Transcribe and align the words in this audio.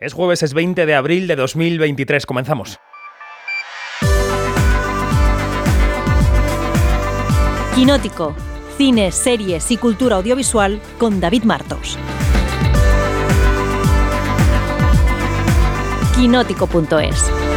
Es 0.00 0.14
jueves, 0.14 0.42
es 0.42 0.54
20 0.54 0.86
de 0.86 0.94
abril 0.94 1.26
de 1.26 1.36
2023. 1.36 2.24
Comenzamos. 2.24 2.78
Quinótico. 7.74 8.34
Cine, 8.78 9.12
series 9.12 9.70
y 9.70 9.76
cultura 9.76 10.16
audiovisual 10.16 10.80
con 10.98 11.20
David 11.20 11.42
Martos. 11.42 11.98
Quinótico.es 16.16 17.49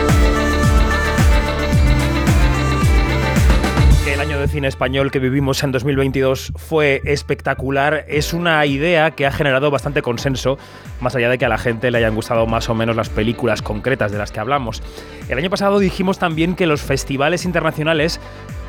de 4.44 4.50
cine 4.50 4.68
español 4.68 5.10
que 5.10 5.20
vivimos 5.20 5.64
en 5.64 5.72
2022 5.72 6.52
fue 6.58 7.02
espectacular. 7.06 8.04
Es 8.10 8.34
una 8.34 8.66
idea 8.66 9.12
que 9.12 9.26
ha 9.26 9.32
generado 9.32 9.72
bastante 9.72 10.02
consenso, 10.02 10.58
más 11.00 11.16
allá 11.16 11.30
de 11.30 11.38
que 11.38 11.46
a 11.46 11.50
la 11.50 11.58
gente 11.58 11.90
le 11.90 12.00
hayan 12.00 12.14
gustado 12.14 12.46
más 12.46 12.68
o 12.68 12.76
menos 12.76 12.96
las 12.96 13.10
películas 13.10 13.62
concretas 13.62 14.12
de 14.12 14.18
las 14.18 14.32
que 14.32 14.42
hablamos. 14.42 14.84
El 15.30 15.38
año 15.38 15.50
pasado 15.50 15.80
dijimos 15.80 16.20
también 16.20 16.56
que 16.56 16.68
los 16.68 16.82
festivales 16.82 17.46
internacionales 17.46 18.20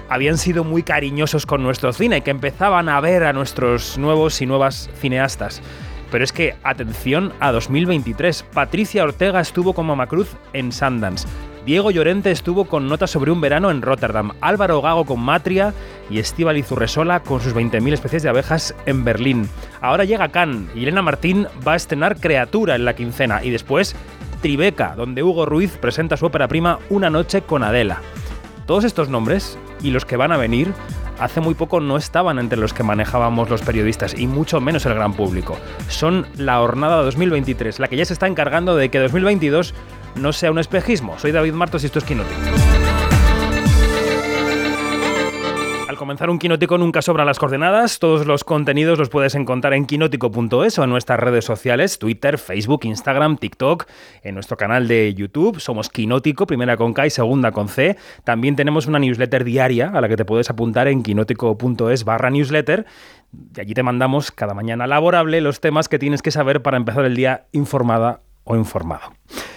habían 0.08 0.38
sido 0.38 0.62
muy 0.62 0.84
cariñosos 0.84 1.44
con 1.44 1.62
nuestro 1.62 1.92
cine, 1.92 2.20
que 2.20 2.30
empezaban 2.30 2.88
a 2.88 3.00
ver 3.00 3.24
a 3.24 3.32
nuestros 3.32 3.98
nuevos 3.98 4.40
y 4.40 4.46
nuevas 4.46 4.88
cineastas. 5.00 5.60
Pero 6.12 6.22
es 6.22 6.32
que, 6.32 6.54
atención 6.62 7.32
a 7.40 7.50
2023, 7.50 8.44
Patricia 8.54 9.02
Ortega 9.02 9.40
estuvo 9.40 9.74
con 9.74 9.86
Mamacruz 9.86 10.36
en 10.52 10.70
Sundance. 10.70 11.26
Diego 11.64 11.90
Llorente 11.90 12.30
estuvo 12.30 12.66
con 12.66 12.88
Notas 12.88 13.10
sobre 13.10 13.30
un 13.30 13.40
verano 13.40 13.70
en 13.70 13.80
Rotterdam, 13.80 14.32
Álvaro 14.42 14.82
Gago 14.82 15.06
con 15.06 15.20
Matria 15.20 15.72
y 16.10 16.18
Estíbal 16.18 16.58
Izurresola 16.58 17.20
con 17.20 17.40
sus 17.40 17.54
20.000 17.54 17.94
especies 17.94 18.22
de 18.22 18.28
abejas 18.28 18.74
en 18.84 19.02
Berlín. 19.02 19.48
Ahora 19.80 20.04
llega 20.04 20.28
Cannes 20.28 20.68
y 20.74 20.82
Elena 20.82 21.00
Martín 21.00 21.46
va 21.66 21.72
a 21.72 21.76
estrenar 21.76 22.20
Creatura 22.20 22.74
en 22.74 22.84
la 22.84 22.94
quincena 22.94 23.42
y 23.42 23.48
después 23.48 23.96
Tribeca, 24.42 24.94
donde 24.94 25.22
Hugo 25.22 25.46
Ruiz 25.46 25.78
presenta 25.78 26.18
su 26.18 26.26
ópera 26.26 26.48
prima 26.48 26.80
Una 26.90 27.08
noche 27.08 27.40
con 27.40 27.62
Adela. 27.62 28.02
Todos 28.66 28.84
estos 28.84 29.08
nombres 29.08 29.58
y 29.82 29.90
los 29.90 30.04
que 30.04 30.18
van 30.18 30.32
a 30.32 30.36
venir 30.36 30.70
hace 31.18 31.40
muy 31.40 31.54
poco 31.54 31.80
no 31.80 31.96
estaban 31.96 32.38
entre 32.38 32.58
los 32.58 32.74
que 32.74 32.82
manejábamos 32.82 33.48
los 33.48 33.62
periodistas 33.62 34.18
y 34.18 34.26
mucho 34.26 34.60
menos 34.60 34.84
el 34.84 34.94
gran 34.94 35.14
público. 35.14 35.56
Son 35.88 36.26
la 36.36 36.58
jornada 36.58 37.02
2023, 37.02 37.78
la 37.78 37.88
que 37.88 37.96
ya 37.96 38.04
se 38.04 38.12
está 38.12 38.26
encargando 38.26 38.76
de 38.76 38.90
que 38.90 38.98
2022 38.98 39.74
no 40.16 40.32
sea 40.32 40.50
un 40.50 40.58
espejismo. 40.58 41.18
Soy 41.18 41.32
David 41.32 41.52
Martos 41.52 41.82
y 41.82 41.86
esto 41.86 41.98
es 41.98 42.04
Quinótico. 42.04 42.40
Al 45.94 45.98
comenzar 45.98 46.28
un 46.28 46.40
quinótico 46.40 46.76
nunca 46.76 47.02
sobran 47.02 47.24
las 47.24 47.38
coordenadas. 47.38 48.00
Todos 48.00 48.26
los 48.26 48.42
contenidos 48.42 48.98
los 48.98 49.10
puedes 49.10 49.36
encontrar 49.36 49.74
en 49.74 49.86
quinótico.es 49.86 50.76
o 50.80 50.82
en 50.82 50.90
nuestras 50.90 51.20
redes 51.20 51.44
sociales, 51.44 52.00
Twitter, 52.00 52.36
Facebook, 52.38 52.80
Instagram, 52.82 53.36
TikTok, 53.36 53.86
en 54.24 54.34
nuestro 54.34 54.56
canal 54.56 54.88
de 54.88 55.14
YouTube. 55.14 55.60
Somos 55.60 55.90
Quinótico, 55.90 56.48
primera 56.48 56.76
con 56.76 56.94
K 56.94 57.06
y 57.06 57.10
segunda 57.10 57.52
con 57.52 57.68
C. 57.68 57.96
También 58.24 58.56
tenemos 58.56 58.88
una 58.88 58.98
newsletter 58.98 59.44
diaria 59.44 59.92
a 59.94 60.00
la 60.00 60.08
que 60.08 60.16
te 60.16 60.24
puedes 60.24 60.50
apuntar 60.50 60.88
en 60.88 61.04
quinótico.es 61.04 62.04
barra 62.04 62.28
newsletter. 62.28 62.86
Y 63.56 63.60
allí 63.60 63.74
te 63.74 63.84
mandamos 63.84 64.32
cada 64.32 64.52
mañana 64.52 64.88
laborable 64.88 65.40
los 65.40 65.60
temas 65.60 65.88
que 65.88 66.00
tienes 66.00 66.22
que 66.22 66.32
saber 66.32 66.60
para 66.60 66.76
empezar 66.76 67.04
el 67.04 67.14
día 67.14 67.46
informada 67.52 68.22
o 68.42 68.56
informado. 68.56 69.12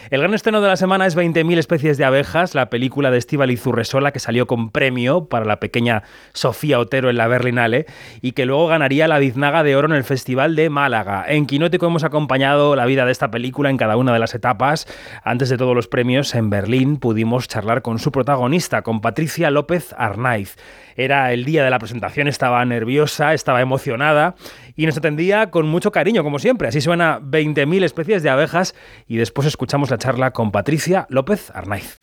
El 0.10 0.22
gran 0.22 0.34
estreno 0.34 0.62
de 0.62 0.70
la 0.70 0.78
semana 0.78 1.06
es 1.06 1.18
20.000 1.18 1.58
especies 1.58 1.98
de 1.98 2.06
abejas, 2.06 2.56
la 2.56 2.70
película 2.70 3.12
de 3.12 3.18
Estíbaliz 3.18 3.66
Urresola 3.68 4.14
que 4.14 4.20
salió 4.20 4.48
con 4.48 4.70
premio 4.70 5.26
para 5.26 5.44
la 5.44 5.60
pequeña 5.60 6.04
Sofía 6.32 6.80
Otero 6.80 7.10
en 7.10 7.18
la 7.18 7.28
Berlinale 7.28 7.88
y 8.22 8.32
que 8.32 8.46
luego 8.46 8.68
ganaría 8.68 9.10
la 9.10 9.20
Biznaga 9.20 9.64
de 9.64 9.76
Oro 9.76 9.90
en 9.90 9.96
el 9.96 10.06
Festival 10.06 10.56
de 10.56 10.70
Málaga. 10.70 11.26
En 11.28 11.46
Quinótico 11.46 11.88
hemos 11.88 12.06
acompañado 12.06 12.78
la 12.78 12.86
vida 12.86 13.04
de 13.04 13.12
esta 13.12 13.32
película 13.32 13.70
en 13.70 13.76
cada 13.76 13.98
una 13.98 14.14
de 14.14 14.20
las 14.20 14.34
etapas. 14.34 14.88
Antes 15.26 15.50
de 15.50 15.58
todos 15.58 15.76
los 15.76 15.90
premios, 15.90 16.34
en 16.36 16.50
Berlín 16.50 16.98
pudimos 16.98 17.50
charlar 17.50 17.82
con 17.82 18.00
su 18.00 18.14
protagonista, 18.14 18.84
con 18.84 19.02
Patricia 19.02 19.52
López 19.52 19.94
Arnaiz. 19.98 20.56
Era 20.96 21.34
el 21.34 21.44
día 21.44 21.64
de 21.66 21.70
la 21.70 21.80
presentación, 21.80 22.28
estaba 22.28 22.64
nerviosa, 22.64 23.34
estaba 23.34 23.62
emocionada 23.62 24.36
y 24.76 24.86
nos 24.86 24.98
atendía 24.98 25.52
con 25.52 25.68
mucho 25.68 25.92
cariño, 25.92 26.24
como 26.24 26.40
siempre. 26.40 26.70
Así 26.70 26.82
suena 26.82 27.20
20.000 27.20 27.84
especies 27.84 28.24
de 28.24 28.30
abejas 28.30 28.74
y 29.08 29.18
después 29.18 29.48
escuchamos 29.48 29.92
la 29.92 29.97
charla 29.98 30.32
con 30.32 30.52
Patricia 30.52 31.06
López 31.10 31.52
Arnaiz. 31.54 31.98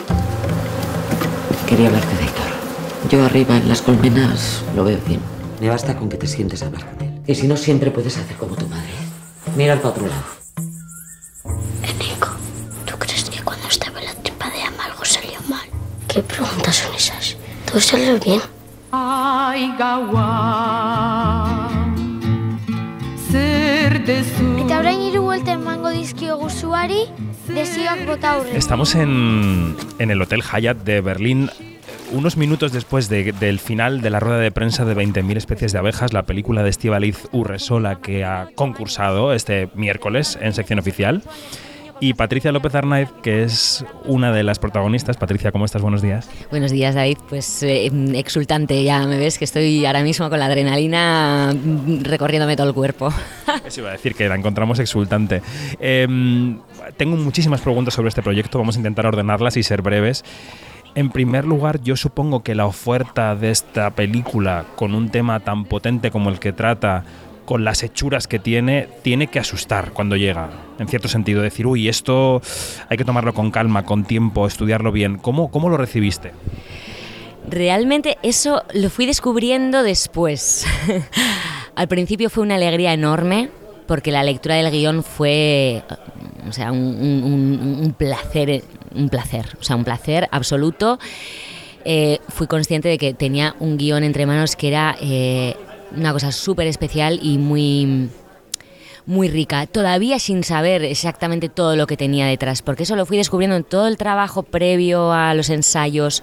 Quería 1.66 1.88
hablarte 1.88 2.14
de 2.16 2.24
Héctor. 2.24 2.44
Yo 3.10 3.24
arriba 3.24 3.56
en 3.56 3.68
las 3.68 3.82
colmenas 3.82 4.64
lo 4.74 4.84
veo 4.84 4.98
bien. 5.06 5.20
Me 5.60 5.68
basta 5.68 5.96
con 5.96 6.08
que 6.08 6.16
te 6.16 6.26
sientes 6.26 6.62
a 6.62 6.66
hablar 6.66 6.84
con 6.90 7.06
él. 7.06 7.20
Y 7.26 7.34
si 7.34 7.48
no, 7.48 7.56
siempre 7.56 7.90
puedes 7.90 8.16
hacer 8.16 8.36
como 8.36 8.54
tu 8.54 8.66
madre. 8.68 8.90
Mira 9.56 9.74
al 9.74 9.84
otro 9.84 10.06
lado. 10.06 10.22
Enrico, 11.82 12.28
¿tú 12.84 12.96
crees 12.98 13.28
que 13.30 13.42
cuando 13.42 13.68
estaba 13.68 13.98
en 14.00 14.06
la 14.06 14.14
tripa 14.14 14.50
de 14.50 14.62
ama 14.62 14.84
algo 14.84 15.04
salió 15.04 15.40
mal? 15.48 15.66
¿Qué 16.08 16.22
preguntas 16.22 16.76
son 16.76 16.94
esas? 16.94 17.36
Todo 17.66 17.80
salió 17.80 18.18
bien. 18.20 18.40
Eta 24.64 24.78
orain 24.78 25.00
hiru 25.00 25.22
buelta 25.22 25.52
emango 25.52 25.90
dizkio 25.90 26.38
Estamos 28.56 28.94
en, 28.94 29.76
en 29.98 30.10
el 30.10 30.20
Hotel 30.22 30.42
Hyatt 30.42 30.78
de 30.78 31.00
Berlín 31.00 31.50
unos 32.12 32.36
minutos 32.36 32.72
después 32.72 33.08
de- 33.08 33.32
del 33.32 33.58
final 33.58 34.00
de 34.00 34.10
la 34.10 34.20
rueda 34.20 34.38
de 34.38 34.50
prensa 34.52 34.84
de 34.84 34.94
20.000 34.94 35.36
especies 35.36 35.72
de 35.72 35.78
abejas, 35.78 36.12
la 36.12 36.22
película 36.24 36.62
de 36.62 36.70
Estíbaliz 36.70 37.28
Urresola 37.32 37.96
que 38.00 38.24
ha 38.24 38.48
concursado 38.54 39.32
este 39.34 39.68
miércoles 39.74 40.38
en 40.40 40.52
sección 40.52 40.78
oficial. 40.78 41.22
Y 42.00 42.14
Patricia 42.14 42.52
López 42.52 42.74
Arnaiz, 42.74 43.08
que 43.22 43.44
es 43.44 43.84
una 44.04 44.32
de 44.32 44.42
las 44.42 44.58
protagonistas. 44.58 45.16
Patricia, 45.16 45.52
¿cómo 45.52 45.64
estás? 45.64 45.80
Buenos 45.80 46.02
días. 46.02 46.28
Buenos 46.50 46.72
días, 46.72 46.94
David. 46.94 47.18
Pues 47.28 47.62
eh, 47.62 47.90
exultante, 48.14 48.82
ya 48.82 49.06
me 49.06 49.18
ves 49.18 49.38
que 49.38 49.44
estoy 49.44 49.86
ahora 49.86 50.02
mismo 50.02 50.28
con 50.28 50.38
la 50.38 50.46
adrenalina 50.46 51.54
mm, 51.54 52.02
recorriéndome 52.02 52.56
todo 52.56 52.68
el 52.68 52.74
cuerpo. 52.74 53.12
Eso 53.66 53.80
iba 53.80 53.90
a 53.90 53.92
decir 53.92 54.14
que 54.14 54.28
la 54.28 54.34
encontramos 54.34 54.78
exultante. 54.80 55.40
Em, 55.78 56.58
tengo 56.96 57.16
muchísimas 57.16 57.60
preguntas 57.60 57.94
sobre 57.94 58.08
este 58.08 58.22
proyecto, 58.22 58.58
vamos 58.58 58.76
a 58.76 58.78
intentar 58.78 59.06
ordenarlas 59.06 59.56
y 59.56 59.62
ser 59.62 59.82
breves. 59.82 60.24
En 60.96 61.10
primer 61.10 61.44
lugar, 61.44 61.80
yo 61.82 61.96
supongo 61.96 62.42
que 62.42 62.54
la 62.54 62.66
oferta 62.66 63.34
de 63.34 63.50
esta 63.50 63.90
película, 63.90 64.64
con 64.76 64.94
un 64.94 65.08
tema 65.08 65.40
tan 65.40 65.64
potente 65.64 66.12
como 66.12 66.30
el 66.30 66.38
que 66.38 66.52
trata, 66.52 67.04
con 67.44 67.64
las 67.64 67.82
hechuras 67.82 68.26
que 68.26 68.38
tiene, 68.38 68.88
tiene 69.02 69.26
que 69.28 69.38
asustar 69.38 69.92
cuando 69.92 70.16
llega. 70.16 70.50
En 70.78 70.88
cierto 70.88 71.08
sentido, 71.08 71.42
decir, 71.42 71.66
uy, 71.66 71.88
esto 71.88 72.40
hay 72.88 72.96
que 72.96 73.04
tomarlo 73.04 73.34
con 73.34 73.50
calma, 73.50 73.84
con 73.84 74.04
tiempo, 74.04 74.46
estudiarlo 74.46 74.92
bien. 74.92 75.18
¿Cómo, 75.18 75.50
cómo 75.50 75.68
lo 75.68 75.76
recibiste? 75.76 76.32
Realmente 77.48 78.16
eso 78.22 78.62
lo 78.72 78.90
fui 78.90 79.06
descubriendo 79.06 79.82
después. 79.82 80.66
Al 81.74 81.88
principio 81.88 82.30
fue 82.30 82.42
una 82.42 82.54
alegría 82.54 82.92
enorme 82.92 83.50
porque 83.86 84.10
la 84.10 84.22
lectura 84.22 84.54
del 84.54 84.70
guion 84.70 85.02
fue, 85.02 85.82
o 86.48 86.52
sea, 86.52 86.72
un, 86.72 87.94
placer, 87.98 88.62
un 88.94 89.08
placer, 89.08 89.46
o 89.60 89.62
sea, 89.62 89.76
un 89.76 89.84
placer 89.84 90.28
absoluto. 90.30 90.98
Eh, 91.84 92.18
fui 92.28 92.46
consciente 92.46 92.88
de 92.88 92.96
que 92.96 93.12
tenía 93.12 93.54
un 93.60 93.76
guion 93.76 94.04
entre 94.04 94.24
manos 94.24 94.56
que 94.56 94.68
era 94.68 94.96
eh, 95.02 95.54
una 95.96 96.12
cosa 96.12 96.32
súper 96.32 96.66
especial 96.66 97.20
y 97.22 97.38
muy 97.38 98.10
muy 99.06 99.28
rica, 99.28 99.66
todavía 99.66 100.18
sin 100.18 100.44
saber 100.44 100.82
exactamente 100.82 101.50
todo 101.50 101.76
lo 101.76 101.86
que 101.86 101.96
tenía 101.96 102.26
detrás, 102.26 102.62
porque 102.62 102.84
eso 102.84 102.96
lo 102.96 103.04
fui 103.04 103.18
descubriendo 103.18 103.56
en 103.56 103.64
todo 103.64 103.86
el 103.86 103.98
trabajo 103.98 104.42
previo 104.42 105.12
a 105.12 105.34
los 105.34 105.50
ensayos, 105.50 106.22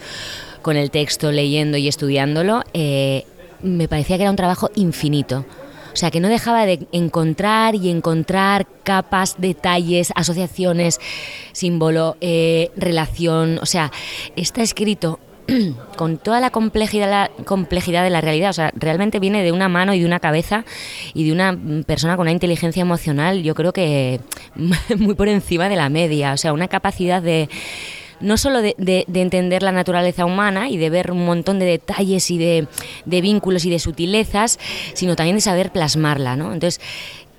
con 0.62 0.78
el 0.78 0.92
texto, 0.92 1.32
leyendo 1.32 1.78
y 1.78 1.88
estudiándolo, 1.88 2.64
eh, 2.74 3.26
me 3.62 3.88
parecía 3.88 4.18
que 4.18 4.24
era 4.24 4.32
un 4.32 4.36
trabajo 4.36 4.70
infinito. 4.76 5.46
O 5.94 5.96
sea, 5.96 6.10
que 6.10 6.22
no 6.22 6.30
dejaba 6.30 6.66
de 6.66 6.88
encontrar 6.94 7.76
y 7.76 7.90
encontrar 7.90 8.66
capas, 8.84 9.36
detalles, 9.40 10.14
asociaciones, 10.16 11.00
símbolo, 11.52 12.16
eh, 12.22 12.72
relación. 12.78 13.60
O 13.62 13.66
sea, 13.66 13.92
está 14.38 14.62
escrito 14.62 15.20
con 15.98 16.18
toda 16.18 16.40
la 16.40 16.50
complejidad, 16.50 17.10
la 17.10 17.32
complejidad 17.46 18.04
de 18.04 18.10
la 18.10 18.22
realidad. 18.22 18.50
O 18.50 18.54
sea, 18.54 18.72
realmente 18.76 19.20
viene 19.20 19.44
de 19.44 19.52
una 19.52 19.70
mano 19.70 19.94
y 19.94 20.00
de 20.00 20.06
una 20.06 20.20
cabeza 20.20 20.66
y 21.14 21.26
de 21.26 21.32
una 21.32 21.58
persona 21.86 22.16
con 22.16 22.24
una 22.24 22.32
inteligencia 22.32 22.82
emocional, 22.82 23.44
yo 23.44 23.56
creo 23.56 23.74
que 23.74 24.20
muy 24.98 25.16
por 25.16 25.28
encima 25.28 25.70
de 25.70 25.76
la 25.76 25.90
media. 25.90 26.34
O 26.34 26.38
sea, 26.38 26.54
una 26.54 26.68
capacidad 26.68 27.22
de 27.22 27.50
no 28.20 28.38
solo 28.38 28.62
de 28.62 29.06
entender 29.14 29.64
la 29.64 29.72
naturaleza 29.72 30.26
humana 30.26 30.70
y 30.70 30.78
de 30.78 30.92
ver 30.92 31.12
un 31.12 31.26
montón 31.26 31.58
de 31.58 31.66
detalles 31.66 32.30
y 32.30 32.38
de, 32.38 32.68
de 33.06 33.22
vínculos 33.22 33.66
y 33.66 33.72
de 33.72 33.80
sutilezas, 33.80 34.60
sino 34.94 35.16
también 35.16 35.38
de 35.38 35.42
saber 35.42 35.72
plasmarla, 35.72 36.36
¿no? 36.36 36.54
Entonces, 36.54 36.80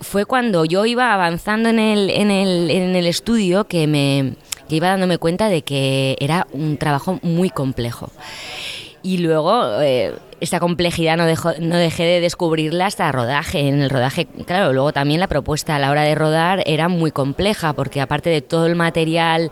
fue 0.00 0.24
cuando 0.24 0.64
yo 0.64 0.84
iba 0.84 1.14
avanzando 1.14 1.68
en 1.68 1.78
el, 1.78 2.10
en 2.10 2.32
el, 2.32 2.70
en 2.70 2.96
el 2.96 3.06
estudio 3.06 3.64
que 3.64 3.86
me 3.86 4.34
que 4.68 4.76
iba 4.76 4.88
dándome 4.88 5.18
cuenta 5.18 5.48
de 5.48 5.62
que 5.62 6.16
era 6.20 6.46
un 6.52 6.76
trabajo 6.76 7.18
muy 7.22 7.50
complejo. 7.50 8.10
Y 9.02 9.18
luego, 9.18 9.80
eh, 9.80 10.14
esta 10.40 10.60
complejidad 10.60 11.16
no, 11.16 11.24
no 11.60 11.76
dejé 11.76 12.04
de 12.04 12.20
descubrirla 12.20 12.86
hasta 12.86 13.10
rodaje. 13.10 13.68
En 13.68 13.82
el 13.82 13.90
rodaje, 13.90 14.26
claro, 14.26 14.72
luego 14.72 14.92
también 14.92 15.20
la 15.20 15.26
propuesta 15.26 15.76
a 15.76 15.78
la 15.78 15.90
hora 15.90 16.02
de 16.02 16.14
rodar 16.14 16.62
era 16.66 16.88
muy 16.88 17.10
compleja, 17.10 17.72
porque 17.72 18.00
aparte 18.00 18.30
de 18.30 18.42
todo 18.42 18.66
el 18.66 18.76
material 18.76 19.50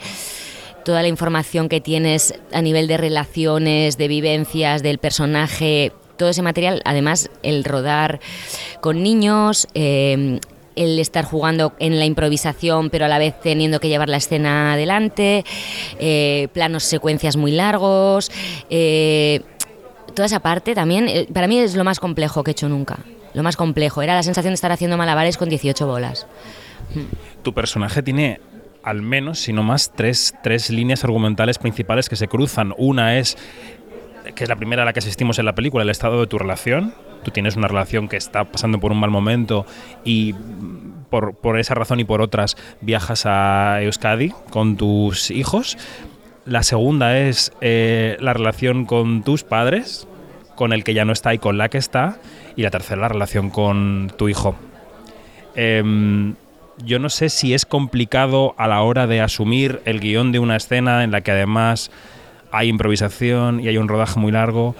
toda 0.84 1.02
la 1.02 1.08
información 1.08 1.68
que 1.68 1.80
tienes 1.80 2.34
a 2.52 2.62
nivel 2.62 2.86
de 2.88 2.96
relaciones, 2.96 3.98
de 3.98 4.08
vivencias, 4.08 4.82
del 4.82 4.98
personaje, 4.98 5.92
todo 6.16 6.30
ese 6.30 6.42
material, 6.42 6.82
además 6.84 7.30
el 7.42 7.64
rodar 7.64 8.20
con 8.80 9.02
niños, 9.02 9.68
eh, 9.74 10.40
el 10.76 10.98
estar 10.98 11.24
jugando 11.24 11.74
en 11.78 11.98
la 11.98 12.04
improvisación, 12.04 12.90
pero 12.90 13.04
a 13.04 13.08
la 13.08 13.18
vez 13.18 13.34
teniendo 13.40 13.80
que 13.80 13.88
llevar 13.88 14.08
la 14.08 14.16
escena 14.16 14.74
adelante, 14.74 15.44
eh, 15.98 16.48
planos, 16.52 16.84
secuencias 16.84 17.36
muy 17.36 17.52
largos. 17.52 18.30
Eh, 18.70 19.42
toda 20.14 20.26
esa 20.26 20.40
parte 20.40 20.74
también, 20.74 21.08
eh, 21.08 21.26
para 21.32 21.48
mí 21.48 21.58
es 21.58 21.74
lo 21.74 21.84
más 21.84 22.00
complejo 22.00 22.42
que 22.42 22.50
he 22.50 22.52
hecho 22.52 22.68
nunca. 22.68 22.98
Lo 23.34 23.42
más 23.42 23.56
complejo. 23.56 24.02
Era 24.02 24.14
la 24.14 24.22
sensación 24.22 24.50
de 24.52 24.56
estar 24.56 24.72
haciendo 24.72 24.96
malabares 24.96 25.36
con 25.36 25.48
18 25.48 25.86
bolas. 25.86 26.26
Tu 27.42 27.54
personaje 27.54 28.02
tiene 28.02 28.40
al 28.82 29.02
menos, 29.02 29.38
si 29.38 29.52
no 29.52 29.62
más, 29.62 29.92
tres, 29.94 30.34
tres 30.42 30.70
líneas 30.70 31.04
argumentales 31.04 31.58
principales 31.58 32.08
que 32.08 32.16
se 32.16 32.26
cruzan. 32.26 32.74
Una 32.76 33.18
es, 33.18 33.36
que 34.34 34.44
es 34.44 34.48
la 34.48 34.56
primera 34.56 34.82
a 34.82 34.84
la 34.84 34.92
que 34.92 34.98
asistimos 34.98 35.38
en 35.38 35.44
la 35.44 35.54
película, 35.54 35.84
el 35.84 35.90
estado 35.90 36.20
de 36.20 36.26
tu 36.26 36.38
relación 36.38 36.94
tú 37.22 37.30
tienes 37.30 37.56
una 37.56 37.68
relación 37.68 38.08
que 38.08 38.16
está 38.16 38.44
pasando 38.44 38.80
por 38.80 38.92
un 38.92 39.00
mal 39.00 39.10
momento 39.10 39.66
y 40.04 40.34
por, 41.10 41.34
por 41.34 41.58
esa 41.58 41.74
razón 41.74 42.00
y 42.00 42.04
por 42.04 42.22
otras 42.22 42.56
viajas 42.80 43.24
a 43.26 43.82
Euskadi 43.82 44.32
con 44.50 44.76
tus 44.76 45.30
hijos. 45.30 45.76
La 46.46 46.62
segunda 46.62 47.18
es 47.18 47.52
eh, 47.60 48.16
la 48.20 48.32
relación 48.32 48.86
con 48.86 49.22
tus 49.22 49.44
padres, 49.44 50.08
con 50.54 50.72
el 50.72 50.84
que 50.84 50.94
ya 50.94 51.04
no 51.04 51.12
está 51.12 51.34
y 51.34 51.38
con 51.38 51.58
la 51.58 51.68
que 51.68 51.78
está. 51.78 52.18
Y 52.56 52.62
la 52.62 52.70
tercera, 52.70 53.02
la 53.02 53.08
relación 53.08 53.50
con 53.50 54.12
tu 54.16 54.28
hijo. 54.28 54.56
Em, 55.54 56.34
yo 56.84 56.98
no 56.98 57.08
sé 57.08 57.28
si 57.28 57.54
es 57.54 57.66
complicado 57.66 58.54
a 58.56 58.66
la 58.68 58.82
hora 58.82 59.06
de 59.06 59.20
asumir 59.20 59.80
el 59.84 60.00
guion 60.00 60.32
de 60.32 60.38
una 60.38 60.56
escena 60.56 61.04
en 61.04 61.10
la 61.10 61.20
que 61.20 61.30
además 61.30 61.90
hay 62.52 62.68
improvisación 62.68 63.60
y 63.60 63.68
hay 63.68 63.76
un 63.76 63.88
rodaje 63.88 64.18
muy 64.18 64.32
largo 64.32 64.74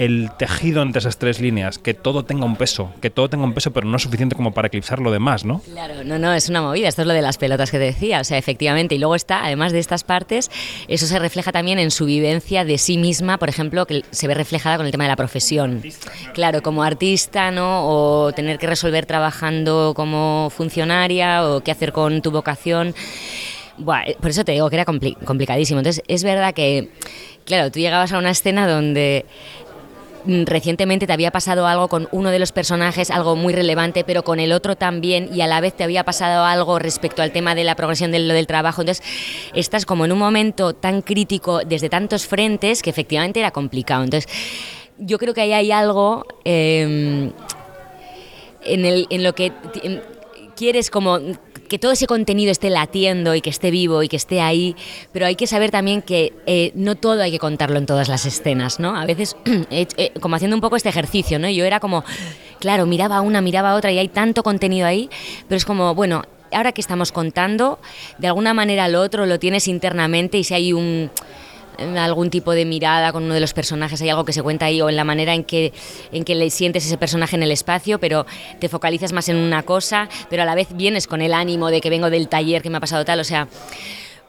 el 0.00 0.30
tejido 0.38 0.80
entre 0.80 1.00
esas 1.00 1.18
tres 1.18 1.40
líneas, 1.40 1.78
que 1.78 1.92
todo 1.92 2.24
tenga 2.24 2.46
un 2.46 2.56
peso, 2.56 2.90
que 3.02 3.10
todo 3.10 3.28
tenga 3.28 3.44
un 3.44 3.52
peso, 3.52 3.70
pero 3.70 3.86
no 3.86 3.98
suficiente 3.98 4.34
como 4.34 4.52
para 4.52 4.68
eclipsar 4.68 4.98
lo 4.98 5.10
demás, 5.10 5.44
¿no? 5.44 5.60
Claro, 5.60 6.02
no, 6.04 6.18
no, 6.18 6.32
es 6.32 6.48
una 6.48 6.62
movida, 6.62 6.88
esto 6.88 7.02
es 7.02 7.08
lo 7.08 7.12
de 7.12 7.20
las 7.20 7.36
pelotas 7.36 7.70
que 7.70 7.76
te 7.76 7.84
decía, 7.84 8.20
o 8.20 8.24
sea, 8.24 8.38
efectivamente, 8.38 8.94
y 8.94 8.98
luego 8.98 9.14
está, 9.14 9.44
además 9.44 9.72
de 9.72 9.78
estas 9.78 10.02
partes, 10.02 10.50
eso 10.88 11.06
se 11.06 11.18
refleja 11.18 11.52
también 11.52 11.78
en 11.78 11.90
su 11.90 12.06
vivencia 12.06 12.64
de 12.64 12.78
sí 12.78 12.96
misma, 12.96 13.36
por 13.36 13.50
ejemplo, 13.50 13.84
que 13.84 14.02
se 14.10 14.26
ve 14.26 14.32
reflejada 14.32 14.78
con 14.78 14.86
el 14.86 14.92
tema 14.92 15.04
de 15.04 15.08
la 15.08 15.16
profesión. 15.16 15.82
Claro, 16.32 16.62
como 16.62 16.82
artista, 16.82 17.50
¿no? 17.50 17.86
O 17.86 18.32
tener 18.32 18.58
que 18.58 18.66
resolver 18.66 19.04
trabajando 19.04 19.92
como 19.94 20.48
funcionaria, 20.50 21.46
o 21.46 21.60
qué 21.60 21.72
hacer 21.72 21.92
con 21.92 22.22
tu 22.22 22.30
vocación. 22.30 22.94
Buah, 23.76 24.14
por 24.20 24.30
eso 24.30 24.44
te 24.44 24.52
digo 24.52 24.68
que 24.70 24.76
era 24.76 24.84
complicadísimo. 24.84 25.80
Entonces, 25.80 26.02
es 26.06 26.22
verdad 26.22 26.52
que, 26.52 26.90
claro, 27.44 27.70
tú 27.70 27.78
llegabas 27.78 28.12
a 28.12 28.18
una 28.18 28.30
escena 28.30 28.68
donde 28.68 29.24
recientemente 30.26 31.06
te 31.06 31.12
había 31.12 31.30
pasado 31.30 31.66
algo 31.66 31.88
con 31.88 32.08
uno 32.12 32.30
de 32.30 32.38
los 32.38 32.52
personajes, 32.52 33.10
algo 33.10 33.36
muy 33.36 33.52
relevante, 33.52 34.04
pero 34.04 34.22
con 34.22 34.40
el 34.40 34.52
otro 34.52 34.76
también, 34.76 35.30
y 35.32 35.40
a 35.40 35.46
la 35.46 35.60
vez 35.60 35.74
te 35.74 35.84
había 35.84 36.04
pasado 36.04 36.44
algo 36.44 36.78
respecto 36.78 37.22
al 37.22 37.32
tema 37.32 37.54
de 37.54 37.64
la 37.64 37.76
progresión 37.76 38.10
de 38.12 38.18
lo 38.20 38.34
del 38.34 38.46
trabajo. 38.46 38.82
Entonces, 38.82 39.04
estás 39.54 39.86
como 39.86 40.04
en 40.04 40.12
un 40.12 40.18
momento 40.18 40.74
tan 40.74 41.02
crítico 41.02 41.60
desde 41.60 41.88
tantos 41.88 42.26
frentes 42.26 42.82
que 42.82 42.90
efectivamente 42.90 43.40
era 43.40 43.50
complicado. 43.50 44.04
Entonces, 44.04 44.30
yo 44.98 45.18
creo 45.18 45.34
que 45.34 45.40
ahí 45.40 45.52
hay 45.52 45.72
algo 45.72 46.26
em, 46.44 47.32
en, 48.62 48.84
el, 48.84 49.06
en 49.10 49.22
lo 49.22 49.34
que 49.34 49.52
quieres 50.56 50.90
como 50.90 51.18
que 51.70 51.78
todo 51.78 51.92
ese 51.92 52.08
contenido 52.08 52.50
esté 52.50 52.68
latiendo 52.68 53.32
y 53.36 53.40
que 53.40 53.48
esté 53.48 53.70
vivo 53.70 54.02
y 54.02 54.08
que 54.08 54.16
esté 54.16 54.40
ahí, 54.40 54.74
pero 55.12 55.26
hay 55.26 55.36
que 55.36 55.46
saber 55.46 55.70
también 55.70 56.02
que 56.02 56.34
eh, 56.46 56.72
no 56.74 56.96
todo 56.96 57.22
hay 57.22 57.30
que 57.30 57.38
contarlo 57.38 57.78
en 57.78 57.86
todas 57.86 58.08
las 58.08 58.26
escenas, 58.26 58.80
¿no? 58.80 58.96
A 58.96 59.06
veces, 59.06 59.36
eh, 59.70 59.86
como 60.20 60.34
haciendo 60.34 60.56
un 60.56 60.60
poco 60.60 60.74
este 60.74 60.88
ejercicio, 60.88 61.38
¿no? 61.38 61.48
Yo 61.48 61.64
era 61.64 61.78
como, 61.78 62.02
claro, 62.58 62.86
miraba 62.86 63.20
una, 63.20 63.40
miraba 63.40 63.76
otra 63.76 63.92
y 63.92 63.98
hay 63.98 64.08
tanto 64.08 64.42
contenido 64.42 64.84
ahí, 64.84 65.08
pero 65.46 65.58
es 65.58 65.64
como, 65.64 65.94
bueno, 65.94 66.24
ahora 66.50 66.72
que 66.72 66.80
estamos 66.80 67.12
contando, 67.12 67.78
de 68.18 68.26
alguna 68.26 68.52
manera 68.52 68.88
lo 68.88 69.00
otro 69.00 69.24
lo 69.24 69.38
tienes 69.38 69.68
internamente 69.68 70.38
y 70.38 70.44
si 70.44 70.54
hay 70.54 70.72
un 70.72 71.08
algún 71.80 72.30
tipo 72.30 72.52
de 72.52 72.64
mirada 72.64 73.12
con 73.12 73.24
uno 73.24 73.34
de 73.34 73.40
los 73.40 73.52
personajes, 73.52 74.00
hay 74.02 74.10
algo 74.10 74.24
que 74.24 74.32
se 74.32 74.42
cuenta 74.42 74.66
ahí 74.66 74.80
o 74.80 74.88
en 74.88 74.96
la 74.96 75.04
manera 75.04 75.34
en 75.34 75.44
que, 75.44 75.72
en 76.12 76.24
que 76.24 76.34
le 76.34 76.50
sientes 76.50 76.86
ese 76.86 76.98
personaje 76.98 77.36
en 77.36 77.42
el 77.42 77.50
espacio, 77.50 77.98
pero 77.98 78.26
te 78.58 78.68
focalizas 78.68 79.12
más 79.12 79.28
en 79.28 79.36
una 79.36 79.62
cosa, 79.62 80.08
pero 80.28 80.42
a 80.42 80.46
la 80.46 80.54
vez 80.54 80.68
vienes 80.74 81.06
con 81.06 81.22
el 81.22 81.34
ánimo 81.34 81.70
de 81.70 81.80
que 81.80 81.90
vengo 81.90 82.10
del 82.10 82.28
taller 82.28 82.62
que 82.62 82.70
me 82.70 82.78
ha 82.78 82.80
pasado 82.80 83.04
tal, 83.04 83.20
o 83.20 83.24
sea, 83.24 83.48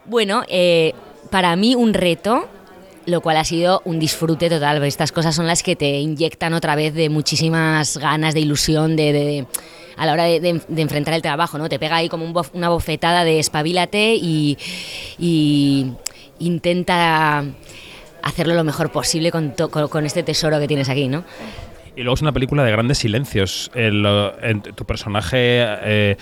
bueno, 0.06 0.44
eh, 0.48 0.94
para 1.30 1.56
mí 1.56 1.76
un 1.76 1.94
reto 1.94 2.48
lo 3.06 3.22
cual 3.22 3.38
ha 3.38 3.44
sido 3.44 3.82
un 3.86 4.00
disfrute 4.00 4.50
total. 4.50 4.84
Estas 4.84 5.12
cosas 5.12 5.36
son 5.36 5.48
las 5.48 5.64
que 5.64 5.76
te 5.76 6.00
inyectan 6.00 6.54
otra 6.54 6.76
vez 6.76 6.94
de 6.94 7.10
muchísimas 7.10 7.98
ganas, 7.98 8.34
de 8.34 8.42
ilusión, 8.42 8.96
de, 8.96 9.46
a 9.98 10.06
la 10.06 10.14
hora 10.14 10.24
de, 10.26 10.62
enfrentar 10.78 11.14
el 11.14 11.22
trabajo, 11.22 11.58
¿no? 11.58 11.70
Te 11.70 11.80
pega 11.80 11.98
ahí 11.98 12.10
como 12.10 12.32
una 12.54 12.70
bofetada 12.70 13.24
de 13.24 13.40
espabilate 13.40 14.16
y, 14.16 14.58
intenta 16.42 17.44
hacerlo 18.24 18.54
lo 18.54 18.64
mejor 18.64 18.92
posible 18.92 19.32
con, 19.32 19.54
con, 19.70 20.06
este 20.06 20.24
tesoro 20.24 20.60
que 20.60 20.68
tienes 20.68 20.90
aquí, 20.90 21.08
¿no? 21.08 21.24
Y 21.96 22.02
luego 22.04 22.16
es 22.16 22.22
una 22.22 22.32
película 22.32 22.64
de 22.64 22.72
grandes 22.72 23.00
silencios. 23.00 23.72
en 23.74 24.62
tu 24.62 24.86
personaje 24.86 25.38
eh, 25.40 26.18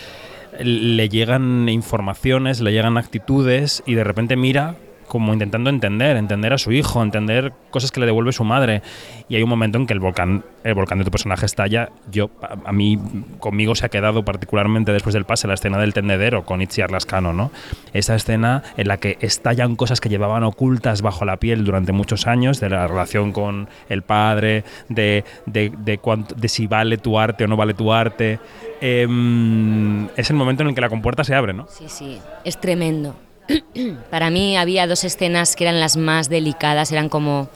le 0.59 1.09
llegan 1.09 1.69
informaciones, 1.69 2.59
le 2.61 2.71
llegan 2.71 2.97
actitudes 2.97 3.83
y 3.85 3.93
de 3.93 4.03
repente 4.03 4.35
mira 4.35 4.75
como 5.09 5.33
intentando 5.33 5.69
entender, 5.69 6.15
entender 6.15 6.53
a 6.53 6.57
su 6.57 6.71
hijo, 6.71 7.03
entender 7.03 7.51
cosas 7.71 7.91
que 7.91 7.99
le 7.99 8.05
devuelve 8.05 8.31
su 8.31 8.45
madre. 8.45 8.81
Y 9.27 9.35
hay 9.35 9.43
un 9.43 9.49
momento 9.49 9.77
en 9.77 9.87
que 9.87 9.93
el 9.93 9.99
volcán, 9.99 10.45
el 10.63 10.75
volcán 10.75 10.99
de 10.99 11.03
tu 11.03 11.11
personaje 11.11 11.45
estalla. 11.45 11.89
Yo, 12.09 12.29
a, 12.41 12.71
mí, 12.71 12.97
conmigo 13.39 13.75
se 13.75 13.85
ha 13.85 13.89
quedado 13.89 14.23
particularmente 14.23 14.93
después 14.93 15.13
del 15.13 15.25
pase 15.25 15.47
la 15.47 15.55
escena 15.55 15.77
del 15.77 15.93
tendedero 15.93 16.45
con 16.45 16.61
Itziar 16.61 16.91
Lascano, 16.91 17.33
¿no? 17.33 17.51
Esa 17.91 18.15
escena 18.15 18.63
en 18.77 18.87
la 18.87 18.97
que 18.97 19.17
estallan 19.19 19.75
cosas 19.75 19.99
que 19.99 20.09
llevaban 20.09 20.43
ocultas 20.43 21.01
bajo 21.01 21.25
la 21.25 21.37
piel 21.37 21.65
durante 21.65 21.91
muchos 21.91 22.27
años, 22.27 22.59
de 22.59 22.69
la 22.69 22.87
relación 22.87 23.33
con 23.33 23.67
el 23.89 24.03
padre, 24.03 24.63
de, 24.87 25.25
de, 25.45 25.71
de, 25.77 25.99
de 26.35 26.47
si 26.47 26.67
vale 26.67 26.97
tu 26.97 27.19
arte 27.19 27.43
o 27.43 27.47
no 27.47 27.57
vale 27.57 27.73
tu 27.73 27.91
arte. 27.91 28.39
Em, 28.79 30.07
es 30.15 30.29
el 30.29 30.35
momento 30.35 30.63
en 30.63 30.69
el 30.69 30.75
que 30.75 30.81
la 30.81 30.89
compuerta 30.89 31.23
se 31.23 31.35
abre, 31.35 31.53
¿no? 31.53 31.67
Sí, 31.67 31.85
sí, 31.87 32.19
es 32.43 32.59
tremendo. 32.61 33.15
para 34.09 34.29
mí 34.29 34.57
había 34.57 34.87
dos 34.87 35.03
escenas 35.03 35.55
que 35.55 35.65
eran 35.65 35.79
las 35.79 35.97
más 35.97 36.29
delicadas, 36.29 36.91
eran 36.91 37.09
como 37.09 37.49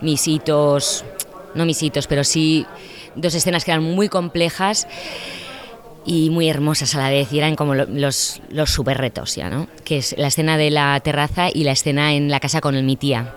mis 0.00 0.26
hitos, 0.28 1.04
no 1.54 1.64
mis 1.64 1.82
hitos, 1.82 2.06
pero 2.06 2.24
sí 2.24 2.66
dos 3.14 3.34
escenas 3.34 3.64
que 3.64 3.70
eran 3.70 3.82
muy 3.82 4.08
complejas 4.08 4.86
y 6.04 6.30
muy 6.30 6.48
hermosas 6.48 6.94
a 6.94 6.98
la 6.98 7.10
vez, 7.10 7.32
y 7.32 7.38
eran 7.38 7.56
como 7.56 7.74
los, 7.74 8.40
los 8.50 8.70
super 8.70 8.96
retos 8.98 9.34
ya, 9.34 9.50
¿no? 9.50 9.66
Que 9.84 9.98
es 9.98 10.14
la 10.16 10.28
escena 10.28 10.56
de 10.56 10.70
la 10.70 10.98
terraza 11.00 11.48
y 11.52 11.64
la 11.64 11.72
escena 11.72 12.14
en 12.14 12.30
la 12.30 12.38
casa 12.38 12.60
con 12.60 12.84
mi 12.86 12.96
tía, 12.96 13.34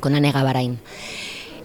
con 0.00 0.14
Anega 0.14 0.42
Barain. 0.42 0.78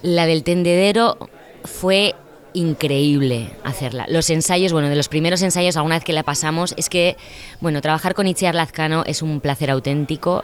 La 0.01 0.25
del 0.25 0.43
tendedero 0.43 1.17
fue 1.65 2.15
increíble 2.53 3.51
hacerla. 3.63 4.05
Los 4.10 4.29
ensayos, 4.29 4.74
bueno, 4.74 4.89
de 4.89 4.96
los 4.96 5.10
primeros 5.10 5.41
ensayos, 5.41 5.77
alguna 5.77 5.96
vez 5.96 6.03
que 6.03 6.13
la 6.13 6.24
pasamos, 6.24 6.74
es 6.77 6.89
que, 6.89 7.17
bueno, 7.60 7.81
trabajar 7.81 8.13
con 8.13 8.27
Itziar 8.27 8.55
Lazcano 8.55 9.03
es 9.05 9.22
un 9.22 9.39
placer 9.39 9.72
auténtico. 9.72 10.43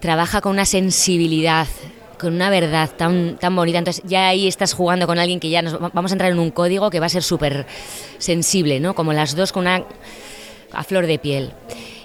Trabaja 0.00 0.40
con 0.40 0.52
una 0.52 0.64
sensibilidad, 0.64 1.66
con 2.18 2.34
una 2.34 2.50
verdad 2.50 2.90
tan, 2.96 3.36
tan 3.38 3.56
bonita. 3.56 3.78
Entonces, 3.78 4.04
ya 4.06 4.28
ahí 4.28 4.46
estás 4.46 4.74
jugando 4.74 5.06
con 5.06 5.18
alguien 5.18 5.40
que 5.40 5.50
ya 5.50 5.62
nos 5.62 5.78
vamos 5.78 6.12
a 6.12 6.14
entrar 6.14 6.30
en 6.30 6.38
un 6.38 6.50
código 6.50 6.90
que 6.90 7.00
va 7.00 7.06
a 7.06 7.10
ser 7.10 7.22
súper 7.22 7.66
sensible, 8.18 8.80
¿no? 8.80 8.94
Como 8.94 9.12
las 9.12 9.34
dos 9.34 9.52
con 9.52 9.62
una 9.62 9.84
a 10.72 10.84
flor 10.84 11.06
de 11.06 11.18
piel. 11.18 11.52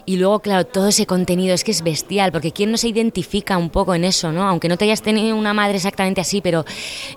Y 0.09 0.17
luego, 0.17 0.39
claro, 0.39 0.65
todo 0.65 0.87
ese 0.87 1.05
contenido 1.05 1.53
es 1.53 1.63
que 1.63 1.69
es 1.69 1.83
bestial, 1.83 2.31
porque 2.31 2.51
¿quién 2.51 2.71
no 2.71 2.77
se 2.77 2.87
identifica 2.87 3.59
un 3.59 3.69
poco 3.69 3.93
en 3.93 4.03
eso, 4.03 4.31
no? 4.31 4.49
Aunque 4.49 4.67
no 4.67 4.75
te 4.75 4.85
hayas 4.85 5.03
tenido 5.03 5.35
una 5.35 5.53
madre 5.53 5.75
exactamente 5.75 6.19
así, 6.19 6.41
pero 6.41 6.65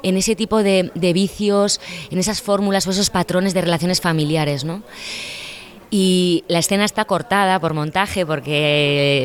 en 0.03 0.19
ese 0.19 0.37
tipo 0.37 0.63
de, 0.63 0.91
vicios, 1.15 1.81
en 2.11 2.19
esas 2.19 2.43
fórmulas 2.43 2.87
o 2.87 2.91
esos 2.91 3.09
patrones 3.09 3.55
de 3.55 3.63
relaciones 3.63 4.03
familiares, 4.03 4.65
¿no? 4.65 4.83
Y 5.91 6.45
la 6.49 6.59
escena 6.59 6.85
está 6.85 7.07
cortada 7.07 7.59
por 7.61 7.73
montaje 7.73 8.27
porque 8.27 9.25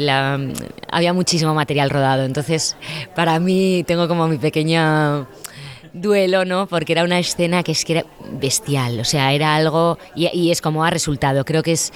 había 0.89 1.11
muchísimo 1.11 1.53
material 1.53 1.89
rodado. 1.89 2.23
Entonces, 2.23 2.77
para 3.15 3.37
mí 3.37 3.83
tengo 3.85 4.07
como 4.07 4.29
mi 4.29 4.37
pequeña 4.37 5.27
duelo, 6.01 6.45
¿no? 6.45 6.67
Porque 6.67 6.93
era 6.93 7.03
una 7.03 7.19
escena 7.19 7.63
que 7.63 7.71
es 7.71 7.85
que 7.85 7.93
era 7.93 8.05
bestial, 8.31 8.99
o 8.99 9.05
sea, 9.05 9.33
era 9.33 9.55
algo, 9.55 9.97
y, 10.15 10.51
es 10.51 10.61
como 10.61 10.83
ha 10.83 10.89
resultado, 10.89 11.45
creo 11.45 11.63
que 11.63 11.73
es, 11.73 11.91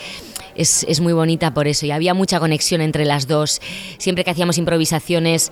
es, 0.55 0.85
es, 0.87 0.99
muy 0.99 1.13
bonita 1.13 1.53
por 1.53 1.67
eso, 1.67 1.85
y 1.85 1.91
había 1.91 2.13
mucha 2.13 2.39
conexión 2.39 2.81
entre 2.81 3.05
las 3.05 3.27
dos, 3.27 3.61
siempre 3.97 4.23
que 4.23 4.31
hacíamos 4.31 4.57
improvisaciones 4.57 5.51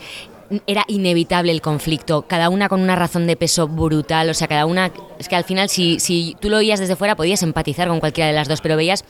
era 0.66 0.84
inevitable 0.88 1.52
el 1.52 1.62
conflicto, 1.62 2.24
cada 2.24 2.50
una 2.50 2.70
con 2.70 2.82
una 2.82 2.96
razón 2.96 3.28
de 3.28 3.36
peso 3.36 3.68
brutal, 3.68 4.30
o 4.30 4.34
sea, 4.34 4.48
cada 4.48 4.66
una, 4.66 4.92
es 5.20 5.30
que 5.30 5.36
al 5.36 5.44
final 5.44 5.70
si, 5.70 6.00
si 6.00 6.36
tú 6.40 6.50
lo 6.50 6.58
oías 6.58 6.80
desde 6.80 6.96
fuera 6.96 7.16
podías 7.16 7.44
empatizar 7.44 7.88
con 7.88 8.00
cualquiera 8.00 8.28
de 8.28 8.34
las 8.34 8.48
dos, 8.48 8.62
pero 8.62 8.76
veías 8.76 9.04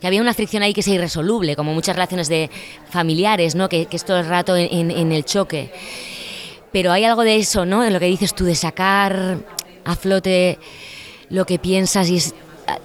que 0.00 0.06
había 0.06 0.22
una 0.22 0.32
fricción 0.32 0.62
ahí 0.62 0.72
que 0.72 0.80
es 0.80 0.88
irresoluble, 0.88 1.54
como 1.54 1.74
muchas 1.74 1.96
relaciones 1.96 2.28
de 2.28 2.50
familiares, 2.88 3.54
¿no? 3.54 3.68
que, 3.68 3.86
que 3.86 3.96
es 3.96 4.04
todo 4.04 4.18
el 4.18 4.26
rato 4.26 4.56
en, 4.56 4.90
en 4.90 5.12
el 5.12 5.24
choque. 5.24 5.70
Pero 6.72 6.92
hay 6.92 7.04
algo 7.04 7.22
de 7.22 7.36
eso, 7.36 7.64
¿no? 7.64 7.82
De 7.82 7.90
lo 7.90 8.00
que 8.00 8.06
dices 8.06 8.34
tú, 8.34 8.44
de 8.44 8.54
sacar 8.54 9.38
a 9.84 9.96
flote 9.96 10.58
lo 11.30 11.44
que 11.44 11.58
piensas 11.58 12.10
y 12.10 12.16
es 12.16 12.34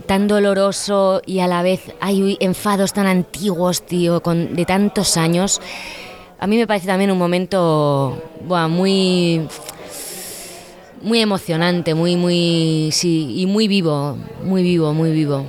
tan 0.06 0.28
doloroso 0.28 1.22
y 1.26 1.40
a 1.40 1.48
la 1.48 1.62
vez 1.62 1.94
hay 2.00 2.38
enfados 2.40 2.94
tan 2.94 3.08
antiguos, 3.08 3.82
tío, 3.84 4.22
con, 4.22 4.56
de 4.56 4.66
tantos 4.66 5.18
años 5.18 5.62
a 6.42 6.48
mí 6.48 6.58
me 6.58 6.66
parece 6.66 6.88
también 6.88 7.12
un 7.12 7.20
momento 7.20 8.20
muy 8.68 9.48
muy 11.04 11.22
emocionante, 11.22 11.94
muy 11.94 12.16
muy 12.16 12.90
sí, 12.92 13.36
y 13.38 13.46
muy 13.46 13.68
vivo, 13.68 14.18
muy 14.44 14.64
vivo, 14.64 14.92
muy 14.92 15.12
vivo. 15.12 15.46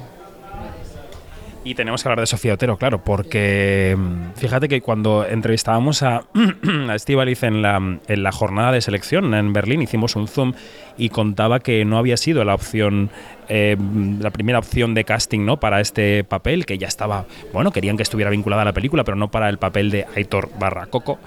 Y 1.64 1.76
tenemos 1.76 2.02
que 2.02 2.08
hablar 2.08 2.20
de 2.20 2.26
Sofía 2.26 2.54
Otero, 2.54 2.76
claro, 2.76 3.04
porque 3.04 3.96
mm, 3.96 4.32
fíjate 4.36 4.68
que 4.68 4.80
cuando 4.80 5.24
entrevistábamos 5.24 6.02
a, 6.02 6.16
a 6.34 6.96
en 7.06 7.62
la, 7.62 7.98
en 8.08 8.22
la 8.22 8.32
jornada 8.32 8.72
de 8.72 8.80
selección 8.80 9.32
en 9.34 9.52
Berlín, 9.52 9.80
hicimos 9.80 10.16
un 10.16 10.26
Zoom 10.26 10.54
y 10.98 11.10
contaba 11.10 11.60
que 11.60 11.84
no 11.84 11.98
había 11.98 12.16
sido 12.16 12.44
la 12.44 12.54
opción, 12.54 13.10
eh, 13.48 13.76
la 14.20 14.30
primera 14.30 14.58
opción 14.58 14.94
de 14.94 15.04
casting 15.04 15.44
¿no? 15.44 15.58
para 15.58 15.80
este 15.80 16.24
papel, 16.24 16.66
que 16.66 16.78
ya 16.78 16.88
estaba, 16.88 17.26
bueno, 17.52 17.70
querían 17.70 17.96
que 17.96 18.02
estuviera 18.02 18.30
vinculada 18.30 18.62
a 18.62 18.66
la 18.66 18.72
película, 18.72 19.04
pero 19.04 19.16
no 19.16 19.30
para 19.30 19.48
el 19.48 19.58
papel 19.58 19.92
de 19.92 20.06
Aitor 20.16 20.50
barra 20.58 20.86
Coco 20.86 21.20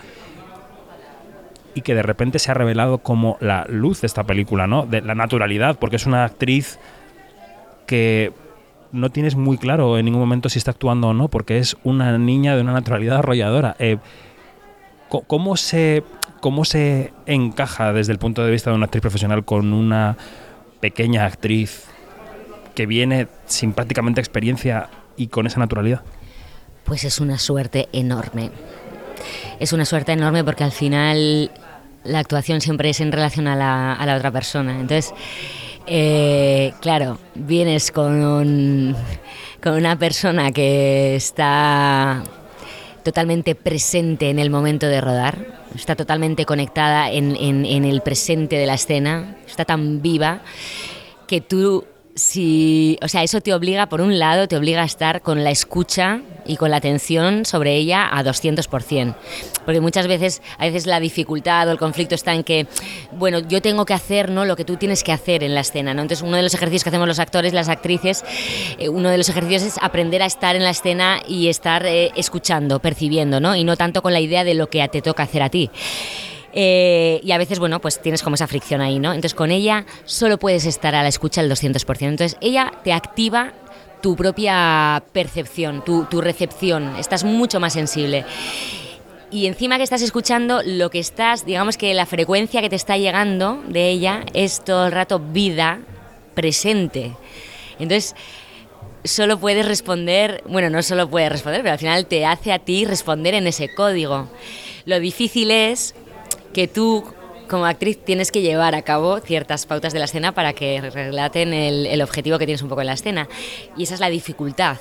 y 1.73 1.81
que 1.81 1.95
de 1.95 2.03
repente 2.03 2.39
se 2.39 2.51
ha 2.51 2.53
revelado 2.53 2.99
como 2.99 3.37
la 3.39 3.65
luz 3.69 4.01
de 4.01 4.07
esta 4.07 4.23
película, 4.23 4.65
¿no? 4.65 4.85
De 4.85 5.01
la 5.01 5.13
naturalidad, 5.13 5.77
porque 5.77 5.97
es 5.97 6.05
una 6.05 6.23
actriz 6.23 6.79
que 7.85 8.31
no 8.95 9.11
tienes 9.11 9.35
muy 9.35 9.57
claro 9.57 9.97
en 9.97 10.05
ningún 10.05 10.21
momento 10.21 10.49
si 10.49 10.57
está 10.57 10.71
actuando 10.71 11.09
o 11.09 11.13
no, 11.13 11.27
porque 11.27 11.57
es 11.57 11.75
una 11.83 12.17
niña 12.17 12.55
de 12.55 12.61
una 12.61 12.73
naturalidad 12.73 13.17
arrolladora. 13.17 13.75
Eh, 13.79 13.97
¿cómo, 15.09 15.57
se, 15.57 16.03
¿Cómo 16.39 16.65
se 16.65 17.13
encaja 17.25 17.93
desde 17.93 18.13
el 18.13 18.19
punto 18.19 18.43
de 18.43 18.51
vista 18.51 18.69
de 18.69 18.77
una 18.77 18.85
actriz 18.85 19.01
profesional 19.01 19.45
con 19.45 19.73
una 19.73 20.17
pequeña 20.79 21.25
actriz 21.25 21.85
que 22.73 22.85
viene 22.85 23.27
sin 23.45 23.73
prácticamente 23.73 24.21
experiencia 24.21 24.89
y 25.17 25.27
con 25.27 25.45
esa 25.45 25.59
naturalidad? 25.59 26.01
Pues 26.85 27.03
es 27.03 27.19
una 27.19 27.37
suerte 27.37 27.89
enorme. 27.91 28.51
Es 29.59 29.73
una 29.73 29.85
suerte 29.85 30.13
enorme 30.13 30.43
porque 30.43 30.63
al 30.63 30.71
final 30.71 31.51
la 32.03 32.19
actuación 32.19 32.61
siempre 32.61 32.89
es 32.89 33.01
en 33.01 33.11
relación 33.11 33.47
a 33.47 33.55
la, 33.55 33.93
a 33.93 34.05
la 34.05 34.15
otra 34.15 34.31
persona. 34.31 34.79
Entonces, 34.79 35.13
eh, 35.87 36.73
claro, 36.81 37.19
vienes 37.33 37.91
con, 37.91 38.95
con 39.61 39.73
una 39.73 39.97
persona 39.97 40.51
que 40.51 41.15
está 41.15 42.23
totalmente 43.03 43.55
presente 43.55 44.29
en 44.29 44.39
el 44.39 44.49
momento 44.49 44.87
de 44.87 44.99
rodar, 45.01 45.63
está 45.75 45.95
totalmente 45.95 46.45
conectada 46.45 47.11
en, 47.11 47.35
en 47.35 47.85
el 47.85 48.01
presente 48.01 48.57
de 48.57 48.65
la 48.65 48.75
escena, 48.75 49.37
está 49.45 49.65
tan 49.65 50.01
viva 50.01 50.41
que 51.27 51.41
tú 51.41 51.85
si, 52.15 52.97
o 53.01 53.09
sea, 53.09 53.23
eso 53.23 53.41
te 53.41 53.53
obliga, 53.53 53.87
por 53.87 53.99
un 53.99 54.17
lado, 54.17 54.47
te 54.47 54.55
obliga 54.55 54.81
a 54.81 54.85
estar 54.85 55.21
con 55.21 55.43
la 55.43 55.51
escucha 55.51 56.21
y 56.45 56.55
con 56.55 56.71
la 56.71 56.77
atención 56.77 57.43
sobre 57.43 57.75
ella 57.75 58.07
a 58.09 58.23
200%. 58.23 59.15
Porque 59.65 59.81
muchas 59.81 60.07
veces, 60.07 60.41
a 60.57 60.65
veces 60.65 60.85
la 60.85 61.01
dificultad 61.01 61.67
o 61.67 61.71
el 61.71 61.77
conflicto 61.77 62.15
está 62.15 62.33
en 62.33 62.45
que, 62.45 62.67
bueno, 63.11 63.39
yo 63.39 63.61
tengo 63.61 63.85
que 63.85 63.93
hacer 63.93 64.29
¿no? 64.29 64.45
lo 64.45 64.55
que 64.55 64.63
tú 64.63 64.77
tienes 64.77 65.03
que 65.03 65.11
hacer 65.11 65.43
en 65.43 65.53
la 65.55 65.61
escena. 65.61 65.93
¿no? 65.93 66.03
Entonces, 66.03 66.25
uno 66.25 66.37
de 66.37 66.43
los 66.43 66.53
ejercicios 66.53 66.83
que 66.83 66.89
hacemos 66.89 67.07
los 67.07 67.19
actores, 67.19 67.51
las 67.53 67.67
actrices, 67.67 68.23
eh, 68.79 68.87
uno 68.87 69.09
de 69.09 69.17
los 69.17 69.27
ejercicios 69.27 69.63
es 69.63 69.77
aprender 69.81 70.21
a 70.21 70.25
estar 70.25 70.55
en 70.55 70.63
la 70.63 70.69
escena 70.69 71.19
y 71.27 71.49
estar 71.49 71.85
eh, 71.85 72.11
escuchando, 72.15 72.79
percibiendo, 72.79 73.41
¿no? 73.41 73.55
y 73.57 73.65
no 73.65 73.75
tanto 73.75 74.01
con 74.01 74.13
la 74.13 74.21
idea 74.21 74.45
de 74.45 74.53
lo 74.53 74.69
que 74.69 74.87
te 74.87 75.01
toca 75.01 75.23
hacer 75.23 75.43
a 75.43 75.49
ti. 75.49 75.69
Eh, 76.57 77.19
y 77.21 77.31
a 77.31 77.37
veces, 77.37 77.59
bueno, 77.59 77.81
pues 77.81 78.01
tienes 78.01 78.23
como 78.23 78.35
esa 78.35 78.47
fricción 78.47 78.81
ahí, 78.81 78.97
¿no? 78.97 79.11
Entonces 79.11 79.33
con 79.33 79.51
ella 79.51 79.85
solo 80.05 80.39
puedes 80.39 80.65
estar 80.65 80.95
a 80.95 81.03
la 81.03 81.09
escucha 81.09 81.41
el 81.41 81.51
200%. 81.51 82.07
Entonces 82.07 82.37
ella 82.39 82.71
te 82.83 82.93
activa 82.93 83.53
tu 84.01 84.15
propia 84.15 85.03
percepción, 85.11 85.83
tu, 85.83 86.05
tu 86.05 86.21
recepción, 86.21 86.95
estás 86.95 87.23
mucho 87.23 87.59
más 87.59 87.73
sensible 87.73 88.25
y 89.35 89.47
encima 89.47 89.77
que 89.77 89.83
estás 89.83 90.01
escuchando 90.01 90.61
lo 90.63 90.89
que 90.89 90.99
estás, 90.99 91.45
digamos 91.45 91.77
que 91.77 91.93
la 91.93 92.05
frecuencia 92.05 92.61
que 92.61 92.69
te 92.69 92.77
está 92.77 92.97
llegando 92.97 93.61
de 93.67 93.89
ella 93.89 94.23
es 94.33 94.63
todo 94.63 94.85
el 94.85 94.93
rato 94.93 95.19
vida 95.19 95.79
presente. 96.33 97.11
Entonces, 97.77 98.15
solo 99.03 99.37
puedes 99.37 99.65
responder, 99.65 100.41
bueno, 100.47 100.69
no 100.69 100.81
solo 100.83 101.09
puedes 101.09 101.31
responder, 101.31 101.61
pero 101.61 101.73
al 101.73 101.79
final 101.79 102.05
te 102.05 102.25
hace 102.25 102.53
a 102.53 102.59
ti 102.59 102.85
responder 102.85 103.33
en 103.33 103.47
ese 103.47 103.73
código. 103.73 104.29
Lo 104.85 104.99
difícil 105.01 105.51
es 105.51 105.95
que 106.55 106.69
tú 106.69 107.03
como 107.49 107.65
actriz 107.65 107.99
tienes 108.01 108.31
que 108.31 108.41
llevar 108.41 108.75
a 108.75 108.81
cabo 108.81 109.19
ciertas 109.19 109.65
pautas 109.65 109.91
de 109.91 109.99
la 109.99 110.05
escena 110.05 110.31
para 110.31 110.53
que 110.53 110.79
relaten 110.79 111.53
el, 111.53 112.01
objetivo 112.01 112.39
que 112.39 112.45
tienes 112.45 112.61
un 112.61 112.69
poco 112.69 112.79
en 112.79 112.87
la 112.87 112.93
escena. 112.93 113.27
Y 113.75 113.83
esa 113.83 113.95
es 113.95 113.99
la 113.99 114.09
dificultad. 114.09 114.77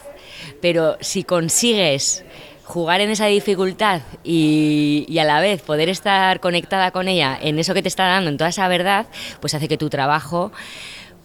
Pero 0.61 0.97
si 1.01 1.25
consigues 1.25 2.25
jugar 2.63 3.01
en 3.01 3.11
esa 3.11 3.27
dificultad 3.27 4.03
y, 4.23 5.19
a 5.19 5.25
la 5.25 5.41
vez 5.41 5.63
poder 5.63 5.89
estar 5.89 6.39
conectada 6.39 6.93
con 6.93 7.09
ella 7.09 7.37
en 7.43 7.59
eso 7.59 7.75
que 7.75 7.83
te 7.83 7.89
está 7.89 8.05
dando, 8.07 8.31
en 8.31 8.39
toda 8.39 8.51
esa 8.51 8.69
verdad, 8.69 9.07
pues 9.41 9.53
hace 9.55 9.67
que 9.67 9.77
tu 9.77 9.91
trabajo 9.91 10.53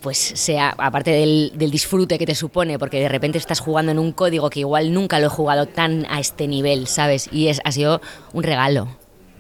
pues 0.02 0.18
sea, 0.18 0.74
aparte 0.80 1.12
del, 1.12 1.52
del, 1.54 1.70
disfrute 1.70 2.18
que 2.18 2.26
te 2.26 2.34
supone, 2.34 2.80
porque 2.80 3.02
de 3.02 3.10
repente 3.10 3.38
estás 3.38 3.60
jugando 3.60 3.92
en 3.92 4.00
un 4.00 4.14
código 4.14 4.50
que 4.50 4.62
igual 4.62 4.94
nunca 4.94 5.20
lo 5.20 5.28
he 5.28 5.30
jugado 5.30 5.68
tan 5.68 6.08
a 6.10 6.22
este 6.22 6.48
nivel, 6.48 6.88
¿sabes? 6.88 7.30
Y 7.34 7.50
es, 7.50 7.60
ha 7.66 7.72
sido 7.74 8.00
un 8.32 8.44
regalo, 8.44 8.88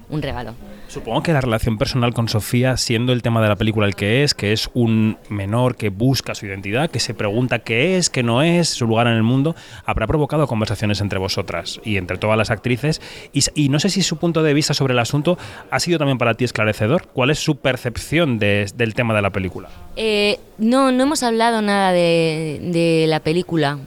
un 0.09 0.21
regalo. 0.21 0.55
Supongo 0.87 1.21
que 1.21 1.33
la 1.33 1.41
relación 1.41 1.77
personal 1.77 2.13
con 2.13 2.27
Sofía, 2.27 2.75
siendo 2.75 3.13
el 3.13 3.21
tema 3.21 3.41
de 3.41 3.47
la 3.47 3.55
película 3.55 3.85
el 3.85 3.95
que 3.95 4.23
es, 4.23 4.33
que 4.33 4.53
es 4.53 4.69
un 4.73 5.17
menor 5.29 5.75
que 5.75 5.89
busca 5.89 6.33
su 6.33 6.47
identidad, 6.47 6.89
que 6.89 6.99
se 6.99 7.13
pregunta 7.13 7.59
qué 7.59 7.97
es, 7.97 8.09
qué 8.09 8.23
no 8.23 8.41
es, 8.41 8.69
su 8.69 8.87
lugar 8.87 9.05
en 9.07 9.13
el 9.13 9.23
mundo, 9.23 9.55
habrá 9.85 10.07
provocado 10.07 10.47
conversaciones 10.47 10.99
entre 11.01 11.19
vosotras 11.19 11.79
y 11.83 11.97
entre 11.97 12.17
todas 12.17 12.37
las 12.37 12.49
actrices. 12.49 13.01
Y, 13.33 13.69
no 13.69 13.79
sé 13.79 13.89
si 13.89 14.01
su 14.01 14.17
punto 14.17 14.41
de 14.41 14.53
vista 14.55 14.73
sobre 14.73 14.93
el 14.93 14.99
asunto 14.99 15.37
ha 15.69 15.79
sido 15.79 15.99
también 15.99 16.17
para 16.17 16.33
ti 16.33 16.43
esclarecedor. 16.43 17.07
¿Cuál 17.13 17.29
es 17.29 17.39
su 17.39 17.57
percepción 17.57 18.39
del 18.39 18.93
tema 18.95 19.13
de 19.13 19.21
la 19.21 19.29
película? 19.29 19.69
Eh, 19.95 20.39
no, 20.57 20.91
no 20.91 21.03
hemos 21.03 21.21
hablado 21.21 21.61
nada 21.61 21.91
de, 21.91 23.05
la 23.07 23.19
película, 23.19 23.77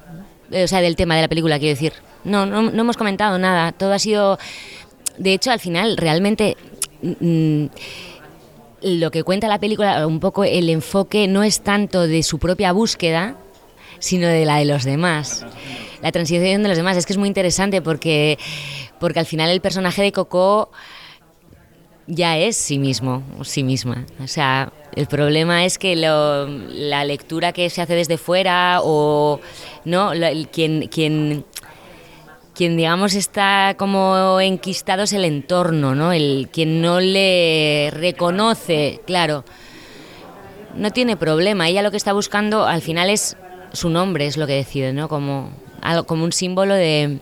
o 0.53 0.67
sea, 0.69 0.81
del 0.81 0.95
tema 0.95 1.17
de 1.17 1.23
la 1.23 1.29
película, 1.29 1.59
quiero 1.59 1.75
decir. 1.75 1.95
No, 2.25 2.47
no, 2.47 2.63
no 2.63 2.83
hemos 2.83 2.97
comentado 2.97 3.37
nada. 3.39 3.73
Todo 3.73 3.93
ha 3.93 3.99
sido. 3.99 4.39
De 5.19 5.33
hecho, 5.33 5.51
al 5.51 5.61
final, 5.61 5.97
realmente 5.97 6.57
Mm, 7.03 7.67
lo 8.83 9.11
que 9.11 9.23
cuenta 9.23 9.49
la 9.49 9.59
película, 9.59 10.07
un 10.07 10.21
poco 10.21 10.45
el 10.45 10.69
enfoque 10.69 11.29
no 11.29 11.43
es 11.43 11.61
tanto 11.61 12.07
de 12.07 12.23
su 12.23 12.39
propia 12.39 12.73
búsqueda, 12.73 13.37
sino 13.99 14.27
de 14.27 14.45
la 14.45 14.57
de 14.57 14.65
los 14.65 14.85
demás. 14.85 15.45
La 16.01 16.11
transición 16.11 16.63
de 16.63 16.69
los 16.69 16.77
demás. 16.77 16.97
Es 16.97 17.07
que 17.07 17.13
es 17.13 17.19
muy 17.19 17.29
interesante 17.29 17.81
porque, 17.81 18.39
porque 18.99 19.21
al 19.21 19.27
final 19.27 19.51
el 19.51 19.61
personaje 19.61 20.03
de 20.03 20.11
Coco 20.11 20.71
ya 22.09 22.37
es 22.39 22.57
sí 22.57 22.79
mismo, 22.79 23.23
sí 23.45 23.63
misma. 23.63 24.05
O 24.21 24.27
sea, 24.27 24.73
el 24.97 25.07
problema 25.07 25.65
es 25.65 25.79
que 25.79 25.95
la 25.95 27.05
lectura 27.05 27.53
que 27.53 27.71
se 27.71 27.83
hace 27.83 27.95
desde 27.95 28.19
fuera 28.19 28.81
o 28.83 29.41
no, 29.85 30.11
quien, 30.51 30.89
quien 30.89 31.45
quien 32.55 32.77
digamos 32.77 33.15
está 33.15 33.75
como 33.79 34.41
enquistado 34.41 35.05
es 35.05 35.13
el 35.13 35.25
entorno, 35.25 35.95
¿no? 35.95 36.13
El 36.13 36.49
quien 36.53 36.81
no 36.83 37.01
le 37.01 37.91
reconoce, 37.93 39.01
claro, 39.07 39.45
no 40.75 40.91
tiene 40.91 41.17
problema. 41.17 41.69
Ella 41.69 41.83
lo 41.83 41.91
que 41.91 41.97
está 41.97 42.13
buscando 42.13 42.67
al 42.67 42.83
final 42.83 43.11
es 43.11 43.37
su 43.73 43.89
nombre, 43.89 44.27
es 44.27 44.37
lo 44.37 44.47
que 44.47 44.55
decide, 44.55 44.93
¿no? 44.93 45.09
Como, 45.09 45.51
como 46.07 46.25
un 46.25 46.33
símbolo 46.33 46.75
de, 46.75 47.21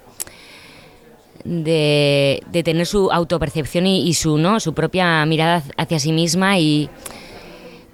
de, 1.44 2.62
tener 2.64 2.86
su 2.86 3.10
autopercepción 3.12 3.86
y, 3.86 4.06
y, 4.06 4.14
su, 4.14 4.38
¿no? 4.38 4.60
su 4.60 4.74
propia 4.74 5.24
mirada 5.26 5.62
hacia 5.76 5.98
sí 5.98 6.12
misma 6.12 6.58
y 6.58 6.90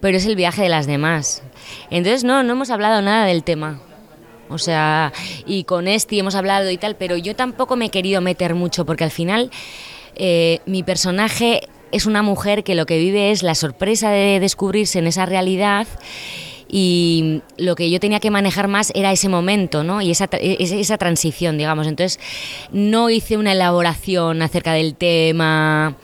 pero 0.00 0.18
es 0.18 0.26
el 0.26 0.36
viaje 0.36 0.62
de 0.62 0.68
las 0.68 0.86
demás. 0.86 1.42
Entonces 1.90 2.22
no, 2.22 2.42
no 2.42 2.52
hemos 2.52 2.70
hablado 2.70 3.02
nada 3.02 3.26
del 3.26 3.42
tema. 3.42 3.80
O 4.48 4.58
sea, 4.58 5.12
y 5.46 5.64
con 5.64 5.88
este 5.88 6.18
hemos 6.18 6.34
hablado 6.34 6.70
y 6.70 6.76
tal, 6.76 6.96
pero 6.96 7.16
yo 7.16 7.34
tampoco 7.34 7.76
me 7.76 7.86
he 7.86 7.90
querido 7.90 8.20
meter 8.20 8.54
mucho 8.54 8.86
porque 8.86 9.04
al 9.04 9.10
final 9.10 9.50
eh, 10.14 10.60
mi 10.66 10.82
personaje 10.82 11.68
es 11.92 12.06
una 12.06 12.22
mujer 12.22 12.64
que 12.64 12.74
lo 12.74 12.86
que 12.86 12.98
vive 12.98 13.30
es 13.30 13.42
la 13.42 13.54
sorpresa 13.54 14.10
de 14.10 14.40
descubrirse 14.40 14.98
en 14.98 15.06
esa 15.06 15.26
realidad 15.26 15.86
y 16.68 17.42
lo 17.58 17.76
que 17.76 17.90
yo 17.90 18.00
tenía 18.00 18.20
que 18.20 18.30
manejar 18.30 18.66
más 18.68 18.90
era 18.94 19.12
ese 19.12 19.28
momento, 19.28 19.84
¿no? 19.84 20.02
Y 20.02 20.10
esa, 20.10 20.28
esa 20.32 20.98
transición, 20.98 21.58
digamos. 21.58 21.86
Entonces, 21.86 22.18
no 22.72 23.08
hice 23.08 23.36
una 23.36 23.52
elaboración 23.52 24.42
acerca 24.42 24.72
del 24.72 24.96
tema. 24.96 25.96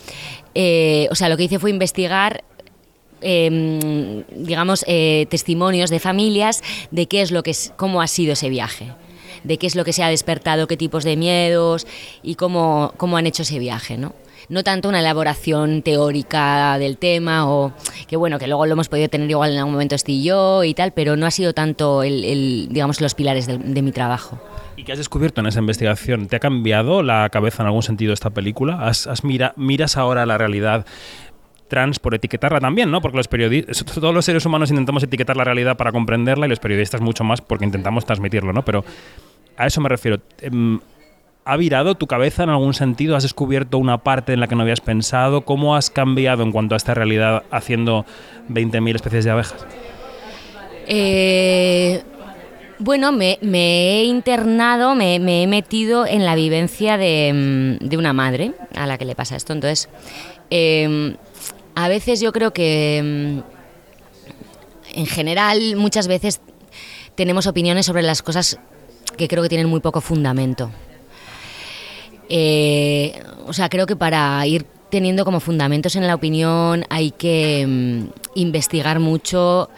eh, 0.55 1.09
o 1.11 1.15
sea, 1.15 1.29
lo 1.29 1.37
que 1.37 1.45
hice 1.45 1.59
fue 1.59 1.71
investigar 1.71 2.45
em, 3.23 4.25
digamos, 4.35 4.85
eh, 4.89 5.27
testimonios 5.31 5.91
de 5.91 6.01
familias 6.01 6.63
de 6.91 7.07
qué 7.07 7.23
es 7.23 7.31
lo 7.31 7.43
que 7.43 7.53
es, 7.53 7.73
cómo 7.77 8.03
ha 8.03 8.07
sido 8.07 8.33
ese 8.33 8.49
viaje, 8.49 8.93
de 9.45 9.59
qué 9.59 9.67
es 9.67 9.77
lo 9.77 9.85
que 9.85 9.93
se 9.93 10.03
ha 10.03 10.09
despertado, 10.09 10.67
qué 10.67 10.77
tipos 10.77 11.05
de 11.05 11.17
miedos 11.17 11.87
y 12.23 12.35
cómo, 12.35 12.95
cómo 12.97 13.17
han 13.17 13.27
hecho 13.27 13.43
ese 13.43 13.59
viaje, 13.59 13.97
¿no? 13.97 14.15
No 14.49 14.65
tanto 14.65 14.89
una 14.89 15.01
elaboración 15.01 15.83
teórica 15.83 16.77
del 16.79 16.99
tema 16.99 17.49
o 17.51 17.73
que 18.09 18.17
bueno, 18.17 18.39
que 18.39 18.49
luego 18.49 18.67
lo 18.67 18.73
hemos 18.73 18.89
podido 18.89 19.09
tener 19.09 19.31
igual 19.31 19.53
en 19.53 19.59
algún 19.59 19.73
momento 19.73 19.95
Esti 19.95 20.15
y 20.15 20.25
yo 20.25 20.63
tal, 20.77 20.93
pero 20.93 21.17
no 21.17 21.27
ha 21.27 21.31
sido 21.31 21.55
tanto 21.55 22.03
el, 22.03 22.69
digamos, 22.71 23.01
los 23.01 23.15
pilares 23.15 23.47
de, 23.47 23.59
de 23.59 23.83
mi 23.83 23.93
trabajo. 23.93 24.39
¿Y 24.77 24.85
qué 24.85 24.93
has 24.93 24.99
descubierto 24.99 25.41
en 25.41 25.47
esa 25.47 25.61
investigación? 25.61 26.29
¿Te 26.29 26.37
ha 26.37 26.41
cambiado 26.41 27.03
la 27.03 27.29
cabeza 27.31 27.63
en 27.63 27.67
algún 27.67 27.83
sentido 27.83 28.13
esta 28.13 28.31
película? 28.31 28.87
¿Has, 28.87 29.07
has 29.07 29.23
mira, 29.23 29.53
¿Miras 29.57 29.97
ahora 29.97 30.27
la 30.27 30.39
realidad 30.39 30.87
trans 31.73 31.99
por 31.99 32.15
etiquetarla 32.15 32.61
también, 32.61 32.91
¿no? 32.91 33.01
Porque 33.01 33.17
los 33.17 33.29
periodistas, 33.29 33.83
todos 33.87 34.13
los 34.13 34.27
seres 34.27 34.45
humanos 34.45 34.71
intentamos 34.71 35.03
etiquetar 35.03 35.39
la 35.39 35.45
realidad 35.45 35.79
para 35.79 35.91
comprenderla 35.91 36.45
y 36.45 36.51
los 36.51 36.61
periodistas 36.61 37.01
mucho 37.01 37.25
más 37.25 37.41
porque 37.41 37.65
intentamos 37.65 38.05
transmitirlo, 38.05 38.53
¿no? 38.53 38.63
Pero 38.63 38.85
a 39.57 39.67
eso 39.67 39.81
me 39.81 39.89
refiero. 39.89 40.21
Em, 40.43 40.81
¿Ha 41.47 41.57
virado 41.57 41.95
tu 41.95 42.07
cabeza 42.07 42.43
en 42.43 42.51
algún 42.51 42.75
sentido? 42.75 43.17
¿Has 43.17 43.23
descubierto 43.23 43.79
una 43.79 43.99
parte 43.99 44.35
en 44.35 44.41
la 44.41 44.49
que 44.49 44.55
no 44.55 44.63
habías 44.63 44.83
pensado? 44.83 45.47
¿Cómo 45.47 45.75
has 45.75 45.89
cambiado 45.89 46.43
en 46.43 46.53
cuanto 46.53 46.75
a 46.75 46.77
esta 46.77 46.93
realidad 46.93 47.43
haciendo 47.51 48.05
20.000 48.51 48.95
especies 48.95 49.25
de 49.25 49.31
abejas? 49.31 49.67
Eh, 50.87 52.03
bueno, 52.79 53.13
me, 53.13 53.39
he 53.41 54.05
internado, 54.05 54.95
me, 54.95 55.17
he 55.17 55.47
metido 55.47 56.07
en 56.07 56.27
la 56.27 56.35
vivencia 56.35 56.99
de, 56.99 57.79
mm, 57.81 57.89
de, 57.89 57.97
una 57.97 58.13
madre 58.13 58.53
a 58.77 58.87
la 58.87 58.99
que 58.99 59.07
le 59.07 59.17
pasa 59.17 59.35
esto. 59.35 59.53
Entonces, 59.53 59.89
em, 60.51 61.17
a 61.75 61.89
veces 61.89 62.21
yo 62.21 62.33
creo 62.33 62.53
que, 62.53 63.01
mm, 63.03 64.99
en 64.99 65.07
general, 65.07 65.77
muchas 65.77 66.07
veces 66.07 66.41
tenemos 67.15 67.47
opiniones 67.47 67.87
sobre 67.87 68.03
las 68.03 68.23
cosas 68.23 68.59
que 69.17 69.29
creo 69.29 69.43
que 69.43 69.49
tienen 69.49 69.69
muy 69.69 69.81
poco 69.81 70.01
fundamento. 70.01 70.71
Eh, 72.29 73.23
o 73.47 73.53
sea, 73.53 73.69
creo 73.69 73.87
que 73.87 73.97
para 73.97 74.47
ir 74.47 74.65
teniendo 74.91 75.25
como 75.25 75.41
fundamentos 75.41 75.97
en 75.97 76.07
la 76.07 76.15
opinión 76.15 76.85
hay 76.91 77.11
que 77.11 77.65
mm, 77.67 78.05
investigar 78.35 79.01
mucho 79.01 79.71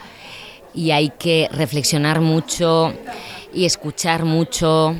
y 0.73 0.91
hay 0.91 1.09
que 1.09 1.49
reflexionar 1.51 2.21
mucho 2.21 2.93
y 3.53 3.65
escuchar 3.65 4.25
mucho. 4.25 4.95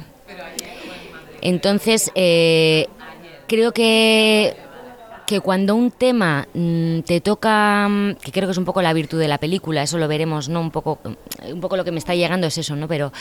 Entonces, 1.41 2.11
eh, 2.15 2.87
creo 3.47 3.71
que, 3.71 4.55
que 5.25 5.39
cuando 5.39 5.75
un 5.75 5.91
tema 5.91 6.47
mm, 6.53 6.99
te 6.99 7.21
toca, 7.21 7.87
mm, 7.89 8.15
que 8.15 8.31
creo 8.31 8.47
que 8.47 8.51
es 8.51 8.57
un 8.57 8.65
poco 8.65 8.81
la 8.81 8.93
virtud 8.93 9.19
de 9.19 9.27
la 9.27 9.37
película, 9.37 9.83
eso 9.83 9.97
lo 9.97 10.07
veremos, 10.07 10.49
¿no? 10.49 10.61
Un 10.61 10.71
poco, 10.71 10.99
un 11.03 11.61
poco 11.61 11.77
lo 11.77 11.83
que 11.83 11.91
me 11.91 11.99
está 11.99 12.15
llegando 12.15 12.47
es 12.47 12.57
eso, 12.57 12.75
¿no? 12.75 12.87
Pero 12.87 13.11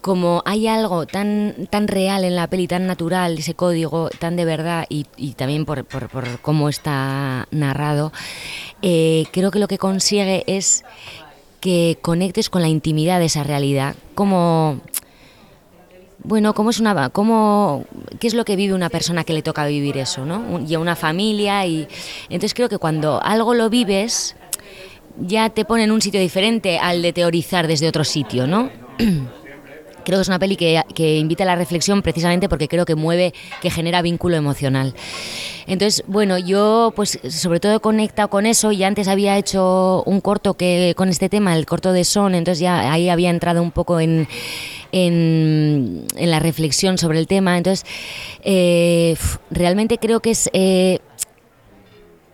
como 0.00 0.42
hay 0.44 0.68
algo 0.68 1.06
tan, 1.06 1.68
tan 1.70 1.88
real 1.88 2.24
en 2.24 2.36
la 2.36 2.46
peli, 2.48 2.68
tan 2.68 2.86
natural, 2.86 3.38
ese 3.38 3.54
código 3.54 4.10
tan 4.10 4.36
de 4.36 4.44
verdad 4.44 4.86
y, 4.88 5.04
también 5.34 5.64
por, 5.64 5.84
por, 5.84 6.40
cómo 6.40 6.68
está 6.68 7.46
narrado, 7.50 8.12
eh, 8.82 9.26
creo 9.32 9.50
que 9.50 9.58
lo 9.58 9.68
que 9.68 9.78
consigue 9.78 10.44
es 10.46 10.84
que 11.60 11.98
conectes 12.00 12.50
con 12.50 12.62
la 12.62 12.68
intimidad 12.68 13.18
de 13.18 13.26
esa 13.26 13.42
realidad, 13.42 13.96
como 14.14 14.80
bueno, 16.24 16.54
cómo 16.54 16.70
es 16.70 16.80
una 16.80 17.10
cómo 17.10 17.84
qué 18.18 18.26
es 18.26 18.34
lo 18.34 18.44
que 18.44 18.56
vive 18.56 18.74
una 18.74 18.90
persona 18.90 19.24
que 19.24 19.32
le 19.32 19.42
toca 19.42 19.66
vivir 19.66 19.96
eso, 19.96 20.24
¿no? 20.24 20.60
Y 20.66 20.74
a 20.74 20.78
una 20.78 20.96
familia 20.96 21.64
y 21.66 21.88
entonces 22.24 22.54
creo 22.54 22.68
que 22.68 22.78
cuando 22.78 23.22
algo 23.22 23.54
lo 23.54 23.70
vives 23.70 24.36
ya 25.18 25.50
te 25.50 25.64
pone 25.64 25.84
en 25.84 25.92
un 25.92 26.00
sitio 26.00 26.20
diferente 26.20 26.78
al 26.78 27.02
de 27.02 27.12
teorizar 27.12 27.66
desde 27.66 27.88
otro 27.88 28.04
sitio, 28.04 28.46
¿no? 28.46 28.70
creo 30.08 30.18
que 30.18 30.22
es 30.22 30.28
una 30.28 30.38
peli 30.38 30.56
que, 30.56 30.82
que, 30.94 31.18
invita 31.18 31.42
a 31.42 31.46
la 31.46 31.54
reflexión 31.54 32.00
precisamente 32.00 32.48
porque 32.48 32.66
creo 32.66 32.86
que 32.86 32.94
mueve, 32.94 33.34
que 33.60 33.70
genera 33.70 34.00
vínculo 34.00 34.36
emocional. 34.36 34.94
Entonces, 35.66 36.02
bueno, 36.06 36.38
yo 36.38 36.94
pues 36.96 37.20
sobre 37.28 37.60
todo 37.60 37.76
he 37.76 37.80
conectado 37.80 38.30
con 38.30 38.46
eso 38.46 38.72
y 38.72 38.84
antes 38.84 39.06
había 39.06 39.36
hecho 39.36 40.02
un 40.06 40.22
corto 40.22 40.54
que 40.54 40.94
con 40.96 41.10
este 41.10 41.28
tema, 41.28 41.54
el 41.54 41.66
corto 41.66 41.92
de 41.92 42.04
Son, 42.04 42.34
entonces 42.34 42.60
ya 42.60 42.90
ahí 42.90 43.10
había 43.10 43.28
entrado 43.28 43.62
un 43.62 43.70
poco 43.70 44.00
en, 44.00 44.26
en, 44.92 46.06
la 46.16 46.40
reflexión 46.40 46.96
sobre 46.96 47.18
el 47.18 47.26
tema. 47.26 47.58
Entonces, 47.58 47.84
eh, 48.42 49.14
realmente 49.50 49.98
creo 49.98 50.20
que 50.20 50.30
es... 50.30 50.48
Eh, 50.54 51.00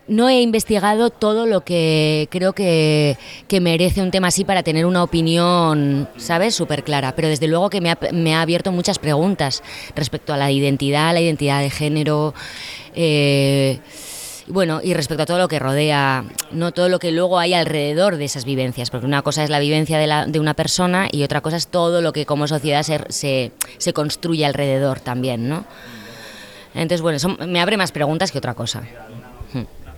no 0.07 0.29
he 0.29 0.41
investigado 0.41 1.09
todo 1.09 1.45
lo 1.45 1.61
que 1.61 2.27
creo 2.29 2.53
que, 2.53 3.17
merece 3.61 4.01
un 4.01 4.11
tema 4.11 4.27
así 4.27 4.43
para 4.43 4.63
tener 4.63 4.85
una 4.85 5.03
opinión, 5.03 6.07
¿sabes?, 6.17 6.55
súper 6.55 6.83
clara. 6.83 7.15
Pero 7.15 7.27
desde 7.27 7.47
luego 7.47 7.69
que 7.69 7.81
me 7.81 7.91
ha, 7.91 7.97
me 8.11 8.35
ha, 8.35 8.41
abierto 8.41 8.71
muchas 8.71 8.99
preguntas 8.99 9.63
respecto 9.95 10.33
a 10.33 10.37
la 10.37 10.51
identidad, 10.51 11.13
la 11.13 11.21
identidad 11.21 11.61
de 11.61 11.69
género. 11.69 12.33
Eh, 12.95 13.79
bueno, 14.47 14.79
y 14.83 14.93
respecto 14.93 15.23
a 15.23 15.25
todo 15.25 15.39
lo 15.39 15.47
que 15.47 15.57
rodea, 15.57 16.23
no 16.51 16.71
todo 16.71 16.87
lo 16.87 16.99
que 16.99 17.11
luego 17.11 17.39
hay 17.39 17.55
alrededor 17.55 18.17
de 18.17 18.25
esas 18.25 18.45
vivencias, 18.45 18.91
porque 18.91 19.07
una 19.07 19.23
cosa 19.23 19.43
es 19.43 19.49
la 19.49 19.59
vivencia 19.59 19.97
de, 19.97 20.05
la, 20.05 20.27
de 20.27 20.39
una 20.39 20.53
persona 20.53 21.07
y 21.11 21.23
otra 21.23 21.41
cosa 21.41 21.57
es 21.57 21.67
todo 21.67 22.01
lo 22.01 22.13
que 22.13 22.27
como 22.27 22.47
sociedad 22.47 22.83
se, 22.83 23.01
se, 23.09 23.51
se 23.79 23.93
construye 23.93 24.45
alrededor 24.45 24.99
también, 24.99 25.49
¿no? 25.49 25.65
Entonces, 26.75 27.01
bueno, 27.01 27.17
me 27.47 27.61
abre 27.61 27.77
más 27.77 27.91
preguntas 27.91 28.31
que 28.31 28.37
otra 28.37 28.53
cosa. 28.53 28.83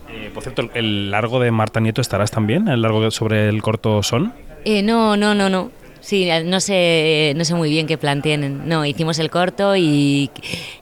Eh, 0.10 0.32
por 0.34 0.44
cierto, 0.44 0.70
¿el 0.74 1.12
largo 1.12 1.40
de 1.40 1.52
Marta 1.52 1.80
Nieto 1.80 2.02
estarás 2.02 2.32
también? 2.32 2.68
¿El 2.68 2.82
largo 2.82 3.10
sobre 3.12 3.50
el 3.50 3.62
corto 3.62 4.02
son? 4.04 4.34
Eh, 4.66 4.82
no, 4.82 5.18
no, 5.18 5.36
no, 5.36 5.50
no. 5.50 5.72
Sí, 6.00 6.30
no 6.46 6.60
sé, 6.62 7.34
no 7.36 7.44
sé 7.44 7.54
muy 7.56 7.70
bien 7.70 7.86
qué 7.86 7.98
plan 7.98 8.22
tienen. 8.22 8.70
No, 8.70 8.86
hicimos 8.86 9.20
el 9.20 9.30
corto 9.30 9.76
y 9.76 10.30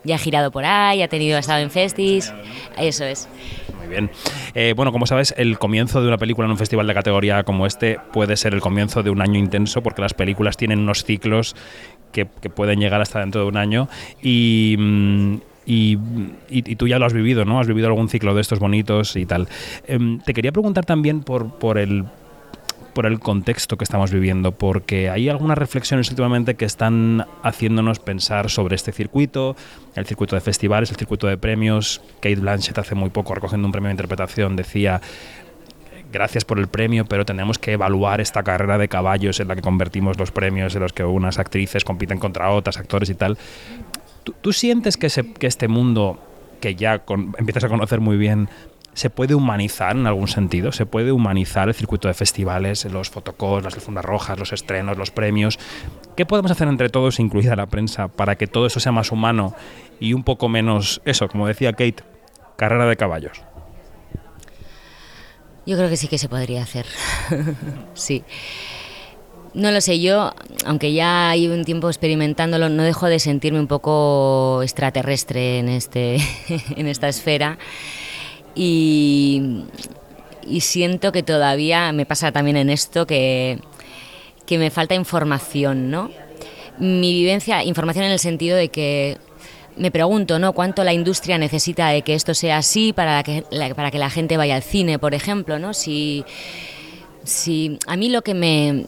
ya 0.03 0.15
ha 0.15 0.17
girado 0.19 0.51
por 0.51 0.65
ahí, 0.65 1.01
ha 1.01 1.07
tenido, 1.07 1.37
ha 1.37 1.39
estado 1.39 1.61
en 1.61 1.71
festis. 1.71 2.31
Eso 2.77 3.05
es. 3.05 3.27
Muy 3.79 3.87
bien. 3.87 4.11
Eh, 4.53 4.73
bueno, 4.75 4.91
como 4.91 5.07
sabes, 5.07 5.33
el 5.37 5.57
comienzo 5.57 6.01
de 6.01 6.07
una 6.07 6.17
película 6.17 6.45
en 6.45 6.51
un 6.51 6.57
festival 6.57 6.85
de 6.85 6.93
categoría 6.93 7.43
como 7.43 7.65
este 7.65 7.97
puede 8.13 8.37
ser 8.37 8.53
el 8.53 8.61
comienzo 8.61 9.01
de 9.01 9.09
un 9.09 9.21
año 9.21 9.39
intenso 9.39 9.81
porque 9.81 10.01
las 10.01 10.13
películas 10.13 10.57
tienen 10.57 10.79
unos 10.79 11.03
ciclos 11.03 11.55
que, 12.11 12.27
que 12.41 12.49
pueden 12.51 12.79
llegar 12.79 13.01
hasta 13.01 13.19
dentro 13.19 13.41
de 13.41 13.47
un 13.47 13.57
año 13.57 13.89
y... 14.21 14.75
Mm, 14.77 15.35
y, 15.65 15.97
tú 16.75 16.87
ya 16.87 16.99
lo 16.99 17.05
has 17.05 17.13
vivido, 17.13 17.45
¿no? 17.45 17.59
Has 17.59 17.67
vivido 17.67 17.87
algún 17.87 18.09
ciclo 18.09 18.35
de 18.35 18.41
estos 18.41 18.59
bonitos 18.59 19.15
y 19.15 19.25
tal. 19.25 19.47
Em, 19.87 20.19
te 20.19 20.33
quería 20.33 20.51
preguntar 20.51 20.85
también 20.85 21.21
por, 21.21 21.57
por 21.57 21.77
el 21.77 22.05
por 22.95 23.05
el 23.05 23.19
contexto 23.19 23.75
que 23.75 23.83
estamos 23.83 24.09
viviendo, 24.11 24.53
porque 24.53 25.09
hay 25.09 25.27
algunas 25.27 25.57
reflexiones 25.57 26.09
últimamente 26.09 26.55
que 26.55 26.63
están 26.63 27.27
haciéndonos 27.43 27.99
pensar 27.99 28.49
sobre 28.49 28.75
este 28.75 28.93
circuito, 28.93 29.57
el 29.95 30.05
circuito 30.05 30.35
de 30.35 30.41
festivales, 30.41 30.91
el 30.91 30.95
circuito 30.95 31.27
de 31.27 31.37
premios. 31.37 32.01
Kate 32.21 32.37
Blanchett 32.37 32.77
hace 32.77 32.95
muy 32.95 33.09
poco, 33.09 33.35
recogiendo 33.35 33.67
un 33.67 33.73
premio 33.73 33.89
de 33.89 33.95
interpretación, 33.95 34.55
decía 34.55 35.01
gracias 36.11 36.45
por 36.45 36.57
el 36.57 36.69
premio, 36.69 37.03
pero 37.03 37.25
tenemos 37.25 37.59
que 37.59 37.73
evaluar 37.73 38.21
esta 38.21 38.43
carrera 38.43 38.77
de 38.77 38.87
caballos 38.87 39.41
en 39.41 39.49
la 39.49 39.55
que 39.55 39.61
convertimos 39.61 40.17
los 40.17 40.31
premios, 40.31 40.73
en 40.73 40.81
los 40.81 40.93
que 40.93 41.03
unas 41.03 41.37
actrices 41.37 41.83
compiten 41.83 42.19
contra 42.19 42.49
otras, 42.51 42.77
actores 42.77 43.09
y 43.09 43.15
tal. 43.15 43.37
¿Tú, 44.41 44.53
sientes 44.53 44.97
que, 44.97 45.07
este 45.47 45.67
mundo, 45.67 46.19
que 46.59 46.75
ya 46.75 47.03
empiezas 47.37 47.63
a 47.63 47.69
conocer 47.69 47.99
muy 47.99 48.17
bien, 48.17 48.49
se 48.93 49.09
puede 49.09 49.35
humanizar 49.35 49.95
en 49.95 50.07
algún 50.07 50.27
sentido? 50.27 50.71
¿Se 50.71 50.85
puede 50.85 51.11
humanizar 51.11 51.67
el 51.67 51.75
circuito 51.75 52.07
de 52.07 52.15
festivales, 52.15 52.85
los 52.85 53.09
fotocalls, 53.09 53.63
las 53.63 53.75
alfombras 53.75 54.05
rojas, 54.05 54.39
los 54.39 54.51
estrenos, 54.51 54.97
los 54.97 55.11
premios? 55.11 55.59
¿Qué 56.15 56.25
podemos 56.25 56.51
hacer 56.51 56.67
entre 56.67 56.89
todos, 56.89 57.19
incluida 57.19 57.55
la 57.55 57.67
prensa, 57.67 58.07
para 58.07 58.35
que 58.35 58.47
todo 58.47 58.65
eso 58.65 58.79
sea 58.79 58.91
más 58.91 59.11
humano 59.11 59.53
y 59.99 60.13
un 60.13 60.23
poco 60.23 60.49
menos, 60.49 61.01
eso, 61.05 61.27
como 61.27 61.47
decía 61.47 61.73
Kate, 61.73 62.03
carrera 62.55 62.85
de 62.87 62.95
caballos? 62.95 63.43
Yo 65.67 65.77
creo 65.77 65.89
que 65.89 65.97
sí 65.97 66.07
que 66.07 66.17
se 66.17 66.29
podría 66.29 66.63
hacer. 66.63 66.85
sí. 67.93 68.23
No 69.55 69.71
lo 69.71 69.79
sé, 69.79 70.01
yo, 70.01 70.33
aunque 70.65 70.91
ya 70.91 71.33
llevo 71.33 71.53
un 71.53 71.63
tiempo 71.63 71.87
experimentándolo, 71.87 72.67
no 72.67 72.83
dejo 72.83 73.05
de 73.07 73.19
sentirme 73.19 73.57
un 73.57 73.67
poco 73.67 74.61
extraterrestre 74.61 75.59
en, 75.59 75.69
este, 75.69 76.17
en 76.75 76.87
esta 76.87 77.07
esfera. 77.07 77.57
Y, 78.53 79.63
siento 80.59 81.13
que 81.13 81.23
todavía 81.23 81.93
me 81.93 82.05
pasa 82.05 82.33
también 82.33 82.57
en 82.57 82.69
esto 82.69 83.07
que, 83.07 83.59
que 84.45 84.57
me 84.57 84.71
falta 84.71 84.93
información, 84.93 85.89
¿no? 85.89 86.11
Mi 86.77 87.13
vivencia, 87.13 87.63
información 87.63 88.05
en 88.05 88.11
el 88.11 88.19
sentido 88.19 88.57
de 88.57 88.67
que 88.67 89.17
me 89.77 89.89
pregunto, 89.89 90.37
¿no? 90.37 90.51
¿Cuánto 90.51 90.83
la 90.83 90.91
industria 90.91 91.37
necesita 91.37 91.87
de 91.87 92.01
que 92.01 92.13
esto 92.13 92.33
sea 92.33 92.57
así 92.57 92.91
para 92.91 93.23
que, 93.23 93.45
para 93.73 93.89
que 93.89 93.99
la 93.99 94.09
gente 94.09 94.35
vaya 94.35 94.55
al 94.57 94.63
cine, 94.63 94.99
por 94.99 95.13
ejemplo, 95.13 95.59
¿no? 95.59 95.73
Si 95.73 96.25
Sí, 97.25 97.79
a 97.87 97.97
mí 97.97 98.09
lo 98.09 98.21
que 98.21 98.33
me. 98.33 98.85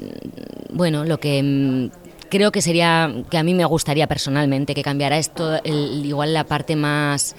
Bueno, 0.69 1.03
lo 1.03 1.19
que 1.19 1.89
creo 2.29 2.51
que 2.51 2.61
sería. 2.61 3.11
que 3.29 3.37
a 3.37 3.43
mí 3.43 3.53
me 3.53 3.65
gustaría 3.65 4.07
personalmente 4.07 4.73
que 4.73 4.83
cambiara 4.83 5.17
esto, 5.17 5.59
igual 5.65 6.33
la 6.33 6.45
parte 6.45 6.75
más. 6.75 7.35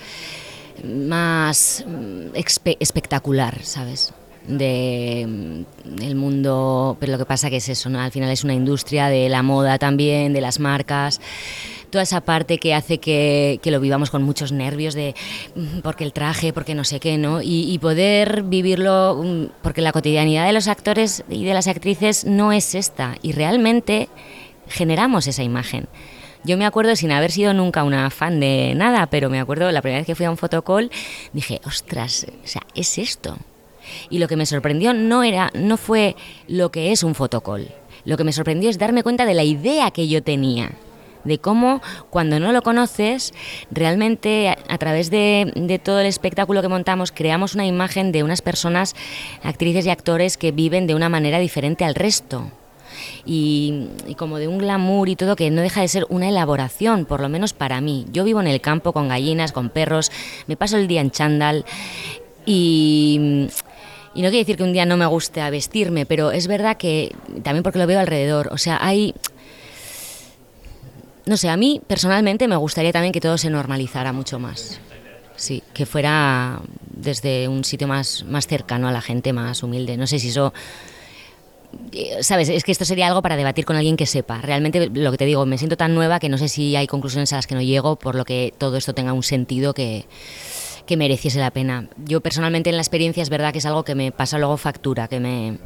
más 0.84 1.84
mm, 1.87 2.37
espectacular, 2.80 3.64
¿sabes? 3.64 4.12
De, 4.48 5.26
mm, 5.28 5.96
del 5.96 6.14
mundo, 6.14 6.96
pero 6.98 7.12
lo 7.12 7.18
que 7.18 7.26
pasa 7.26 7.50
que 7.50 7.58
es 7.58 7.68
eso, 7.68 7.90
¿no? 7.90 8.00
Al 8.00 8.11
final 8.11 8.30
es 8.30 8.44
una 8.44 8.54
industria 8.54 9.08
de 9.08 9.28
la 9.28 9.42
moda 9.42 9.78
también, 9.78 10.32
de 10.32 10.40
las 10.40 10.58
marcas, 10.58 11.20
toda 11.90 12.02
esa 12.02 12.22
parte 12.22 12.58
que 12.58 12.74
hace 12.74 12.98
que, 12.98 13.61
lo 13.64 13.80
vivamos 13.80 14.11
con 14.11 14.22
muchos 14.22 14.52
nervios 14.52 14.94
de 14.94 15.14
mm, 15.54 15.80
porque 15.80 16.04
el 16.04 16.12
traje, 16.12 16.52
porque 16.52 16.74
no 16.74 16.84
sé 16.84 16.98
qué, 16.98 17.18
¿no? 17.18 17.42
Y, 17.42 17.70
y 17.70 17.78
poder 17.78 18.42
vivirlo, 18.44 19.22
mm, 19.22 19.44
porque 19.62 19.82
la 19.82 19.92
cotidianidad 19.92 20.46
de 20.46 20.52
los 20.52 20.68
actores 20.68 21.24
y 21.28 21.44
de 21.44 21.54
las 21.54 21.66
actrices 21.66 22.24
no 22.24 22.52
es 22.52 22.74
esta, 22.74 23.16
y 23.22 23.32
realmente 23.32 24.08
generamos 24.68 25.26
esa 25.26 25.42
imagen. 25.42 25.88
Yo 26.44 26.56
me 26.56 26.66
acuerdo, 26.66 26.94
sin 26.96 27.11
haber 27.11 27.32
sido 27.32 27.52
nunca 27.52 27.84
una 27.84 28.11
fan 28.11 28.40
de 28.40 28.72
nada, 28.74 29.08
pero 29.08 29.28
me 29.28 29.40
acuerdo 29.40 29.70
la 29.72 29.82
primera 29.82 30.00
vez 30.00 30.06
que 30.06 30.14
fui 30.14 30.26
a 30.26 30.30
un 30.30 30.37
fotocall, 30.37 30.90
dije, 31.32 31.61
ostras, 31.66 32.26
o 32.44 32.46
sea, 32.46 32.62
es 32.74 32.98
esto. 32.98 33.37
Y 34.11 34.18
lo 34.18 34.29
que 34.29 34.37
me 34.37 34.46
sorprendió 34.46 34.94
no, 34.94 35.22
era, 35.22 35.51
no 35.55 35.77
fue 35.77 36.16
lo 36.46 36.70
que 36.70 36.92
es 36.92 37.03
un 37.03 37.14
fotocall. 37.14 37.68
Lo 38.05 38.16
que 38.16 38.24
me 38.24 38.33
sorprendió 38.33 38.70
es 38.70 38.79
darme 38.79 39.03
cuenta 39.03 39.27
de 39.27 39.35
la 39.35 39.44
idea 39.44 39.90
que 39.90 40.09
yo 40.09 40.22
tenía. 40.22 40.72
De 41.24 41.38
cómo 41.38 41.83
cuando 42.11 42.40
no 42.40 42.53
lo 42.53 42.62
conoces, 42.62 43.35
realmente 43.70 44.48
a, 44.48 44.59
a 44.68 44.79
través 44.79 45.11
de, 45.11 45.53
de 45.55 45.79
todo 45.79 46.01
el 46.01 46.07
espectáculo 46.07 46.62
que 46.62 46.68
montamos, 46.68 47.12
creamos 47.12 47.55
una 47.55 47.66
imagen 47.66 48.12
de 48.12 48.22
unas 48.22 48.40
personas, 48.40 48.94
actrices 49.42 49.85
y 49.85 49.90
actores 49.90 50.38
que 50.38 50.53
viven 50.53 50.87
de 50.87 50.94
una 50.94 51.09
manera 51.09 51.38
diferente 51.38 51.85
al 51.85 51.96
resto 51.96 52.51
y, 53.24 53.88
y 54.07 54.14
como 54.14 54.38
de 54.38 54.48
un 54.48 54.59
glamour 54.59 55.09
y 55.09 55.16
todo 55.16 55.37
que 55.37 55.51
no 55.51 55.62
deja 55.62 55.81
de 55.81 55.88
ser 55.88 56.07
una 56.09 56.29
elaboración, 56.29 57.05
por 57.05 57.20
lo 57.20 57.29
menos 57.29 57.53
para 57.53 57.81
mí. 57.81 58.07
Yo 58.12 58.24
vivo 58.24 58.40
en 58.40 58.46
el 58.46 58.61
campo 58.61 58.92
con 58.92 59.09
gallinas, 59.09 59.53
con 59.53 59.70
perros, 59.70 60.11
me 60.46 60.57
paso 60.57 60.77
el 60.77 60.88
día 60.88 61.01
en 61.01 61.11
chándal 61.11 61.64
y, 62.46 63.48
y 64.18 64.22
no 64.22 64.31
quiere 64.31 64.40
decir 64.40 64.57
que 64.57 64.64
un 64.64 64.72
día 64.72 64.85
no 64.85 64.96
me 64.96 65.07
guste 65.07 65.40
a 65.40 65.48
vestirme, 65.48 66.04
pero 66.04 66.33
es 66.33 66.48
verdad 66.48 66.76
que 66.76 67.14
también 67.44 67.62
porque 67.62 67.78
lo 67.78 67.87
veo 67.87 68.00
alrededor, 68.00 68.48
o 68.50 68.59
sea, 68.59 68.76
hay... 68.85 69.14
No 71.24 71.37
sé, 71.37 71.48
a 71.48 71.57
mí 71.57 71.81
personalmente 71.87 72.48
me 72.48 72.57
gustaría 72.57 72.90
también 72.90 73.12
que 73.12 73.20
todo 73.20 73.38
se 73.38 73.48
normalizara 73.48 74.12
mucho 74.12 74.40
más. 74.40 74.81
Sí, 75.37 75.62
que 75.72 75.87
fuera 75.87 76.61
desde 76.90 77.46
un 77.46 77.62
sitio 77.62 77.87
más, 77.87 78.24
más 78.24 78.48
cercano 78.48 78.88
a 78.88 78.92
la 78.92 79.02
gente, 79.02 79.33
más 79.33 79.62
humilde. 79.62 79.96
No 79.96 80.09
sé 80.09 80.18
si 80.18 80.31
eso 80.31 80.52
eh, 81.92 82.20
sabes, 82.24 82.48
es 82.48 82.64
que 82.64 82.72
esto 82.72 82.85
sería 82.85 83.07
algo 83.07 83.22
para 83.22 83.37
debatir 83.37 83.64
con 83.64 83.76
alguien 83.76 83.96
que 83.96 84.07
sepa. 84.07 84.40
Realmente 84.40 84.90
lo 84.92 85.12
que 85.12 85.18
te 85.18 85.26
digo, 85.26 85.46
me 85.46 85.59
siento 85.59 85.76
tan 85.76 85.94
nueva 85.94 86.18
que 86.18 86.28
no 86.28 86.38
sé 86.38 86.48
si 86.48 86.74
hay 86.74 86.88
conclusiones 86.88 87.33
a 87.35 87.37
las 87.37 87.46
que 87.46 87.54
no 87.54 87.62
llego, 87.62 87.94
por 87.94 88.16
lo 88.16 88.24
que 88.24 88.52
todo 88.59 88.78
esto 88.78 88.94
tenga 88.94 89.12
un 89.12 89.22
sentido 89.22 89.74
que, 89.74 90.07
que 90.88 90.96
mereciese 90.96 91.38
la 91.38 91.53
pena. 91.53 91.87
Yo 91.98 92.20
personalmente 92.20 92.70
en 92.70 92.77
la 92.77 92.83
experiencia 92.83 93.22
es 93.22 93.29
verdad 93.29 93.53
que 93.53 93.59
es 93.59 93.66
algo 93.66 93.85
que 93.85 93.94
me 93.94 94.11
pasa 94.11 94.38
luego 94.38 94.57
factura, 94.57 95.07
que 95.07 95.20
me 95.20 95.59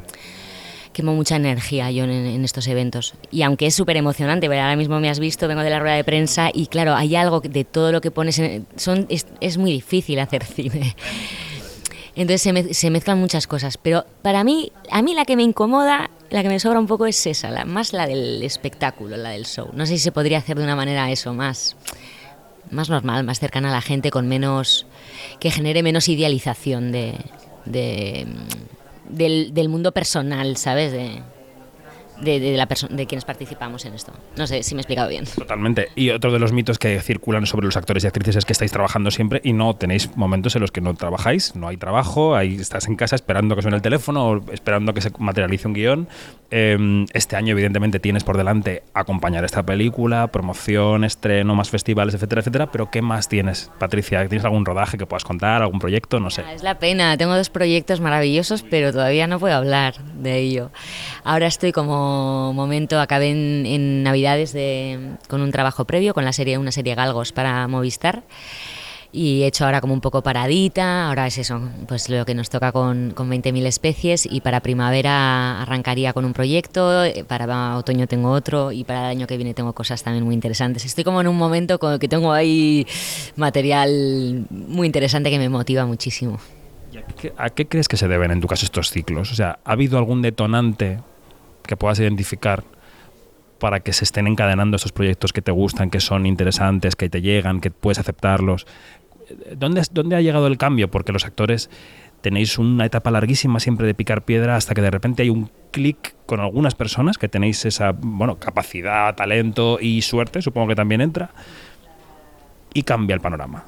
quemo 0.91 1.15
mucha 1.15 1.37
energía 1.37 1.89
yo 1.89 2.03
en, 2.03 2.11
en 2.11 2.43
estos 2.43 2.67
eventos. 2.67 3.15
Y 3.31 3.41
aunque 3.41 3.65
es 3.65 3.73
súper 3.73 3.95
emocionante, 3.95 4.49
pero 4.49 4.61
ahora 4.61 4.75
mismo 4.75 4.99
me 4.99 5.09
has 5.09 5.19
visto, 5.19 5.47
vengo 5.47 5.61
de 5.61 5.69
la 5.69 5.79
rueda 5.79 5.95
de 5.95 6.03
prensa 6.03 6.51
y 6.53 6.67
claro, 6.67 6.93
hay 6.93 7.15
algo 7.15 7.39
de 7.39 7.63
todo 7.63 7.93
lo 7.93 8.01
que 8.01 8.11
pones, 8.11 8.37
en, 8.37 8.67
son, 8.75 9.07
es, 9.09 9.25
es 9.39 9.57
muy 9.57 9.71
difícil 9.71 10.19
hacer 10.19 10.43
cine. 10.43 10.93
Entonces 12.15 12.41
se, 12.41 12.73
se, 12.73 12.89
mezclan 12.91 13.17
muchas 13.17 13.47
cosas, 13.47 13.77
pero 13.77 14.05
para 14.21 14.43
mí, 14.43 14.71
a 14.91 15.01
mí 15.01 15.15
la 15.15 15.23
que 15.25 15.37
me 15.37 15.41
incomoda, 15.43 16.11
la 16.29 16.43
que 16.43 16.49
me 16.49 16.59
sobra 16.59 16.79
un 16.79 16.85
poco 16.85 17.07
es 17.07 17.25
esa, 17.25 17.49
la, 17.49 17.65
más 17.65 17.91
la 17.93 18.05
del 18.05 18.43
espectáculo, 18.43 19.15
la 19.17 19.29
del 19.29 19.45
show. 19.45 19.69
No 19.73 19.85
sé 19.85 19.93
si 19.93 20.03
se 20.03 20.11
podría 20.11 20.37
hacer 20.37 20.57
de 20.57 20.63
una 20.63 20.75
manera 20.75 21.09
eso, 21.09 21.33
más, 21.33 21.75
más 22.73 22.89
normal, 22.89 23.23
más 23.23 23.39
cercana 23.39 23.69
a 23.69 23.71
la 23.71 23.81
gente, 23.81 24.11
con 24.11 24.27
menos, 24.27 24.85
que 25.39 25.51
genere 25.51 25.83
menos 25.83 26.09
idealización 26.09 26.91
de, 26.91 27.17
de 27.65 28.27
del, 29.09 29.53
del, 29.53 29.69
mundo 29.69 29.91
personal, 29.91 30.57
¿sabes? 30.57 30.91
De, 30.91 31.21
de, 32.21 32.39
de, 32.39 32.57
la 32.57 32.67
de 32.89 33.05
quienes 33.05 33.25
participamos 33.25 33.85
en 33.85 33.93
esto. 33.93 34.13
No 34.35 34.47
sé 34.47 34.63
si 34.63 34.75
me 34.75 34.79
he 34.79 34.83
explicado 34.83 35.09
bien. 35.09 35.25
Totalmente. 35.25 35.89
Y 35.95 36.09
otro 36.09 36.31
de 36.31 36.39
los 36.39 36.51
mitos 36.51 36.79
que 36.79 36.99
circulan 37.01 37.45
sobre 37.45 37.65
los 37.65 37.77
actores 37.77 38.03
y 38.03 38.07
actrices 38.07 38.35
es 38.35 38.45
que 38.45 38.53
estáis 38.53 38.71
trabajando 38.71 39.11
siempre 39.11 39.41
y 39.43 39.53
no 39.53 39.75
tenéis 39.75 40.15
momentos 40.15 40.55
en 40.55 40.61
los 40.61 40.71
que 40.71 40.81
no 40.81 40.93
trabajáis, 40.93 41.55
no 41.55 41.67
hay 41.67 41.77
trabajo, 41.77 42.35
ahí 42.35 42.55
estás 42.55 42.87
en 42.87 42.95
casa 42.95 43.15
esperando 43.15 43.55
que 43.55 43.61
suene 43.61 43.77
el 43.77 43.83
teléfono 43.83 44.27
o 44.27 44.51
esperando 44.51 44.93
que 44.93 45.01
se 45.01 45.11
materialice 45.17 45.67
un 45.67 45.73
guion. 45.73 46.07
Eh, 46.51 47.05
este 47.13 47.35
año, 47.35 47.53
evidentemente, 47.53 47.99
tienes 47.99 48.23
por 48.23 48.37
delante 48.37 48.83
acompañar 48.93 49.43
esta 49.43 49.63
película, 49.63 50.27
promoción, 50.27 51.03
estreno, 51.03 51.55
más 51.55 51.69
festivales, 51.69 52.13
etcétera, 52.13 52.41
etcétera. 52.41 52.71
Pero 52.71 52.91
¿qué 52.91 53.01
más 53.01 53.27
tienes, 53.27 53.71
Patricia? 53.79 54.27
¿Tienes 54.27 54.45
algún 54.45 54.65
rodaje 54.65 54.97
que 54.97 55.05
puedas 55.05 55.23
contar, 55.23 55.61
algún 55.61 55.79
proyecto? 55.79 56.19
No 56.19 56.29
sé. 56.29 56.43
Ah, 56.45 56.53
es 56.53 56.63
la 56.63 56.77
pena. 56.77 57.17
Tengo 57.17 57.35
dos 57.35 57.49
proyectos 57.49 58.01
maravillosos, 58.01 58.63
pero 58.63 58.91
todavía 58.91 59.25
no 59.27 59.39
puedo 59.39 59.55
hablar 59.55 59.95
de 60.15 60.37
ello. 60.37 60.71
Ahora 61.23 61.47
estoy 61.47 61.71
como 61.71 62.02
momento 62.53 62.99
acabé 62.99 63.29
en, 63.31 64.03
Navidades 64.03 64.53
de, 64.53 65.17
con 65.27 65.41
un 65.41 65.51
trabajo 65.51 65.85
previo, 65.85 66.13
con 66.13 66.25
la 66.25 66.33
serie, 66.33 66.57
una 66.57 66.71
serie 66.71 66.95
Galgos 66.95 67.31
para 67.31 67.67
Movistar. 67.67 68.23
Y 69.15 69.43
he 69.43 69.47
hecho 69.47 69.65
ahora 69.65 69.79
como 69.79 69.93
un 69.93 70.01
poco 70.01 70.23
paradita, 70.23 71.07
ahora 71.07 71.27
es 71.27 71.37
eso, 71.37 71.61
pues 71.87 72.09
lo 72.09 72.25
que 72.25 72.33
nos 72.33 72.49
toca 72.49 72.71
con, 72.71 73.11
con 73.11 73.29
20.000 73.29 73.67
especies 73.67 74.25
y 74.25 74.41
para 74.41 74.59
primavera 74.61 75.61
arrancaría 75.61 76.13
con 76.13 76.25
un 76.25 76.33
proyecto, 76.33 77.03
para 77.27 77.77
otoño 77.77 78.07
tengo 78.07 78.31
otro 78.31 78.71
y 78.71 78.83
para 78.83 79.01
el 79.01 79.17
año 79.17 79.27
que 79.27 79.37
viene 79.37 79.53
tengo 79.53 79.73
cosas 79.73 80.01
también 80.01 80.25
muy 80.25 80.33
interesantes. 80.33 80.83
Estoy 80.83 81.03
como 81.03 81.21
en 81.21 81.27
un 81.27 81.37
momento 81.37 81.77
con 81.77 81.99
que 81.99 82.07
tengo 82.07 82.33
ahí 82.33 82.87
material 83.35 84.47
muy 84.49 84.87
interesante 84.87 85.29
que 85.29 85.37
me 85.37 85.47
motiva 85.47 85.85
muchísimo. 85.85 86.39
¿Y 86.91 86.97
a, 86.97 87.03
qué, 87.03 87.33
¿A 87.37 87.51
qué 87.51 87.67
crees 87.67 87.87
que 87.87 87.97
se 87.97 88.07
deben 88.07 88.31
en 88.31 88.41
tu 88.41 88.47
caso 88.47 88.65
estos 88.65 88.89
ciclos? 88.89 89.31
O 89.31 89.35
sea, 89.35 89.59
¿ha 89.63 89.73
habido 89.73 89.99
algún 89.99 90.23
detonante 90.23 90.97
que 91.63 91.77
puedas 91.77 91.99
identificar 91.99 92.63
para 93.63 93.79
que 93.79 93.93
se 93.93 94.03
estén 94.03 94.27
encadenando 94.27 94.75
estos 94.75 94.91
proyectos 94.91 95.31
que 95.31 95.41
te 95.41 95.51
gustan, 95.51 95.89
que 95.89 96.01
son 96.01 96.25
interesantes, 96.25 96.97
que 96.97 97.09
te 97.09 97.21
llegan, 97.21 97.61
que 97.61 97.71
puedes 97.71 97.97
aceptarlos. 97.97 98.67
¿Dónde, 99.55 99.81
¿Dónde 99.89 100.17
ha 100.17 100.21
llegado 100.21 100.47
el 100.47 100.57
cambio? 100.57 100.91
Porque 100.91 101.13
los 101.13 101.23
actores 101.23 101.69
tenéis 102.19 102.57
una 102.57 102.85
etapa 102.85 103.09
larguísima 103.09 103.61
siempre 103.61 103.87
de 103.87 103.93
picar 103.93 104.25
piedra 104.25 104.57
hasta 104.57 104.73
que 104.73 104.81
de 104.81 104.91
repente 104.91 105.23
hay 105.23 105.29
un 105.29 105.49
clic 105.71 106.13
con 106.25 106.41
algunas 106.41 106.75
personas 106.75 107.17
que 107.17 107.29
tenéis 107.29 107.63
esa 107.63 107.93
bueno, 107.93 108.37
capacidad, 108.37 109.15
talento 109.15 109.77
y 109.79 110.01
suerte, 110.01 110.41
supongo 110.41 110.67
que 110.67 110.75
también 110.75 110.99
entra, 110.99 111.29
y 112.73 112.83
cambia 112.83 113.13
el 113.13 113.21
panorama. 113.21 113.63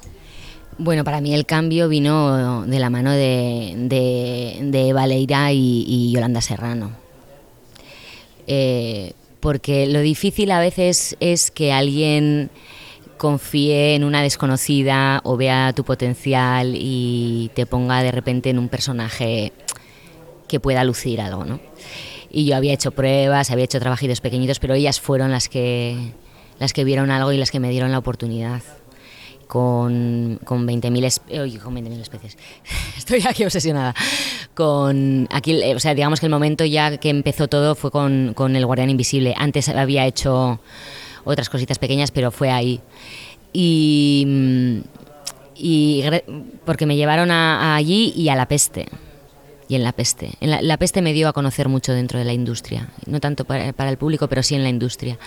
Bueno, 0.77 1.05
para 1.05 1.21
mí 1.21 1.34
el 1.34 1.45
cambio 1.45 1.88
vino 1.88 2.65
de 2.65 2.79
la 2.79 2.89
mano 2.89 3.12
de, 3.12 3.75
de, 3.77 4.60
de 4.62 5.53
y 5.53 6.12
Yolanda 6.12 6.41
Serrano 6.41 7.05
eh, 8.47 9.13
porque 9.39 9.88
lo 9.88 10.01
difícil 10.01 10.51
a 10.51 10.60
veces 10.60 11.15
es 11.19 11.51
que 11.51 11.71
alguien 11.71 12.49
confíe 13.17 13.95
en 13.95 14.03
una 14.03 14.21
desconocida 14.21 15.21
o 15.23 15.38
vea 15.38 15.73
tu 15.73 15.84
potencial 15.84 16.73
y 16.75 17.51
te 17.53 17.65
ponga 17.65 18.03
de 18.03 18.12
repente 18.12 18.49
en 18.49 18.60
un 18.60 18.69
personaje 18.69 19.53
que 20.47 20.60
pueda 20.60 20.84
lucir 20.84 21.21
algo, 21.21 21.45
¿no? 21.45 21.60
Y 22.29 22.45
yo 22.45 22.55
había 22.55 22.73
hecho 22.73 22.91
pruebas, 22.91 23.51
había 23.51 23.65
hecho 23.65 23.79
trabajitos 23.79 24.19
pequeñitos, 24.19 24.60
pero 24.60 24.73
ellas 24.73 24.99
fueron 24.99 25.31
las 25.31 25.47
que, 25.47 25.95
las 26.60 26.73
que 26.73 26.84
vieron 26.84 27.10
algo 27.10 27.31
y 27.31 27.38
las 27.38 27.51
que 27.51 27.60
me 27.60 27.69
dieron 27.69 27.91
la 27.91 27.99
oportunidad 27.99 28.62
con, 29.56 30.38
con 30.44 30.68
20.000 30.68 31.06
espe 31.06 31.39
oye, 31.39 31.60
con 31.60 31.74
20 31.74 32.02
especies. 32.02 32.38
Estoy 32.98 33.24
aquí 33.26 33.46
obsesionada. 33.46 33.96
Con 34.54 35.30
aquí, 35.32 35.58
o 35.74 35.80
sea, 35.80 35.96
digamos 35.96 36.20
que 36.20 36.26
el 36.26 36.30
momento 36.30 36.65
ya 36.65 36.98
que 36.98 37.10
empezó 37.10 37.48
todo 37.48 37.74
fue 37.74 37.89
con, 37.89 38.34
con 38.36 38.58
El 38.58 38.65
Guardián 38.65 38.89
Invisible. 38.89 39.34
Antes 39.38 39.70
había 39.70 40.06
hecho 40.06 40.60
otras 41.24 41.48
cositas 41.50 41.80
pequeñas, 41.80 42.12
pero 42.12 42.32
fue 42.32 42.52
ahí. 42.52 42.82
Y, 43.54 44.84
y 45.56 46.04
porque 46.65 46.86
me 46.86 46.98
llevaron 46.98 47.32
a, 47.32 47.78
allí 47.78 48.12
y 48.13 48.28
a 48.28 48.36
La 48.36 48.50
Peste. 48.50 48.88
Y 49.70 49.76
en 49.76 49.84
La 49.84 49.94
Peste. 49.94 50.32
La, 50.41 50.76
Peste 50.76 51.02
me 51.02 51.13
dio 51.13 51.30
a 51.30 51.34
conocer 51.34 51.70
mucho 51.70 51.94
dentro 51.94 52.20
de 52.20 52.26
la 52.26 52.34
industria. 52.34 52.89
No 53.06 53.22
tanto 53.22 53.46
para 53.46 53.89
el 53.89 53.98
público, 53.98 54.28
pero 54.28 54.44
sí 54.44 54.54
en 54.54 54.63
la 54.63 54.70
industria. 54.70 55.18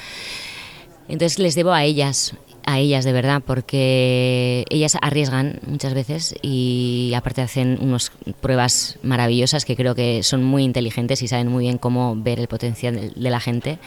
Entonces 1.08 1.38
les 1.38 1.54
debo 1.54 1.72
a 1.72 1.84
ellas 1.84 2.34
a 2.68 2.78
ellas 2.78 3.06
de 3.06 3.12
verdad, 3.14 3.42
porque 3.44 4.66
ellas 4.68 4.98
arriesgan 5.00 5.58
muchas 5.66 5.94
veces 5.94 6.34
y 6.42 7.12
aparte 7.16 7.40
hacen 7.40 7.78
unas 7.80 8.12
pruebas 8.42 8.98
maravillosas 9.02 9.64
que 9.64 9.74
creo 9.74 9.94
que 9.94 10.22
son 10.22 10.44
muy 10.44 10.64
inteligentes 10.64 11.22
y 11.22 11.28
saben 11.28 11.48
muy 11.48 11.64
bien 11.64 11.78
cómo 11.78 12.14
ver 12.14 12.38
el 12.38 12.46
potencial 12.46 13.14
de 13.16 13.30
la 13.30 13.40
gente. 13.40 13.78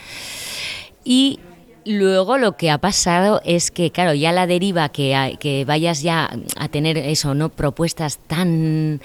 Y 1.04 1.40
Luego 1.84 2.38
lo 2.38 2.58
que 2.58 2.70
ha 2.70 2.78
pasado 2.78 3.42
es 3.44 3.72
que, 3.72 3.90
claro, 3.90 4.14
ya 4.14 4.32
la 4.32 4.46
deriva 4.46 4.90
que, 4.90 5.36
que 5.40 5.66
vayas 5.66 6.04
ya 6.04 6.30
a 6.56 6.68
tener 6.68 6.96
eso, 6.96 7.34
¿no? 7.34 7.50
Propuestas 7.50 8.20
tan, 8.28 9.02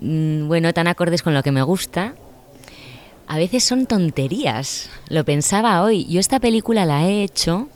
mm, 0.00 0.46
bueno, 0.46 0.72
tan 0.72 0.86
acordes 0.86 1.22
con 1.22 1.34
lo 1.34 1.42
que 1.42 1.50
me 1.50 1.62
gusta, 1.62 2.14
a 3.26 3.38
veces 3.38 3.64
son 3.64 3.86
tonterías. 3.86 4.88
Lo 5.08 5.24
pensaba 5.24 5.82
hoy. 5.82 6.06
Yo 6.06 6.20
esta 6.20 6.38
película 6.38 6.84
la 6.84 7.08
he 7.08 7.24
hecho 7.24 7.68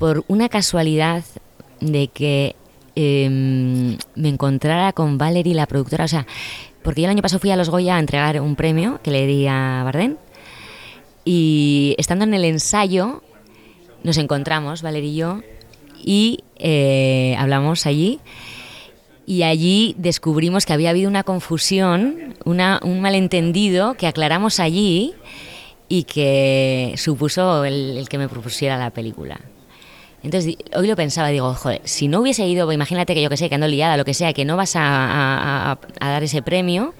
por 0.00 0.24
una 0.28 0.48
casualidad 0.48 1.24
de 1.80 2.08
que 2.08 2.56
em, 2.96 3.98
me 4.14 4.30
encontrara 4.30 4.94
con 4.94 5.18
Valerie, 5.18 5.54
la 5.54 5.66
productora. 5.66 6.06
O 6.06 6.08
sea, 6.08 6.26
porque 6.82 7.02
yo 7.02 7.06
el 7.06 7.10
año 7.10 7.20
pasado 7.20 7.38
fui 7.38 7.50
a 7.50 7.56
Los 7.56 7.68
Goya 7.68 7.96
a 7.96 8.00
entregar 8.00 8.40
un 8.40 8.56
premio 8.56 8.98
que 9.04 9.10
le 9.10 9.26
di 9.26 9.46
a 9.46 9.82
Bardem. 9.84 10.16
Y 11.26 11.94
estando 11.98 12.24
en 12.24 12.32
el 12.32 12.46
ensayo, 12.46 13.22
nos 14.02 14.16
encontramos, 14.16 14.80
Valerie 14.80 15.10
y 15.10 15.16
yo, 15.16 15.42
y 16.02 16.44
eh, 16.56 17.36
hablamos 17.38 17.84
allí. 17.84 18.20
Y 19.26 19.42
allí 19.42 19.94
descubrimos 19.98 20.64
que 20.64 20.72
había 20.72 20.90
habido 20.90 21.10
una 21.10 21.24
confusión, 21.24 22.36
una, 22.46 22.80
un 22.82 23.02
malentendido 23.02 23.94
que 23.94 24.06
aclaramos 24.06 24.60
allí 24.60 25.12
y 25.90 26.04
que 26.04 26.94
supuso 26.96 27.66
el, 27.66 27.98
el 27.98 28.08
que 28.08 28.16
me 28.16 28.30
propusiera 28.30 28.78
la 28.78 28.90
película. 28.90 29.38
Entonces 30.22 30.56
hoy 30.74 30.86
lo 30.86 30.96
pensaba, 30.96 31.28
digo, 31.28 31.54
joder, 31.54 31.80
si 31.84 32.08
no 32.08 32.20
hubiese 32.20 32.46
ido, 32.46 32.70
imagínate 32.72 33.14
que 33.14 33.22
yo 33.22 33.30
que 33.30 33.36
sé, 33.36 33.48
que 33.48 33.54
ando 33.54 33.68
liada, 33.68 33.96
lo 33.96 34.04
que 34.04 34.14
sea, 34.14 34.32
que 34.32 34.44
no 34.44 34.56
vas 34.56 34.74
a 34.76 35.78
dar 36.00 36.22
ese 36.22 36.42
premio, 36.42 36.94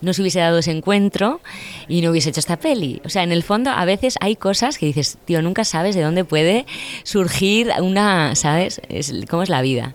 no 0.00 0.12
se 0.12 0.22
hubiese 0.22 0.40
dado 0.40 0.58
ese 0.58 0.70
encuentro 0.70 1.40
y 1.88 2.00
no 2.00 2.10
hubiese 2.10 2.30
hecho 2.30 2.40
esta 2.40 2.58
peli. 2.58 3.00
O 3.04 3.08
sea, 3.08 3.22
en 3.22 3.32
el 3.32 3.42
fondo 3.42 3.70
a 3.70 3.84
veces 3.84 4.14
hay 4.20 4.36
cosas 4.36 4.78
que 4.78 4.86
dices, 4.86 5.18
tío, 5.24 5.42
nunca 5.42 5.64
sabes 5.64 5.94
de 5.94 6.02
dónde 6.02 6.24
puede 6.24 6.66
surgir 7.02 7.72
una, 7.80 8.34
¿sabes? 8.34 8.80
Es, 8.88 9.12
¿Cómo 9.28 9.42
es 9.42 9.48
la 9.48 9.62
vida? 9.62 9.94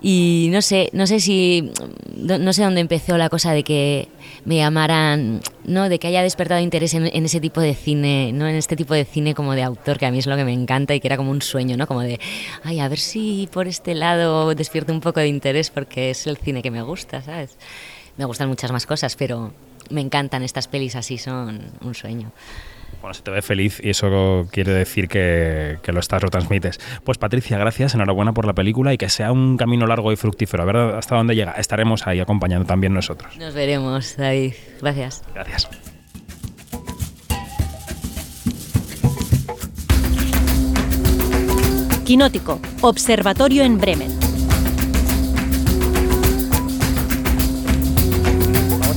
Y 0.00 0.48
no 0.52 0.62
sé, 0.62 0.90
no 0.92 1.06
sé 1.08 1.18
si, 1.18 1.72
no 2.14 2.52
sé 2.52 2.62
dónde 2.62 2.80
empezó 2.80 3.18
la 3.18 3.28
cosa 3.28 3.52
de 3.52 3.64
que 3.64 4.08
me 4.44 4.56
llamaran, 4.56 5.40
no, 5.64 5.88
de 5.88 5.98
que 5.98 6.06
haya 6.06 6.22
despertado 6.22 6.60
interés 6.60 6.94
en, 6.94 7.06
en 7.06 7.24
ese 7.24 7.40
tipo 7.40 7.60
de 7.60 7.74
cine, 7.74 8.32
no 8.32 8.46
en 8.46 8.54
este 8.54 8.76
tipo 8.76 8.94
de 8.94 9.04
cine 9.04 9.34
como 9.34 9.54
de 9.54 9.64
autor, 9.64 9.98
que 9.98 10.06
a 10.06 10.12
mí 10.12 10.18
es 10.18 10.26
lo 10.26 10.36
que 10.36 10.44
me 10.44 10.52
encanta 10.52 10.94
y 10.94 11.00
que 11.00 11.08
era 11.08 11.16
como 11.16 11.32
un 11.32 11.42
sueño, 11.42 11.76
¿no? 11.76 11.86
Como 11.88 12.02
de, 12.02 12.20
ay, 12.62 12.78
a 12.78 12.88
ver 12.88 13.00
si 13.00 13.48
por 13.52 13.66
este 13.66 13.94
lado 13.94 14.54
despierto 14.54 14.92
un 14.92 15.00
poco 15.00 15.18
de 15.18 15.28
interés 15.28 15.70
porque 15.70 16.10
es 16.10 16.26
el 16.26 16.36
cine 16.36 16.62
que 16.62 16.70
me 16.70 16.82
gusta, 16.82 17.20
¿sabes? 17.22 17.56
Me 18.16 18.24
gustan 18.24 18.48
muchas 18.48 18.70
más 18.70 18.86
cosas, 18.86 19.16
pero 19.16 19.52
me 19.90 20.00
encantan 20.00 20.42
estas 20.42 20.68
pelis 20.68 20.94
así, 20.96 21.18
son 21.18 21.60
un 21.80 21.94
sueño. 21.94 22.32
Bueno, 23.00 23.14
se 23.14 23.22
te 23.22 23.30
ve 23.30 23.42
feliz 23.42 23.80
y 23.82 23.90
eso 23.90 24.48
quiere 24.50 24.72
decir 24.72 25.08
que, 25.08 25.78
que 25.82 25.92
lo 25.92 26.00
estás, 26.00 26.22
lo 26.22 26.30
transmites. 26.30 26.80
Pues 27.04 27.16
Patricia, 27.18 27.56
gracias, 27.58 27.94
enhorabuena 27.94 28.32
por 28.32 28.44
la 28.44 28.54
película 28.54 28.92
y 28.92 28.98
que 28.98 29.08
sea 29.08 29.30
un 29.30 29.56
camino 29.56 29.86
largo 29.86 30.12
y 30.12 30.16
fructífero. 30.16 30.62
A 30.62 30.66
ver 30.66 30.76
hasta 30.76 31.14
dónde 31.16 31.36
llega. 31.36 31.52
Estaremos 31.52 32.06
ahí 32.06 32.20
acompañando 32.20 32.66
también 32.66 32.92
nosotros. 32.92 33.36
Nos 33.36 33.54
veremos, 33.54 34.16
David. 34.16 34.54
Gracias. 34.80 35.22
Gracias. 35.34 35.68
Quinótico, 42.04 42.58
Observatorio 42.80 43.64
en 43.64 43.78
Bremen. 43.78 44.27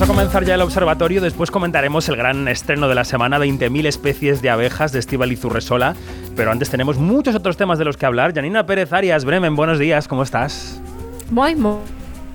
Vamos 0.01 0.15
a 0.15 0.19
comenzar 0.19 0.45
ya 0.45 0.55
el 0.55 0.61
observatorio, 0.61 1.21
después 1.21 1.51
comentaremos 1.51 2.09
el 2.09 2.15
gran 2.15 2.47
estreno 2.47 2.87
de 2.87 2.95
la 2.95 3.03
semana, 3.05 3.37
20.000 3.37 3.85
especies 3.85 4.41
de 4.41 4.49
abejas 4.49 4.91
de 4.91 4.97
Estíbal 4.97 5.37
Zurresola, 5.37 5.95
pero 6.35 6.49
antes 6.49 6.71
tenemos 6.71 6.97
muchos 6.97 7.35
otros 7.35 7.55
temas 7.55 7.77
de 7.77 7.85
los 7.85 7.97
que 7.97 8.07
hablar. 8.07 8.33
Janina 8.33 8.65
Pérez 8.65 8.91
Arias, 8.93 9.25
Bremen, 9.25 9.55
buenos 9.55 9.77
días, 9.77 10.07
¿cómo 10.07 10.23
estás? 10.23 10.81
Muy, 11.29 11.55
muy, 11.55 11.77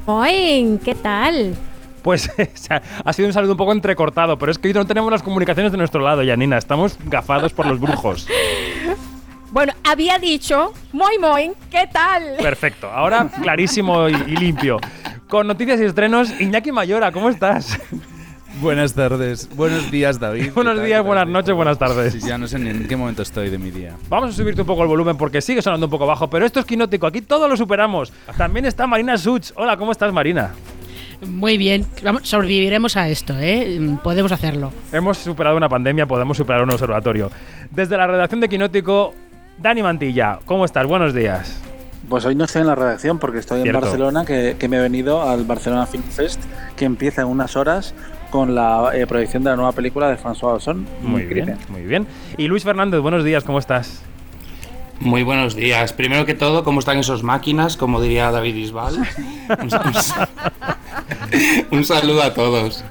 muy, 0.07 0.79
¿qué 0.85 0.95
tal? 0.95 1.57
Pues 2.03 2.31
ha 3.05 3.13
sido 3.13 3.27
un 3.27 3.35
saludo 3.35 3.55
un 3.55 3.59
poco 3.59 3.73
entrecortado, 3.73 4.39
pero 4.39 4.53
es 4.53 4.59
que 4.59 4.69
hoy 4.69 4.75
no 4.75 4.87
tenemos 4.87 5.11
las 5.11 5.25
comunicaciones 5.25 5.73
de 5.73 5.79
nuestro 5.79 6.03
lado, 6.03 6.23
Janina, 6.25 6.59
estamos 6.59 6.97
gafados 7.07 7.53
por 7.53 7.67
los 7.67 7.81
brujos. 7.81 8.29
Bueno, 9.49 9.73
había 9.85 10.19
dicho, 10.19 10.75
muy, 10.93 11.19
muy, 11.19 11.53
¿qué 11.71 11.89
tal? 11.91 12.35
Perfecto, 12.43 12.91
ahora 12.91 13.31
clarísimo 13.43 14.07
y, 14.07 14.13
y 14.13 14.37
limpio. 14.37 14.79
Con 15.29 15.49
noticias 15.49 15.81
y 15.81 15.85
estrenos, 15.85 16.41
Iñaki 16.41 16.71
Mayora, 16.71 17.11
¿cómo 17.11 17.29
estás? 17.31 17.79
Buenas 18.61 18.95
tardes, 18.95 19.49
buenos 19.55 19.91
días 19.91 20.19
David. 20.19 20.53
Buenos 20.55 20.83
días, 20.83 21.05
buenas 21.05 21.27
noches, 21.29 21.55
buenas 21.55 21.79
tardes. 21.79 22.15
Sí, 22.15 22.21
ya 22.27 22.39
no 22.39 22.47
sé 22.47 22.59
ni 22.59 22.71
en 22.71 22.89
qué 22.89 22.97
momento 22.97 23.21
estoy 23.21 23.51
de 23.51 23.59
mi 23.59 23.71
día. 23.71 23.97
Vamos 24.09 24.31
a 24.31 24.33
subirte 24.33 24.63
un 24.63 24.67
poco 24.67 24.83
el 24.83 24.89
volumen 24.89 25.19
porque 25.19 25.43
sigue 25.43 25.61
sonando 25.61 25.87
un 25.87 25.91
poco 25.91 26.07
bajo, 26.07 26.31
pero 26.31 26.47
esto 26.47 26.61
es 26.61 26.65
quinótico, 26.65 27.07
aquí 27.07 27.21
todo 27.21 27.49
lo 27.49 27.57
superamos. 27.57 28.13
También 28.39 28.65
está 28.65 28.87
Marina 28.87 29.19
Such. 29.19 29.51
Hola, 29.57 29.77
¿cómo 29.77 29.93
estás, 29.93 30.11
Marina? 30.13 30.53
Muy 31.27 31.59
bien, 31.59 31.85
Vamos, 32.03 32.23
sobreviviremos 32.29 32.97
a 32.97 33.09
esto, 33.09 33.35
¿eh? 33.39 33.79
Mm, 33.79 33.97
Podemos 33.99 34.33
hacerlo. 34.33 34.73
Hemos 34.93 35.19
superado 35.19 35.57
una 35.57 35.69
pandemia, 35.69 36.07
podemos 36.07 36.37
superar 36.37 36.63
un 36.63 36.71
observatorio. 36.71 37.31
Desde 37.71 37.97
la 37.97 38.07
redacción 38.07 38.41
de 38.41 38.49
Quinótico, 38.49 39.13
Dani 39.59 39.83
Mantilla, 39.83 40.39
¿cómo 40.47 40.65
estás? 40.65 40.87
Buenos 40.87 41.13
días. 41.13 41.61
Pues 42.09 42.25
hoy 42.25 42.35
no 42.35 42.45
estoy 42.45 42.63
en 42.63 42.69
la 42.69 42.75
redacción 42.75 43.19
porque 43.19 43.39
estoy 43.39 43.63
Cierto. 43.63 43.79
en 43.79 43.83
Barcelona, 43.83 44.25
que, 44.25 44.57
que 44.59 44.69
me 44.69 44.77
he 44.79 44.81
venido 44.81 45.23
al 45.23 45.45
Barcelona 45.45 45.87
Film 45.87 46.05
Fest, 46.05 46.41
que 46.77 46.85
empieza 46.85 47.23
en 47.23 47.29
unas 47.29 47.57
horas 47.57 47.95
con 48.31 48.55
la 48.55 48.91
eh, 48.95 49.07
proyección 49.07 49.43
de 49.43 49.51
la 49.51 49.57
nueva 49.57 49.73
película 49.73 50.09
de 50.09 50.17
François 50.17 50.55
Ozon. 50.55 50.87
Muy 51.03 51.23
bien, 51.23 51.57
muy 51.69 51.83
bien. 51.83 52.07
Y 52.37 52.49
Luis 52.49 52.65
Fernández, 52.65 53.01
buenos 53.01 53.25
días, 53.25 53.45
¿cómo 53.45 53.59
estás? 53.59 54.03
Muy 55.01 55.23
buenos 55.23 55.55
días. 55.55 55.93
Primero 55.93 56.25
que 56.25 56.35
todo, 56.35 56.65
¿cómo 56.65 56.81
están 56.81 56.99
esos 56.99 57.23
máquinas? 57.23 57.77
Como 57.77 58.01
diría 58.01 58.31
David 58.31 58.57
Isbal. 58.57 58.97
Un 61.71 61.85
saludo 61.85 62.23
a 62.23 62.33
todos. 62.35 62.85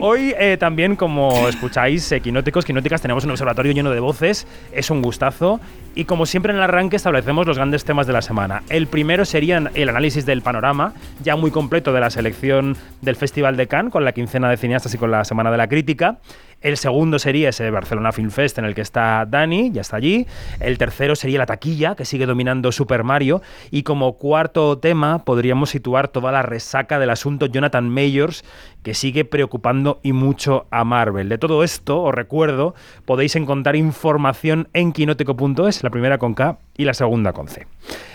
Hoy 0.00 0.34
eh, 0.38 0.56
también, 0.58 0.96
como 0.96 1.48
escucháis, 1.48 2.10
eh, 2.12 2.20
quinóticos, 2.20 2.64
quinóticas, 2.64 3.00
tenemos 3.00 3.24
un 3.24 3.30
observatorio 3.30 3.72
lleno 3.72 3.90
de 3.90 4.00
voces, 4.00 4.46
es 4.72 4.90
un 4.90 5.00
gustazo. 5.02 5.60
Y 5.94 6.04
como 6.04 6.26
siempre 6.26 6.52
en 6.52 6.58
el 6.58 6.62
arranque 6.62 6.96
establecemos 6.96 7.46
los 7.46 7.56
grandes 7.56 7.84
temas 7.84 8.06
de 8.06 8.12
la 8.12 8.22
semana. 8.22 8.62
El 8.68 8.86
primero 8.86 9.24
sería 9.24 9.70
el 9.74 9.88
análisis 9.88 10.24
del 10.24 10.42
panorama, 10.42 10.94
ya 11.22 11.36
muy 11.36 11.50
completo 11.50 11.92
de 11.92 12.00
la 12.00 12.10
selección 12.10 12.76
del 13.00 13.16
Festival 13.16 13.56
de 13.56 13.66
Cannes, 13.66 13.92
con 13.92 14.04
la 14.04 14.12
quincena 14.12 14.48
de 14.48 14.56
cineastas 14.56 14.94
y 14.94 14.98
con 14.98 15.10
la 15.10 15.24
Semana 15.24 15.50
de 15.50 15.58
la 15.58 15.68
Crítica. 15.68 16.18
El 16.62 16.76
segundo 16.76 17.18
sería 17.18 17.48
ese 17.48 17.70
Barcelona 17.70 18.12
Film 18.12 18.30
Fest 18.30 18.58
en 18.58 18.64
el 18.64 18.74
que 18.74 18.80
está 18.80 19.26
Dani, 19.26 19.72
ya 19.72 19.80
está 19.80 19.96
allí. 19.96 20.26
El 20.60 20.78
tercero 20.78 21.16
sería 21.16 21.38
la 21.38 21.46
taquilla, 21.46 21.96
que 21.96 22.04
sigue 22.04 22.24
dominando 22.24 22.70
Super 22.70 23.02
Mario. 23.02 23.42
Y 23.70 23.82
como 23.82 24.14
cuarto 24.14 24.78
tema 24.78 25.24
podríamos 25.24 25.70
situar 25.70 26.08
toda 26.08 26.30
la 26.30 26.42
resaca 26.42 27.00
del 27.00 27.10
asunto 27.10 27.46
Jonathan 27.46 27.88
Mayors, 27.88 28.44
que 28.82 28.94
sigue 28.94 29.24
preocupando 29.24 29.98
y 30.04 30.12
mucho 30.12 30.66
a 30.70 30.84
Marvel. 30.84 31.28
De 31.28 31.38
todo 31.38 31.64
esto, 31.64 32.00
os 32.00 32.14
recuerdo, 32.14 32.74
podéis 33.04 33.34
encontrar 33.34 33.74
información 33.74 34.68
en 34.72 34.92
quinótico.es, 34.92 35.82
la 35.82 35.90
primera 35.90 36.18
con 36.18 36.34
K 36.34 36.58
y 36.76 36.84
la 36.84 36.94
segunda 36.94 37.32
con 37.32 37.48
C. 37.48 37.66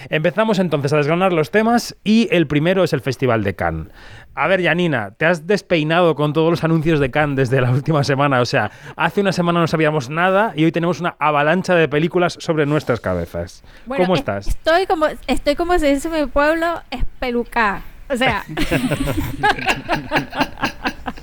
Empezamos 0.10 0.60
entonces 0.60 0.94
a 0.94 0.98
desgranar 0.98 1.34
los 1.34 1.52
temas 1.52 1.96
y 2.04 2.28
el 2.32 2.48
primero 2.48 2.84
es 2.84 2.94
el 2.94 3.02
Festival 3.02 3.44
de 3.44 3.56
Cannes. 3.56 3.88
A 4.36 4.48
ver, 4.48 4.64
Janina, 4.64 5.12
te 5.18 5.26
has 5.26 5.48
despeinado 5.48 6.16
con 6.16 6.32
todos 6.34 6.50
los 6.52 6.64
anuncios 6.64 7.00
de 7.00 7.10
Cannes 7.12 7.36
desde 7.50 7.62
la 7.62 7.72
última 7.72 8.04
semana. 8.04 8.40
O 8.40 8.46
sea, 8.46 8.72
hace 8.96 9.22
una 9.22 9.32
semana 9.32 9.60
no 9.60 9.68
sabíamos 9.68 10.10
nada 10.10 10.54
y 10.56 10.64
hoy 10.64 10.72
tenemos 10.72 11.00
una 11.00 11.16
avalancha 11.20 11.76
de 11.76 11.88
películas 11.90 12.38
sobre 12.40 12.66
nuestras 12.66 13.00
cabezas. 13.00 13.64
Bueno, 13.86 14.04
¿Cómo 14.06 14.14
es- 14.16 14.20
estás? 14.22 14.48
Estoy 14.48 14.86
como, 14.86 15.08
estoy 15.28 15.56
como 15.56 15.78
se 15.80 15.94
dice 15.94 16.08
en 16.08 16.26
mi 16.26 16.32
pueblo, 16.32 16.82
espelucada. 16.92 17.82
O 18.10 18.16
sea. 18.16 18.44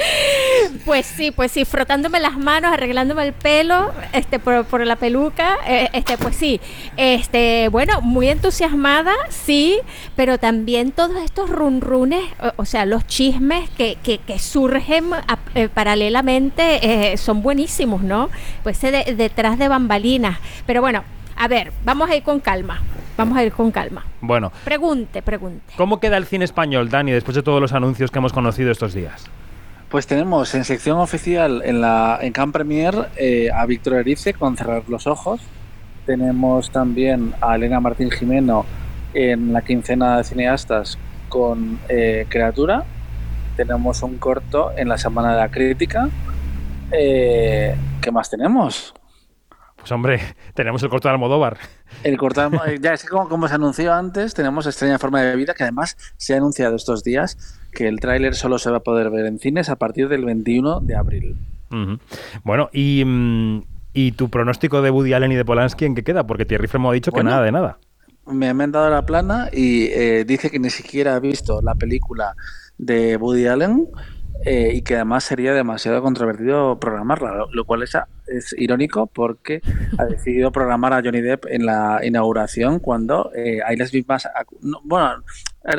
Pues 0.84 1.06
sí, 1.06 1.30
pues 1.30 1.52
sí, 1.52 1.64
frotándome 1.64 2.20
las 2.20 2.36
manos, 2.38 2.72
arreglándome 2.72 3.26
el 3.26 3.32
pelo, 3.32 3.92
este, 4.12 4.38
por, 4.38 4.64
por 4.64 4.84
la 4.86 4.96
peluca, 4.96 5.58
eh, 5.66 5.88
este, 5.92 6.16
pues 6.18 6.34
sí, 6.36 6.60
este, 6.96 7.68
bueno, 7.68 8.00
muy 8.00 8.28
entusiasmada, 8.28 9.12
sí, 9.28 9.78
pero 10.16 10.38
también 10.38 10.92
todos 10.92 11.16
estos 11.22 11.50
runrunes, 11.50 12.22
o, 12.42 12.62
o 12.62 12.64
sea, 12.64 12.86
los 12.86 13.06
chismes 13.06 13.68
que, 13.70 13.96
que, 14.02 14.18
que 14.18 14.38
surgen 14.38 15.12
a- 15.12 15.38
eh, 15.54 15.68
paralelamente 15.68 17.12
eh, 17.12 17.16
son 17.16 17.42
buenísimos, 17.42 18.02
¿no? 18.02 18.30
Pues 18.62 18.80
de- 18.80 19.14
detrás 19.16 19.58
de 19.58 19.68
bambalinas, 19.68 20.38
pero 20.66 20.80
bueno, 20.80 21.04
a 21.36 21.46
ver, 21.48 21.72
vamos 21.84 22.10
a 22.10 22.16
ir 22.16 22.22
con 22.22 22.40
calma, 22.40 22.80
vamos 23.16 23.36
a 23.38 23.44
ir 23.44 23.52
con 23.52 23.70
calma. 23.70 24.04
Bueno, 24.20 24.50
Pregunte, 24.64 25.22
pregunte. 25.22 25.72
¿cómo 25.76 26.00
queda 26.00 26.16
el 26.16 26.26
cine 26.26 26.44
español, 26.44 26.90
Dani, 26.90 27.12
después 27.12 27.34
de 27.36 27.42
todos 27.42 27.60
los 27.60 27.72
anuncios 27.72 28.10
que 28.10 28.18
hemos 28.18 28.32
conocido 28.32 28.70
estos 28.70 28.94
días? 28.94 29.24
Pues 29.90 30.06
tenemos 30.06 30.54
en 30.54 30.64
sección 30.64 30.98
oficial 30.98 31.62
en 31.64 31.80
la 31.80 32.18
en 32.20 32.32
Camp 32.32 32.52
Premier 32.52 33.08
eh, 33.16 33.50
a 33.52 33.66
Víctor 33.66 33.94
Erice 33.94 34.34
con 34.34 34.56
Cerrar 34.56 34.84
los 34.88 35.06
Ojos. 35.08 35.40
Tenemos 36.06 36.70
también 36.70 37.34
a 37.40 37.56
Elena 37.56 37.80
Martín 37.80 38.10
Jimeno 38.10 38.64
en 39.14 39.52
la 39.52 39.62
quincena 39.62 40.18
de 40.18 40.24
cineastas 40.24 40.96
con 41.28 41.80
eh, 41.88 42.26
Criatura. 42.28 42.84
Tenemos 43.56 44.02
un 44.02 44.18
corto 44.18 44.70
en 44.76 44.88
la 44.88 44.96
Semana 44.96 45.32
de 45.32 45.38
la 45.40 45.50
Crítica. 45.50 46.08
Eh, 46.92 47.74
¿Qué 48.00 48.12
más 48.12 48.30
tenemos? 48.30 48.94
Pues 49.76 49.90
hombre, 49.92 50.20
tenemos 50.54 50.82
el 50.84 50.88
corto 50.88 51.08
de 51.08 51.14
Almodóvar. 51.14 51.58
El 52.04 52.16
corto, 52.16 52.48
de- 52.48 52.78
ya 52.80 52.92
es 52.92 53.02
que 53.02 53.08
como, 53.08 53.28
como 53.28 53.48
se 53.48 53.54
anunció 53.54 53.92
antes, 53.92 54.34
tenemos 54.34 54.66
Extraña 54.66 54.98
Forma 55.00 55.20
de 55.22 55.34
Vida, 55.34 55.54
que 55.54 55.64
además 55.64 55.96
se 56.16 56.34
ha 56.34 56.36
anunciado 56.36 56.76
estos 56.76 57.02
días 57.02 57.59
que 57.72 57.88
el 57.88 58.00
tráiler 58.00 58.34
solo 58.34 58.58
se 58.58 58.70
va 58.70 58.78
a 58.78 58.82
poder 58.82 59.10
ver 59.10 59.26
en 59.26 59.38
cines 59.38 59.68
a 59.68 59.76
partir 59.76 60.08
del 60.08 60.24
21 60.24 60.80
de 60.80 60.96
abril. 60.96 61.36
Bueno, 62.44 62.68
y, 62.72 63.04
mm, 63.04 63.62
¿y 63.94 64.12
tu 64.12 64.28
pronóstico 64.28 64.82
de 64.82 64.90
Woody 64.90 65.12
Allen 65.12 65.32
y 65.32 65.36
de 65.36 65.44
Polanski 65.44 65.84
en 65.84 65.94
qué 65.94 66.02
queda? 66.02 66.26
Porque 66.26 66.44
Thierry 66.44 66.66
Fremont 66.66 66.90
ha 66.92 66.94
dicho 66.94 67.10
Bueno. 67.12 67.30
que 67.30 67.32
nada 67.34 67.44
de 67.44 67.52
nada. 67.52 67.78
me 68.26 68.48
ha 68.48 68.54
mandado 68.54 68.90
la 68.90 69.06
plana 69.06 69.48
y 69.52 69.84
eh, 69.86 70.24
dice 70.24 70.50
que 70.50 70.58
ni 70.58 70.70
siquiera 70.70 71.14
ha 71.16 71.20
visto 71.20 71.60
la 71.62 71.74
película 71.74 72.34
de 72.78 73.16
Woody 73.16 73.46
Allen 73.46 73.88
eh, 74.44 74.70
y 74.74 74.82
que 74.82 74.94
además 74.94 75.24
sería 75.24 75.52
demasiado 75.52 76.00
controvertido 76.02 76.78
programarla, 76.78 77.46
lo, 77.52 77.64
cual 77.64 77.82
es, 77.82 77.96
es, 78.26 78.54
irónico 78.56 79.06
porque 79.06 79.60
ha 79.98 80.06
decidido 80.06 80.50
programar 80.50 80.92
a 80.92 81.02
Johnny 81.02 81.20
Depp 81.20 81.46
en 81.46 81.66
la 81.66 82.00
inauguración 82.02 82.78
cuando 82.78 83.30
eh, 83.34 83.60
hay 83.64 83.76
las 83.76 83.92
mismas, 83.92 84.28
no, 84.62 84.80
bueno, 84.84 85.22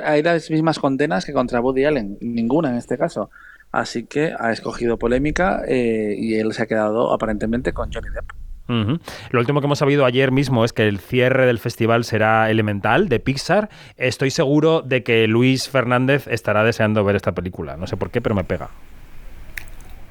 hay 0.04 0.21
las 0.21 0.50
mismas 0.52 0.80
condenas 0.80 1.26
que 1.26 1.34
contra 1.34 1.60
Woody 1.60 1.86
Allen, 1.86 2.17
ninguna 2.21 2.69
en 2.69 2.78
este 2.78 2.97
caso. 2.97 3.30
Así 3.71 4.04
que 4.04 4.34
ha 4.38 4.52
escogido 4.52 5.00
polémica 5.00 5.63
eh, 5.67 6.13
y 6.17 6.36
él 6.36 6.54
se 6.54 6.63
ha 6.63 6.65
quedado 6.65 7.13
aparentemente 7.13 7.74
con 7.74 7.91
Johnny 7.91 8.10
Depp. 8.10 8.40
Uh 8.71 8.86
-huh. 8.86 8.99
Lo 9.31 9.39
último 9.39 9.60
que 9.60 9.65
hemos 9.65 9.79
sabido 9.79 10.05
ayer 10.05 10.31
mismo 10.31 10.63
es 10.63 10.71
que 10.71 10.88
el 10.88 10.99
cierre 10.99 11.45
del 11.45 11.60
festival 11.60 12.05
será 12.05 12.49
Elemental 12.49 13.10
de 13.10 13.19
Pixar. 13.19 13.69
Estoy 13.97 14.31
seguro 14.31 14.81
de 14.81 15.03
que 15.03 15.27
Luis 15.27 15.69
Fernández 15.69 16.27
estará 16.27 16.63
deseando 16.63 17.03
ver 17.03 17.15
esta 17.15 17.34
película. 17.34 17.75
No 17.75 17.88
sé 17.88 17.97
por 17.97 18.12
qué, 18.12 18.21
pero 18.21 18.34
me 18.36 18.43
pega. 18.43 18.69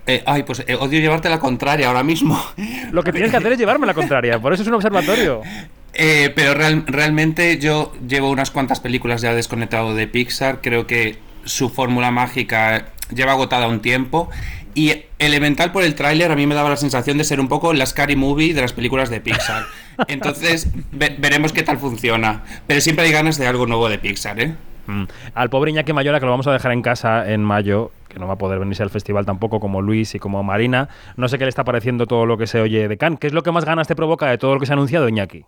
Eh, 0.06 0.22
ay, 0.26 0.42
pues 0.42 0.64
eh, 0.66 0.74
odio 0.74 1.00
llevarte 1.00 1.28
la 1.28 1.38
contraria 1.38 1.88
ahora 1.88 2.02
mismo. 2.02 2.40
Lo 2.90 3.02
que 3.02 3.12
tienes 3.12 3.30
que 3.30 3.36
hacer 3.36 3.52
es 3.52 3.58
llevarme 3.58 3.86
la 3.86 3.94
contraria, 3.94 4.38
por 4.40 4.52
eso 4.52 4.62
es 4.62 4.68
un 4.68 4.74
observatorio. 4.74 5.42
Eh, 5.92 6.32
pero 6.36 6.54
real, 6.54 6.84
realmente 6.86 7.58
yo 7.58 7.92
llevo 8.06 8.30
unas 8.30 8.52
cuantas 8.52 8.78
películas 8.78 9.22
ya 9.22 9.34
desconectado 9.34 9.92
de 9.92 10.06
Pixar. 10.06 10.60
Creo 10.60 10.86
que 10.86 11.18
su 11.44 11.68
fórmula 11.68 12.12
mágica 12.12 12.86
lleva 13.12 13.32
agotada 13.32 13.66
un 13.66 13.80
tiempo. 13.80 14.30
Y 14.74 15.04
Elemental 15.18 15.72
por 15.72 15.82
el 15.82 15.94
tráiler 15.94 16.30
a 16.30 16.36
mí 16.36 16.46
me 16.46 16.54
daba 16.54 16.70
la 16.70 16.76
sensación 16.76 17.18
de 17.18 17.24
ser 17.24 17.40
un 17.40 17.48
poco 17.48 17.72
la 17.72 17.86
Scary 17.86 18.16
Movie 18.16 18.54
de 18.54 18.60
las 18.60 18.72
películas 18.72 19.10
de 19.10 19.20
Pixar. 19.20 19.64
Entonces 20.08 20.68
ve 20.92 21.16
veremos 21.18 21.52
qué 21.52 21.62
tal 21.62 21.78
funciona. 21.78 22.44
Pero 22.66 22.80
siempre 22.80 23.04
hay 23.04 23.12
ganas 23.12 23.38
de 23.38 23.46
algo 23.46 23.66
nuevo 23.66 23.88
de 23.88 23.98
Pixar, 23.98 24.40
¿eh? 24.40 24.54
Mm. 24.86 25.04
Al 25.34 25.50
pobre 25.50 25.70
Iñaki 25.70 25.92
Mayora, 25.92 26.20
que 26.20 26.26
lo 26.26 26.32
vamos 26.32 26.46
a 26.46 26.52
dejar 26.52 26.72
en 26.72 26.82
casa 26.82 27.30
en 27.30 27.42
mayo, 27.42 27.92
que 28.08 28.18
no 28.18 28.26
va 28.26 28.34
a 28.34 28.38
poder 28.38 28.58
venirse 28.58 28.82
al 28.82 28.90
festival 28.90 29.26
tampoco, 29.26 29.60
como 29.60 29.82
Luis 29.82 30.14
y 30.14 30.18
como 30.18 30.42
Marina, 30.42 30.88
no 31.16 31.28
sé 31.28 31.38
qué 31.38 31.44
le 31.44 31.50
está 31.50 31.64
pareciendo 31.64 32.06
todo 32.06 32.26
lo 32.26 32.38
que 32.38 32.46
se 32.46 32.60
oye 32.60 32.88
de 32.88 32.96
Cannes. 32.96 33.20
¿Qué 33.20 33.26
es 33.26 33.32
lo 33.32 33.42
que 33.42 33.52
más 33.52 33.64
ganas 33.64 33.88
te 33.88 33.96
provoca 33.96 34.26
de 34.26 34.38
todo 34.38 34.54
lo 34.54 34.60
que 34.60 34.66
se 34.66 34.72
ha 34.72 34.74
anunciado, 34.74 35.08
Iñaki? 35.08 35.44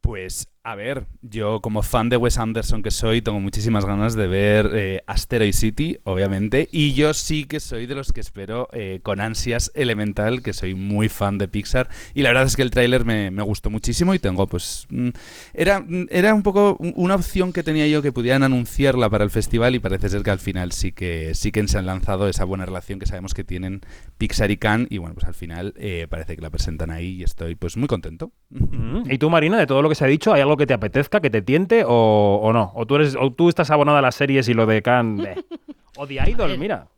Pues, 0.00 0.48
a 0.64 0.76
ver, 0.76 1.06
yo 1.22 1.60
como 1.60 1.82
fan 1.82 2.08
de 2.08 2.16
Wes 2.16 2.38
Anderson 2.38 2.82
que 2.82 2.92
soy, 2.92 3.20
tengo 3.20 3.40
muchísimas 3.40 3.84
ganas 3.84 4.14
de 4.14 4.28
ver 4.28 4.70
eh, 4.74 5.02
Asteroid 5.08 5.52
City, 5.52 5.98
obviamente, 6.04 6.68
y 6.70 6.92
yo 6.92 7.14
sí 7.14 7.46
que 7.46 7.58
soy 7.58 7.86
de 7.86 7.96
los 7.96 8.12
que 8.12 8.20
espero 8.20 8.68
eh, 8.72 9.00
con 9.02 9.20
ansias 9.20 9.72
Elemental, 9.74 10.40
que 10.40 10.52
soy 10.52 10.76
muy 10.76 11.08
fan 11.08 11.36
de 11.38 11.48
Pixar, 11.48 11.88
y 12.14 12.22
la 12.22 12.30
verdad 12.30 12.44
es 12.44 12.54
que 12.54 12.62
el 12.62 12.70
tráiler 12.70 13.04
me, 13.04 13.30
gustó 13.42 13.70
muchísimo 13.70 14.14
y 14.14 14.20
tengo, 14.20 14.46
pues, 14.46 14.86
mm, 14.90 15.08
era, 15.52 15.84
era 16.10 16.32
un 16.32 16.44
poco 16.44 16.76
una 16.78 17.16
opción 17.16 17.52
que 17.52 17.64
tenía 17.64 17.88
yo 17.88 18.00
que 18.00 18.12
pudieran 18.12 18.44
anunciarla 18.44 19.10
para 19.10 19.24
el 19.24 19.30
festival 19.30 19.74
y 19.74 19.80
parece 19.80 20.10
ser 20.10 20.22
que 20.22 20.30
al 20.30 20.38
final 20.38 20.70
sí 20.70 20.92
que, 20.92 21.34
sí 21.34 21.50
que 21.50 21.66
se 21.66 21.78
han 21.78 21.86
lanzado 21.86 22.28
esa 22.28 22.44
buena 22.44 22.66
relación 22.66 23.00
que 23.00 23.06
sabemos 23.06 23.34
que 23.34 23.42
tienen 23.42 23.80
Pixar 24.16 24.52
y 24.52 24.58
Cannes, 24.58 24.86
y 24.90 24.98
bueno, 24.98 25.14
pues 25.14 25.26
al 25.26 25.34
final 25.34 25.74
eh, 25.76 26.06
parece 26.08 26.36
que 26.36 26.42
la 26.42 26.50
presentan 26.50 26.92
ahí 26.92 27.16
y 27.16 27.22
estoy, 27.24 27.56
pues, 27.56 27.76
muy 27.76 27.88
contento. 27.88 28.30
Mm. 28.50 29.10
¿Y 29.10 29.18
tú, 29.18 29.28
Marina, 29.28 29.58
de 29.58 29.66
todo 29.66 29.82
lo 29.82 29.88
que 29.88 29.96
se 29.96 30.04
ha 30.04 30.08
dicho, 30.08 30.32
¿hay 30.32 30.40
algo 30.40 30.51
que 30.56 30.66
te 30.66 30.74
apetezca, 30.74 31.20
que 31.20 31.30
te 31.30 31.42
tiente 31.42 31.84
o, 31.86 32.40
o 32.42 32.52
no? 32.52 32.72
¿O 32.74 32.86
tú, 32.86 32.96
eres, 32.96 33.16
¿O 33.18 33.32
tú 33.32 33.48
estás 33.48 33.70
abonada 33.70 33.98
a 33.98 34.02
las 34.02 34.14
series 34.14 34.48
y 34.48 34.54
lo 34.54 34.66
de 34.66 34.82
Cannes? 34.82 35.38
Eh. 35.94 35.98
O 35.98 36.06
The 36.06 36.30
Idol, 36.30 36.56
mira. 36.56 36.88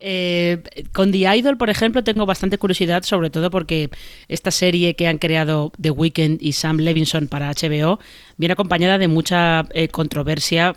Eh, 0.00 0.62
con 0.92 1.12
The 1.12 1.36
Idol, 1.36 1.56
por 1.56 1.70
ejemplo, 1.70 2.02
tengo 2.04 2.26
bastante 2.26 2.58
curiosidad, 2.58 3.04
sobre 3.04 3.30
todo 3.30 3.50
porque 3.50 3.90
esta 4.28 4.50
serie 4.50 4.96
que 4.96 5.06
han 5.06 5.18
creado 5.18 5.72
The 5.80 5.90
Weeknd 5.90 6.42
y 6.42 6.52
Sam 6.52 6.78
Levinson 6.78 7.28
para 7.28 7.50
HBO 7.50 7.98
viene 8.36 8.52
acompañada 8.52 8.98
de 8.98 9.08
mucha 9.08 9.66
eh, 9.72 9.88
controversia 9.88 10.74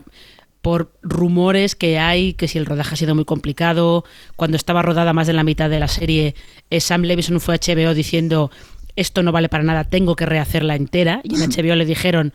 por 0.62 0.92
rumores 1.02 1.76
que 1.76 2.00
hay, 2.00 2.34
que 2.34 2.48
si 2.48 2.58
el 2.58 2.66
rodaje 2.66 2.94
ha 2.94 2.98
sido 2.98 3.16
muy 3.16 3.26
complicado, 3.26 4.04
cuando 4.36 4.58
estaba 4.58 4.82
rodada 4.82 5.14
más 5.14 5.28
de 5.28 5.34
la 5.34 5.44
mitad 5.44 5.70
de 5.70 5.80
la 5.80 5.88
serie, 5.88 6.36
eh, 6.70 6.80
Sam 6.80 7.04
Levinson 7.04 7.40
fue 7.40 7.56
a 7.56 7.58
HBO 7.58 7.94
diciendo 7.94 8.52
esto 8.98 9.24
no 9.24 9.32
vale 9.32 9.48
para 9.48 9.64
nada, 9.64 9.86
tengo 9.86 10.18
que 10.18 10.26
rehacerla 10.26 10.76
entera. 10.76 11.22
Y 11.24 11.36
en 11.36 11.50
HBO 11.50 11.76
le 11.76 11.86
dijeron, 11.86 12.34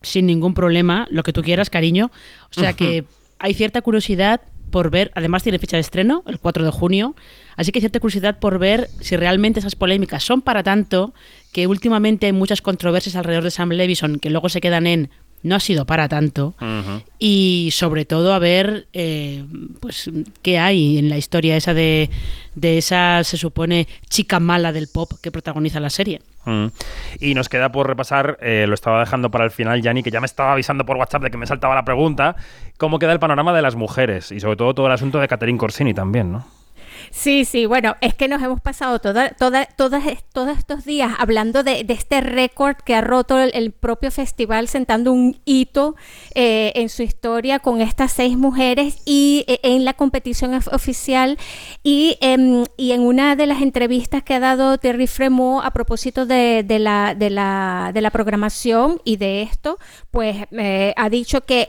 sin 0.00 0.26
ningún 0.26 0.54
problema, 0.54 1.06
lo 1.10 1.22
que 1.22 1.34
tú 1.34 1.42
quieras, 1.42 1.68
cariño. 1.68 2.10
O 2.50 2.60
sea 2.60 2.72
que 2.72 3.04
hay 3.38 3.52
cierta 3.52 3.82
curiosidad 3.82 4.40
por 4.70 4.90
ver, 4.90 5.12
además 5.14 5.42
tiene 5.42 5.58
fecha 5.58 5.76
de 5.76 5.82
estreno, 5.82 6.24
el 6.26 6.40
4 6.40 6.64
de 6.64 6.70
junio, 6.70 7.14
así 7.54 7.70
que 7.70 7.78
hay 7.78 7.82
cierta 7.82 8.00
curiosidad 8.00 8.40
por 8.40 8.58
ver 8.58 8.88
si 9.00 9.16
realmente 9.16 9.60
esas 9.60 9.76
polémicas 9.76 10.24
son 10.24 10.42
para 10.42 10.64
tanto, 10.64 11.14
que 11.52 11.68
últimamente 11.68 12.26
hay 12.26 12.32
muchas 12.32 12.60
controversias 12.60 13.14
alrededor 13.14 13.44
de 13.44 13.52
Sam 13.52 13.68
Levison 13.68 14.18
que 14.18 14.30
luego 14.30 14.48
se 14.48 14.60
quedan 14.60 14.88
en 14.88 15.10
no 15.44 15.54
ha 15.54 15.60
sido 15.60 15.84
para 15.84 16.08
tanto 16.08 16.54
uh 16.60 16.64
-huh. 16.64 17.02
y 17.20 17.68
sobre 17.70 18.04
todo 18.04 18.34
a 18.34 18.40
ver 18.40 18.88
eh, 18.92 19.44
pues 19.80 20.10
qué 20.42 20.58
hay 20.58 20.98
en 20.98 21.08
la 21.08 21.16
historia 21.16 21.56
esa 21.56 21.74
de, 21.74 22.10
de, 22.56 22.78
esa 22.78 23.22
se 23.22 23.36
supone 23.36 23.86
chica 24.08 24.40
mala 24.40 24.72
del 24.72 24.88
pop 24.88 25.12
que 25.22 25.30
protagoniza 25.30 25.78
la 25.78 25.90
serie 25.90 26.22
mm. 26.46 26.66
y 27.20 27.34
nos 27.34 27.48
queda 27.48 27.70
por 27.70 27.86
repasar 27.86 28.38
eh, 28.40 28.64
lo 28.66 28.74
estaba 28.74 29.00
dejando 29.00 29.30
para 29.30 29.44
el 29.44 29.50
final 29.50 29.80
Yanni 29.80 30.02
que 30.02 30.10
ya 30.10 30.20
me 30.20 30.26
estaba 30.26 30.52
avisando 30.54 30.84
por 30.84 30.96
WhatsApp 30.96 31.22
de 31.22 31.30
que 31.30 31.36
me 31.38 31.46
saltaba 31.46 31.74
la 31.74 31.84
pregunta 31.84 32.34
cómo 32.78 32.98
queda 32.98 33.12
el 33.12 33.20
panorama 33.20 33.52
de 33.52 33.62
las 33.62 33.76
mujeres 33.76 34.32
y 34.32 34.40
sobre 34.40 34.56
todo 34.56 34.74
todo 34.74 34.86
el 34.86 34.92
asunto 34.92 35.20
de 35.20 35.28
Catherine 35.28 35.58
Corsini 35.58 35.94
también 35.94 36.32
¿no? 36.32 36.63
Sí, 37.16 37.44
sí, 37.44 37.64
bueno, 37.64 37.94
es 38.00 38.12
que 38.14 38.26
nos 38.26 38.42
hemos 38.42 38.60
pasado 38.60 38.98
toda, 38.98 39.30
toda, 39.30 39.66
todas, 39.66 40.02
todos 40.32 40.58
estos 40.58 40.84
días 40.84 41.12
hablando 41.16 41.62
de, 41.62 41.86
este 41.88 42.20
récord 42.20 42.76
que 42.84 42.96
ha 42.96 43.02
roto 43.02 43.38
el, 43.38 43.52
el, 43.54 43.70
propio 43.70 44.10
festival, 44.10 44.66
sentando 44.66 45.12
un 45.12 45.40
hito 45.44 45.94
eh, 46.34 46.72
en 46.74 46.88
su 46.88 47.04
historia 47.04 47.60
con 47.60 47.80
estas 47.80 48.10
seis 48.10 48.36
mujeres 48.36 49.00
y 49.06 49.44
eh, 49.46 49.60
en 49.62 49.84
la 49.84 49.94
competición 49.94 50.54
oficial. 50.72 51.38
Y, 51.84 52.18
eh, 52.20 52.64
y, 52.76 52.90
en 52.90 53.02
una 53.02 53.36
de 53.36 53.46
las 53.46 53.62
entrevistas 53.62 54.24
que 54.24 54.34
ha 54.34 54.40
dado 54.40 54.76
Terry 54.78 55.06
Fremont 55.06 55.64
a 55.64 55.70
propósito 55.70 56.26
de, 56.26 56.64
de, 56.66 56.80
la, 56.80 57.14
de, 57.14 57.30
la, 57.30 57.92
de 57.94 58.00
la 58.00 58.10
programación 58.10 59.00
y 59.04 59.18
de 59.18 59.42
esto, 59.42 59.78
pues 60.10 60.36
eh, 60.50 60.92
ha 60.96 61.08
dicho 61.08 61.42
que 61.42 61.68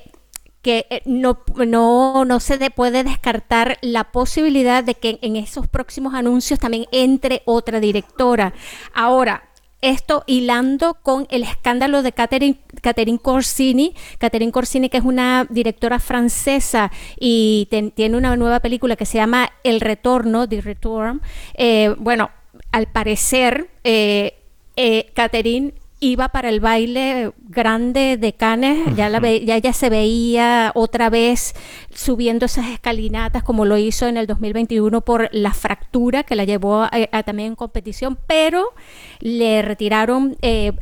que 0.66 0.88
eh, 0.90 1.04
no, 1.06 1.38
no, 1.68 2.26
no 2.26 2.40
se 2.40 2.58
de 2.58 2.72
puede 2.72 3.04
descartar 3.04 3.78
la 3.84 4.06
posibilidad 4.06 4.84
de 4.84 4.96
que 4.96 5.20
en 5.22 5.36
esos 5.36 5.68
próximos 5.68 6.16
anuncios 6.16 6.60
también 6.60 6.88
entre 6.92 7.44
otra 7.46 7.80
directora. 7.80 8.52
Ahora, 8.92 9.44
esto 9.82 10.24
hilando 10.26 10.96
con 11.04 11.28
el 11.30 11.44
escándalo 11.44 12.02
de 12.02 12.14
Catherine, 12.14 12.58
Catherine 12.82 13.20
Corsini, 13.20 13.94
Catherine 14.18 14.52
Corsini 14.52 14.90
que 14.90 14.98
es 14.98 15.04
una 15.04 15.46
directora 15.52 16.00
francesa 16.00 16.92
y 17.20 17.68
tiene 17.94 18.18
una 18.18 18.36
nueva 18.36 18.60
película 18.60 18.96
que 18.96 19.06
se 19.06 19.20
llama 19.20 19.52
El 19.64 19.82
Retorno, 19.82 20.50
The 20.50 20.62
Return. 20.62 21.22
Eh, 21.54 21.94
bueno, 22.00 22.32
al 22.72 22.88
parecer, 22.88 23.70
eh, 23.84 24.40
eh, 24.78 25.12
Catherine 25.14 25.76
iba 26.06 26.30
para 26.30 26.50
el 26.50 26.60
baile 26.60 27.32
grande 27.50 28.18
de 28.18 28.34
Cannes, 28.34 28.96
ya, 28.96 29.10
la 29.10 29.20
ve, 29.20 29.44
ya 29.46 29.56
ella 29.56 29.74
se 29.74 29.90
veía 29.90 30.72
otra 30.76 31.10
vez 31.10 31.54
subiendo 31.94 32.46
esas 32.46 32.68
escalinatas 32.68 33.44
como 33.44 33.66
lo 33.66 33.78
hizo 33.78 34.08
en 34.08 34.18
el 34.18 34.28
2021 34.28 35.02
por 35.02 35.30
la 35.32 35.54
fractura 35.54 36.24
que 36.24 36.36
la 36.36 36.44
llevó 36.44 36.82
a, 36.82 36.92
a 37.12 37.24
también 37.24 37.50
en 37.50 37.56
competición, 37.56 38.18
pero 38.28 38.74
le 39.20 39.62
retiraron 39.62 40.38
eh, 40.42 40.74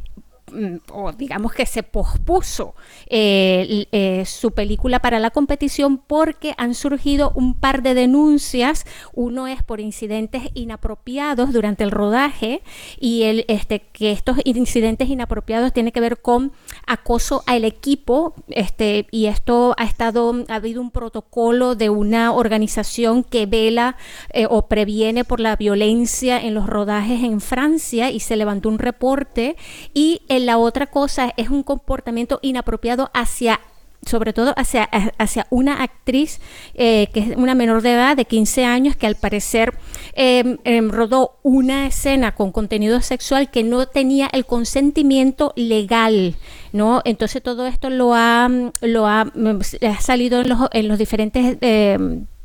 o 0.91 1.11
digamos 1.11 1.53
que 1.53 1.65
se 1.65 1.83
pospuso 1.83 2.75
eh, 3.07 3.85
eh, 3.91 4.23
su 4.25 4.51
película 4.51 4.99
para 4.99 5.19
la 5.19 5.31
competición 5.31 5.97
porque 5.97 6.53
han 6.57 6.75
surgido 6.75 7.31
un 7.35 7.53
par 7.53 7.81
de 7.83 7.93
denuncias. 7.93 8.85
Uno 9.13 9.47
es 9.47 9.63
por 9.63 9.79
incidentes 9.79 10.43
inapropiados 10.53 11.53
durante 11.53 11.83
el 11.83 11.91
rodaje 11.91 12.61
y 12.99 13.23
el, 13.23 13.45
este, 13.47 13.81
que 13.81 14.11
estos 14.11 14.37
incidentes 14.45 15.09
inapropiados 15.09 15.73
tienen 15.73 15.91
que 15.91 15.99
ver 15.99 16.21
con 16.21 16.51
acoso 16.87 17.43
al 17.45 17.65
equipo 17.65 18.33
este, 18.49 19.07
y 19.11 19.25
esto 19.27 19.73
ha 19.77 19.85
estado, 19.85 20.33
ha 20.47 20.55
habido 20.55 20.81
un 20.81 20.91
protocolo 20.91 21.75
de 21.75 21.89
una 21.89 22.31
organización 22.33 23.23
que 23.23 23.45
vela 23.45 23.97
eh, 24.31 24.47
o 24.49 24.67
previene 24.67 25.23
por 25.23 25.39
la 25.39 25.55
violencia 25.55 26.39
en 26.39 26.53
los 26.53 26.67
rodajes 26.67 27.23
en 27.23 27.41
Francia 27.41 28.11
y 28.11 28.19
se 28.19 28.35
levantó 28.35 28.69
un 28.69 28.79
reporte 28.79 29.55
y 29.93 30.21
el 30.29 30.42
la 30.45 30.57
otra 30.57 30.87
cosa 30.87 31.33
es 31.37 31.49
un 31.49 31.63
comportamiento 31.63 32.39
inapropiado 32.41 33.09
hacia 33.13 33.59
sobre 34.05 34.33
todo 34.33 34.53
hacia, 34.57 34.83
hacia 35.17 35.47
una 35.49 35.83
actriz 35.83 36.39
eh, 36.73 37.07
que 37.13 37.19
es 37.21 37.37
una 37.37 37.55
menor 37.55 37.81
de 37.81 37.93
edad 37.93 38.17
de 38.17 38.25
15 38.25 38.65
años 38.65 38.95
que 38.95 39.07
al 39.07 39.15
parecer 39.15 39.73
eh, 40.13 40.57
eh, 40.63 40.81
rodó 40.81 41.37
una 41.43 41.87
escena 41.87 42.33
con 42.33 42.51
contenido 42.51 43.01
sexual 43.01 43.49
que 43.49 43.63
no 43.63 43.85
tenía 43.87 44.29
el 44.31 44.45
consentimiento 44.45 45.53
legal, 45.55 46.35
¿no? 46.71 47.01
Entonces 47.05 47.41
todo 47.41 47.65
esto 47.67 47.89
lo 47.89 48.13
ha, 48.13 48.49
lo 48.81 49.07
ha, 49.07 49.21
ha 49.21 50.01
salido 50.01 50.41
en 50.41 50.49
los, 50.49 50.59
en 50.71 50.87
los 50.87 50.97
diferentes 50.97 51.57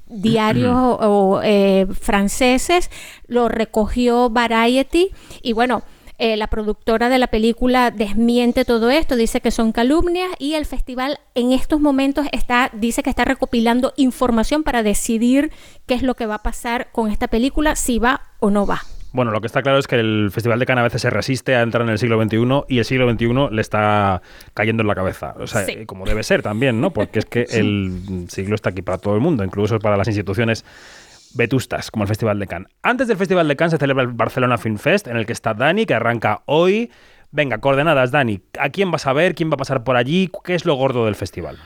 diarios 0.07 0.77
o, 0.77 1.41
o 1.41 1.95
franceses, 1.95 2.91
lo 3.27 3.49
recogió 3.49 4.31
Variety 4.31 5.11
y 5.43 5.53
bueno, 5.53 5.83
Eh, 6.19 6.37
la 6.37 6.49
productora 6.49 7.09
de 7.09 7.19
la 7.19 7.29
película 7.29 7.93
desmiente 7.93 8.65
todo 8.65 8.91
esto, 8.91 9.15
dice 9.15 9.41
que 9.41 9.53
son 9.53 9.71
calumnias 9.71 10.29
y 10.41 10.55
el 10.55 10.67
festival 10.67 11.21
en 11.37 11.53
estos 11.53 11.81
momentos 11.81 12.27
está, 12.33 12.71
dice 12.73 13.05
que 13.05 13.11
está 13.11 13.25
recopilando 13.25 13.93
información 13.97 14.65
para 14.65 14.83
decidir 14.83 15.53
qué 15.87 15.95
es 15.95 16.03
lo 16.03 16.15
que 16.17 16.27
va 16.27 16.35
a 16.37 16.43
pasar 16.43 16.89
con 16.91 17.11
esta 17.11 17.29
película, 17.29 17.77
si 17.77 18.01
va 18.01 18.23
o 18.41 18.51
no 18.51 18.67
va. 18.67 18.83
Bueno, 19.13 19.31
lo 19.31 19.41
que 19.41 19.47
está 19.47 19.63
claro 19.63 19.79
es 19.79 19.87
que 19.87 19.97
el 19.97 20.31
Festival 20.31 20.59
de 20.59 20.67
Cannes 20.67 20.81
a 20.81 20.85
veces 20.85 21.01
se 21.03 21.09
resiste 21.09 21.55
a 21.57 21.63
entrar 21.63 21.83
en 21.83 21.89
el 21.89 21.99
siglo 21.99 22.23
XXI 22.23 22.65
y 22.69 22.79
el 22.79 22.85
siglo 22.85 23.11
XXI 23.11 23.49
le 23.55 23.63
está 23.63 24.21
cayendo 24.53 24.83
en 24.83 24.87
la 24.87 24.95
cabeza. 24.95 25.35
O 25.39 25.47
sea, 25.47 25.65
Sí. 25.65 25.87
como 25.87 26.05
debe 26.05 26.23
ser 26.23 26.43
también, 26.43 26.81
¿no? 26.81 26.93
Porque 26.93 27.21
es 27.21 27.25
que 27.25 27.47
el 27.51 28.27
siglo 28.29 28.55
está 28.55 28.71
aquí 28.71 28.83
para 28.83 28.99
todo 28.99 29.15
el 29.15 29.21
mundo, 29.23 29.45
incluso 29.45 29.79
para 29.79 29.97
las 29.97 30.09
instituciones 30.09 30.65
vetustas, 31.35 31.91
como 31.91 32.05
el 32.05 32.09
Festival 32.09 32.39
de 32.39 32.47
Cannes. 32.47 32.73
Antes 32.83 33.09
del 33.09 33.17
Festival 33.17 33.49
de 33.49 33.57
Cannes 33.57 33.73
se 33.73 33.79
celebra 33.79 34.03
el 34.03 34.09
Barcelona 34.09 34.59
Film 34.59 34.79
Fest, 34.79 35.07
en 35.09 35.17
el 35.17 35.27
que 35.27 35.33
está 35.33 35.55
Dani, 35.55 35.87
que 35.87 35.95
arranca 35.95 36.43
hoy. 36.47 36.91
Venga, 37.31 37.59
coordenadas, 37.59 38.11
Dani. 38.11 38.41
¿A 38.59 38.71
quién 38.71 38.91
vas 38.91 39.07
a 39.07 39.13
ver? 39.13 39.35
¿Quién 39.35 39.51
va 39.51 39.55
a 39.55 39.59
pasar 39.59 39.85
por 39.85 39.97
allí? 39.97 40.31
¿Qué 40.45 40.55
es 40.55 40.65
lo 40.65 40.75
gordo 40.75 41.05
del 41.05 41.15
festival? 41.15 41.59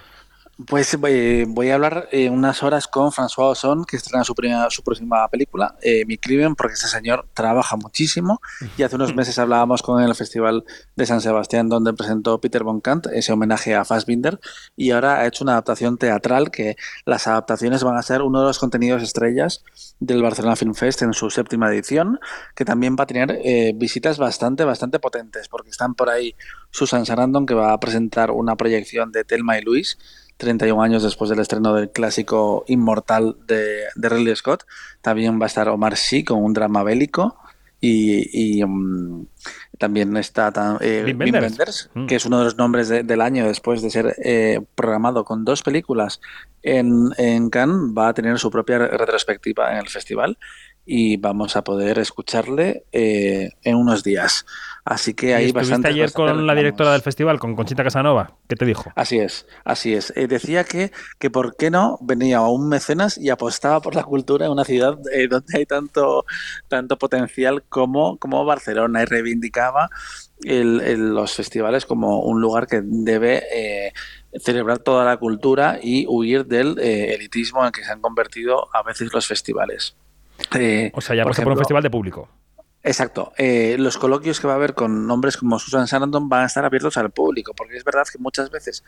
Pues 0.66 0.96
eh, 1.06 1.44
voy 1.48 1.70
a 1.70 1.74
hablar 1.74 2.08
eh, 2.12 2.28
unas 2.28 2.62
horas 2.62 2.86
con 2.86 3.10
François 3.10 3.50
Ozon, 3.52 3.84
que 3.84 3.96
estrena 3.96 4.22
su, 4.22 4.34
primera- 4.34 4.68
su 4.70 4.82
próxima 4.82 5.26
película, 5.28 5.76
eh, 5.82 6.04
Mi 6.06 6.18
Crimen, 6.18 6.54
porque 6.54 6.74
este 6.74 6.88
señor 6.88 7.26
trabaja 7.32 7.76
muchísimo. 7.76 8.40
Y 8.76 8.82
hace 8.82 8.96
unos 8.96 9.14
meses 9.14 9.38
hablábamos 9.38 9.82
con 9.82 9.98
él 9.98 10.04
en 10.04 10.10
el 10.10 10.14
Festival 10.14 10.64
de 10.94 11.06
San 11.06 11.20
Sebastián, 11.20 11.68
donde 11.68 11.92
presentó 11.94 12.40
Peter 12.40 12.64
von 12.64 12.80
Kant 12.80 13.06
ese 13.12 13.32
homenaje 13.32 13.74
a 13.74 13.84
Fassbinder. 13.84 14.40
Y 14.76 14.90
ahora 14.90 15.20
ha 15.20 15.26
hecho 15.26 15.44
una 15.44 15.52
adaptación 15.52 15.96
teatral, 15.96 16.50
que 16.50 16.76
las 17.06 17.26
adaptaciones 17.26 17.82
van 17.82 17.96
a 17.96 18.02
ser 18.02 18.22
uno 18.22 18.40
de 18.40 18.46
los 18.46 18.58
contenidos 18.58 19.02
estrellas 19.02 19.64
del 20.00 20.22
Barcelona 20.22 20.56
Film 20.56 20.74
Fest 20.74 21.02
en 21.02 21.14
su 21.14 21.30
séptima 21.30 21.70
edición, 21.72 22.20
que 22.54 22.64
también 22.64 22.96
va 22.98 23.04
a 23.04 23.06
tener 23.06 23.40
eh, 23.44 23.72
visitas 23.74 24.18
bastante, 24.18 24.64
bastante 24.64 24.98
potentes, 24.98 25.48
porque 25.48 25.70
están 25.70 25.94
por 25.94 26.10
ahí 26.10 26.34
Susan 26.70 27.06
Sarandon, 27.06 27.46
que 27.46 27.54
va 27.54 27.72
a 27.72 27.80
presentar 27.80 28.30
una 28.30 28.56
proyección 28.56 29.12
de 29.12 29.24
Telma 29.24 29.58
y 29.58 29.62
Luis, 29.62 29.98
31 30.42 30.82
años 30.82 31.02
después 31.02 31.30
del 31.30 31.38
estreno 31.40 31.72
del 31.74 31.90
clásico 31.90 32.64
inmortal 32.68 33.36
de, 33.46 33.84
de 33.94 34.08
Ridley 34.08 34.36
Scott. 34.36 34.64
También 35.00 35.40
va 35.40 35.44
a 35.44 35.46
estar 35.46 35.68
Omar 35.68 35.96
Sy 35.96 36.24
con 36.24 36.42
un 36.44 36.52
drama 36.52 36.82
bélico. 36.82 37.38
Y, 37.84 38.58
y, 38.60 38.64
mm, 38.64 39.26
también 39.78 40.16
está 40.16 40.52
eh, 40.80 41.02
Wim 41.04 41.18
Wim 41.18 41.34
Wenders. 41.34 41.42
Wenders, 41.50 41.90
Mm. 41.94 42.06
que 42.06 42.14
es 42.14 42.24
uno 42.26 42.38
de 42.38 42.44
los 42.44 42.56
nombres 42.56 42.88
de- 42.88 43.02
del 43.02 43.20
año 43.20 43.44
después 43.48 43.82
de 43.82 43.90
ser 43.90 44.14
eh, 44.24 44.60
programado 44.76 45.24
con 45.24 45.44
dos 45.44 45.62
películas 45.64 46.20
en, 46.62 47.08
en 47.18 47.50
Cannes. 47.50 47.92
Va 47.98 48.08
a 48.08 48.14
tener 48.14 48.38
su 48.38 48.50
propia 48.52 48.78
re- 48.78 48.96
retrospectiva 48.96 49.72
en 49.72 49.78
el 49.78 49.88
festival 49.88 50.38
y 50.86 51.16
vamos 51.16 51.56
a 51.56 51.64
poder 51.64 51.98
escucharle 51.98 52.84
eh, 52.92 53.50
en 53.64 53.74
unos 53.76 54.04
días. 54.04 54.46
Así 54.84 55.14
que 55.14 55.28
¿Y 55.28 55.32
hay 55.32 55.44
estuviste 55.46 55.70
bastante. 55.74 55.88
ayer 55.90 56.12
con 56.12 56.44
la 56.44 56.54
directora 56.56 56.90
del 56.92 57.02
festival, 57.02 57.38
con 57.38 57.54
Conchita 57.54 57.84
Casanova? 57.84 58.36
¿Qué 58.48 58.56
te 58.56 58.64
dijo? 58.64 58.90
Así 58.96 59.18
es, 59.20 59.46
así 59.64 59.94
es. 59.94 60.12
Eh, 60.16 60.26
decía 60.26 60.64
que, 60.64 60.90
que 61.20 61.30
por 61.30 61.54
qué 61.56 61.70
no 61.70 61.98
venía 62.00 62.38
a 62.38 62.48
un 62.48 62.68
mecenas 62.68 63.16
y 63.16 63.30
apostaba 63.30 63.80
por 63.80 63.94
la 63.94 64.02
cultura 64.02 64.46
en 64.46 64.50
una 64.52 64.64
ciudad 64.64 64.98
eh, 65.12 65.28
donde 65.28 65.56
hay 65.56 65.66
tanto, 65.66 66.24
tanto 66.66 66.98
potencial 66.98 67.62
como, 67.68 68.16
como 68.18 68.44
Barcelona 68.44 69.02
y 69.02 69.04
reivindicaba 69.04 69.88
el- 70.42 70.80
el- 70.80 71.14
los 71.14 71.32
festivales 71.32 71.86
como 71.86 72.18
un 72.22 72.40
lugar 72.40 72.66
que 72.66 72.80
debe 72.82 73.44
eh, 73.54 73.92
celebrar 74.40 74.80
toda 74.80 75.04
la 75.04 75.16
cultura 75.16 75.78
y 75.80 76.06
huir 76.08 76.44
del 76.46 76.76
elitismo 76.80 77.64
en 77.64 77.70
que 77.70 77.84
se 77.84 77.92
han 77.92 78.00
convertido 78.00 78.68
a 78.74 78.82
veces 78.82 79.12
los 79.12 79.28
festivales. 79.28 79.94
O 80.92 81.00
sea, 81.00 81.14
ya 81.14 81.22
por 81.22 81.48
un 81.48 81.56
festival 81.56 81.82
de 81.84 81.90
público. 81.90 82.28
Exacto. 82.84 83.32
Eh, 83.38 83.76
los 83.78 83.96
coloquios 83.96 84.40
que 84.40 84.46
va 84.46 84.54
a 84.54 84.56
haber 84.56 84.74
con 84.74 85.06
nombres 85.06 85.36
como 85.36 85.58
Susan 85.58 85.86
Sarandon 85.86 86.28
van 86.28 86.42
a 86.42 86.46
estar 86.46 86.64
abiertos 86.64 86.96
al 86.96 87.10
público, 87.10 87.54
porque 87.54 87.76
es 87.76 87.84
verdad 87.84 88.04
que 88.10 88.18
muchas 88.18 88.50
veces 88.50 88.84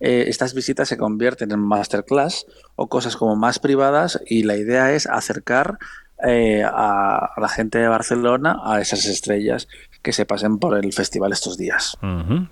eh, 0.00 0.24
estas 0.28 0.54
visitas 0.54 0.88
se 0.88 0.98
convierten 0.98 1.50
en 1.52 1.60
masterclass 1.60 2.46
o 2.76 2.88
cosas 2.88 3.16
como 3.16 3.36
más 3.36 3.58
privadas 3.58 4.20
y 4.26 4.42
la 4.42 4.56
idea 4.56 4.92
es 4.92 5.06
acercar 5.06 5.78
eh, 6.26 6.64
a, 6.64 7.30
la 7.36 7.48
gente 7.48 7.78
de 7.78 7.86
Barcelona 7.86 8.58
a 8.64 8.80
esas 8.80 9.06
estrellas 9.06 9.68
que 10.02 10.12
se 10.12 10.26
pasen 10.26 10.58
por 10.58 10.76
el 10.76 10.92
festival 10.92 11.32
estos 11.32 11.56
días. 11.56 11.96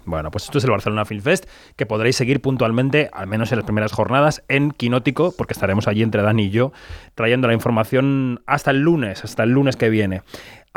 Bueno, 0.05 0.30
pues 0.30 0.44
esto 0.44 0.59
es 0.59 0.64
el 0.64 0.70
Barcelona 0.70 1.05
Film 1.05 1.22
Fest, 1.22 1.47
que 1.74 1.84
podréis 1.84 2.16
seguir 2.16 2.40
puntualmente, 2.40 3.11
al 3.12 3.26
menos 3.26 3.51
en 3.51 3.59
las 3.59 3.64
primeras 3.64 3.92
jornadas, 3.92 4.44
en 4.49 4.70
Quinótico, 4.70 5.34
porque 5.36 5.53
estaremos 5.53 5.88
allí 5.88 6.03
entre 6.03 6.22
Dani 6.22 6.44
y 6.44 6.51
yo, 6.51 6.72
trayendo 7.14 7.49
la 7.49 7.55
información 7.55 8.42
hasta 8.47 8.70
el 8.70 8.82
lunes, 8.82 9.24
hasta 9.24 9.42
el 9.42 9.51
lunes 9.51 9.76
que 9.76 9.90
viene. 9.90 10.22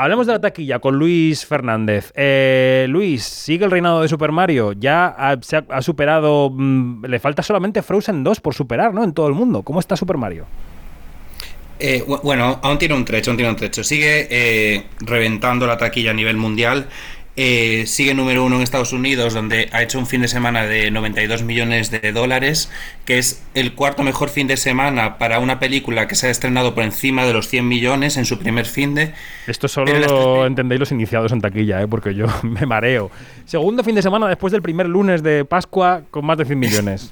Hablemos 0.01 0.27
de 0.27 0.33
la 0.33 0.39
taquilla 0.39 0.79
con 0.79 0.95
Luis 0.97 1.45
Fernández. 1.45 2.13
Eh, 2.15 2.85
Luis, 2.87 3.21
sigue 3.23 3.65
el 3.65 3.71
reinado 3.71 4.01
de 4.01 4.07
Super 4.07 4.31
Mario. 4.31 4.71
Ya 4.71 5.07
ha, 5.07 5.35
se 5.41 5.57
ha, 5.57 5.81
superado. 5.81 6.49
mm, 6.53 7.03
le 7.05 7.19
falta 7.19 7.43
solamente 7.43 7.81
Frozen 7.81 8.23
2 8.23 8.39
por 8.39 8.53
superar, 8.53 8.93
¿no? 8.93 9.03
En 9.03 9.13
todo 9.13 9.27
el 9.27 9.33
mundo. 9.33 9.61
¿Cómo 9.61 9.81
está 9.81 9.97
Super 9.97 10.15
Mario? 10.15 10.45
Eh, 11.79 12.03
bu- 12.07 12.21
bueno, 12.23 12.59
aún 12.61 12.77
tiene 12.77 12.93
un 12.93 13.03
trecho, 13.03 13.31
aún 13.31 13.37
tiene 13.37 13.49
un 13.51 13.57
trecho. 13.57 13.83
Sigue 13.83 14.27
eh, 14.29 14.85
reventando 15.01 15.67
la 15.67 15.77
taquilla 15.77 16.11
a 16.11 16.13
nivel 16.13 16.37
mundial. 16.37 16.87
Eh, 17.41 17.85
sigue 17.85 18.13
número 18.13 18.43
uno 18.43 18.57
en 18.57 18.63
Estados 18.63 18.91
Unidos, 18.91 19.33
donde 19.33 19.69
ha 19.71 19.81
hecho 19.81 19.97
un 19.97 20.07
fin 20.07 20.19
de 20.19 20.27
semana 20.27 20.65
de 20.65 20.91
92 20.91 21.41
millones 21.43 21.89
de 21.89 22.11
dólares, 22.11 22.69
que 23.05 23.17
es 23.17 23.41
el 23.53 23.75
cuarto 23.75 24.03
mejor 24.03 24.27
fin 24.27 24.47
de 24.47 24.57
semana 24.57 25.17
para 25.17 25.39
una 25.39 25.57
película 25.57 26.05
que 26.05 26.15
se 26.15 26.27
ha 26.27 26.31
estrenado 26.31 26.75
por 26.75 26.83
encima 26.83 27.23
de 27.23 27.31
los 27.31 27.47
100 27.47 27.65
millones 27.65 28.17
en 28.17 28.25
su 28.25 28.39
primer 28.39 28.65
fin 28.65 28.93
de. 28.93 29.13
Esto 29.47 29.69
solo 29.69 29.97
lo 29.99 30.45
entendéis 30.45 30.81
los 30.81 30.91
iniciados 30.91 31.31
en 31.31 31.39
taquilla, 31.39 31.81
¿eh? 31.81 31.87
porque 31.87 32.13
yo 32.13 32.25
me 32.43 32.65
mareo. 32.65 33.09
Segundo 33.45 33.85
fin 33.85 33.95
de 33.95 34.01
semana 34.01 34.27
después 34.27 34.51
del 34.51 34.61
primer 34.61 34.89
lunes 34.89 35.23
de 35.23 35.45
Pascua 35.45 36.01
con 36.11 36.25
más 36.25 36.37
de 36.37 36.43
100 36.43 36.59
millones. 36.59 37.09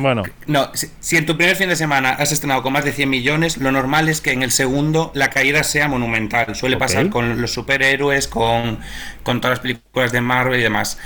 Bueno, 0.00 0.22
No, 0.46 0.70
si, 0.74 0.88
si 1.00 1.16
en 1.16 1.26
tu 1.26 1.36
primer 1.36 1.56
fin 1.56 1.68
de 1.68 1.76
semana 1.76 2.10
has 2.10 2.32
estrenado 2.32 2.62
con 2.62 2.72
más 2.72 2.84
de 2.84 2.92
100 2.92 3.10
millones, 3.10 3.56
lo 3.56 3.72
normal 3.72 4.08
es 4.08 4.20
que 4.20 4.32
en 4.32 4.42
el 4.42 4.50
segundo 4.52 5.10
la 5.14 5.30
caída 5.30 5.64
sea 5.64 5.88
monumental. 5.88 6.54
Suele 6.54 6.76
pasar 6.76 7.10
con 7.10 7.40
los 7.40 7.52
superhéroes, 7.52 8.28
con, 8.28 8.78
con 9.22 9.40
todas 9.40 9.58
las 9.58 9.60
películas 9.60 10.12
de 10.12 10.20
Marvel 10.20 10.60
y 10.60 10.62
demás. 10.62 10.98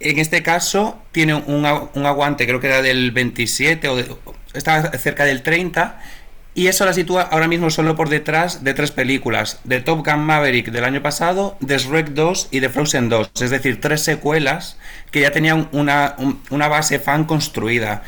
En 0.00 0.18
este 0.18 0.42
caso 0.42 0.98
tiene 1.12 1.34
un, 1.34 1.64
un 1.94 2.06
aguante, 2.06 2.46
creo 2.46 2.60
que 2.60 2.66
era 2.66 2.82
del 2.82 3.12
27 3.12 3.88
o 3.88 3.96
de- 3.96 4.16
está 4.52 4.90
cerca 4.98 5.24
del 5.24 5.42
30 5.42 6.00
y 6.56 6.66
eso 6.68 6.84
la 6.84 6.92
sitúa 6.92 7.22
ahora 7.22 7.48
mismo 7.48 7.70
solo 7.70 7.96
por 7.96 8.08
detrás 8.08 8.62
de 8.62 8.74
tres 8.74 8.90
películas, 8.92 9.60
de 9.64 9.80
Top 9.80 10.06
Gun 10.06 10.24
Maverick 10.24 10.70
del 10.70 10.84
año 10.84 11.02
pasado, 11.02 11.56
de 11.60 11.78
Shrek 11.78 12.08
2 12.10 12.48
y 12.52 12.60
de 12.60 12.68
Frozen 12.68 13.08
2, 13.08 13.30
es 13.40 13.50
decir, 13.50 13.80
tres 13.80 14.02
secuelas 14.02 14.76
que 15.14 15.20
ya 15.20 15.30
tenían 15.30 15.68
una, 15.70 16.16
un- 16.18 16.40
una 16.50 16.66
base 16.66 16.98
fan 16.98 17.24
construida. 17.24 18.02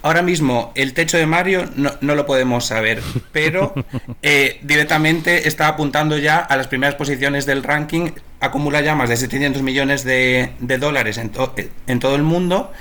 Ahora 0.00 0.22
mismo 0.22 0.70
el 0.76 0.94
techo 0.94 1.16
de 1.18 1.26
Mario 1.26 1.64
no, 1.74 1.92
no 2.00 2.14
lo 2.14 2.24
podemos 2.24 2.66
saber, 2.66 3.02
pero 3.32 3.74
eh, 4.22 4.60
directamente 4.62 5.48
está 5.48 5.66
apuntando 5.66 6.18
ya 6.18 6.38
a 6.38 6.56
las 6.56 6.68
primeras 6.68 6.94
posiciones 6.94 7.46
del 7.46 7.64
ranking, 7.64 8.10
acumula 8.38 8.80
ya 8.80 8.94
más 8.94 9.08
de 9.08 9.16
700 9.16 9.62
millones 9.62 10.04
de, 10.04 10.52
de 10.60 10.78
dólares 10.78 11.18
en, 11.18 11.30
to- 11.30 11.52
en 11.88 11.98
todo 11.98 12.14
el 12.14 12.22
mundo 12.22 12.72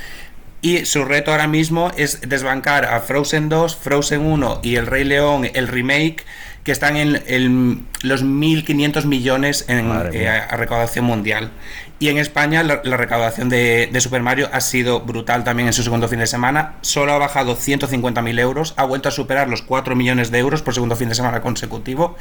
y 0.62 0.86
su 0.86 1.06
reto 1.06 1.32
ahora 1.32 1.48
mismo 1.48 1.92
es 1.98 2.22
desbancar 2.22 2.86
a 2.86 3.00
Frozen 3.00 3.50
2, 3.50 3.76
Frozen 3.78 4.22
1 4.22 4.60
y 4.62 4.76
El 4.76 4.86
Rey 4.86 5.04
León, 5.06 5.50
el 5.56 5.68
remake, 5.68 6.24
que 6.64 6.72
están 6.72 6.96
en, 6.96 7.22
en 7.28 7.88
los 8.04 8.24
1.500 8.24 9.06
millones 9.06 9.66
en 9.68 9.92
eh, 10.14 10.30
a 10.30 10.56
recaudación 10.58 11.06
mundial. 11.06 11.52
Y 12.00 12.10
en 12.10 12.18
España 12.18 12.64
la, 12.64 12.82
la 12.84 12.98
recaudación 12.98 13.50
de, 13.50 13.90
de 13.92 14.02
Super 14.02 14.22
Mario 14.22 14.50
ha 14.52 14.62
sido 14.62 15.02
brutal 15.02 15.44
también 15.44 15.68
en 15.68 15.74
su 15.74 15.84
segundo 15.84 16.08
fin 16.08 16.20
de 16.20 16.28
semana. 16.28 16.76
Solo 16.82 17.14
ha 17.14 17.18
bajado 17.18 17.56
150.000 17.56 18.40
euros, 18.40 18.74
ha 18.78 18.86
vuelto 18.86 19.10
a 19.10 19.12
superar 19.12 19.50
los 19.50 19.62
4 19.62 19.96
millones 19.96 20.32
de 20.32 20.40
euros 20.40 20.62
por 20.62 20.74
segundo 20.74 20.96
fin 20.96 21.10
de 21.10 21.16
semana 21.16 21.42
consecutivo. 21.42 22.16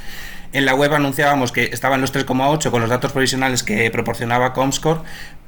En 0.53 0.65
la 0.65 0.75
web 0.75 0.93
anunciábamos 0.93 1.53
que 1.53 1.65
estaban 1.65 2.01
los 2.01 2.13
3,8 2.13 2.71
con 2.71 2.81
los 2.81 2.91
datos 2.91 3.13
provisionales 3.13 3.63
que 3.63 3.91
proporcionaba 3.91 4.53
Comscore, 4.53 5.01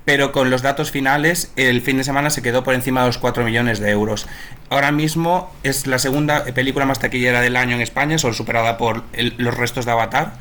pero 0.04 0.32
con 0.32 0.50
los 0.50 0.62
datos 0.62 0.90
finales 0.90 1.52
el 1.56 1.80
fin 1.80 1.96
de 1.96 2.04
semana 2.04 2.30
se 2.30 2.42
quedó 2.42 2.64
por 2.64 2.74
encima 2.74 3.00
de 3.02 3.08
los 3.08 3.18
4 3.18 3.44
millones 3.44 3.78
de 3.78 3.90
euros. 3.90 4.26
Ahora 4.70 4.92
mismo 4.92 5.52
es 5.62 5.86
la 5.86 5.98
segunda 5.98 6.44
película 6.44 6.86
más 6.86 6.98
taquillera 6.98 7.40
del 7.40 7.56
año 7.56 7.76
en 7.76 7.82
España, 7.82 8.18
solo 8.18 8.34
superada 8.34 8.78
por 8.78 9.04
los 9.36 9.56
restos 9.56 9.84
de 9.84 9.92
Avatar, 9.92 10.34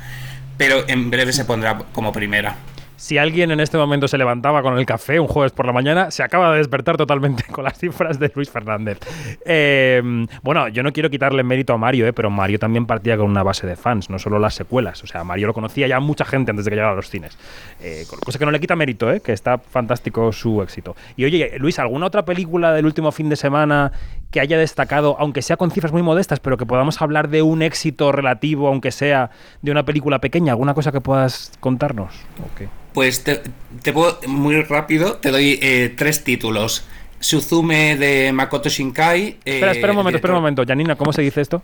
pero 0.57 0.88
en 0.88 1.09
breve 1.09 1.34
se 1.34 1.45
pondrá 1.45 1.78
como 1.93 2.12
primera. 2.12 2.55
Si 3.01 3.17
alguien 3.17 3.49
en 3.49 3.59
este 3.59 3.79
momento 3.79 4.07
se 4.07 4.15
levantaba 4.15 4.61
con 4.61 4.77
el 4.77 4.85
café 4.85 5.19
un 5.19 5.27
jueves 5.27 5.51
por 5.51 5.65
la 5.65 5.73
mañana, 5.73 6.11
se 6.11 6.21
acaba 6.21 6.51
de 6.51 6.59
despertar 6.59 6.97
totalmente 6.97 7.43
con 7.51 7.63
las 7.63 7.75
cifras 7.79 8.19
de 8.19 8.31
Luis 8.35 8.51
Fernández. 8.51 8.99
Eh, 9.43 10.27
bueno, 10.43 10.67
yo 10.67 10.83
no 10.83 10.93
quiero 10.93 11.09
quitarle 11.09 11.41
mérito 11.41 11.73
a 11.73 11.79
Mario, 11.79 12.05
eh, 12.05 12.13
pero 12.13 12.29
Mario 12.29 12.59
también 12.59 12.85
partía 12.85 13.17
con 13.17 13.25
una 13.25 13.41
base 13.41 13.65
de 13.65 13.75
fans, 13.75 14.11
no 14.11 14.19
solo 14.19 14.37
las 14.37 14.53
secuelas. 14.53 15.03
O 15.03 15.07
sea, 15.07 15.23
Mario 15.23 15.47
lo 15.47 15.53
conocía 15.55 15.87
ya 15.87 15.99
mucha 15.99 16.25
gente 16.25 16.51
antes 16.51 16.63
de 16.63 16.69
que 16.69 16.75
llegara 16.75 16.93
a 16.93 16.95
los 16.95 17.09
cines. 17.09 17.39
Eh, 17.81 18.05
cosa 18.23 18.37
que 18.37 18.45
no 18.45 18.51
le 18.51 18.59
quita 18.59 18.75
mérito, 18.75 19.11
eh, 19.11 19.19
que 19.19 19.33
está 19.33 19.57
fantástico 19.57 20.31
su 20.31 20.61
éxito. 20.61 20.95
Y 21.15 21.25
oye, 21.25 21.53
Luis, 21.57 21.79
¿alguna 21.79 22.05
otra 22.05 22.23
película 22.23 22.71
del 22.71 22.85
último 22.85 23.11
fin 23.11 23.29
de 23.29 23.35
semana 23.35 23.93
que 24.29 24.41
haya 24.41 24.59
destacado, 24.59 25.15
aunque 25.17 25.41
sea 25.41 25.57
con 25.57 25.71
cifras 25.71 25.91
muy 25.91 26.03
modestas, 26.03 26.39
pero 26.39 26.55
que 26.55 26.67
podamos 26.67 27.01
hablar 27.01 27.29
de 27.29 27.41
un 27.41 27.63
éxito 27.63 28.11
relativo, 28.11 28.67
aunque 28.67 28.91
sea 28.91 29.31
de 29.63 29.71
una 29.71 29.85
película 29.85 30.19
pequeña? 30.19 30.51
¿Alguna 30.51 30.75
cosa 30.75 30.91
que 30.91 31.01
puedas 31.01 31.51
contarnos? 31.59 32.13
Ok. 32.53 32.69
Pues 32.93 33.23
te, 33.23 33.41
te 33.81 33.93
puedo, 33.93 34.19
muy 34.27 34.61
rápido, 34.63 35.13
te 35.17 35.31
doy 35.31 35.59
eh, 35.61 35.93
tres 35.97 36.23
títulos. 36.23 36.83
Suzume 37.19 37.95
de 37.97 38.31
Makoto 38.33 38.67
Shinkai. 38.69 39.21
eh, 39.23 39.37
espera, 39.45 39.71
espera 39.71 39.93
un 39.93 39.97
momento, 39.97 40.17
espera 40.17 40.33
un 40.33 40.39
momento. 40.39 40.63
Janina, 40.67 40.95
¿cómo 40.95 41.13
se 41.13 41.21
dice 41.21 41.41
esto? 41.41 41.63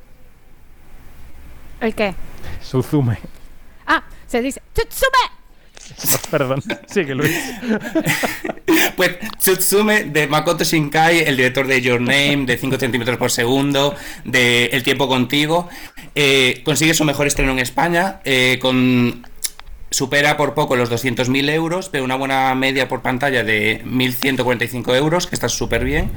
¿El 1.82 1.94
qué? 1.96 2.14
Suzume. 2.62 3.18
Ah, 3.86 4.04
se 4.28 4.42
dice 4.42 4.62
Tutsume. 4.74 5.38
Perdón. 6.32 6.62
Sigue, 6.88 7.16
Luis. 7.16 7.32
Pues 8.98 9.12
Tsutsume 9.40 10.04
de 10.06 10.28
Makoto 10.28 10.64
Shinkai, 10.64 11.20
el 11.20 11.38
director 11.38 11.66
de 11.68 11.82
Your 11.82 12.02
Name, 12.02 12.46
de 12.46 12.58
5 12.58 12.78
centímetros 12.78 13.18
por 13.18 13.32
segundo, 13.32 13.96
de 14.26 14.66
El 14.66 14.84
tiempo 14.84 15.08
contigo, 15.08 15.70
eh, 16.16 16.62
consigue 16.66 16.94
su 16.94 17.06
mejor 17.06 17.28
estreno 17.28 17.52
en 17.54 17.60
España, 17.60 18.20
eh, 18.26 18.58
con 18.62 19.26
supera 19.90 20.36
por 20.38 20.54
poco 20.54 20.76
los 20.76 20.92
200.000 20.92 21.50
euros, 21.50 21.90
pero 21.90 22.04
una 22.04 22.16
buena 22.16 22.54
media 22.56 22.88
por 22.88 23.02
pantalla 23.02 23.44
de 23.44 23.84
1.145 23.86 24.96
euros, 24.96 25.28
que 25.28 25.36
está 25.36 25.50
súper 25.50 25.84
bien. 25.86 26.12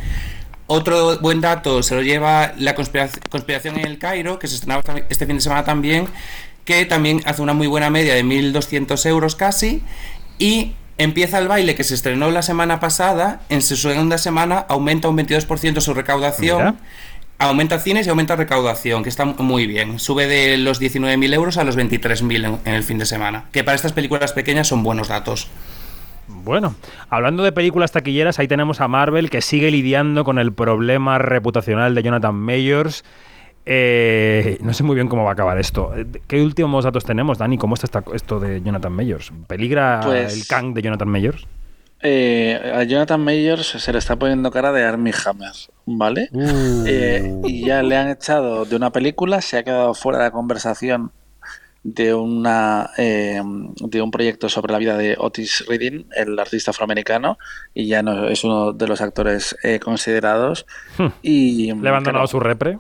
Otro 0.66 1.18
buen 1.18 1.40
dato 1.40 1.82
se 1.82 1.94
lo 1.94 2.02
lleva 2.02 2.52
la 2.56 2.76
conspirac- 2.76 3.28
conspiración 3.28 3.78
en 3.78 3.86
el 3.86 3.98
Cairo, 3.98 4.38
que 4.38 4.46
se 4.48 4.54
estrenaba 4.56 4.82
este 5.08 5.26
fin 5.26 5.36
de 5.36 5.42
semana 5.42 5.64
también, 5.64 6.06
que 6.64 6.84
también 6.84 7.22
hace 7.24 7.42
una 7.42 7.54
muy 7.54 7.66
buena 7.66 7.90
media 7.90 8.14
de 8.14 8.24
1.200 8.24 9.04
euros 9.06 9.34
casi. 9.36 9.82
Y 10.38 10.74
empieza 10.98 11.38
el 11.38 11.48
baile 11.48 11.74
que 11.74 11.82
se 11.82 11.94
estrenó 11.94 12.30
la 12.30 12.42
semana 12.42 12.78
pasada, 12.78 13.40
en 13.48 13.62
su 13.62 13.76
segunda 13.76 14.18
semana 14.18 14.66
aumenta 14.68 15.08
un 15.08 15.16
22% 15.16 15.80
su 15.80 15.94
recaudación. 15.94 16.78
Aumenta 17.40 17.78
cines 17.78 18.06
y 18.06 18.10
aumenta 18.10 18.36
recaudación, 18.36 19.02
que 19.02 19.08
está 19.08 19.24
muy 19.24 19.66
bien. 19.66 19.98
Sube 19.98 20.26
de 20.26 20.58
los 20.58 20.78
19.000 20.80 21.32
euros 21.34 21.56
a 21.56 21.64
los 21.64 21.76
23.000 21.76 22.44
en, 22.46 22.58
en 22.66 22.74
el 22.74 22.82
fin 22.82 22.98
de 22.98 23.06
semana. 23.06 23.46
Que 23.50 23.64
para 23.64 23.74
estas 23.74 23.92
películas 23.94 24.32
pequeñas 24.34 24.68
son 24.68 24.82
buenos 24.82 25.08
datos. 25.08 25.48
Bueno, 26.28 26.74
hablando 27.08 27.42
de 27.42 27.52
películas 27.52 27.92
taquilleras, 27.92 28.38
ahí 28.38 28.46
tenemos 28.46 28.80
a 28.82 28.88
Marvel 28.88 29.30
que 29.30 29.40
sigue 29.40 29.70
lidiando 29.70 30.22
con 30.22 30.38
el 30.38 30.52
problema 30.52 31.18
reputacional 31.18 31.94
de 31.94 32.02
Jonathan 32.02 32.34
Mayors. 32.34 33.04
Eh, 33.66 34.58
no 34.62 34.72
sé 34.74 34.82
muy 34.84 34.94
bien 34.94 35.08
cómo 35.08 35.24
va 35.24 35.30
a 35.30 35.32
acabar 35.32 35.58
esto. 35.58 35.92
Eh, 35.96 36.06
¿Qué 36.26 36.42
últimos 36.42 36.84
datos 36.84 37.04
tenemos, 37.04 37.38
Dani? 37.38 37.56
¿Cómo 37.56 37.74
está 37.74 37.86
esta- 37.86 38.04
esto 38.14 38.38
de 38.38 38.60
Jonathan 38.62 38.92
Mayors? 38.92 39.32
¿Peligra 39.46 40.00
Pues- 40.04 40.34
el 40.34 40.46
Kang 40.46 40.74
de 40.74 40.82
Jonathan 40.82 41.08
Mayors? 41.08 41.46
Eh, 42.02 42.72
a 42.74 42.82
Jonathan 42.84 43.20
Mayers 43.22 43.66
se 43.66 43.92
le 43.92 43.98
está 43.98 44.16
poniendo 44.16 44.50
cara 44.50 44.72
de 44.72 44.84
Armie 44.84 45.12
Hammer, 45.26 45.52
¿vale? 45.84 46.30
Eh, 46.86 47.40
y 47.44 47.66
ya 47.66 47.82
le 47.82 47.96
han 47.96 48.08
echado 48.08 48.64
de 48.64 48.76
una 48.76 48.90
película, 48.90 49.40
se 49.42 49.58
ha 49.58 49.62
quedado 49.64 49.92
fuera 49.94 50.18
de 50.18 50.24
la 50.24 50.30
conversación 50.30 51.12
de 51.82 52.12
una 52.14 52.90
eh, 52.98 53.40
de 53.80 54.02
un 54.02 54.10
proyecto 54.10 54.48
sobre 54.50 54.72
la 54.72 54.78
vida 54.78 54.96
de 54.96 55.16
Otis 55.18 55.64
Redding, 55.68 56.06
el 56.14 56.38
artista 56.38 56.70
afroamericano, 56.72 57.38
y 57.74 57.86
ya 57.86 58.02
no 58.02 58.28
es 58.28 58.44
uno 58.44 58.72
de 58.72 58.86
los 58.86 59.00
actores 59.00 59.56
considerados. 59.82 60.66
y 61.22 61.72
Hmm. 61.72 61.82
¿Le 61.82 61.88
ha 61.88 61.92
abandonado 61.92 62.24
claro, 62.24 62.26
su 62.28 62.40
repre? 62.40 62.78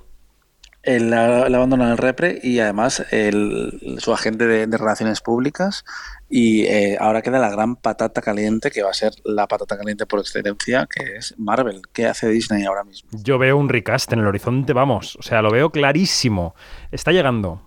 ha, 0.86 0.90
le 0.90 1.14
ha 1.16 1.44
abandonado 1.44 1.92
el 1.92 1.98
repre 1.98 2.38
y 2.42 2.58
además 2.58 3.04
el- 3.10 3.96
su 3.98 4.12
agente 4.14 4.46
de, 4.46 4.66
de 4.66 4.78
relaciones 4.78 5.20
públicas 5.20 5.84
y 6.32 6.62
eh, 6.66 6.96
ahora 7.00 7.20
queda 7.22 7.38
la 7.40 7.50
gran 7.50 7.74
patata 7.76 8.22
caliente 8.22 8.70
que 8.70 8.82
va 8.84 8.90
a 8.90 8.94
ser 8.94 9.12
la 9.24 9.48
patata 9.48 9.76
caliente 9.76 10.06
por 10.06 10.20
excelencia 10.20 10.86
que 10.88 11.16
es 11.16 11.34
Marvel. 11.38 11.82
¿Qué 11.92 12.06
hace 12.06 12.28
Disney 12.28 12.64
ahora 12.64 12.84
mismo? 12.84 13.10
Yo 13.12 13.36
veo 13.38 13.56
un 13.56 13.68
recast 13.68 14.12
en 14.12 14.20
el 14.20 14.26
horizonte, 14.28 14.72
vamos. 14.72 15.16
O 15.16 15.22
sea, 15.22 15.42
lo 15.42 15.50
veo 15.50 15.70
clarísimo. 15.70 16.54
Está 16.92 17.10
llegando. 17.10 17.60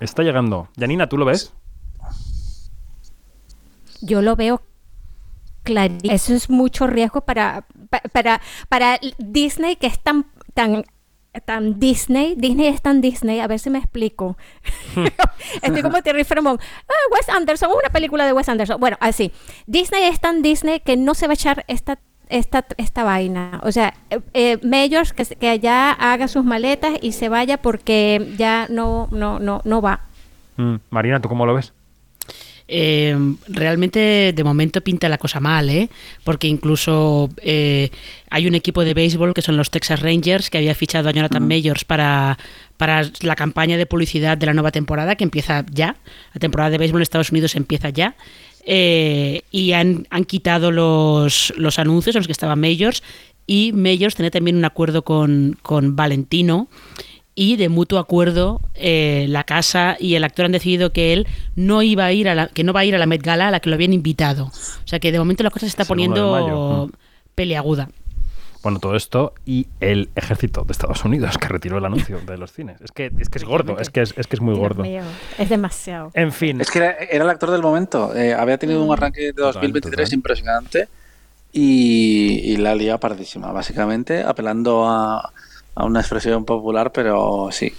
Está 0.00 0.22
llegando. 0.24 0.68
Janina, 0.78 1.08
¿tú 1.08 1.16
lo 1.16 1.24
ves? 1.24 1.52
Yo 4.00 4.22
lo 4.22 4.36
veo 4.36 4.62
clarísimo. 5.62 6.12
Eso 6.12 6.34
es 6.34 6.50
mucho 6.50 6.86
riesgo 6.86 7.20
para, 7.22 7.66
pa- 7.90 8.02
para, 8.12 8.40
para 8.68 8.98
Disney, 9.18 9.76
que 9.76 9.86
es 9.88 9.98
tan, 10.00 10.26
tan, 10.54 10.84
tan 11.44 11.78
Disney. 11.78 12.34
Disney 12.36 12.66
es 12.66 12.82
tan 12.82 13.00
Disney. 13.00 13.40
A 13.40 13.46
ver 13.46 13.58
si 13.58 13.70
me 13.70 13.78
explico. 13.78 14.36
Estoy 15.62 15.82
como 15.82 16.02
Terry 16.02 16.24
Fremont. 16.24 16.60
Ah, 16.88 17.14
Wes 17.14 17.28
Anderson, 17.28 17.70
una 17.70 17.90
película 17.90 18.26
de 18.26 18.32
Wes 18.32 18.48
Anderson. 18.48 18.80
Bueno, 18.80 18.96
así. 19.00 19.32
Disney 19.66 20.04
es 20.04 20.20
tan 20.20 20.42
Disney 20.42 20.80
que 20.80 20.96
no 20.96 21.14
se 21.14 21.26
va 21.26 21.32
a 21.32 21.34
echar 21.34 21.64
esta 21.68 21.98
esta, 22.28 22.66
esta 22.76 23.04
vaina. 23.04 23.60
O 23.62 23.72
sea, 23.72 23.94
eh, 24.10 24.20
eh, 24.34 24.58
Mayors 24.62 25.12
que, 25.12 25.24
que 25.24 25.58
ya 25.58 25.92
haga 25.92 26.28
sus 26.28 26.44
maletas 26.44 26.92
y 27.00 27.12
se 27.12 27.28
vaya 27.28 27.58
porque 27.58 28.34
ya 28.36 28.66
no, 28.68 29.08
no, 29.10 29.38
no, 29.38 29.60
no 29.64 29.82
va. 29.82 30.00
Mm, 30.56 30.76
Marina, 30.90 31.20
¿tú 31.20 31.28
cómo 31.28 31.46
lo 31.46 31.54
ves? 31.54 31.72
Eh, 32.70 33.16
realmente 33.48 34.34
de 34.34 34.44
momento 34.44 34.82
pinta 34.82 35.08
la 35.08 35.16
cosa 35.16 35.40
mal, 35.40 35.70
¿eh? 35.70 35.88
Porque 36.22 36.48
incluso 36.48 37.30
eh, 37.38 37.90
hay 38.28 38.46
un 38.46 38.54
equipo 38.54 38.84
de 38.84 38.92
béisbol 38.92 39.32
que 39.32 39.40
son 39.40 39.56
los 39.56 39.70
Texas 39.70 40.00
Rangers 40.02 40.50
que 40.50 40.58
había 40.58 40.74
fichado 40.74 41.08
a 41.08 41.12
Jonathan 41.12 41.48
Mayors 41.48 41.86
para, 41.86 42.38
para 42.76 43.10
la 43.22 43.36
campaña 43.36 43.78
de 43.78 43.86
publicidad 43.86 44.36
de 44.36 44.46
la 44.46 44.52
nueva 44.52 44.70
temporada 44.70 45.16
que 45.16 45.24
empieza 45.24 45.64
ya. 45.72 45.96
La 46.34 46.40
temporada 46.40 46.70
de 46.70 46.78
béisbol 46.78 47.00
en 47.00 47.02
Estados 47.02 47.30
Unidos 47.30 47.56
empieza 47.56 47.88
ya. 47.88 48.16
Eh, 48.66 49.42
y 49.50 49.72
han, 49.72 50.06
han 50.10 50.24
quitado 50.26 50.70
los, 50.70 51.54
los 51.56 51.78
anuncios 51.78 52.14
en 52.16 52.20
los 52.20 52.26
que 52.26 52.32
estaba 52.32 52.54
Mayors 52.54 53.02
y 53.46 53.72
Mayors 53.72 54.14
tenía 54.14 54.30
también 54.30 54.58
un 54.58 54.64
acuerdo 54.66 55.02
con, 55.02 55.56
con 55.62 55.96
Valentino 55.96 56.68
y 57.38 57.54
de 57.54 57.68
mutuo 57.68 58.00
acuerdo 58.00 58.60
eh, 58.74 59.26
la 59.28 59.44
casa 59.44 59.96
y 60.00 60.16
el 60.16 60.24
actor 60.24 60.46
han 60.46 60.52
decidido 60.52 60.92
que 60.92 61.12
él 61.12 61.28
no 61.54 61.82
iba 61.82 62.04
a 62.04 62.12
ir 62.12 62.28
a 62.28 62.34
la, 62.34 62.48
que 62.48 62.64
no 62.64 62.72
va 62.72 62.80
a 62.80 62.84
ir 62.84 62.96
a 62.96 62.98
la 62.98 63.06
Met 63.06 63.22
Gala 63.22 63.46
a 63.46 63.50
la 63.52 63.60
que 63.60 63.70
lo 63.70 63.76
habían 63.76 63.92
invitado. 63.92 64.46
O 64.46 64.86
sea 64.88 64.98
que 64.98 65.12
de 65.12 65.20
momento 65.20 65.44
la 65.44 65.50
cosa 65.50 65.60
se 65.60 65.70
está 65.70 65.84
poniendo. 65.84 66.88
Mm. 66.88 66.96
peleaguda. 67.36 67.90
Bueno, 68.64 68.80
todo 68.80 68.96
esto 68.96 69.34
y 69.46 69.68
el 69.78 70.08
ejército 70.16 70.64
de 70.64 70.72
Estados 70.72 71.04
Unidos 71.04 71.38
que 71.38 71.46
retiró 71.46 71.78
el 71.78 71.84
anuncio 71.84 72.18
de 72.26 72.36
los 72.38 72.52
cines. 72.52 72.80
Es 72.80 72.90
que 72.90 73.12
es, 73.16 73.28
que 73.28 73.38
es 73.38 73.44
gordo, 73.44 73.78
es 73.78 73.88
que 73.88 74.02
es, 74.02 74.14
es 74.16 74.26
que 74.26 74.34
es 74.34 74.42
muy 74.42 74.54
Dios 74.54 74.68
gordo. 74.68 74.82
mío, 74.82 75.02
es 75.38 75.48
demasiado. 75.48 76.10
En 76.14 76.32
fin. 76.32 76.60
Es 76.60 76.72
que 76.72 76.80
era, 76.80 76.90
era 76.90 77.22
el 77.22 77.30
actor 77.30 77.52
del 77.52 77.62
momento. 77.62 78.16
Eh, 78.16 78.34
había 78.34 78.58
tenido 78.58 78.82
un 78.82 78.92
arranque 78.92 79.32
de 79.32 79.32
2023 79.32 79.92
total. 79.92 80.12
impresionante 80.12 80.88
y, 81.52 82.52
y 82.52 82.56
la 82.56 82.74
liado 82.74 82.98
pardísima, 82.98 83.52
básicamente 83.52 84.24
apelando 84.24 84.88
a, 84.88 85.32
a 85.78 85.84
una 85.84 86.00
expresión 86.00 86.44
popular, 86.44 86.90
pero 86.92 87.50
sí, 87.52 87.72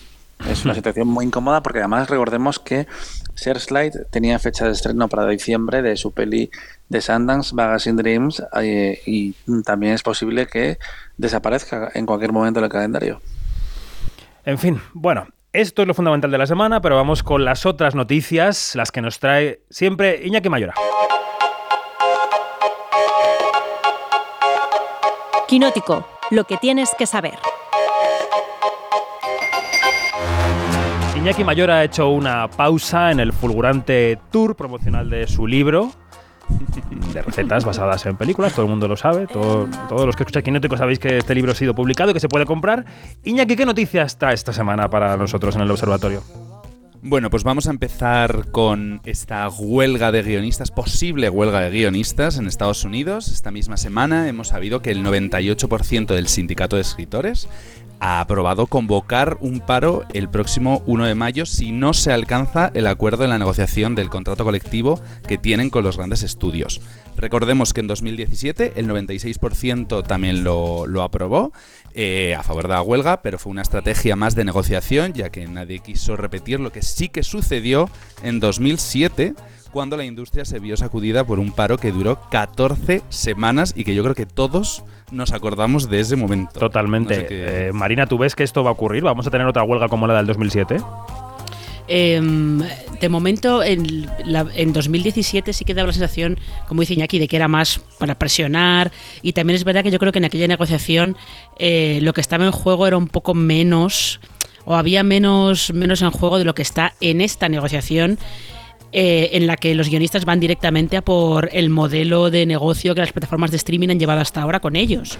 es 0.49 0.63
una 0.63 0.73
situación 0.79 1.07
muy 1.09 1.25
incómoda 1.25 1.61
porque 1.61 1.79
además 1.79 2.09
recordemos 2.09 2.57
que 2.57 2.87
Searchlight 3.35 3.93
tenía 4.09 4.39
fecha 4.39 4.65
de 4.65 4.71
estreno 4.71 5.09
para 5.09 5.27
diciembre 5.27 5.81
de 5.81 5.97
su 5.97 6.13
peli 6.13 6.49
de 6.87 7.01
Sundance, 7.01 7.53
Vagas 7.53 7.87
in 7.87 7.97
Dreams, 7.97 8.41
eh, 8.61 9.01
y 9.05 9.33
también 9.65 9.93
es 9.93 10.01
posible 10.01 10.47
que 10.47 10.79
desaparezca 11.17 11.91
en 11.93 12.05
cualquier 12.05 12.31
momento 12.31 12.61
del 12.61 12.69
calendario. 12.69 13.21
En 14.45 14.57
fin, 14.57 14.81
bueno, 14.93 15.27
esto 15.51 15.81
es 15.81 15.87
lo 15.87 15.93
fundamental 15.93 16.31
de 16.31 16.37
la 16.37 16.47
semana, 16.47 16.81
pero 16.81 16.95
vamos 16.95 17.21
con 17.21 17.43
las 17.43 17.65
otras 17.65 17.95
noticias, 17.95 18.75
las 18.75 18.93
que 18.93 19.01
nos 19.01 19.19
trae 19.19 19.59
siempre 19.69 20.25
Iñaki 20.25 20.47
Mayora. 20.47 20.73
Quinótico, 25.49 26.07
lo 26.31 26.45
que 26.45 26.57
tienes 26.57 26.91
que 26.97 27.05
saber. 27.05 27.39
Iñaki 31.21 31.43
Mayora 31.43 31.77
ha 31.79 31.83
hecho 31.83 32.09
una 32.09 32.49
pausa 32.49 33.11
en 33.11 33.19
el 33.19 33.33
fulgurante 33.33 34.17
tour 34.31 34.55
promocional 34.55 35.09
de 35.09 35.27
su 35.27 35.47
libro 35.47 35.91
de 37.13 37.21
recetas 37.21 37.63
basadas 37.65 38.05
en 38.07 38.17
películas, 38.17 38.53
todo 38.53 38.65
el 38.65 38.71
mundo 38.71 38.87
lo 38.87 38.95
sabe, 38.97 39.27
todo- 39.27 39.67
todos 39.87 40.05
los 40.07 40.15
que 40.15 40.23
escucháis 40.23 40.43
Quinótico 40.43 40.77
sabéis 40.77 40.97
que 40.97 41.17
este 41.19 41.35
libro 41.35 41.51
ha 41.51 41.55
sido 41.55 41.75
publicado 41.75 42.09
y 42.11 42.13
que 42.13 42.19
se 42.19 42.27
puede 42.29 42.45
comprar. 42.45 42.85
Iñaki, 43.23 43.55
¿qué 43.55 43.65
noticias 43.65 44.17
trae 44.17 44.33
esta 44.33 44.53
semana 44.53 44.89
para 44.89 45.15
nosotros 45.17 45.55
en 45.55 45.61
el 45.61 45.69
observatorio? 45.71 46.23
Bueno, 47.01 47.29
pues 47.29 47.43
vamos 47.45 47.67
a 47.67 47.69
empezar 47.69 48.51
con 48.51 48.99
esta 49.05 49.47
huelga 49.47 50.11
de 50.11 50.21
guionistas, 50.21 50.69
posible 50.69 51.29
huelga 51.29 51.61
de 51.61 51.69
guionistas 51.69 52.37
en 52.37 52.45
Estados 52.47 52.83
Unidos. 52.83 53.29
Esta 53.29 53.51
misma 53.51 53.77
semana 53.77 54.27
hemos 54.27 54.49
sabido 54.49 54.81
que 54.81 54.91
el 54.91 55.01
98% 55.03 56.07
del 56.07 56.27
sindicato 56.27 56.75
de 56.75 56.81
escritores 56.81 57.47
ha 57.99 58.21
aprobado 58.21 58.67
convocar 58.67 59.37
un 59.41 59.59
paro 59.59 60.03
el 60.13 60.29
próximo 60.29 60.81
1 60.85 61.05
de 61.05 61.15
mayo 61.15 61.45
si 61.45 61.71
no 61.71 61.93
se 61.93 62.11
alcanza 62.11 62.71
el 62.73 62.87
acuerdo 62.87 63.23
en 63.23 63.29
la 63.29 63.37
negociación 63.37 63.95
del 63.95 64.09
contrato 64.09 64.43
colectivo 64.43 65.01
que 65.27 65.37
tienen 65.37 65.69
con 65.69 65.83
los 65.83 65.97
grandes 65.97 66.23
estudios. 66.23 66.81
Recordemos 67.17 67.73
que 67.73 67.81
en 67.81 67.87
2017 67.87 68.73
el 68.77 68.87
96% 68.87 70.05
también 70.07 70.43
lo, 70.43 70.87
lo 70.87 71.03
aprobó 71.03 71.51
eh, 71.93 72.35
a 72.35 72.43
favor 72.43 72.67
de 72.67 72.75
la 72.75 72.81
huelga, 72.81 73.21
pero 73.21 73.37
fue 73.37 73.51
una 73.51 73.61
estrategia 73.61 74.15
más 74.15 74.35
de 74.35 74.45
negociación, 74.45 75.13
ya 75.13 75.29
que 75.29 75.47
nadie 75.47 75.79
quiso 75.79 76.15
repetir 76.15 76.59
lo 76.59 76.71
que 76.71 76.81
sí 76.81 77.09
que 77.09 77.23
sucedió 77.23 77.89
en 78.23 78.39
2007, 78.39 79.33
cuando 79.71 79.97
la 79.97 80.05
industria 80.05 80.45
se 80.45 80.59
vio 80.59 80.75
sacudida 80.77 81.23
por 81.25 81.39
un 81.39 81.51
paro 81.51 81.77
que 81.77 81.91
duró 81.91 82.19
14 82.31 83.01
semanas 83.09 83.73
y 83.75 83.83
que 83.83 83.93
yo 83.95 84.03
creo 84.03 84.15
que 84.15 84.25
todos 84.25 84.83
nos 85.11 85.31
acordamos 85.33 85.89
de 85.89 85.99
ese 85.99 86.15
momento. 86.15 86.59
Totalmente. 86.59 87.15
No 87.15 87.21
sé 87.21 87.27
qué- 87.27 87.67
Eh, 87.67 87.71
Marina, 87.73 88.05
¿tú 88.07 88.17
ves 88.17 88.35
que 88.35 88.43
esto 88.43 88.63
va 88.63 88.69
a 88.69 88.73
ocurrir? 88.73 89.03
¿Vamos 89.03 89.25
a 89.27 89.31
tener 89.31 89.47
otra 89.47 89.63
huelga 89.63 89.87
como 89.87 90.07
la 90.07 90.15
del 90.15 90.25
2007? 90.27 90.77
em, 91.91 92.59
de 93.01 93.09
momento, 93.09 93.63
en, 93.63 94.05
la- 94.23 94.45
en 94.55 94.73
2017 94.73 95.53
sí 95.53 95.65
que 95.65 95.73
daba 95.73 95.87
la 95.87 95.93
sensación, 95.93 96.37
como 96.67 96.81
dice 96.81 96.93
Iñaki, 96.93 97.17
de 97.17 97.27
que 97.27 97.35
era 97.35 97.47
más 97.47 97.79
para 97.97 98.13
presionar. 98.13 98.91
Y 99.23 99.33
también 99.33 99.55
es 99.55 99.63
verdad 99.63 99.81
que 99.83 99.89
yo 99.89 99.97
creo 99.97 100.11
que 100.11 100.19
en 100.19 100.25
aquella 100.25 100.47
negociación 100.47 101.17
eh, 101.57 101.97
lo 102.03 102.13
que 102.13 102.21
estaba 102.21 102.45
en 102.45 102.51
juego 102.51 102.85
era 102.85 102.95
un 102.95 103.07
poco 103.07 103.33
menos, 103.33 104.19
o 104.65 104.75
había 104.75 105.01
menos, 105.01 105.73
menos 105.73 106.03
en 106.03 106.11
juego 106.11 106.37
de 106.37 106.45
lo 106.45 106.53
que 106.53 106.61
está 106.61 106.93
en 107.01 107.21
esta 107.21 107.49
negociación. 107.49 108.19
Eh, 108.91 109.29
en 109.33 109.47
la 109.47 109.55
que 109.57 109.75
los 109.75 109.89
guionistas 109.89 110.25
van 110.25 110.39
directamente 110.39 110.97
a 110.97 111.01
por 111.01 111.49
el 111.53 111.69
modelo 111.69 112.29
de 112.29 112.45
negocio 112.45 112.95
que 112.95 113.01
las 113.01 113.11
plataformas 113.11 113.51
de 113.51 113.57
streaming 113.57 113.89
han 113.89 113.99
llevado 113.99 114.21
hasta 114.21 114.41
ahora 114.41 114.59
con 114.59 114.75
ellos. 114.75 115.19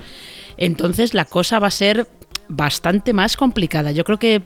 Entonces 0.58 1.14
la 1.14 1.26
cosa 1.26 1.60
va 1.60 1.68
a 1.68 1.72
ser 1.72 2.08
bastante 2.48 3.14
más 3.14 3.38
complicada. 3.38 3.92
Yo 3.92 4.04
creo 4.04 4.18
que 4.18 4.42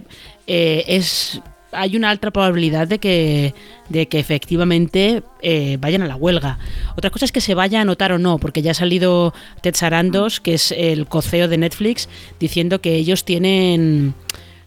eh, 0.48 0.84
es 0.88 1.42
hay 1.76 1.96
una 1.98 2.10
alta 2.10 2.32
probabilidad 2.32 2.88
de 2.88 3.00
que, 3.00 3.54
de 3.90 4.08
que 4.08 4.20
efectivamente 4.20 5.24
eh, 5.42 5.78
vayan 5.80 6.04
a 6.04 6.08
la 6.08 6.16
huelga. 6.16 6.60
Otra 6.96 7.10
cosa 7.10 7.26
es 7.26 7.32
que 7.32 7.42
se 7.42 7.56
vaya 7.56 7.82
a 7.82 7.86
notar 7.86 8.12
o 8.12 8.20
no, 8.20 8.38
porque 8.38 8.62
ya 8.62 8.72
ha 8.72 8.76
salido 8.76 9.34
Ted 9.62 9.76
Sarandos, 9.76 10.40
que 10.40 10.54
es 10.54 10.72
el 10.72 11.08
coceo 11.08 11.48
de 11.48 11.58
Netflix, 11.58 12.10
diciendo 12.40 12.80
que 12.80 12.96
ellos 12.96 13.26
tienen 13.26 14.14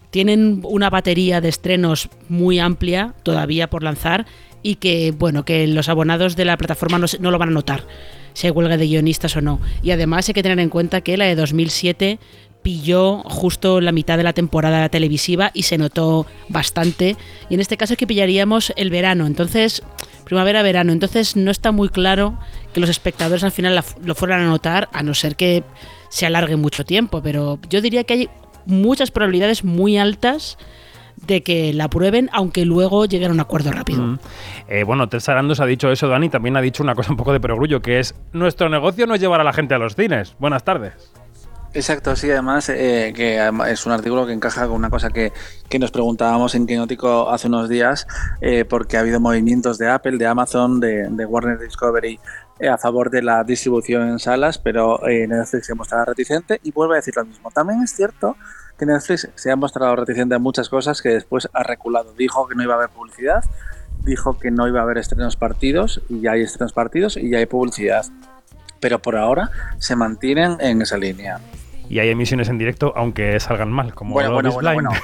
tienen 0.09 0.61
una 0.63 0.89
batería 0.89 1.41
de 1.41 1.49
estrenos 1.49 2.09
muy 2.29 2.59
amplia 2.59 3.13
todavía 3.23 3.69
por 3.69 3.83
lanzar 3.83 4.25
y 4.67 4.75
que 4.75 5.11
bueno 5.11 5.45
que 5.45 5.65
los 5.65 5.87
abonados 5.87 6.35
de 6.35 6.43
la 6.43 6.57
plataforma 6.57 6.99
no, 6.99 7.05
no 7.21 7.31
lo 7.31 7.37
van 7.37 7.47
a 7.47 7.51
notar 7.53 7.85
si 8.33 8.47
hay 8.47 8.51
huelga 8.51 8.75
de 8.75 8.85
guionistas 8.85 9.33
o 9.37 9.41
no. 9.41 9.61
Y 9.81 9.91
además 9.91 10.27
hay 10.27 10.33
que 10.33 10.43
tener 10.43 10.59
en 10.59 10.67
cuenta 10.67 10.99
que 10.99 11.15
la 11.15 11.23
de 11.23 11.35
2007 11.35 12.19
pilló 12.63 13.19
justo 13.23 13.79
la 13.79 13.93
mitad 13.93 14.17
de 14.17 14.23
la 14.23 14.33
temporada 14.33 14.89
televisiva 14.89 15.51
y 15.53 15.63
se 15.63 15.77
notó 15.77 16.25
bastante. 16.49 17.15
Y 17.49 17.53
en 17.53 17.61
este 17.61 17.77
caso 17.77 17.93
es 17.93 17.97
que 17.97 18.07
pillaríamos 18.07 18.73
el 18.75 18.89
verano 18.89 19.25
entonces 19.25 19.83
primavera 20.25 20.61
verano. 20.63 20.91
Entonces 20.91 21.37
no 21.37 21.49
está 21.49 21.71
muy 21.71 21.87
claro 21.87 22.37
que 22.73 22.81
los 22.81 22.89
espectadores 22.89 23.45
al 23.45 23.53
final 23.53 23.81
lo 24.03 24.15
fueran 24.15 24.41
a 24.41 24.47
notar 24.47 24.89
a 24.91 25.01
no 25.01 25.13
ser 25.13 25.37
que 25.37 25.63
se 26.09 26.25
alargue 26.25 26.57
mucho 26.57 26.83
tiempo 26.83 27.21
pero 27.23 27.57
yo 27.69 27.81
diría 27.81 28.03
que 28.03 28.13
hay 28.13 28.29
muchas 28.65 29.11
probabilidades 29.11 29.63
muy 29.63 29.97
altas 29.97 30.57
de 31.25 31.43
que 31.43 31.73
la 31.73 31.85
aprueben, 31.85 32.29
aunque 32.31 32.65
luego 32.65 33.05
lleguen 33.05 33.31
a 33.31 33.33
un 33.33 33.39
acuerdo 33.39 33.71
rápido. 33.71 34.03
Mm. 34.03 34.19
Eh, 34.67 34.83
bueno, 34.83 35.09
Ted 35.09 35.19
Sarandos 35.19 35.59
ha 35.59 35.65
dicho 35.65 35.91
eso, 35.91 36.07
Dani, 36.07 36.29
también 36.29 36.55
ha 36.57 36.61
dicho 36.61 36.83
una 36.83 36.95
cosa 36.95 37.11
un 37.11 37.17
poco 37.17 37.33
de 37.33 37.39
perogrullo, 37.39 37.81
que 37.81 37.99
es 37.99 38.15
nuestro 38.33 38.69
negocio 38.69 39.07
no 39.07 39.15
es 39.15 39.21
llevar 39.21 39.41
a 39.41 39.43
la 39.43 39.53
gente 39.53 39.73
a 39.73 39.77
los 39.77 39.95
cines. 39.95 40.35
Buenas 40.39 40.63
tardes. 40.63 40.93
Exacto, 41.73 42.15
sí, 42.15 42.31
además 42.31 42.69
eh, 42.69 43.13
que 43.15 43.39
además 43.39 43.69
es 43.69 43.85
un 43.85 43.91
artículo 43.91 44.25
que 44.25 44.33
encaja 44.33 44.65
con 44.67 44.77
una 44.77 44.89
cosa 44.89 45.09
que, 45.09 45.31
que 45.69 45.77
nos 45.77 45.91
preguntábamos 45.91 46.55
en 46.55 46.65
Quinótico 46.65 47.29
hace 47.29 47.47
unos 47.47 47.69
días, 47.69 48.07
eh, 48.41 48.65
porque 48.65 48.97
ha 48.97 49.01
habido 49.01 49.19
movimientos 49.19 49.77
de 49.77 49.89
Apple, 49.89 50.17
de 50.17 50.25
Amazon, 50.25 50.79
de, 50.79 51.07
de 51.09 51.25
Warner 51.25 51.59
Discovery 51.59 52.19
eh, 52.59 52.67
a 52.67 52.77
favor 52.77 53.11
de 53.11 53.21
la 53.21 53.43
distribución 53.43 54.09
en 54.09 54.17
salas, 54.17 54.57
pero 54.57 55.07
eh, 55.07 55.27
Netflix 55.27 55.67
se 55.67 55.75
mostraba 55.75 56.05
reticente 56.05 56.59
y 56.63 56.71
vuelve 56.71 56.95
a 56.95 56.97
decir 56.97 57.15
lo 57.15 57.23
mismo. 57.23 57.51
También 57.51 57.83
es 57.83 57.93
cierto 57.93 58.35
que 58.77 58.85
Netflix 58.85 59.29
se 59.35 59.51
ha 59.51 59.55
mostrado 59.55 59.95
reticente 59.95 60.35
a 60.35 60.39
muchas 60.39 60.69
cosas 60.69 61.01
que 61.01 61.09
después 61.09 61.49
ha 61.53 61.63
reculado. 61.63 62.13
Dijo 62.13 62.47
que 62.47 62.55
no 62.55 62.63
iba 62.63 62.73
a 62.73 62.77
haber 62.77 62.89
publicidad, 62.89 63.43
dijo 64.03 64.37
que 64.39 64.51
no 64.51 64.67
iba 64.67 64.79
a 64.79 64.83
haber 64.83 64.97
estrenos 64.97 65.35
partidos 65.35 66.01
y 66.09 66.21
ya 66.21 66.31
hay 66.31 66.41
estrenos 66.41 66.73
partidos 66.73 67.17
y 67.17 67.29
ya 67.29 67.39
hay 67.39 67.45
publicidad. 67.45 68.05
Pero 68.79 68.99
por 68.99 69.15
ahora 69.15 69.49
se 69.79 69.95
mantienen 69.95 70.57
en 70.59 70.81
esa 70.81 70.97
línea. 70.97 71.39
Y 71.89 71.99
hay 71.99 72.09
emisiones 72.09 72.49
en 72.49 72.57
directo, 72.57 72.93
aunque 72.95 73.39
salgan 73.39 73.71
mal, 73.71 73.93
como 73.93 74.13
Bueno, 74.13 74.33
bueno. 74.33 74.89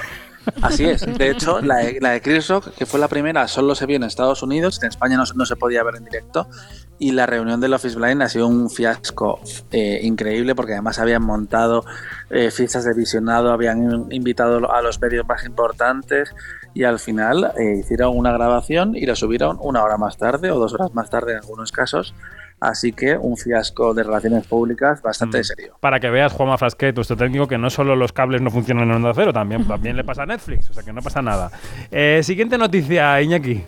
Así 0.62 0.84
es. 0.84 1.06
De 1.18 1.30
hecho, 1.30 1.60
la 1.60 1.76
de, 1.76 1.98
la 2.00 2.10
de 2.10 2.20
Chris 2.20 2.48
Rock, 2.48 2.68
que 2.76 2.86
fue 2.86 3.00
la 3.00 3.08
primera, 3.08 3.48
solo 3.48 3.74
se 3.74 3.86
vio 3.86 3.96
en 3.96 4.04
Estados 4.04 4.42
Unidos. 4.42 4.82
En 4.82 4.88
España 4.88 5.16
no, 5.16 5.24
no 5.34 5.46
se 5.46 5.56
podía 5.56 5.82
ver 5.82 5.96
en 5.96 6.04
directo. 6.04 6.46
Y 6.98 7.12
la 7.12 7.26
reunión 7.26 7.60
del 7.60 7.74
Office 7.74 7.96
Blind 7.98 8.22
ha 8.22 8.28
sido 8.28 8.46
un 8.46 8.70
fiasco 8.70 9.40
eh, 9.72 10.00
increíble 10.02 10.54
porque 10.54 10.72
además 10.74 10.98
habían 10.98 11.22
montado 11.24 11.84
eh, 12.30 12.50
fichas 12.50 12.84
de 12.84 12.94
visionado, 12.94 13.52
habían 13.52 13.82
in- 13.82 14.06
invitado 14.12 14.70
a 14.72 14.80
los 14.80 15.00
medios 15.00 15.26
más 15.26 15.44
importantes 15.44 16.32
y 16.72 16.84
al 16.84 16.98
final 17.00 17.52
eh, 17.58 17.78
hicieron 17.80 18.16
una 18.16 18.32
grabación 18.32 18.94
y 18.96 19.06
la 19.06 19.16
subieron 19.16 19.58
una 19.60 19.82
hora 19.82 19.96
más 19.96 20.16
tarde 20.18 20.50
o 20.52 20.58
dos 20.58 20.72
horas 20.74 20.94
más 20.94 21.10
tarde 21.10 21.32
en 21.32 21.38
algunos 21.38 21.72
casos. 21.72 22.14
Así 22.68 22.92
que 22.92 23.16
un 23.16 23.36
fiasco 23.36 23.94
de 23.94 24.02
relaciones 24.02 24.46
públicas 24.46 25.02
bastante 25.02 25.40
Mm. 25.40 25.44
serio. 25.44 25.76
Para 25.80 26.00
que 26.00 26.10
veas, 26.10 26.32
Juanma 26.32 26.56
Frasquet, 26.58 26.94
nuestro 26.94 27.16
técnico, 27.16 27.46
que 27.46 27.58
no 27.58 27.70
solo 27.70 27.94
los 27.96 28.12
cables 28.12 28.40
no 28.42 28.50
funcionan 28.50 28.84
en 28.90 28.96
Onda 28.96 29.12
Cero, 29.14 29.32
también, 29.32 29.64
también 29.68 29.96
le 29.96 30.04
pasa 30.04 30.22
a 30.22 30.26
Netflix, 30.26 30.70
o 30.70 30.72
sea 30.72 30.82
que 30.82 30.92
no 30.92 31.02
pasa 31.02 31.22
nada. 31.22 31.50
Eh, 31.90 32.20
siguiente 32.22 32.56
noticia, 32.58 33.20
Iñaki. 33.20 33.62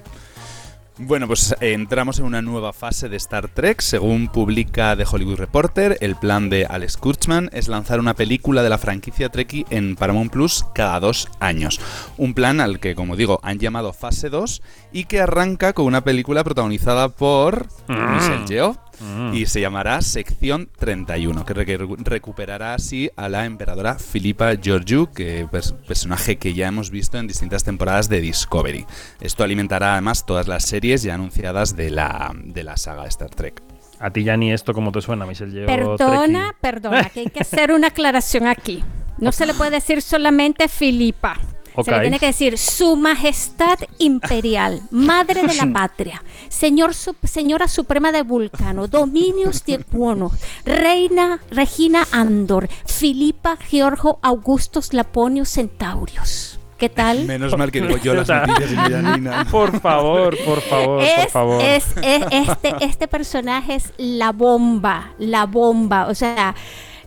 Bueno, 0.98 1.26
pues 1.26 1.54
eh, 1.60 1.74
entramos 1.74 2.18
en 2.20 2.24
una 2.24 2.40
nueva 2.40 2.72
fase 2.72 3.10
de 3.10 3.18
Star 3.18 3.48
Trek. 3.48 3.82
Según 3.82 4.28
publica 4.28 4.96
The 4.96 5.04
Hollywood 5.10 5.36
Reporter, 5.36 5.98
el 6.00 6.16
plan 6.16 6.48
de 6.48 6.64
Alex 6.64 6.96
Kurtzman 6.96 7.50
es 7.52 7.68
lanzar 7.68 8.00
una 8.00 8.14
película 8.14 8.62
de 8.62 8.70
la 8.70 8.78
franquicia 8.78 9.28
Trekkie 9.28 9.66
en 9.68 9.94
Paramount 9.96 10.32
Plus 10.32 10.64
cada 10.74 10.98
dos 10.98 11.28
años. 11.38 11.78
Un 12.16 12.32
plan 12.32 12.62
al 12.62 12.80
que, 12.80 12.94
como 12.94 13.14
digo, 13.14 13.40
han 13.42 13.58
llamado 13.58 13.92
Fase 13.92 14.30
2 14.30 14.62
y 14.90 15.04
que 15.04 15.20
arranca 15.20 15.74
con 15.74 15.84
una 15.84 16.00
película 16.02 16.42
protagonizada 16.44 17.10
por 17.10 17.66
Mm. 17.88 18.14
Michelle 18.14 18.46
Yeoh 18.46 18.76
Mm. 19.00 19.34
y 19.34 19.46
se 19.46 19.60
llamará 19.60 20.00
Sección 20.00 20.68
31, 20.78 21.44
que 21.44 21.54
recu- 21.54 21.96
recuperará 22.02 22.74
así 22.74 23.10
a 23.16 23.28
la 23.28 23.44
emperadora 23.44 23.98
Filipa 23.98 24.52
Georgiou, 24.60 25.12
que 25.12 25.46
es 25.52 25.72
personaje 25.86 26.36
que 26.38 26.54
ya 26.54 26.68
hemos 26.68 26.90
visto 26.90 27.18
en 27.18 27.26
distintas 27.26 27.62
temporadas 27.64 28.08
de 28.08 28.20
Discovery. 28.20 28.86
Esto 29.20 29.44
alimentará 29.44 29.92
además 29.92 30.24
todas 30.24 30.48
las 30.48 30.64
series 30.64 31.02
ya 31.02 31.14
anunciadas 31.14 31.76
de 31.76 31.90
la, 31.90 32.32
de 32.34 32.62
la 32.64 32.76
saga 32.76 33.06
Star 33.06 33.30
Trek. 33.30 33.62
A 33.98 34.10
ti 34.10 34.24
ya 34.24 34.36
ni 34.36 34.52
esto 34.52 34.72
como 34.74 34.92
te 34.92 35.00
suena, 35.00 35.24
Michelle 35.26 35.52
Yeoh 35.52 35.66
Perdona, 35.66 36.40
Trekkie. 36.50 36.58
perdona, 36.60 37.04
que 37.10 37.20
hay 37.20 37.26
que 37.26 37.40
hacer 37.40 37.72
una 37.72 37.88
aclaración 37.88 38.46
aquí. 38.46 38.84
No 39.18 39.32
se 39.32 39.46
le 39.46 39.54
puede 39.54 39.70
decir 39.70 40.02
solamente 40.02 40.68
Filipa. 40.68 41.38
Se 41.84 41.90
le 41.90 42.00
tiene 42.00 42.18
que 42.18 42.26
decir 42.26 42.58
Su 42.58 42.96
Majestad 42.96 43.78
Imperial, 43.98 44.82
Madre 44.90 45.42
de 45.42 45.54
la 45.54 45.66
Patria, 45.72 46.22
Señor 46.48 46.92
Señora 46.94 47.68
Suprema 47.68 48.12
de 48.12 48.22
Vulcano, 48.22 48.88
Dominios 48.88 49.64
de 49.64 49.78
Cuono, 49.84 50.30
Reina 50.64 51.40
Regina 51.50 52.06
Andor, 52.12 52.68
Filipa 52.86 53.56
Georgo 53.56 54.18
Augustus 54.22 54.92
Laponio 54.92 55.44
Centaurios. 55.44 56.58
¿Qué 56.78 56.90
tal? 56.90 57.24
Menos 57.24 57.56
mal 57.56 57.72
que 57.72 57.80
digo 57.82 57.96
yo 57.96 58.14
las 58.14 58.28
noticias 58.28 58.70
y 58.70 58.74
no 58.74 58.82
Janina. 58.82 59.46
Por 59.50 59.80
favor, 59.80 60.36
por 60.44 60.60
favor, 60.60 60.98
por 60.98 61.02
es, 61.02 61.32
favor. 61.32 61.62
es- 61.62 61.86
es- 62.02 62.22
este, 62.30 62.74
este 62.84 63.08
personaje 63.08 63.76
es 63.76 63.92
la 63.96 64.32
bomba, 64.32 65.12
la 65.18 65.46
bomba. 65.46 66.06
O 66.08 66.14
sea, 66.14 66.54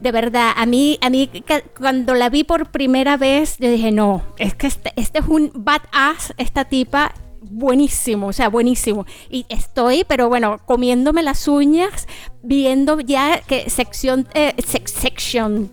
de 0.02 0.12
verdad, 0.12 0.52
a 0.56 0.66
mí, 0.66 0.98
a 1.02 1.10
mí 1.10 1.30
cuando 1.78 2.14
la 2.14 2.30
vi 2.30 2.44
por 2.44 2.72
primera 2.72 3.18
vez, 3.18 3.58
yo 3.60 3.70
dije, 3.70 3.92
no, 3.92 4.24
es 4.38 4.56
que 4.56 4.68
este, 4.68 4.92
este 4.96 5.20
es 5.20 5.26
un 5.28 5.52
badass, 5.54 6.34
esta 6.38 6.66
tipa. 6.66 7.14
Buenísimo, 7.42 8.28
o 8.28 8.34
sea, 8.34 8.50
buenísimo. 8.50 9.06
Y 9.30 9.46
estoy, 9.50 10.04
pero 10.08 10.28
bueno, 10.30 10.60
comiéndome 10.66 11.24
las 11.24 11.48
uñas, 11.48 12.08
viendo 12.44 13.00
ya 13.00 13.40
que 13.42 13.70
sección, 13.70 14.28
eh, 14.34 14.54
sec- 14.58 14.88
section 14.88 15.72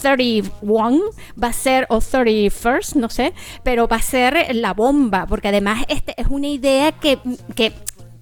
31 0.00 1.00
va 1.42 1.48
a 1.48 1.52
ser, 1.52 1.86
o 1.90 1.98
31st, 1.98 2.94
no 2.94 3.10
sé, 3.10 3.34
pero 3.64 3.86
va 3.88 3.96
a 3.96 4.02
ser 4.02 4.54
la 4.54 4.72
bomba, 4.72 5.26
porque 5.26 5.48
además 5.48 5.84
este 5.88 6.14
es 6.16 6.28
una 6.28 6.46
idea 6.48 6.92
que, 6.92 7.18
que, 7.54 7.72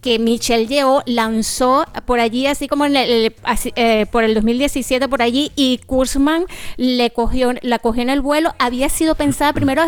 que 0.01 0.19
Michelle 0.21 0.67
Yeoh 0.67 1.03
lanzó 1.07 1.85
por 2.07 2.21
allí, 2.21 2.47
así 2.47 2.69
como 2.69 2.85
en 2.87 2.95
el, 2.97 3.35
así, 3.43 3.73
eh, 3.75 4.07
por 4.11 4.23
el 4.25 4.35
2017 4.35 5.09
por 5.09 5.23
allí, 5.23 5.51
y 5.57 5.79
Kurzman 5.87 6.45
le 6.77 7.11
cogió, 7.11 7.53
la 7.63 7.79
cogió 7.81 8.03
en 8.03 8.11
el 8.11 8.21
vuelo. 8.21 8.55
Había 8.61 8.89
sido 8.89 9.17
pensada 9.17 9.53
primero 9.53 9.83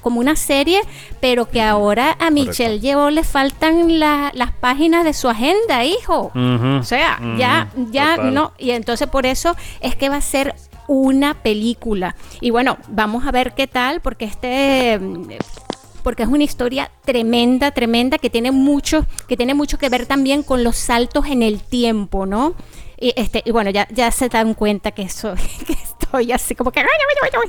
como 0.00 0.18
una 0.20 0.34
serie, 0.36 0.80
pero 1.20 1.48
que 1.48 1.62
ahora 1.62 2.16
a 2.18 2.30
Michelle 2.30 2.80
Yeoh 2.80 3.10
le 3.10 3.22
faltan 3.22 3.98
la- 4.00 4.32
las 4.34 4.50
páginas 4.52 5.04
de 5.04 5.12
su 5.12 5.28
agenda, 5.28 5.84
hijo. 5.84 6.32
O 6.34 6.82
sea, 6.82 7.18
ya, 7.38 7.68
ya 7.92 8.16
total. 8.16 8.34
no. 8.34 8.52
Y 8.58 8.70
entonces 8.72 9.06
por 9.08 9.26
eso 9.26 9.54
es 9.80 9.94
que 9.94 10.08
va 10.08 10.16
a 10.16 10.20
ser 10.20 10.54
una 10.88 11.34
película. 11.34 12.16
Y 12.40 12.50
bueno, 12.50 12.76
vamos 12.88 13.24
a 13.26 13.30
ver 13.30 13.52
qué 13.54 13.68
tal, 13.68 14.00
porque 14.00 14.24
este 14.24 14.98
porque 16.02 16.22
es 16.24 16.28
una 16.28 16.44
historia 16.44 16.90
tremenda, 17.04 17.70
tremenda, 17.70 18.18
que 18.18 18.30
tiene 18.30 18.50
mucho, 18.52 19.06
que 19.28 19.36
tiene 19.36 19.54
mucho 19.54 19.78
que 19.78 19.88
ver 19.88 20.06
también 20.06 20.42
con 20.42 20.64
los 20.64 20.76
saltos 20.76 21.26
en 21.26 21.42
el 21.42 21.60
tiempo, 21.62 22.26
¿no? 22.26 22.54
Y, 23.00 23.12
este, 23.16 23.42
y 23.44 23.50
bueno, 23.50 23.70
ya, 23.70 23.88
ya 23.90 24.10
se 24.12 24.28
dan 24.28 24.54
cuenta 24.54 24.92
que 24.92 25.02
eso, 25.02 25.34
que 25.66 25.72
estoy 25.72 26.30
así 26.32 26.54
como 26.54 26.70
que 26.70 26.82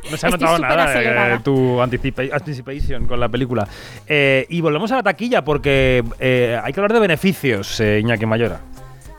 No 0.09 0.17
se 0.17 0.25
ha 0.27 0.29
notado 0.31 0.57
nada 0.59 1.35
eh, 1.35 1.39
tu 1.43 1.79
anticipa- 1.79 2.33
anticipation 2.33 3.05
con 3.05 3.19
la 3.19 3.29
película. 3.29 3.67
Eh, 4.07 4.45
y 4.49 4.61
volvemos 4.61 4.91
a 4.91 4.95
la 4.95 5.03
taquilla 5.03 5.43
porque 5.43 6.03
eh, 6.19 6.59
hay 6.63 6.73
que 6.73 6.79
hablar 6.79 6.93
de 6.93 6.99
beneficios, 6.99 7.79
eh, 7.79 7.99
Iñaki 7.99 8.25
Mayora. 8.25 8.61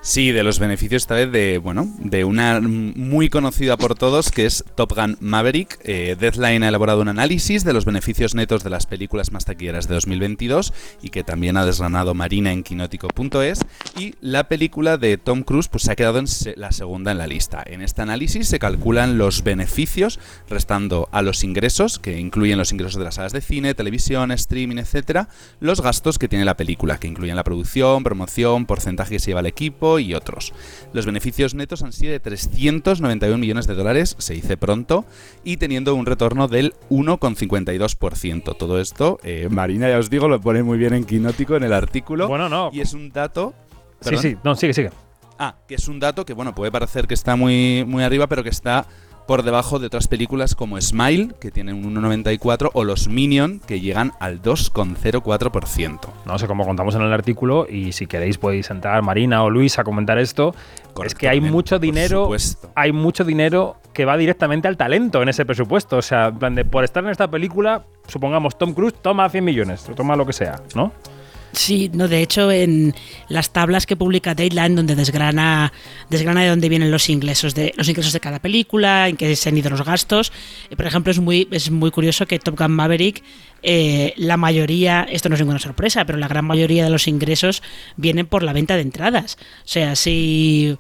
Sí, 0.06 0.32
de 0.32 0.42
los 0.42 0.58
beneficios 0.58 1.04
esta 1.04 1.14
vez 1.14 1.32
de, 1.32 1.56
bueno, 1.56 1.88
de 1.98 2.26
una 2.26 2.60
muy 2.60 3.30
conocida 3.30 3.78
por 3.78 3.94
todos 3.94 4.30
que 4.30 4.44
es 4.44 4.62
Top 4.74 4.94
Gun 4.94 5.16
Maverick. 5.18 5.78
Eh, 5.82 6.14
Deadline 6.20 6.62
ha 6.62 6.68
elaborado 6.68 7.00
un 7.00 7.08
análisis 7.08 7.64
de 7.64 7.72
los 7.72 7.86
beneficios 7.86 8.34
netos 8.34 8.62
de 8.62 8.68
las 8.68 8.84
películas 8.84 9.32
más 9.32 9.46
taquilleras 9.46 9.88
de 9.88 9.94
2022 9.94 10.74
y 11.00 11.08
que 11.08 11.24
también 11.24 11.56
ha 11.56 11.64
desgranado 11.64 12.12
Marina 12.12 12.52
en 12.52 12.64
quinótico.es 12.64 13.60
y 13.98 14.14
la 14.20 14.46
película 14.46 14.98
de 14.98 15.16
Tom 15.16 15.42
Cruise 15.42 15.68
pues 15.68 15.84
se 15.84 15.92
ha 15.92 15.96
quedado 15.96 16.18
en 16.18 16.26
la 16.56 16.70
segunda 16.72 17.10
en 17.10 17.16
la 17.16 17.26
lista. 17.26 17.64
En 17.64 17.80
este 17.80 18.02
análisis 18.02 18.46
se 18.46 18.58
calculan 18.58 19.16
los 19.16 19.42
beneficios 19.42 20.20
restando 20.50 21.08
a 21.12 21.22
los 21.22 21.44
ingresos, 21.44 21.98
que 21.98 22.20
incluyen 22.20 22.58
los 22.58 22.72
ingresos 22.72 22.98
de 22.98 23.04
las 23.04 23.14
salas 23.14 23.32
de 23.32 23.40
cine, 23.40 23.72
televisión, 23.72 24.32
streaming, 24.32 24.76
etcétera, 24.76 25.30
los 25.60 25.80
gastos 25.80 26.18
que 26.18 26.28
tiene 26.28 26.44
la 26.44 26.58
película, 26.58 26.98
que 26.98 27.08
incluyen 27.08 27.36
la 27.36 27.44
producción, 27.44 28.04
promoción, 28.04 28.66
porcentaje 28.66 29.14
que 29.14 29.18
se 29.18 29.30
lleva 29.30 29.40
el 29.40 29.46
equipo, 29.46 29.93
y 29.98 30.14
otros. 30.14 30.52
Los 30.92 31.06
beneficios 31.06 31.54
netos 31.54 31.82
han 31.82 31.92
sido 31.92 32.12
de 32.12 32.20
391 32.20 33.38
millones 33.38 33.66
de 33.66 33.74
dólares, 33.74 34.16
se 34.18 34.34
dice 34.34 34.56
pronto, 34.56 35.04
y 35.44 35.56
teniendo 35.56 35.94
un 35.94 36.06
retorno 36.06 36.48
del 36.48 36.74
1,52%. 36.90 38.56
Todo 38.56 38.80
esto, 38.80 39.18
eh, 39.22 39.48
Marina, 39.50 39.88
ya 39.88 39.98
os 39.98 40.10
digo, 40.10 40.28
lo 40.28 40.40
pone 40.40 40.62
muy 40.62 40.78
bien 40.78 40.94
en 40.94 41.04
Quinótico 41.04 41.56
en 41.56 41.64
el 41.64 41.72
artículo. 41.72 42.28
Bueno, 42.28 42.48
no. 42.48 42.70
Y 42.72 42.80
es 42.80 42.94
un 42.94 43.10
dato... 43.10 43.54
Sí, 44.00 44.16
sí, 44.18 44.36
no, 44.44 44.54
sigue, 44.54 44.74
sigue. 44.74 44.90
Ah, 45.38 45.56
que 45.66 45.74
es 45.74 45.88
un 45.88 45.98
dato 45.98 46.24
que, 46.24 46.32
bueno, 46.34 46.54
puede 46.54 46.70
parecer 46.70 47.06
que 47.06 47.14
está 47.14 47.36
muy, 47.36 47.84
muy 47.86 48.04
arriba, 48.04 48.26
pero 48.26 48.42
que 48.42 48.50
está 48.50 48.86
por 49.26 49.42
debajo 49.42 49.78
de 49.78 49.86
otras 49.86 50.08
películas 50.08 50.54
como 50.54 50.80
Smile, 50.80 51.34
que 51.40 51.50
tienen 51.50 51.84
un 51.84 51.94
1,94, 51.94 52.70
o 52.72 52.84
Los 52.84 53.08
Minion, 53.08 53.60
que 53.66 53.80
llegan 53.80 54.12
al 54.20 54.42
2,04%. 54.42 56.00
No 56.26 56.38
sé 56.38 56.46
cómo 56.46 56.64
contamos 56.64 56.94
en 56.94 57.02
el 57.02 57.12
artículo, 57.12 57.66
y 57.68 57.92
si 57.92 58.06
queréis 58.06 58.38
podéis 58.38 58.70
entrar 58.70 59.02
Marina 59.02 59.42
o 59.42 59.50
Luis 59.50 59.78
a 59.78 59.84
comentar 59.84 60.18
esto. 60.18 60.54
es 61.04 61.14
que 61.14 61.28
hay 61.28 61.40
mucho 61.40 61.78
dinero, 61.78 62.30
hay 62.74 62.92
mucho 62.92 63.24
dinero 63.24 63.76
que 63.92 64.04
va 64.04 64.16
directamente 64.16 64.68
al 64.68 64.76
talento 64.76 65.22
en 65.22 65.28
ese 65.28 65.46
presupuesto. 65.46 65.96
O 65.96 66.02
sea, 66.02 66.32
por 66.70 66.84
estar 66.84 67.02
en 67.04 67.10
esta 67.10 67.30
película, 67.30 67.84
supongamos 68.08 68.58
Tom 68.58 68.74
Cruise 68.74 68.94
toma 69.00 69.28
100 69.28 69.44
millones, 69.44 69.84
toma 69.96 70.16
lo 70.16 70.26
que 70.26 70.32
sea, 70.32 70.60
¿no? 70.74 70.92
Sí, 71.54 71.90
no, 71.94 72.08
de 72.08 72.20
hecho, 72.20 72.50
en 72.50 72.94
las 73.28 73.52
tablas 73.52 73.86
que 73.86 73.96
publica 73.96 74.34
Dateline, 74.34 74.74
donde 74.74 74.96
desgrana, 74.96 75.72
desgrana 76.10 76.42
de 76.42 76.48
dónde 76.48 76.68
vienen 76.68 76.90
los 76.90 77.08
ingresos 77.08 77.54
de, 77.54 77.72
los 77.76 77.88
ingresos 77.88 78.12
de 78.12 78.18
cada 78.18 78.40
película, 78.40 79.08
en 79.08 79.16
qué 79.16 79.36
se 79.36 79.50
han 79.50 79.56
ido 79.56 79.70
los 79.70 79.84
gastos. 79.84 80.32
Eh, 80.70 80.76
por 80.76 80.86
ejemplo, 80.86 81.12
es 81.12 81.20
muy, 81.20 81.46
es 81.52 81.70
muy 81.70 81.92
curioso 81.92 82.26
que 82.26 82.40
Top 82.40 82.58
Gun 82.58 82.72
Maverick, 82.72 83.22
eh, 83.62 84.14
la 84.16 84.36
mayoría, 84.36 85.06
esto 85.08 85.28
no 85.28 85.36
es 85.36 85.40
ninguna 85.40 85.60
sorpresa, 85.60 86.04
pero 86.04 86.18
la 86.18 86.28
gran 86.28 86.44
mayoría 86.44 86.84
de 86.84 86.90
los 86.90 87.06
ingresos 87.06 87.62
vienen 87.96 88.26
por 88.26 88.42
la 88.42 88.52
venta 88.52 88.74
de 88.74 88.82
entradas. 88.82 89.36
O 89.64 89.68
sea, 89.68 89.94
si 89.94 90.76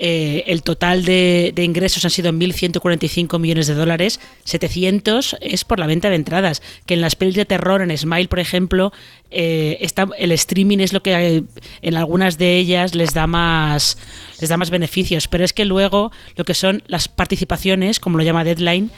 eh, 0.00 0.44
el 0.46 0.62
total 0.62 1.04
de, 1.04 1.52
ingresos 1.56 2.04
han 2.04 2.12
sido 2.12 2.32
1.145 2.32 3.38
millones 3.40 3.66
de 3.66 3.74
dólares, 3.74 4.20
700 4.44 5.36
es 5.40 5.64
por 5.64 5.80
la 5.80 5.86
venta 5.86 6.08
de 6.08 6.16
entradas, 6.16 6.62
que 6.86 6.94
en 6.94 7.00
las 7.00 7.16
pelis 7.16 7.34
de 7.34 7.44
terror, 7.44 7.82
en 7.82 7.96
Smile, 7.96 8.28
por 8.28 8.38
ejemplo, 8.38 8.92
eh, 9.30 9.78
está, 9.80 10.08
el 10.18 10.30
streaming 10.32 10.78
es 10.78 10.92
lo 10.92 11.02
que 11.02 11.42
en 11.82 11.96
algunas 11.96 12.38
de 12.38 12.56
ellas 12.58 12.94
les 12.94 13.12
da 13.12 13.26
más 13.26 13.98
les 14.40 14.48
da 14.48 14.56
más 14.56 14.70
beneficios, 14.70 15.26
pero 15.26 15.44
es 15.44 15.52
que 15.52 15.64
luego 15.64 16.12
lo 16.36 16.44
que 16.44 16.54
son 16.54 16.82
las 16.86 17.08
participaciones, 17.08 17.98
como 17.98 18.18
lo 18.18 18.24
llama 18.24 18.44
Deadline, 18.44 18.90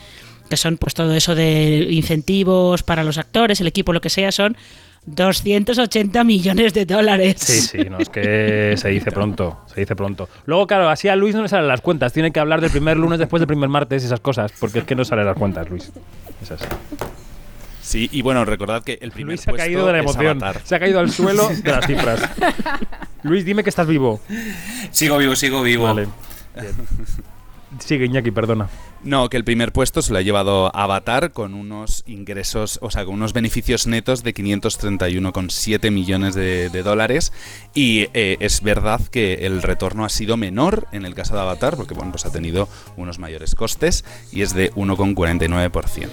que 0.49 0.57
son 0.57 0.77
pues 0.77 0.93
todo 0.93 1.15
eso 1.15 1.33
de 1.33 1.87
incentivos 1.89 2.83
para 2.83 3.03
los 3.03 3.17
actores, 3.17 3.59
el 3.59 3.67
equipo, 3.67 3.93
lo 3.93 4.01
que 4.01 4.09
sea, 4.09 4.31
son 4.31 4.55
280 5.05 6.23
millones 6.23 6.73
de 6.73 6.85
dólares. 6.85 7.37
Sí, 7.39 7.61
sí, 7.61 7.89
no, 7.89 7.97
es 7.97 8.09
que 8.09 8.75
se 8.77 8.89
dice 8.89 9.11
pronto, 9.11 9.61
se 9.73 9.81
dice 9.81 9.95
pronto. 9.95 10.29
Luego, 10.45 10.67
claro, 10.67 10.89
así 10.89 11.07
a 11.07 11.15
Luis 11.15 11.35
no 11.35 11.41
le 11.41 11.47
salen 11.47 11.67
las 11.67 11.81
cuentas, 11.81 12.13
tiene 12.13 12.31
que 12.31 12.39
hablar 12.39 12.61
del 12.61 12.71
primer 12.71 12.97
lunes 12.97 13.17
después 13.17 13.39
del 13.39 13.47
primer 13.47 13.69
martes 13.69 14.03
y 14.03 14.05
esas 14.05 14.19
cosas, 14.19 14.51
porque 14.59 14.79
es 14.79 14.85
que 14.85 14.95
no 14.95 15.03
salen 15.03 15.25
las 15.25 15.37
cuentas, 15.37 15.69
Luis. 15.69 15.91
Es 16.41 16.51
así. 16.51 16.65
Sí, 17.81 18.09
y 18.11 18.21
bueno, 18.21 18.45
recordad 18.45 18.83
que 18.83 18.99
el 19.01 19.11
primer 19.11 19.33
Luis 19.33 19.41
se 19.41 19.51
ha 19.51 19.53
caído 19.53 19.85
de 19.85 19.93
la 19.93 19.99
emoción, 19.99 20.39
se 20.63 20.75
ha 20.75 20.79
caído 20.79 20.99
al 20.99 21.11
suelo 21.11 21.49
de 21.49 21.71
las 21.71 21.85
cifras. 21.85 22.21
Luis, 23.23 23.43
dime 23.43 23.63
que 23.63 23.69
estás 23.69 23.87
vivo. 23.87 24.21
Sigo 24.91 25.17
vivo, 25.17 25.35
sigo 25.35 25.61
vivo. 25.63 25.85
Vale. 25.85 26.07
Sigue 27.79 28.05
Iñaki, 28.05 28.31
perdona. 28.31 28.67
No, 29.03 29.29
que 29.29 29.37
el 29.37 29.43
primer 29.43 29.71
puesto 29.71 30.03
se 30.03 30.13
lo 30.13 30.19
ha 30.19 30.21
llevado 30.21 30.69
Avatar 30.75 31.31
con 31.31 31.55
unos 31.55 32.03
ingresos, 32.05 32.77
o 32.83 32.91
sea, 32.91 33.03
con 33.03 33.15
unos 33.15 33.33
beneficios 33.33 33.87
netos 33.87 34.23
de 34.23 34.35
531,7 34.35 35.89
millones 35.89 36.35
de, 36.35 36.69
dólares. 36.83 37.33
Y 37.73 38.09
eh, 38.13 38.37
es 38.39 38.61
verdad 38.61 39.01
que 39.11 39.45
el 39.47 39.63
retorno 39.63 40.05
ha 40.05 40.09
sido 40.09 40.37
menor 40.37 40.87
en 40.91 41.05
el 41.05 41.15
caso 41.15 41.33
de 41.33 41.41
Avatar, 41.41 41.77
porque 41.77 41.95
bueno, 41.95 42.11
pues 42.11 42.27
ha 42.27 42.31
tenido 42.31 42.69
unos 42.95 43.17
mayores 43.17 43.55
costes 43.55 44.05
y 44.31 44.43
es 44.43 44.53
de 44.53 44.71
1,49%. 44.73 46.09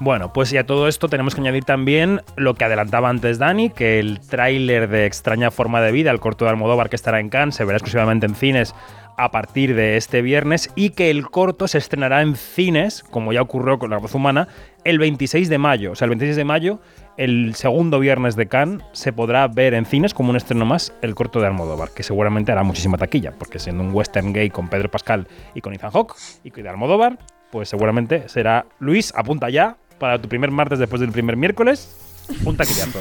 Bueno, 0.00 0.32
pues 0.32 0.52
y 0.52 0.56
a 0.56 0.66
todo 0.66 0.88
esto 0.88 1.08
tenemos 1.08 1.36
que 1.36 1.42
añadir 1.42 1.64
también 1.64 2.22
lo 2.34 2.54
que 2.54 2.64
adelantaba 2.64 3.08
antes 3.08 3.38
Dani, 3.38 3.70
que 3.70 4.00
el 4.00 4.18
tráiler 4.18 4.88
de 4.88 5.06
Extraña 5.06 5.52
Forma 5.52 5.80
de 5.80 5.92
Vida, 5.92 6.10
el 6.10 6.18
corto 6.18 6.44
de 6.44 6.50
Almodóvar 6.50 6.90
que 6.90 6.96
estará 6.96 7.20
en 7.20 7.28
Cannes, 7.28 7.54
se 7.54 7.64
verá 7.64 7.76
exclusivamente 7.76 8.26
en 8.26 8.34
cines 8.34 8.74
a 9.16 9.30
partir 9.30 9.74
de 9.74 9.96
este 9.96 10.22
viernes 10.22 10.70
y 10.74 10.90
que 10.90 11.10
el 11.10 11.30
corto 11.30 11.68
se 11.68 11.78
estrenará 11.78 12.22
en 12.22 12.36
cines, 12.36 13.02
como 13.02 13.32
ya 13.32 13.42
ocurrió 13.42 13.78
con 13.78 13.90
La 13.90 13.98
Voz 13.98 14.14
Humana, 14.14 14.48
el 14.84 14.98
26 14.98 15.48
de 15.48 15.58
mayo. 15.58 15.92
O 15.92 15.94
sea, 15.94 16.06
el 16.06 16.10
26 16.10 16.36
de 16.36 16.44
mayo, 16.44 16.80
el 17.16 17.54
segundo 17.54 17.98
viernes 17.98 18.36
de 18.36 18.46
Cannes, 18.46 18.84
se 18.92 19.12
podrá 19.12 19.46
ver 19.48 19.74
en 19.74 19.84
cines 19.84 20.14
como 20.14 20.30
un 20.30 20.36
estreno 20.36 20.64
más 20.64 20.92
el 21.02 21.14
corto 21.14 21.40
de 21.40 21.46
Almodóvar, 21.46 21.90
que 21.94 22.02
seguramente 22.02 22.52
hará 22.52 22.62
muchísima 22.62 22.98
taquilla, 22.98 23.32
porque 23.38 23.58
siendo 23.58 23.82
un 23.82 23.94
western 23.94 24.32
gay 24.32 24.50
con 24.50 24.68
Pedro 24.68 24.90
Pascal 24.90 25.28
y 25.54 25.60
con 25.60 25.74
Ethan 25.74 25.90
Hawke 25.90 26.14
y 26.44 26.50
de 26.50 26.68
Almodóvar, 26.68 27.18
pues 27.50 27.68
seguramente 27.68 28.28
será 28.28 28.66
Luis, 28.78 29.12
apunta 29.14 29.50
ya 29.50 29.76
para 29.98 30.20
tu 30.20 30.28
primer 30.28 30.50
martes 30.50 30.78
después 30.78 31.00
del 31.00 31.12
primer 31.12 31.36
miércoles, 31.36 31.96
un 32.44 32.56
taquillazo. 32.56 33.00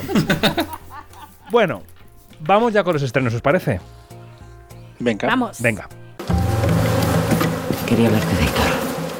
bueno, 1.52 1.82
vamos 2.42 2.74
ya 2.74 2.84
con 2.84 2.94
los 2.94 3.02
estrenos, 3.02 3.34
¿os 3.34 3.42
parece? 3.42 3.80
Venga. 5.00 5.28
Vamos. 5.28 5.62
Venga. 5.62 5.88
Quería 7.92 8.08
hablarte 8.08 8.34
de 8.38 8.44
Héctor. 8.44 8.66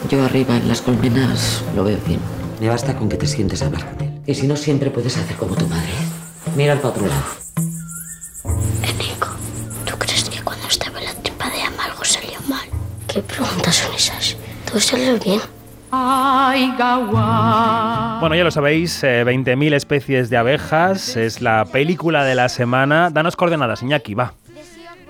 Yo 0.10 0.24
arriba 0.24 0.56
en 0.56 0.70
las 0.70 0.82
colmenas 0.82 1.62
lo 1.76 1.84
veo 1.84 1.98
bien. 2.08 2.22
Me 2.62 2.70
basta 2.70 2.96
con 2.96 3.10
que 3.10 3.18
te 3.18 3.28
sientes 3.28 3.62
a 3.62 3.66
hablar 3.66 3.84
con 3.84 4.02
él. 4.08 4.22
Y 4.26 4.34
si 4.34 4.48
no, 4.48 4.56
siempre 4.56 4.90
puedes 4.90 5.18
hacer 5.18 5.36
como 5.36 5.56
tu 5.56 5.68
madre. 5.68 5.90
Mira 6.56 6.72
al 6.72 6.80
otro 6.80 7.06
lado. 7.06 7.22
Nico, 8.98 9.28
¿tú 9.86 9.98
crees 9.98 10.24
que 10.30 10.42
cuando 10.42 10.66
estaba 10.70 11.00
en 11.00 11.04
la 11.04 11.14
tripa 11.16 11.50
de 11.50 11.64
Ama 11.64 11.84
algo 11.84 12.06
salió 12.06 12.40
mal? 12.48 12.66
¿Qué 13.10 13.22
preguntas 13.22 13.76
son 13.76 13.94
esas? 13.94 14.38
¿Todo 14.66 14.80
salió 14.80 15.20
bien? 15.20 15.42
Bueno, 18.22 18.36
ya 18.36 18.46
lo 18.46 18.52
sabéis, 18.52 19.04
20.000 19.04 19.74
eh, 19.74 19.76
especies 19.76 20.30
de 20.30 20.38
abejas 20.38 21.18
es 21.18 21.42
la 21.42 21.66
película 21.66 22.24
de 22.24 22.36
la 22.36 22.48
semana. 22.48 23.10
Danos 23.10 23.36
coordenadas, 23.36 23.84
Iñaki, 23.84 24.14
va. 24.14 24.34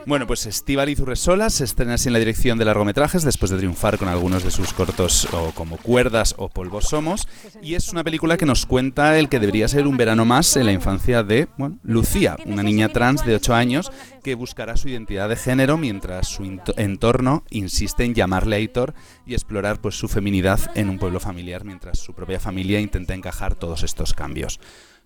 Bueno, 0.07 0.25
pues 0.25 0.47
Estíbaliz 0.47 0.99
Urresola 0.99 1.49
se 1.51 1.63
estrena 1.63 1.93
así 1.93 2.09
en 2.09 2.13
la 2.13 2.19
dirección 2.19 2.57
de 2.57 2.65
largometrajes 2.65 3.23
después 3.23 3.51
de 3.51 3.57
triunfar 3.57 3.99
con 3.99 4.07
algunos 4.07 4.43
de 4.43 4.49
sus 4.49 4.73
cortos 4.73 5.27
como 5.53 5.77
Cuerdas 5.77 6.33
o 6.37 6.49
Polvos 6.49 6.85
Somos 6.85 7.27
y 7.61 7.75
es 7.75 7.91
una 7.91 8.03
película 8.03 8.35
que 8.35 8.47
nos 8.47 8.65
cuenta 8.65 9.19
el 9.19 9.29
que 9.29 9.39
debería 9.39 9.67
ser 9.67 9.85
un 9.85 9.97
verano 9.97 10.25
más 10.25 10.55
en 10.57 10.65
la 10.65 10.71
infancia 10.71 11.21
de 11.23 11.47
Lucía, 11.83 12.35
una 12.45 12.63
niña 12.63 12.89
trans 12.89 13.23
de 13.25 13.35
8 13.35 13.53
años 13.53 13.91
que 14.23 14.33
buscará 14.33 14.75
su 14.75 14.89
identidad 14.89 15.29
de 15.29 15.35
género 15.35 15.77
mientras 15.77 16.27
su 16.27 16.43
entorno 16.77 17.43
insiste 17.51 18.03
en 18.03 18.15
llamarle 18.15 18.55
Aitor 18.55 18.95
y 19.25 19.33
explorar 19.33 19.81
pues 19.81 19.95
su 19.95 20.07
feminidad 20.07 20.59
en 20.75 20.89
un 20.89 20.97
pueblo 20.97 21.19
familiar 21.19 21.63
mientras 21.63 21.99
su 21.99 22.13
propia 22.13 22.39
familia 22.39 22.79
intenta 22.79 23.13
encajar 23.13 23.55
todos 23.55 23.83
estos 23.83 24.13
cambios. 24.13 24.59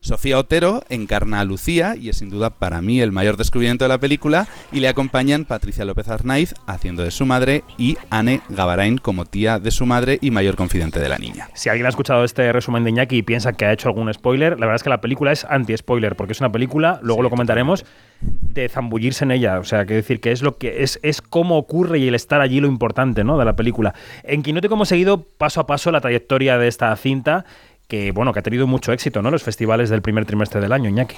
Sofía 0.05 0.37
Otero 0.37 0.83
encarna 0.89 1.39
a 1.39 1.45
Lucía 1.45 1.95
y 1.99 2.09
es 2.09 2.17
sin 2.17 2.29
duda 2.29 2.51
para 2.51 2.79
mí 2.79 3.01
el 3.01 3.11
mayor 3.11 3.37
descubrimiento 3.37 3.85
de 3.85 3.89
la 3.89 3.97
película 3.97 4.47
y 4.71 4.79
le 4.79 4.87
acompañan 4.87 5.45
Patricia 5.45 5.83
López 5.83 6.09
Arnaiz 6.09 6.53
haciendo 6.67 7.01
de 7.01 7.09
su 7.09 7.25
madre 7.25 7.63
y 7.79 7.97
Anne 8.11 8.41
Gavarain 8.49 8.99
como 8.99 9.25
tía 9.25 9.57
de 9.57 9.71
su 9.71 9.87
madre 9.87 10.19
y 10.21 10.29
mayor 10.29 10.57
confidente 10.57 10.99
de 10.99 11.09
la 11.09 11.17
niña. 11.17 11.49
Si 11.55 11.69
alguien 11.69 11.87
ha 11.87 11.89
escuchado 11.89 12.23
este 12.23 12.53
resumen 12.53 12.83
de 12.83 12.91
Iñaki 12.91 13.17
y 13.17 13.23
piensa 13.23 13.53
que 13.53 13.65
ha 13.65 13.73
hecho 13.73 13.89
algún 13.89 14.13
spoiler, 14.13 14.59
la 14.59 14.67
verdad 14.67 14.75
es 14.75 14.83
que 14.83 14.91
la 14.91 15.01
película 15.01 15.31
es 15.31 15.43
anti-spoiler 15.43 16.15
porque 16.15 16.33
es 16.33 16.39
una 16.39 16.51
película, 16.51 16.99
luego 17.01 17.23
lo 17.23 17.31
comentaremos, 17.31 17.83
de 18.21 18.69
zambullirse 18.69 19.23
en 19.23 19.31
ella, 19.31 19.59
o 19.59 19.63
sea, 19.63 19.87
que 19.87 19.95
decir 19.95 20.21
que 20.21 20.31
es 20.31 20.43
lo 20.43 20.59
que 20.59 20.83
es, 20.83 20.99
es 21.01 21.23
cómo 21.23 21.57
ocurre 21.57 21.97
y 21.97 22.07
el 22.07 22.13
estar 22.13 22.41
allí 22.41 22.59
lo 22.59 22.67
importante, 22.67 23.23
¿no? 23.23 23.39
de 23.39 23.45
la 23.45 23.55
película. 23.55 23.95
En 24.21 24.43
Quinote 24.43 24.67
hemos 24.67 24.87
seguido 24.87 25.23
paso 25.23 25.61
a 25.61 25.65
paso 25.65 25.91
la 25.91 25.99
trayectoria 25.99 26.59
de 26.59 26.67
esta 26.67 26.95
cinta 26.95 27.45
que 27.88 28.11
bueno, 28.11 28.33
que 28.33 28.39
ha 28.39 28.43
tenido 28.43 28.67
mucho 28.67 28.91
éxito, 28.91 29.21
¿no? 29.21 29.31
Los 29.31 29.43
festivales 29.43 29.89
del 29.89 30.01
primer 30.01 30.25
trimestre 30.25 30.61
del 30.61 30.71
año, 30.71 30.89
Iñaki. 30.89 31.17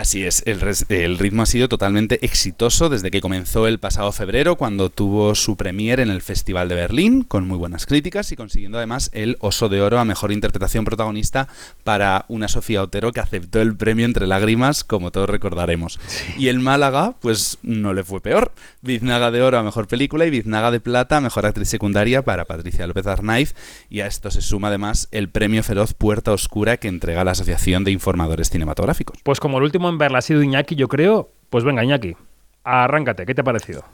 Así 0.00 0.24
es, 0.24 0.42
el, 0.46 0.60
el, 0.88 1.18
ritmo 1.18 1.42
ha 1.42 1.46
sido 1.46 1.68
totalmente 1.68 2.24
exitoso 2.24 2.88
desde 2.88 3.10
que 3.10 3.20
comenzó 3.20 3.66
el 3.66 3.78
pasado 3.78 4.10
febrero, 4.12 4.56
cuando 4.56 4.88
tuvo 4.88 5.34
su 5.34 5.56
premier 5.56 6.00
en 6.00 6.08
el 6.08 6.22
Festival 6.22 6.70
de 6.70 6.74
Berlín, 6.74 7.22
con 7.22 7.46
muy 7.46 7.58
buenas 7.58 7.84
críticas 7.84 8.32
y 8.32 8.36
consiguiendo 8.36 8.78
además 8.78 9.10
el 9.12 9.36
Oso 9.40 9.68
de 9.68 9.82
Oro 9.82 9.98
a 9.98 10.06
Mejor 10.06 10.32
Interpretación 10.32 10.86
Protagonista 10.86 11.48
para 11.84 12.24
una 12.28 12.48
Sofía 12.48 12.82
Otero 12.82 13.12
que 13.12 13.20
aceptó 13.20 13.60
el 13.60 13.76
premio 13.76 14.06
entre 14.06 14.26
lágrimas, 14.26 14.84
como 14.84 15.10
todos 15.10 15.28
recordaremos. 15.28 16.00
Y 16.38 16.48
el 16.48 16.60
Málaga, 16.60 17.16
pues 17.20 17.58
no 17.62 17.92
le 17.92 18.02
fue 18.02 18.22
peor. 18.22 18.52
Biznaga 18.80 19.30
de 19.30 19.42
Oro 19.42 19.58
a 19.58 19.62
Mejor 19.62 19.86
Película 19.86 20.24
y 20.24 20.30
Biznaga 20.30 20.70
de 20.70 20.80
Plata 20.80 21.18
a 21.18 21.20
Mejor 21.20 21.44
Actriz 21.44 21.68
Secundaria 21.68 22.22
para 22.22 22.46
Patricia 22.46 22.86
López 22.86 23.06
Arnaiz. 23.06 23.54
Y 23.90 24.00
a 24.00 24.06
esto 24.06 24.30
se 24.30 24.40
suma 24.40 24.68
además 24.68 25.08
el 25.10 25.28
Premio 25.28 25.62
Feroz 25.62 25.92
Puerta 25.92 26.32
Oscura 26.32 26.78
que 26.78 26.88
entrega 26.88 27.22
la 27.22 27.32
Asociación 27.32 27.84
de 27.84 27.90
Informadores 27.90 28.48
Cinematográficos. 28.48 29.18
Pues 29.22 29.40
como 29.40 29.58
el 29.58 29.64
último 29.64 29.89
verla 29.98 30.18
ha 30.18 30.22
sido 30.22 30.42
Iñaki, 30.42 30.74
yo 30.74 30.88
creo. 30.88 31.30
Pues 31.50 31.64
venga, 31.64 31.84
Iñaki, 31.84 32.16
arráncate, 32.64 33.26
¿qué 33.26 33.34
te 33.34 33.40
ha 33.40 33.44
parecido? 33.44 33.84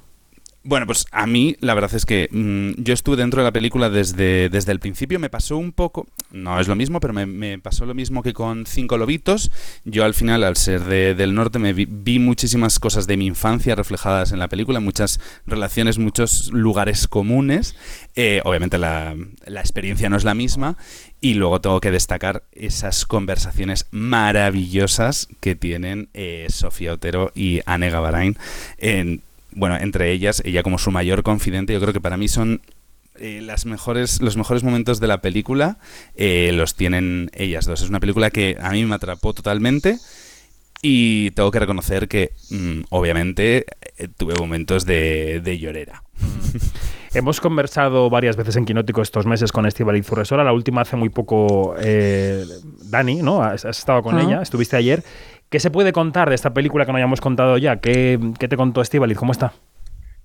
Bueno, 0.69 0.87
pues 0.87 1.07
a 1.13 1.29
mí 1.29 1.55
la 1.61 1.75
verdad 1.75 1.95
es 1.95 2.05
que 2.05 2.29
mm, 2.29 2.83
yo 2.83 2.93
estuve 2.93 3.15
dentro 3.15 3.41
de 3.41 3.45
la 3.45 3.53
película 3.53 3.89
desde, 3.89 4.49
desde 4.49 4.73
el 4.73 4.81
principio, 4.81 5.21
me 5.21 5.31
pasó 5.31 5.57
un 5.57 5.71
poco, 5.71 6.09
no 6.33 6.59
es 6.59 6.67
lo 6.67 6.75
mismo, 6.75 6.99
pero 6.99 7.13
me, 7.15 7.59
pasó 7.61 7.87
lo 7.87 7.95
mismo 7.95 8.21
que 8.21 8.33
con 8.33 8.67
Cinco 8.67 8.99
Lobitos. 8.99 9.53
Yo 9.85 10.05
al 10.05 10.13
final, 10.13 10.43
al 10.43 10.57
ser 10.57 10.83
del 10.83 11.37
norte, 11.37 11.61
me 11.61 11.73
vi, 11.73 12.19
muchísimas 12.19 12.81
cosas 12.81 13.07
de 13.07 13.17
mi 13.17 13.27
infancia 13.27 13.77
reflejadas 13.77 14.33
en 14.33 14.41
la 14.41 14.49
película, 14.49 14.81
muchas 14.81 15.21
relaciones, 15.47 15.99
muchos 15.99 16.51
lugares 16.53 17.07
comunes. 17.07 17.77
Eh, 18.17 18.41
obviamente 18.45 18.77
la, 18.77 19.15
la 19.45 19.61
experiencia 19.61 20.09
no 20.09 20.17
es 20.17 20.25
la 20.25 20.35
misma 20.35 20.77
y 21.21 21.35
luego 21.35 21.61
tengo 21.61 21.81
que 21.81 21.93
destacar 21.93 22.43
esas 22.51 23.07
conversaciones 23.07 23.87
maravillosas 23.93 25.29
que 25.39 25.55
tienen 25.55 26.09
eh, 26.13 26.47
Sofía 26.51 26.95
Otero 26.95 27.31
y 27.37 27.61
Anne 27.67 27.89
Gavarain 27.89 28.37
en 28.79 29.23
bueno, 29.57 29.77
entre 29.77 30.13
ellas, 30.13 30.43
ella 30.45 30.63
como 30.63 30.79
su 30.79 30.91
mayor 30.91 31.23
confidente, 31.23 31.73
yo 31.73 31.81
creo 31.81 31.93
que 31.95 32.01
para 32.01 32.19
mí 32.19 32.29
son 32.29 32.61
eh, 33.19 33.41
las 33.43 33.65
mejores, 33.65 34.21
los 34.21 34.37
mejores 34.37 34.63
momentos 34.63 35.01
de 35.01 35.07
la 35.07 35.23
película 35.23 35.79
eh, 36.15 36.51
los 36.53 36.75
tienen 36.75 37.31
ellas 37.33 37.65
dos. 37.65 37.81
Es 37.81 37.89
una 37.89 37.99
película 37.99 38.31
que 38.31 38.59
a 38.61 38.71
mí 38.71 38.85
me 38.85 38.95
atrapó 38.95 39.33
totalmente 39.33 39.99
y 40.83 41.31
tengo 41.31 41.51
que 41.51 41.59
reconocer 41.59 42.07
que, 42.07 42.33
mm, 42.51 42.81
obviamente, 42.91 43.65
eh, 43.97 44.09
tuve 44.15 44.35
momentos 44.39 44.85
de, 44.85 45.41
de 45.43 45.59
llorera. 45.59 46.03
Hemos 47.15 47.41
conversado 47.41 48.11
varias 48.11 48.37
veces 48.37 48.57
en 48.57 48.67
Quinótico 48.67 49.01
estos 49.01 49.25
meses 49.25 49.51
con 49.51 49.65
Estival 49.65 50.05
Furresora, 50.05 50.45
la 50.45 50.53
última 50.53 50.83
hace 50.83 50.97
muy 50.97 51.09
poco 51.09 51.75
Dani, 51.79 53.23
¿no? 53.23 53.43
Has, 53.43 53.65
estado 53.65 54.03
con 54.03 54.19
ella, 54.19 54.43
estuviste 54.43 54.77
ayer. 54.77 55.03
¿Qué 55.49 55.61
se 55.61 55.71
puede 55.71 55.93
contar 55.93 56.29
de 56.29 56.35
esta 56.35 56.53
película 56.53 56.85
que 56.85 56.93
no 56.93 56.99
hayamos 56.99 57.21
contado 57.21 57.57
ya? 57.59 57.77
¿Qué, 57.77 58.19
te 58.39 58.57
contó 58.57 58.81
Estivaliz? 58.81 59.17
¿Cómo 59.17 59.33
está? 59.33 59.53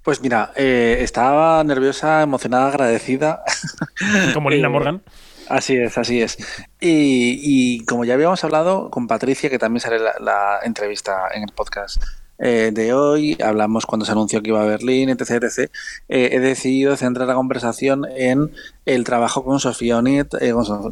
Pues 0.03 0.21
mira, 0.21 0.51
eh, 0.55 0.97
estaba 1.01 1.63
nerviosa, 1.63 2.23
emocionada, 2.23 2.69
agradecida. 2.69 3.43
Como 4.33 4.49
Lina 4.49 4.67
eh, 4.67 4.71
Morgan. 4.71 5.01
Así 5.47 5.75
es, 5.75 5.97
así 5.97 6.21
es. 6.21 6.37
Y, 6.79 7.83
como 7.85 8.05
ya 8.05 8.13
habíamos 8.13 8.41
hablado 8.43 8.89
con 8.89 9.07
Patricia, 9.07 9.49
que 9.49 9.59
también 9.59 9.81
sale 9.81 9.99
la, 9.99 10.59
entrevista 10.63 11.27
en 11.33 11.43
el 11.43 11.49
podcast 11.53 12.01
eh, 12.39 12.71
de 12.73 12.93
hoy, 12.93 13.37
hablamos 13.43 13.85
cuando 13.85 14.05
se 14.05 14.11
anunció 14.11 14.41
que 14.41 14.49
iba 14.49 14.61
a 14.61 14.65
Berlín, 14.65 15.09
etc. 15.09 15.43
etc. 15.43 15.71
he 16.07 16.39
decidido 16.39 16.97
centrar 16.97 17.27
la 17.27 17.35
conversación 17.35 18.05
en 18.15 18.51
el 18.85 19.03
trabajo 19.03 19.43
con 19.43 19.59
Sofía 19.59 19.97
Onit, 19.97 20.33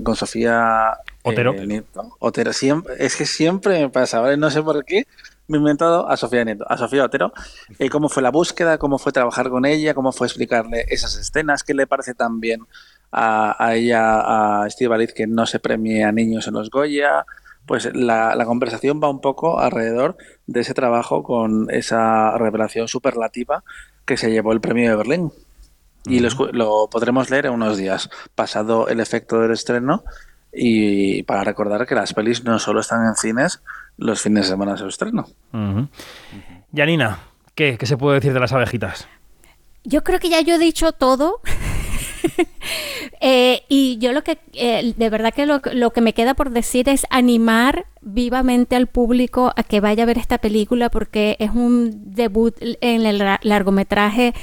con, 0.04 0.16
Sofía 0.16 0.98
Otero. 1.24 1.54
Eh, 1.56 1.84
Otero. 2.20 2.54
Siempre, 2.54 2.96
es 3.00 3.16
que 3.16 3.26
siempre 3.26 3.80
me 3.80 3.90
pasa, 3.90 4.20
¿vale? 4.20 4.38
No 4.38 4.50
sé 4.52 4.62
por 4.62 4.86
qué. 4.86 5.08
Me 5.48 5.58
he 5.58 5.60
inventado 5.60 6.08
a 6.08 6.16
Sofía 6.16 6.46
Nieto, 6.46 6.66
a 6.70 6.78
Sofía 6.78 7.04
Otero. 7.04 7.34
Eh, 7.80 7.90
cómo 7.90 8.08
fue 8.08 8.22
la 8.22 8.30
búsqueda, 8.30 8.78
cómo 8.78 9.00
fue 9.00 9.12
trabajar 9.12 9.50
con 9.50 9.66
ella, 9.66 9.96
cómo 9.96 10.12
fue 10.12 10.28
explicarle 10.28 10.86
esas 10.90 11.16
escenas, 11.18 11.64
qué 11.64 11.74
le 11.74 11.88
parece 11.88 12.14
tan 12.14 12.40
bien 12.40 12.62
a, 13.12 13.74
ella, 13.74 14.62
a 14.64 14.70
Steve 14.70 14.90
Valiz, 14.90 15.14
que 15.14 15.26
no 15.26 15.48
se 15.48 15.60
premie 15.60 16.04
a 16.04 16.12
niños 16.12 16.48
en 16.48 16.54
los 16.54 16.70
Goya. 16.70 17.26
Pues 17.70 17.88
la, 17.94 18.46
conversación 18.48 19.00
va 19.00 19.12
un 19.12 19.22
poco 19.22 19.60
alrededor 19.60 20.18
de 20.48 20.62
ese 20.62 20.74
trabajo 20.74 21.22
con 21.22 21.68
esa 21.70 22.36
revelación 22.36 22.88
superlativa 22.88 23.64
que 24.06 24.18
se 24.18 24.32
llevó 24.32 24.54
el 24.54 24.60
premio 24.60 24.90
de 24.90 24.96
Berlín. 24.96 25.32
Y 26.06 26.20
lo, 26.20 26.30
lo 26.52 26.88
podremos 26.92 27.30
leer 27.30 27.46
en 27.46 27.52
unos 27.52 27.78
días, 27.78 28.10
pasado 28.34 28.88
el 28.88 29.00
efecto 29.00 29.40
del 29.40 29.52
estreno 29.52 30.04
y 30.52 31.22
para 31.22 31.44
recordar 31.44 31.86
que 31.86 31.94
las 31.94 32.16
pelis 32.16 32.44
no 32.44 32.58
solo 32.58 32.80
están 32.80 33.06
en 33.06 33.16
cines 33.16 33.62
los 33.98 34.20
fines 34.20 34.46
de 34.46 34.50
semana 34.50 34.72
de 34.72 34.80
su 34.80 34.88
estreno. 34.88 35.28
Janina, 36.74 37.20
¿qué? 37.54 37.78
¿qué 37.78 37.86
se 37.86 37.98
puede 37.98 38.16
decir 38.16 38.34
de 38.34 38.40
las 38.40 38.52
abejitas? 38.52 39.08
Yo 39.84 40.04
creo 40.04 40.18
que 40.18 40.30
ya 40.30 40.42
yo 40.42 40.56
he 40.56 40.58
dicho 40.58 40.92
todo. 40.92 41.40
Eh, 43.22 43.64
y 43.68 43.98
yo 43.98 44.14
lo 44.14 44.24
que, 44.24 44.38
eh, 44.54 44.94
de 44.96 45.10
verdad 45.10 45.34
que 45.34 45.46
lo, 45.46 45.60
lo, 45.74 45.92
que 45.92 46.00
me 46.00 46.14
queda 46.14 46.36
por 46.36 46.52
decir 46.52 46.88
es 46.88 47.06
animar 47.10 47.86
vivamente 48.02 48.78
al 48.78 48.88
público 48.88 49.52
a 49.58 49.64
que 49.64 49.82
vaya 49.82 50.04
a 50.04 50.06
ver 50.06 50.18
esta 50.18 50.38
película 50.38 50.90
porque 50.90 51.36
es 51.40 51.52
un 51.52 52.14
debut 52.14 52.56
en 52.62 53.06
el 53.06 53.18
largometraje 53.42 54.34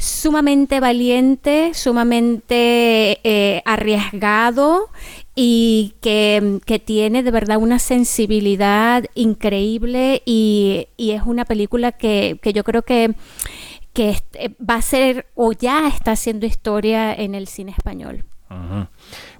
sumamente 0.00 0.80
valiente, 0.80 1.72
sumamente 1.74 3.20
eh, 3.22 3.62
arriesgado 3.66 4.88
y 5.34 5.94
que, 6.00 6.60
tiene 6.84 7.22
de 7.22 7.30
verdad 7.30 7.58
una 7.58 7.78
sensibilidad 7.78 9.04
increíble 9.14 10.22
y, 10.24 10.88
es 10.96 11.22
una 11.26 11.44
película 11.44 11.92
que, 11.92 12.40
yo 12.54 12.64
creo 12.64 12.82
que, 12.82 13.14
que 14.00 14.16
eh, 14.32 14.54
va 14.58 14.76
a 14.76 14.82
ser 14.82 15.26
o 15.34 15.52
ya 15.52 15.86
está 15.86 16.12
haciendo 16.12 16.46
historia 16.46 17.12
en 17.12 17.34
el 17.34 17.46
cine 17.46 17.74
español. 17.76 18.24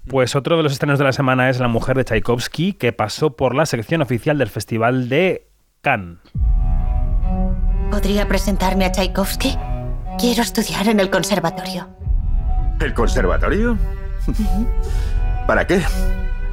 Pues 0.06 0.36
otro 0.36 0.58
de 0.58 0.62
los 0.62 0.72
estrenos 0.72 0.98
de 0.98 1.04
la 1.06 1.14
semana 1.14 1.48
es 1.48 1.60
La 1.60 1.68
mujer 1.68 1.96
de 1.96 2.04
Tchaikovsky, 2.04 2.74
que 2.74 2.92
pasó 2.92 3.36
por 3.36 3.54
la 3.54 3.64
sección 3.64 4.02
oficial 4.02 4.36
del 4.36 4.50
Festival 4.50 5.08
de 5.08 5.46
Cannes. 5.80 6.18
¿Podría 7.90 8.28
presentarme 8.28 8.84
a 8.84 8.92
Tchaikovsky? 8.92 9.56
Quiero 10.18 10.42
estudiar 10.42 10.88
en 10.88 11.00
el 11.00 11.08
conservatorio. 11.08 11.88
¿El 12.80 12.92
conservatorio? 12.92 13.78
¿Para 15.46 15.66
qué? 15.66 15.80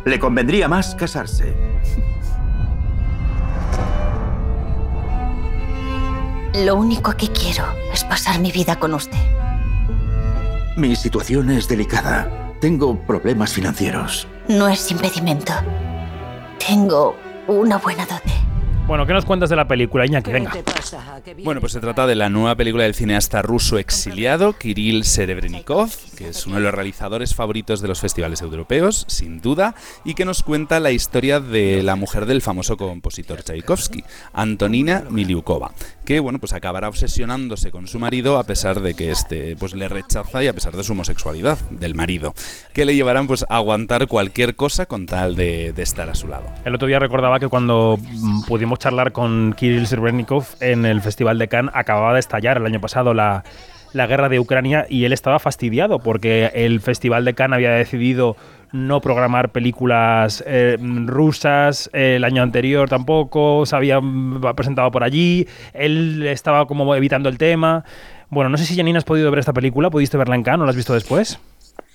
Le 0.05 0.17
convendría 0.17 0.69
más 0.69 0.95
casarse. 0.95 1.53
Lo 6.53 6.75
único 6.75 7.15
que 7.15 7.27
quiero 7.27 7.65
es 7.93 8.03
pasar 8.03 8.39
mi 8.39 8.51
vida 8.51 8.79
con 8.79 8.93
usted. 8.93 9.17
Mi 10.75 10.95
situación 10.95 11.51
es 11.51 11.67
delicada. 11.67 12.53
Tengo 12.59 12.97
problemas 13.05 13.53
financieros. 13.53 14.27
No 14.47 14.67
es 14.67 14.89
impedimento. 14.89 15.53
Tengo 16.65 17.15
una 17.47 17.77
buena 17.77 18.05
dote. 18.05 18.33
Bueno, 18.87 19.05
¿qué 19.05 19.11
nos 19.11 19.25
cuentas 19.25 19.49
de 19.49 19.57
la 19.57 19.67
película, 19.67 20.05
Iñaki? 20.05 20.31
Venga. 20.31 20.53
Bueno, 21.43 21.59
pues 21.59 21.73
se 21.73 21.81
trata 21.81 22.07
de 22.07 22.15
la 22.15 22.29
nueva 22.29 22.55
película 22.55 22.85
del 22.85 22.95
cineasta 22.95 23.41
ruso 23.41 23.77
exiliado, 23.77 24.53
Kirill 24.53 25.03
Serebrennikov, 25.03 25.89
que 26.15 26.29
es 26.29 26.47
uno 26.47 26.55
de 26.55 26.61
los 26.61 26.73
realizadores 26.73 27.35
favoritos 27.35 27.81
de 27.81 27.89
los 27.89 27.99
festivales 27.99 28.41
europeos, 28.41 29.03
sin 29.09 29.41
duda, 29.41 29.75
y 30.05 30.13
que 30.13 30.23
nos 30.23 30.41
cuenta 30.41 30.79
la 30.79 30.91
historia 30.91 31.41
de 31.41 31.83
la 31.83 31.97
mujer 31.97 32.27
del 32.27 32.41
famoso 32.41 32.77
compositor 32.77 33.43
Tchaikovsky, 33.43 34.05
Antonina 34.31 35.03
Miliukova, 35.09 35.73
que 36.05 36.21
bueno, 36.21 36.39
pues 36.39 36.53
acabará 36.53 36.87
obsesionándose 36.87 37.71
con 37.71 37.87
su 37.87 37.99
marido 37.99 38.37
a 38.37 38.45
pesar 38.45 38.79
de 38.79 38.93
que 38.93 39.11
este 39.11 39.57
pues 39.57 39.75
le 39.75 39.89
rechaza 39.89 40.41
y 40.45 40.47
a 40.47 40.53
pesar 40.53 40.77
de 40.77 40.85
su 40.85 40.93
homosexualidad 40.93 41.59
del 41.71 41.93
marido, 41.93 42.33
que 42.73 42.85
le 42.85 42.95
llevarán 42.95 43.27
pues 43.27 43.43
a 43.49 43.57
aguantar 43.57 44.07
cualquier 44.07 44.55
cosa 44.55 44.85
con 44.85 45.07
tal 45.07 45.35
de, 45.35 45.73
de 45.73 45.83
estar 45.83 46.09
a 46.09 46.15
su 46.15 46.29
lado. 46.29 46.45
El 46.63 46.73
otro 46.73 46.87
día 46.87 46.99
recordaba 46.99 47.37
que 47.37 47.49
cuando 47.49 47.99
mm, 47.99 48.43
charlar 48.77 49.11
con 49.11 49.53
Kirill 49.53 49.87
Serebrennikov 49.87 50.45
en 50.59 50.85
el 50.85 51.01
Festival 51.01 51.37
de 51.37 51.47
Cannes. 51.47 51.71
Acababa 51.75 52.13
de 52.13 52.19
estallar 52.19 52.57
el 52.57 52.65
año 52.65 52.79
pasado 52.81 53.13
la, 53.13 53.43
guerra 53.93 54.29
de 54.29 54.39
Ucrania 54.39 54.85
y 54.89 55.05
él 55.05 55.13
estaba 55.13 55.39
fastidiado 55.39 55.99
porque 55.99 56.51
el 56.53 56.81
Festival 56.81 57.25
de 57.25 57.33
Cannes 57.33 57.55
había 57.55 57.71
decidido 57.71 58.35
no 58.71 59.01
programar 59.01 59.51
películas 59.51 60.43
eh, 60.45 60.77
rusas 61.05 61.89
el 61.93 62.23
año 62.23 62.43
anterior 62.43 62.89
tampoco, 62.89 63.65
se 63.65 63.75
había 63.75 63.99
presentado 64.55 64.91
por 64.91 65.03
allí, 65.03 65.47
él 65.73 66.27
estaba 66.27 66.67
como 66.67 66.93
evitando 66.95 67.29
el 67.29 67.37
tema. 67.37 67.85
Bueno, 68.29 68.49
no 68.49 68.57
sé 68.57 68.65
si 68.65 68.75
Janina 68.75 68.97
has 68.97 69.05
podido 69.05 69.31
ver 69.31 69.39
esta 69.39 69.53
película, 69.53 69.89
¿pudiste 69.89 70.17
verla 70.17 70.35
en 70.35 70.43
Cannes 70.43 70.61
o 70.61 70.65
la 70.65 70.71
has 70.71 70.75
visto 70.75 70.93
después? 70.93 71.39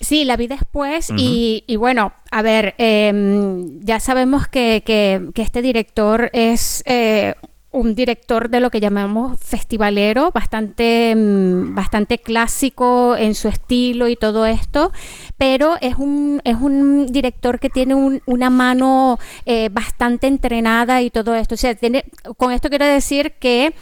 Sí, 0.00 0.24
la 0.24 0.36
vi 0.36 0.46
después 0.48 1.10
y, 1.16 1.64
bueno, 1.76 2.12
a 2.30 2.42
ver, 2.42 2.74
em, 2.78 3.80
ya 3.80 4.00
sabemos 4.00 4.48
que, 4.48 4.82
que, 4.84 5.30
este 5.42 5.62
director 5.62 6.28
es 6.32 6.82
eh, 6.86 7.34
un 7.70 7.94
director 7.94 8.50
de 8.50 8.60
lo 8.60 8.70
que 8.70 8.80
llamamos 8.80 9.38
festivalero, 9.40 10.30
bastante, 10.32 11.14
mm, 11.16 11.74
bastante 11.74 12.18
clásico 12.18 13.16
en 13.16 13.34
su 13.34 13.48
estilo 13.48 14.08
y 14.08 14.16
todo 14.16 14.44
esto, 14.44 14.92
pero 15.38 15.76
es 15.80 15.96
un, 15.96 16.40
es 16.44 16.56
un 16.56 17.06
director 17.06 17.58
que 17.60 17.70
tiene 17.70 17.94
un- 17.94 18.20
una 18.26 18.50
mano 18.50 19.18
eh, 19.46 19.68
bastante 19.72 20.26
entrenada 20.26 21.00
y 21.00 21.10
todo 21.10 21.34
esto. 21.34 21.54
O 21.54 21.58
sea, 21.58 21.74
tiene, 21.74 22.04
con 22.36 22.52
esto 22.52 22.68
quiero 22.68 22.84
decir 22.86 23.32
que 23.40 23.72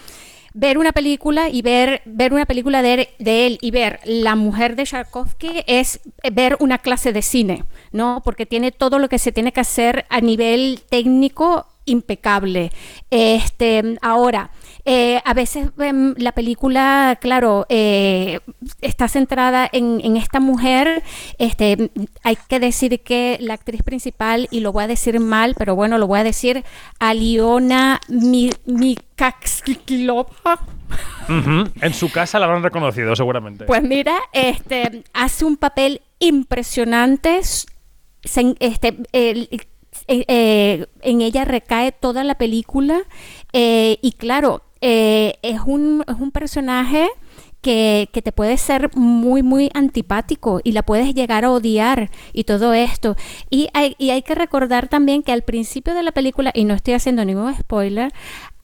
ver 0.55 0.79
una 0.79 0.93
película 0.93 1.49
y 1.49 1.63
ver, 1.63 2.03
ver 2.05 2.33
una 2.33 2.47
película 2.47 2.83
de, 2.83 3.11
de 3.19 3.47
él 3.47 3.59
y 3.61 3.71
ver 3.71 4.01
La 4.05 4.35
mujer 4.35 4.77
de 4.77 4.85
Tchaikovsky 4.85 5.63
es 5.67 6.01
ver 6.33 6.57
una 6.61 6.79
clase 6.79 7.13
de 7.13 7.23
cine, 7.23 7.65
¿no? 7.93 8.23
Porque 8.25 8.47
tiene 8.47 8.73
todo 8.73 8.99
lo 8.99 9.09
que 9.09 9.19
se 9.19 9.33
tiene 9.33 9.53
que 9.53 9.61
hacer 9.61 10.07
a 10.09 10.21
nivel 10.21 10.83
técnico 10.89 11.67
impecable. 11.85 12.71
Este, 13.11 13.99
ahora, 14.03 14.51
eh, 14.85 15.21
a 15.25 15.35
veces 15.35 15.69
em, 15.79 16.15
la 16.17 16.33
película, 16.33 17.19
claro, 17.21 17.67
eh, 17.69 18.41
está 18.81 19.09
centrada 19.09 19.69
en, 19.73 20.01
en 20.05 20.17
esta 20.17 20.41
mujer. 20.41 21.03
Este, 21.39 21.91
hay 22.23 22.37
que 22.49 22.61
decir 22.61 23.01
que 23.01 23.39
la 23.41 23.55
actriz 23.55 23.83
principal, 23.83 24.49
y 24.51 24.61
lo 24.61 24.73
voy 24.73 24.85
a 24.85 24.87
decir 24.87 25.19
mal, 25.21 25.55
pero 25.59 25.75
bueno, 25.75 25.99
lo 25.99 26.07
voy 26.07 26.21
a 26.21 26.25
decir, 26.25 26.65
Aliona 26.99 28.01
Mi- 28.09 28.51
Mikakskilova. 28.67 30.59
Ujú. 31.29 31.71
En 31.81 31.95
su 31.95 32.11
casa 32.11 32.39
la 32.39 32.47
habrán 32.47 32.63
reconocido, 32.63 33.15
seguramente. 33.15 33.65
Pues 33.65 33.83
mira, 33.83 34.17
este 34.33 35.05
hace 35.13 35.45
un 35.45 35.57
papel 35.57 36.01
impresionante. 36.19 37.41
se- 37.43 38.57
este, 38.61 38.97
el- 39.13 39.49
eh, 40.09 40.25
eh, 40.29 40.87
en 41.03 41.21
ella 41.21 41.45
recae 41.45 41.93
toda 41.93 42.23
la 42.25 42.35
película 42.37 43.01
eh, 43.53 43.99
y 44.03 44.13
claro, 44.13 44.63
eh, 44.81 45.35
es, 45.43 45.61
un, 45.67 46.05
es 46.09 46.17
un 46.21 46.31
personaje 46.31 47.09
que, 47.61 48.09
que 48.13 48.23
te 48.23 48.33
puede 48.33 48.57
ser 48.57 48.91
muy, 48.97 49.43
muy 49.43 49.71
antipático 49.75 50.61
y 50.65 50.73
la 50.73 50.83
puedes 50.83 51.15
llegar 51.15 51.45
a 51.45 51.51
odiar 51.51 52.11
y 52.33 52.45
todo 52.45 52.73
esto. 52.73 53.17
Y 53.51 53.69
hay, 53.75 53.95
y 53.99 54.11
hay 54.11 54.23
que 54.23 54.35
recordar 54.35 54.89
también 54.89 55.23
que 55.23 55.33
al 55.33 55.43
principio 55.43 55.95
de 55.95 56.03
la 56.03 56.13
película, 56.13 56.53
y 56.55 56.65
no 56.65 56.75
estoy 56.75 56.95
haciendo 56.95 57.25
ningún 57.25 57.55
spoiler, 57.55 58.13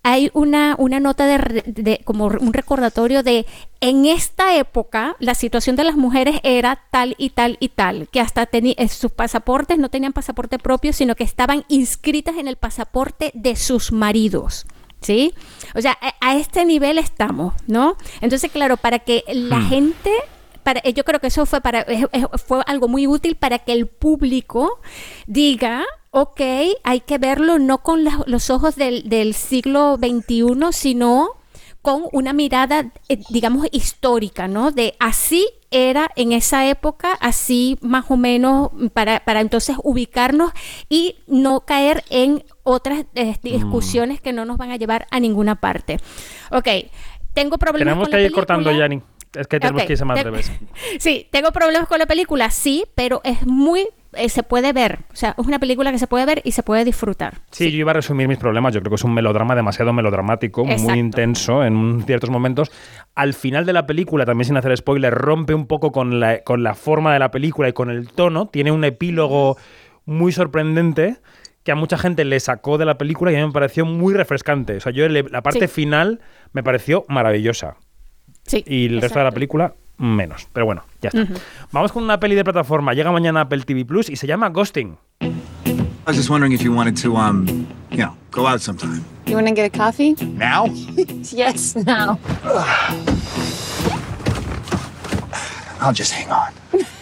hay 0.03 0.31
una, 0.35 0.77
una 0.79 1.01
nota 1.01 1.27
de, 1.27 1.65
de- 1.67 2.01
como 2.05 2.27
un 2.27 2.53
recordatorio 2.53 3.25
de 3.25 3.45
en 3.81 4.07
esta 4.07 4.57
época 4.57 5.17
la 5.19 5.35
situación 5.35 5.75
de 5.75 5.83
las 5.83 5.97
mujeres 5.97 6.37
era 6.45 6.79
tal 6.93 7.17
y 7.19 7.31
tal 7.31 7.57
y 7.59 7.71
tal, 7.71 8.09
que 8.13 8.21
hasta 8.21 8.49
eh, 8.53 8.89
sus 8.89 9.11
pasaportes 9.11 9.79
no 9.79 9.89
tenían 9.91 10.13
pasaporte 10.13 10.61
propio, 10.61 10.93
sino 10.93 11.17
que 11.17 11.25
estaban 11.25 11.65
inscritas 11.69 12.37
en 12.37 12.47
el 12.47 12.55
pasaporte 12.55 13.33
de 13.35 13.57
sus 13.57 13.91
maridos. 13.91 14.65
¿Sí? 15.07 15.33
O 15.77 15.81
sea, 15.81 15.97
a, 16.01 16.15
a 16.21 16.37
este 16.37 16.65
nivel 16.65 16.99
estamos, 16.99 17.55
¿no? 17.69 17.97
Entonces, 18.21 18.51
claro, 18.51 18.77
para 18.77 18.99
que 18.99 19.23
la 19.33 19.59
Hmm. 19.61 19.69
gente 19.69 20.11
para, 20.65 20.81
eh, 20.83 20.93
yo 20.95 21.05
creo 21.05 21.21
que 21.21 21.29
eso 21.29 21.47
fue 21.47 21.61
para 21.61 21.87
fue 22.45 22.61
algo 22.67 22.89
muy 22.89 23.07
útil 23.07 23.37
para 23.37 23.61
que 23.61 23.71
el 23.73 23.87
público 23.87 24.81
diga 25.29 25.85
ok, 26.11 26.41
hay 26.83 27.01
que 27.01 27.19
verlo 27.19 27.59
no 27.59 27.79
con 27.83 28.03
la- 28.03 28.25
los 28.27 28.49
ojos 28.51 28.75
del, 28.75 29.09
del 29.09 29.35
siglo 29.35 29.97
XXI, 29.99 30.73
sino 30.73 31.29
con 31.83 32.05
una 32.11 32.33
mirada, 32.33 32.91
eh, 33.09 33.19
digamos, 33.29 33.67
histórica, 33.71 34.49
¿no? 34.49 34.73
De 34.73 34.97
así 34.99 35.47
era 35.71 36.11
en 36.17 36.33
esa 36.33 36.67
época, 36.67 37.13
así 37.21 37.79
más 37.81 38.07
o 38.09 38.17
menos, 38.17 38.71
para, 38.93 39.21
para 39.21 39.41
entonces 39.41 39.77
ubicarnos 39.85 40.51
y 40.89 41.17
no 41.29 41.61
caer 41.61 42.03
en 42.11 42.43
otras 42.67 43.07
eh, 43.15 43.37
discusiones 43.43 44.21
que 44.21 44.33
no 44.33 44.45
nos 44.45 44.57
van 44.59 44.71
a 44.73 44.77
llevar 44.77 45.07
a 45.11 45.21
ninguna 45.21 45.55
parte. 45.57 45.99
Ok, 46.51 46.69
tengo 47.33 47.59
problemas 47.59 47.87
Tenemos 47.87 48.09
con 48.09 48.11
que 48.13 48.17
la 48.19 48.23
ir 48.27 48.33
cortando, 48.33 48.65
película. 48.71 48.85
Yanni. 48.89 49.03
Es 49.35 49.47
que 49.49 49.61
tenemos 49.61 49.83
Ok, 49.83 49.87
que 49.87 49.93
irse 49.93 50.05
más 50.05 50.15
te- 50.15 50.21
al 50.21 50.25
revés. 50.33 50.51
Sí, 50.99 51.29
tengo 51.31 51.53
problemas 51.53 51.89
con 51.89 51.99
la 51.99 52.07
película, 52.07 52.49
sí, 52.51 52.85
pero 52.95 53.21
es 53.23 53.47
muy, 53.47 53.87
eh, 54.15 54.31
se 54.31 54.43
puede 54.43 54.73
ver. 54.73 55.01
O 55.13 55.17
sea, 55.17 55.35
es 55.39 55.47
una 55.47 55.59
película 55.59 55.93
que 55.93 55.99
se 55.99 56.07
puede 56.07 56.25
ver 56.25 56.41
y 56.43 56.53
se 56.53 56.63
puede 56.63 56.85
disfrutar. 56.87 57.35
Sí, 57.51 57.71
yo 57.71 57.77
iba 57.79 57.91
a 57.91 57.95
resumir 57.95 58.29
mis 58.29 58.39
problemas. 58.39 58.73
Yo 58.73 58.81
creo 58.81 58.91
que 58.91 58.95
es 58.97 59.05
un 59.05 59.13
melodrama 59.13 59.55
demasiado 59.55 59.93
melodramático, 59.93 60.63
Exacto. 60.63 60.85
muy 60.85 60.99
intenso 60.99 61.63
en 61.65 62.03
ciertos 62.07 62.31
momentos. 62.31 62.73
Al 63.15 63.35
final 63.35 63.67
de 63.67 63.75
la 63.75 63.87
película, 63.87 64.25
también 64.25 64.47
sin 64.47 64.57
hacer 64.57 64.75
spoiler, 64.77 65.13
rompe 65.13 65.53
un 65.55 65.67
poco 65.67 65.93
con 65.93 66.19
la, 66.19 66.41
con 66.43 66.63
la 66.63 66.75
forma 66.75 67.13
de 67.13 67.19
la 67.19 67.31
película 67.31 67.69
y 67.69 67.75
con 67.75 67.91
el 67.91 68.09
tono. 68.09 68.49
Tiene 68.49 68.73
un 68.73 68.85
epílogo 68.85 69.59
muy 70.07 70.33
sorprendente 70.33 71.19
que 71.67 71.73
a 71.73 71.75
mucha 71.75 71.99
gente 71.99 72.25
le 72.25 72.39
sacó 72.41 72.79
de 72.79 72.85
la 72.87 72.97
película 72.97 73.33
y 73.33 73.35
a 73.35 73.41
mí 73.41 73.47
me 73.47 73.53
pareció 73.53 73.85
muy 73.85 74.15
refrescante. 74.15 74.77
O 74.77 74.81
sea, 74.81 74.93
yo 74.93 75.07
le- 75.09 75.25
la 75.25 75.43
parte 75.43 75.67
Sí. 75.67 75.75
final 75.75 76.21
me 76.53 76.63
pareció 76.63 77.05
maravillosa. 77.09 77.77
Sí, 78.47 78.63
Y 78.67 78.87
el 78.87 79.01
resto 79.03 79.19
de 79.19 79.25
la 79.25 79.29
exacto. 79.31 79.35
película, 79.35 79.75
menos. 79.99 80.47
Pero 80.53 80.65
bueno, 80.65 80.85
ya 81.03 81.09
está. 81.09 81.23
Ujú. 81.23 81.35
Vamos 81.73 81.91
con 81.91 82.05
una 82.05 82.21
peli 82.21 82.37
de 82.37 82.45
plataforma. 82.45 82.95
Llega 82.95 83.11
mañana 83.11 83.41
Apple 83.43 83.63
TV 83.63 83.85
Plus 83.85 84.09
y 84.09 84.15
se 84.15 84.29
llama 84.29 84.49
Ghosting. 84.51 84.97
I 85.23 85.29
was 86.07 86.17
just 86.17 86.31
wondering 86.31 86.53
if 86.53 86.63
you 86.63 86.73
wanted 86.73 86.95
to, 87.03 87.17
um, 87.17 87.45
you 87.91 87.97
know, 87.97 88.15
go 88.31 88.47
out 88.47 88.61
sometime. 88.61 89.03
You 89.27 89.35
want 89.35 89.49
to 89.49 89.55
get 89.55 89.75
a 89.75 89.77
coffee? 89.77 90.15
Now? 90.23 90.67
yes, 91.33 91.75
now. 91.75 92.17
I'll 95.81 95.93
just 95.93 96.13
hang 96.13 96.31
on. 96.31 96.53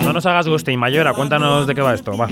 No 0.00 0.12
nos 0.12 0.26
hagas 0.26 0.46
ghosting, 0.46 0.78
Mayora. 0.78 1.12
Cuéntanos 1.12 1.66
de 1.66 1.74
qué 1.74 1.80
va 1.80 1.94
esto. 1.94 2.16
Va. 2.16 2.28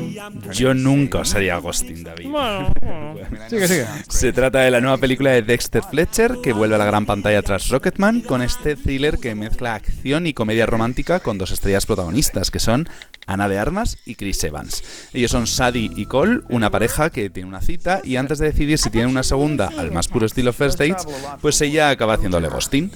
Yo 0.52 0.74
nunca 0.74 1.18
os 1.20 1.34
haría 1.34 1.56
ghosting, 1.58 2.04
David. 2.04 2.26
sigue, 3.48 3.68
sigue. 3.68 3.86
Se 4.08 4.32
trata 4.32 4.60
de 4.60 4.70
la 4.70 4.80
nueva 4.80 4.98
película 4.98 5.30
de 5.30 5.42
Dexter 5.42 5.82
Fletcher 5.82 6.38
que 6.42 6.52
vuelve 6.52 6.74
a 6.74 6.78
la 6.78 6.84
gran 6.84 7.06
pantalla 7.06 7.42
tras 7.42 7.68
Rocketman 7.68 8.20
con 8.22 8.42
este 8.42 8.76
thriller 8.76 9.18
que 9.18 9.34
mezcla 9.34 9.74
acción 9.74 10.26
y 10.26 10.32
comedia 10.32 10.66
romántica 10.66 11.20
con 11.20 11.38
dos 11.38 11.50
estrellas 11.50 11.86
protagonistas 11.86 12.50
que 12.50 12.58
son 12.58 12.88
Ana 13.26 13.48
de 13.48 13.58
Armas 13.58 13.98
y 14.04 14.14
Chris 14.14 14.42
Evans. 14.44 14.82
Ellos 15.12 15.30
son 15.30 15.46
Sadie 15.46 15.90
y 15.94 16.06
Cole, 16.06 16.40
una 16.48 16.70
pareja 16.70 17.10
que 17.10 17.30
tiene 17.30 17.48
una 17.48 17.60
cita 17.60 18.00
y 18.04 18.16
antes 18.16 18.38
de 18.38 18.46
decidir 18.46 18.78
si 18.78 18.90
tienen 18.90 19.10
una 19.10 19.22
segunda 19.22 19.70
al 19.78 19.92
más 19.92 20.08
puro 20.08 20.26
estilo 20.26 20.52
First 20.52 20.78
Dates, 20.78 21.06
pues 21.40 21.60
ella 21.60 21.90
acaba 21.90 22.14
haciéndole 22.14 22.48
ghosting. 22.48 22.90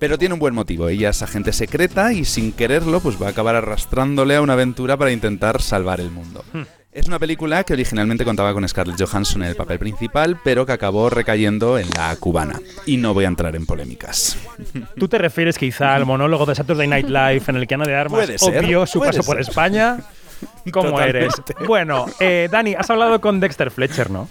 Pero 0.00 0.16
tiene 0.16 0.32
un 0.32 0.40
buen 0.40 0.54
motivo, 0.54 0.88
ella 0.88 1.10
es 1.10 1.22
agente 1.22 1.52
secreta 1.52 2.14
y 2.14 2.24
sin 2.24 2.52
quererlo 2.52 3.00
pues 3.00 3.20
va 3.20 3.26
a 3.26 3.30
acabar 3.30 3.54
arrastrándole 3.54 4.34
a 4.34 4.40
una 4.40 4.54
aventura 4.54 4.96
para 4.96 5.12
intentar 5.12 5.60
salvar 5.60 6.00
el 6.00 6.10
mundo. 6.10 6.42
Es 6.90 7.06
una 7.06 7.18
película 7.18 7.62
que 7.64 7.74
originalmente 7.74 8.24
contaba 8.24 8.54
con 8.54 8.66
Scarlett 8.66 8.98
Johansson 8.98 9.42
en 9.42 9.50
el 9.50 9.56
papel 9.56 9.78
principal, 9.78 10.40
pero 10.42 10.64
que 10.64 10.72
acabó 10.72 11.10
recayendo 11.10 11.78
en 11.78 11.88
la 11.90 12.16
cubana. 12.16 12.58
Y 12.86 12.96
no 12.96 13.12
voy 13.12 13.26
a 13.26 13.28
entrar 13.28 13.54
en 13.54 13.66
polémicas. 13.66 14.38
¿Tú 14.98 15.06
te 15.06 15.18
refieres 15.18 15.58
quizá 15.58 15.94
al 15.94 16.06
monólogo 16.06 16.46
de 16.46 16.54
Saturday 16.54 16.88
Night 16.88 17.08
Live 17.08 17.42
en 17.48 17.56
el 17.56 17.66
que 17.66 17.74
Ana 17.74 17.84
de 17.84 17.94
Armas 17.94 18.42
obvió 18.42 18.86
su 18.86 19.00
paso 19.00 19.22
por. 19.22 19.38
España? 19.38 19.98
¿Cómo 20.72 20.92
Totalmente. 20.92 21.18
eres? 21.18 21.34
Bueno, 21.66 22.06
eh, 22.18 22.48
Dani, 22.50 22.74
has 22.74 22.88
hablado 22.88 23.20
con 23.20 23.38
Dexter 23.38 23.70
Fletcher, 23.70 24.10
¿no? 24.10 24.28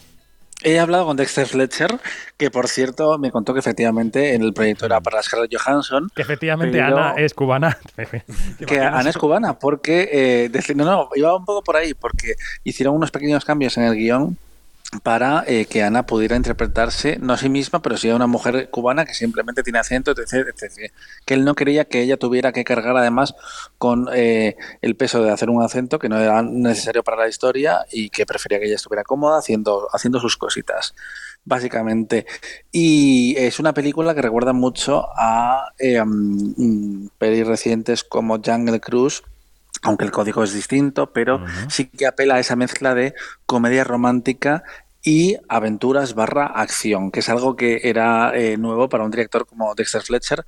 He 0.61 0.79
hablado 0.79 1.05
con 1.05 1.15
Dexter 1.15 1.47
Fletcher, 1.47 1.99
que 2.37 2.51
por 2.51 2.67
cierto 2.67 3.17
me 3.17 3.31
contó 3.31 3.53
que 3.53 3.59
efectivamente 3.59 4.33
en 4.33 4.43
el 4.43 4.53
proyecto 4.53 4.85
era 4.85 4.99
para 4.99 5.23
Scarlett 5.23 5.55
Johansson. 5.55 6.09
Que 6.13 6.21
efectivamente 6.21 6.81
Ana 6.81 7.13
es 7.17 7.33
cubana. 7.33 7.77
Que 8.67 8.79
Ana 8.79 9.09
es 9.09 9.17
cubana, 9.17 9.57
porque. 9.57 10.49
eh, 10.51 10.73
no, 10.75 10.85
no, 10.85 11.09
iba 11.15 11.35
un 11.35 11.45
poco 11.45 11.63
por 11.63 11.77
ahí, 11.77 11.93
porque 11.93 12.35
hicieron 12.63 12.95
unos 12.95 13.11
pequeños 13.11 13.45
cambios 13.45 13.77
en 13.77 13.83
el 13.83 13.95
guion 13.95 14.37
para 15.03 15.43
eh, 15.45 15.65
que 15.65 15.83
Ana 15.83 16.07
pudiera 16.07 16.35
interpretarse, 16.35 17.19
no 17.21 17.33
a 17.33 17.37
sí 17.37 17.47
misma, 17.47 17.79
pero 17.81 17.95
sí 17.95 18.09
a 18.09 18.15
una 18.15 18.25
mujer 18.25 18.69
cubana 18.71 19.05
que 19.05 19.13
simplemente 19.13 19.61
tiene 19.61 19.77
acento, 19.77 20.11
etc, 20.11 20.47
etc. 20.49 20.91
Que 21.25 21.35
él 21.35 21.45
no 21.45 21.53
quería 21.53 21.85
que 21.85 22.01
ella 22.01 22.17
tuviera 22.17 22.51
que 22.51 22.63
cargar 22.63 22.97
además 22.97 23.35
con 23.77 24.07
eh, 24.13 24.57
el 24.81 24.95
peso 24.95 25.21
de 25.23 25.29
hacer 25.31 25.51
un 25.51 25.61
acento 25.61 25.99
que 25.99 26.09
no 26.09 26.17
era 26.17 26.41
necesario 26.41 27.03
para 27.03 27.17
la 27.17 27.27
historia 27.27 27.85
y 27.91 28.09
que 28.09 28.25
prefería 28.25 28.59
que 28.59 28.65
ella 28.65 28.75
estuviera 28.75 29.03
cómoda 29.03 29.37
haciendo, 29.37 29.89
haciendo 29.93 30.19
sus 30.19 30.37
cositas, 30.37 30.95
básicamente. 31.45 32.25
Y 32.71 33.35
es 33.37 33.59
una 33.59 33.75
película 33.75 34.15
que 34.15 34.23
recuerda 34.23 34.53
mucho 34.53 35.07
a 35.15 35.71
eh, 35.77 36.03
pelis 37.19 37.45
recientes 37.45 38.03
como 38.03 38.39
Jungle 38.43 38.79
Cruise, 38.79 39.21
aunque 39.81 40.05
el 40.05 40.11
código 40.11 40.43
es 40.43 40.53
distinto, 40.53 41.11
pero 41.13 41.43
sí 41.69 41.87
que 41.87 42.07
apela 42.07 42.35
a 42.35 42.39
esa 42.39 42.55
mezcla 42.55 42.93
de 42.95 43.13
comedia 43.45 43.83
romántica 43.83 44.63
y 45.03 45.37
aventuras 45.47 46.13
barra 46.13 46.45
acción, 46.45 47.11
que 47.11 47.21
es 47.21 47.29
algo 47.29 47.55
que 47.55 47.81
era 47.83 48.35
eh, 48.35 48.57
nuevo 48.57 48.89
para 48.89 49.05
un 49.05 49.11
director 49.11 49.45
como 49.45 49.73
Dexter 49.75 50.01
Fletcher, 50.01 50.43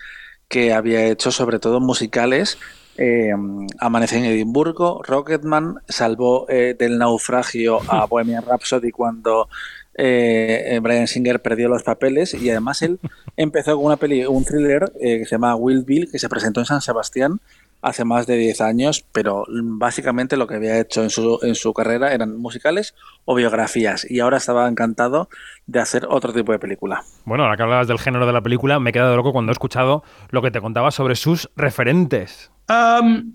que 0.47 0.73
había 0.73 1.05
hecho 1.05 1.31
sobre 1.31 1.59
todo 1.59 1.79
musicales. 1.79 2.57
eh, 2.97 3.31
Amanece 3.79 4.17
en 4.17 4.25
Edimburgo, 4.25 5.01
Rocketman, 5.03 5.77
salvó 5.87 6.45
eh, 6.49 6.75
del 6.77 6.97
naufragio 6.97 7.79
a 7.87 8.05
Bohemian 8.07 8.43
Rhapsody 8.45 8.91
cuando 8.91 9.47
eh, 9.93 10.79
Brian 10.81 11.07
Singer 11.07 11.41
perdió 11.41 11.69
los 11.69 11.83
papeles 11.83 12.33
y 12.33 12.49
además 12.49 12.81
él 12.81 12.99
empezó 13.37 13.77
con 13.77 13.85
una 13.85 13.97
peli, 13.97 14.25
un 14.25 14.43
thriller 14.43 14.91
que 14.99 15.25
se 15.25 15.31
llama 15.31 15.55
Will 15.55 15.83
Bill, 15.85 16.11
que 16.11 16.19
se 16.19 16.27
presentó 16.27 16.59
en 16.59 16.65
San 16.65 16.81
Sebastián 16.81 17.39
hace 17.81 18.05
más 18.05 18.27
de 18.27 18.37
10 18.37 18.61
años, 18.61 19.05
pero 19.11 19.45
básicamente 19.49 20.37
lo 20.37 20.47
que 20.47 20.55
había 20.55 20.79
hecho 20.79 21.03
en 21.03 21.09
su, 21.09 21.39
en 21.41 21.55
su 21.55 21.73
carrera 21.73 22.13
eran 22.13 22.37
musicales 22.37 22.95
o 23.25 23.35
biografías 23.35 24.09
y 24.09 24.19
ahora 24.19 24.37
estaba 24.37 24.67
encantado 24.67 25.29
de 25.67 25.79
hacer 25.79 26.05
otro 26.09 26.33
tipo 26.33 26.51
de 26.51 26.59
película. 26.59 27.03
Bueno, 27.25 27.43
ahora 27.43 27.57
que 27.57 27.63
hablabas 27.63 27.87
del 27.87 27.99
género 27.99 28.25
de 28.25 28.33
la 28.33 28.41
película, 28.41 28.79
me 28.79 28.91
he 28.91 28.93
quedado 28.93 29.15
loco 29.15 29.31
cuando 29.31 29.51
he 29.51 29.53
escuchado 29.53 30.03
lo 30.29 30.41
que 30.41 30.51
te 30.51 30.61
contaba 30.61 30.91
sobre 30.91 31.15
sus 31.15 31.49
referentes. 31.55 32.51
Um, 32.69 33.33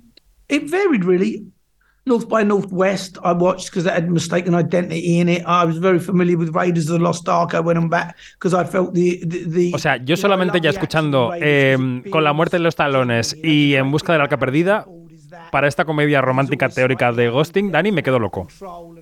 it 0.49 0.70
varied 0.70 1.05
really. 1.05 1.53
North 2.09 2.28
by 2.28 2.44
Northwest, 2.44 3.18
I 3.24 3.32
watched 3.32 3.70
because 3.70 3.84
it 3.84 3.92
had 3.92 4.09
mistaken 4.09 4.54
identity 4.54 5.18
in 5.18 5.28
it. 5.28 5.42
I 5.44 5.64
was 5.64 5.78
very 5.78 5.98
familiar 5.98 6.38
with 6.38 6.54
Raiders 6.54 6.88
of 6.88 6.98
the 7.00 7.04
Lost 7.04 7.28
Ark. 7.28 7.52
I 7.52 7.59
went 7.59 7.78
on 7.78 7.88
back 7.88 8.16
because 8.34 8.54
I 8.54 8.62
felt 8.62 8.94
the, 8.94 9.24
the, 9.26 9.44
the 9.44 9.72
O 9.74 9.78
sea, 9.78 9.96
yo 9.96 10.16
solamente 10.16 10.61
ya 10.61 10.70
escuchando 10.70 11.32
eh, 11.34 11.76
Con 12.09 12.22
la 12.22 12.32
muerte 12.32 12.59
en 12.59 12.62
los 12.62 12.76
talones 12.76 13.36
y 13.42 13.74
En 13.74 13.90
busca 13.90 14.12
del 14.12 14.22
arca 14.22 14.38
perdida, 14.38 14.86
para 15.51 15.68
esta 15.68 15.84
comedia 15.84 16.20
romántica 16.20 16.68
teórica 16.68 17.12
de 17.12 17.28
Ghosting, 17.28 17.70
Dani, 17.70 17.92
me 17.92 18.03
quedo 18.03 18.18
loco. 18.18 18.49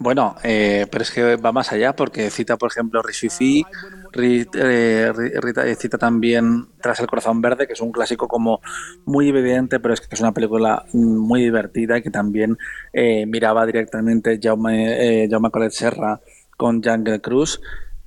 Bueno, 0.00 0.36
eh, 0.42 0.86
pero 0.90 1.02
es 1.02 1.10
que 1.10 1.36
va 1.36 1.52
más 1.52 1.72
allá 1.72 1.94
porque 1.94 2.30
cita, 2.30 2.56
por 2.56 2.70
ejemplo, 2.70 3.02
Rishifi, 3.02 3.64
eh, 4.16 4.46
eh, 4.54 5.74
cita 5.76 5.98
también 5.98 6.68
Tras 6.80 7.00
el 7.00 7.06
corazón 7.06 7.40
verde, 7.40 7.66
que 7.66 7.72
es 7.72 7.80
un 7.80 7.92
clásico 7.92 8.28
como 8.28 8.60
muy 9.06 9.30
evidente, 9.30 9.80
pero 9.80 9.94
es 9.94 10.00
que 10.00 10.08
es 10.10 10.20
una 10.20 10.32
película 10.32 10.84
muy 10.92 11.40
divertida 11.40 11.96
y 11.96 12.02
que 12.02 12.10
también 12.10 12.58
eh, 12.92 13.24
miraba 13.26 13.64
directamente 13.64 14.38
Jaume, 14.42 15.24
eh, 15.24 15.28
Jaume 15.30 15.50
Colet 15.50 15.72
Serra 15.72 16.20
con 16.56 16.82
Jungle 16.82 17.20
Cruz. 17.20 17.60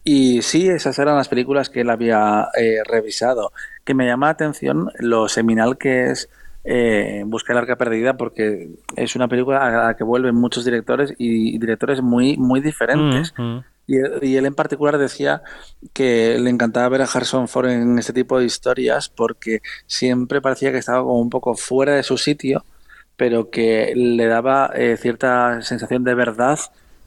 Y 0.03 0.41
sí, 0.41 0.69
esas 0.69 0.99
eran 0.99 1.17
las 1.17 1.27
películas 1.27 1.69
que 1.69 1.81
él 1.81 1.89
había 1.89 2.49
eh, 2.57 2.81
revisado. 2.85 3.51
Que 3.83 3.93
me 3.93 4.05
llama 4.05 4.27
la 4.27 4.33
atención 4.33 4.91
lo 4.99 5.27
seminal 5.27 5.77
que 5.77 6.11
es 6.11 6.29
eh, 6.69 7.23
Busca 7.25 7.53
el 7.53 7.59
arca 7.59 7.77
perdida, 7.77 8.17
porque 8.17 8.69
es 8.97 9.15
una 9.15 9.29
película 9.29 9.65
a 9.65 9.87
la 9.87 9.95
que 9.95 10.03
vuelven 10.03 10.35
muchos 10.35 10.65
directores 10.65 11.13
y 11.17 11.57
directores 11.57 12.01
muy, 12.01 12.35
muy 12.35 12.59
diferentes. 12.59 13.33
Mm, 13.37 13.41
mm. 13.41 13.63
Y 13.87 13.95
él, 13.95 14.19
y 14.21 14.35
él 14.35 14.45
en 14.45 14.53
particular 14.53 14.97
decía 14.97 15.43
que 15.93 16.37
le 16.37 16.49
encantaba 16.49 16.89
ver 16.89 17.01
a 17.01 17.05
Harrison 17.05 17.47
Ford 17.47 17.69
en 17.69 17.97
este 17.97 18.11
tipo 18.11 18.37
de 18.37 18.43
historias 18.43 19.07
porque 19.07 19.61
siempre 19.85 20.41
parecía 20.41 20.73
que 20.73 20.79
estaba 20.79 21.03
como 21.03 21.21
un 21.21 21.29
poco 21.29 21.55
fuera 21.55 21.93
de 21.93 22.03
su 22.03 22.17
sitio, 22.17 22.65
pero 23.15 23.49
que 23.49 23.93
le 23.95 24.25
daba 24.25 24.69
eh, 24.75 24.97
cierta 24.97 25.61
sensación 25.61 26.03
de 26.03 26.15
verdad 26.15 26.59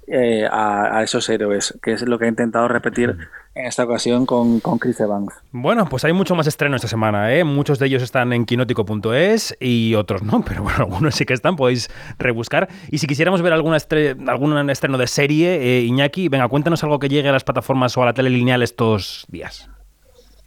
eh, 0.07 0.49
a, 0.51 0.97
a 0.97 1.03
esos 1.03 1.29
héroes, 1.29 1.79
que 1.83 1.93
es 1.93 2.03
lo 2.03 2.19
que 2.19 2.25
ha 2.25 2.29
intentado 2.29 2.67
repetir 2.67 3.15
en 3.55 3.67
esta 3.67 3.85
ocasión 3.85 4.27
con, 4.27 4.61
con 4.61 4.79
Chris 4.79 5.01
Evans. 5.01 5.33
Bueno, 5.53 5.89
pues 5.89 6.05
hay 6.05 6.13
mucho 6.13 6.35
más 6.35 6.47
estreno 6.47 6.77
esta 6.77 6.89
semana, 6.89 7.35
¿eh? 7.35 7.45
Muchos 7.45 7.79
de 7.79 7.87
ellos 7.87 8.03
están 8.03 8.33
en 8.33 8.45
quinótico.es 8.47 9.57
y 9.61 9.95
otros 9.97 10.23
no, 10.23 10.43
pero 10.47 10.63
bueno, 10.63 10.79
algunos 10.79 11.15
sí 11.15 11.25
que 11.27 11.35
están, 11.35 11.57
podéis 11.57 11.91
rebuscar. 12.19 12.69
Y 12.91 12.99
si 12.99 13.07
quisiéramos 13.07 13.43
ver 13.43 13.53
alguna 13.53 13.77
estre- 13.77 14.17
algún 14.29 14.71
estreno 14.71 14.99
de 14.99 15.07
serie, 15.07 15.79
eh, 15.79 15.83
Iñaki, 15.83 16.29
venga, 16.29 16.49
cuéntanos 16.49 16.83
algo 16.85 16.99
que 16.99 17.09
llegue 17.09 17.29
a 17.29 17.33
las 17.33 17.45
plataformas 17.45 17.97
o 17.97 18.03
a 18.03 18.07
la 18.07 18.15
tele 18.15 18.31
lineal 18.31 18.63
estos 18.63 19.27
días. 19.29 19.69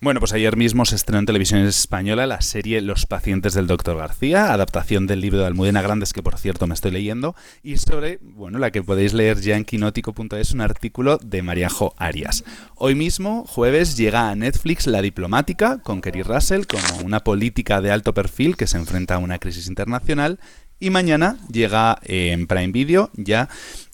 Bueno, 0.03 0.19
pues 0.19 0.33
ayer 0.33 0.57
mismo 0.57 0.83
se 0.83 0.97
estrenó 0.97 1.19
en 1.19 1.25
televisión 1.25 1.61
española 1.61 2.27
la 2.27 2.41
serie 2.41 2.81
Los 2.81 3.05
pacientes 3.05 3.53
del 3.53 3.67
Dr. 3.67 3.95
García, 3.95 4.51
adaptación 4.51 5.07
del 5.07 5.21
libro 5.21 5.39
de 5.39 5.45
Almudena 5.45 5.81
Grandes, 5.81 6.11
que 6.11 6.21
por 6.21 6.37
cierto 6.37 6.67
me 6.67 6.73
estoy 6.73 6.91
leyendo, 6.91 7.37
y 7.63 7.77
sobre, 7.77 8.19
bueno, 8.21 8.59
la 8.59 8.71
que 8.71 8.83
podéis 8.83 9.13
leer 9.13 9.39
ya 9.39 9.55
en 9.55 9.63
quinótico.es, 9.63 10.51
un 10.51 10.59
artículo 10.59 11.19
de 11.23 11.41
Mariajo 11.41 11.95
Arias. 11.95 12.43
Hoy 12.75 12.95
mismo, 12.95 13.45
jueves, 13.47 13.95
llega 13.95 14.29
a 14.29 14.35
Netflix 14.35 14.87
La 14.87 15.01
Diplomática, 15.01 15.81
con 15.81 16.01
Kerry 16.01 16.23
Russell, 16.23 16.65
como 16.65 17.05
una 17.05 17.21
política 17.21 17.79
de 17.79 17.91
alto 17.91 18.13
perfil 18.13 18.57
que 18.57 18.67
se 18.67 18.75
enfrenta 18.75 19.15
a 19.15 19.19
una 19.19 19.39
crisis 19.39 19.69
internacional, 19.69 20.37
y 20.81 20.89
mañana 20.89 21.37
llega 21.49 21.97
eh, 22.03 22.33
en 22.33 22.45
Prime 22.45 22.73
Video 22.73 23.09
ya 23.13 23.47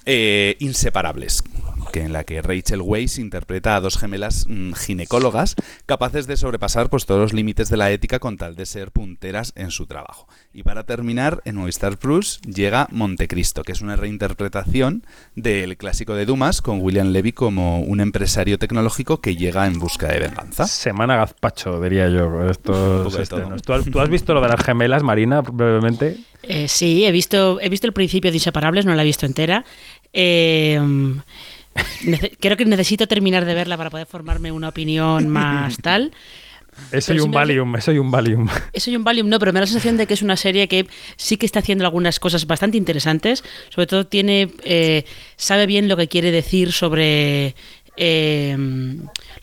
eh, 0.07 0.55
Inseparables, 0.57 1.43
que 1.89 2.01
en 2.01 2.13
la 2.13 2.23
que 2.23 2.41
Rachel 2.41 2.81
Weisz 2.81 3.17
interpreta 3.19 3.75
a 3.75 3.81
dos 3.81 3.97
gemelas 3.97 4.45
mm, 4.47 4.73
ginecólogas 4.73 5.55
capaces 5.85 6.27
de 6.27 6.37
sobrepasar 6.37 6.89
pues, 6.89 7.05
todos 7.05 7.21
los 7.21 7.33
límites 7.33 7.69
de 7.69 7.77
la 7.77 7.91
ética 7.91 8.19
con 8.19 8.37
tal 8.37 8.55
de 8.55 8.65
ser 8.65 8.91
punteras 8.91 9.53
en 9.55 9.71
su 9.71 9.85
trabajo. 9.85 10.27
Y 10.53 10.63
para 10.63 10.83
terminar, 10.85 11.41
en 11.45 11.55
Movistar 11.55 11.97
Plus 11.97 12.39
llega 12.41 12.87
Montecristo, 12.91 13.63
que 13.63 13.71
es 13.71 13.81
una 13.81 13.95
reinterpretación 13.95 15.03
del 15.35 15.77
clásico 15.77 16.15
de 16.15 16.25
Dumas 16.25 16.61
con 16.61 16.81
William 16.81 17.09
Levy 17.09 17.31
como 17.33 17.81
un 17.81 17.99
empresario 17.99 18.57
tecnológico 18.57 19.21
que 19.21 19.35
llega 19.35 19.65
en 19.67 19.79
busca 19.79 20.07
de 20.07 20.19
venganza. 20.19 20.67
Semana 20.67 21.15
gazpacho, 21.17 21.79
diría 21.81 22.09
yo, 22.09 22.49
estos 22.49 23.15
estrenos. 23.19 23.61
todo. 23.61 23.77
¿Tú, 23.77 23.83
has- 23.83 23.91
tú 23.91 23.99
has 23.99 24.09
visto 24.09 24.33
lo 24.33 24.41
de 24.41 24.47
las 24.49 24.63
gemelas, 24.63 25.03
Marina, 25.03 25.41
brevemente? 25.41 26.17
Eh, 26.43 26.67
sí, 26.67 27.05
he 27.05 27.11
visto, 27.11 27.59
he 27.61 27.69
visto 27.69 27.85
el 27.87 27.93
principio 27.93 28.31
de 28.31 28.37
Inseparables, 28.37 28.85
no 28.85 28.95
la 28.95 29.03
he 29.03 29.05
visto 29.05 29.25
entera. 29.25 29.65
Eh, 30.13 30.79
creo 32.39 32.57
que 32.57 32.65
necesito 32.65 33.07
terminar 33.07 33.45
de 33.45 33.53
verla 33.53 33.77
para 33.77 33.89
poder 33.89 34.07
formarme 34.07 34.51
una 34.51 34.69
opinión 34.69 35.29
más 35.29 35.77
tal. 35.81 36.11
Eso 36.91 37.13
y 37.13 37.19
un 37.19 37.31
Valium, 37.31 37.75
eso 37.75 37.91
y 37.91 37.97
un 37.97 38.09
Valium. 38.09 38.47
Eso 38.71 38.89
y 38.89 38.95
un 38.95 39.03
Valium 39.03 39.27
no, 39.27 39.37
pero 39.37 39.51
me 39.51 39.59
da 39.59 39.61
la 39.61 39.67
sensación 39.67 39.97
de 39.97 40.07
que 40.07 40.13
es 40.13 40.21
una 40.21 40.37
serie 40.37 40.67
que 40.69 40.87
sí 41.17 41.35
que 41.35 41.45
está 41.45 41.59
haciendo 41.59 41.83
algunas 41.83 42.19
cosas 42.19 42.47
bastante 42.47 42.77
interesantes. 42.77 43.43
Sobre 43.69 43.87
todo 43.87 44.07
tiene, 44.07 44.51
eh, 44.63 45.03
sabe 45.35 45.65
bien 45.65 45.89
lo 45.89 45.97
que 45.97 46.07
quiere 46.07 46.31
decir 46.31 46.71
sobre 46.71 47.53
eh, 47.97 48.55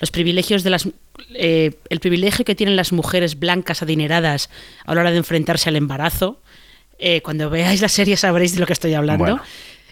los 0.01 0.11
privilegios 0.11 0.63
de 0.65 0.71
las, 0.71 0.89
eh, 1.35 1.73
el 1.91 2.01
privilegio 2.01 2.45
que 2.45 2.55
tienen 2.55 2.77
las 2.77 2.93
mujeres 2.93 3.39
blancas 3.39 3.83
adineradas 3.83 4.49
a 4.85 4.95
la 4.95 5.03
hora 5.03 5.11
de 5.11 5.19
enfrentarse 5.19 5.69
al 5.69 5.77
embarazo. 5.77 6.41
Eh, 6.99 7.21
cuando 7.21 7.51
veáis 7.51 7.83
la 7.83 7.91
serie 7.91 8.17
sabréis 8.17 8.55
de 8.55 8.61
lo 8.61 8.67
que 8.67 8.73
estoy 8.73 8.95
hablando. 8.95 9.25
Bueno. 9.25 9.43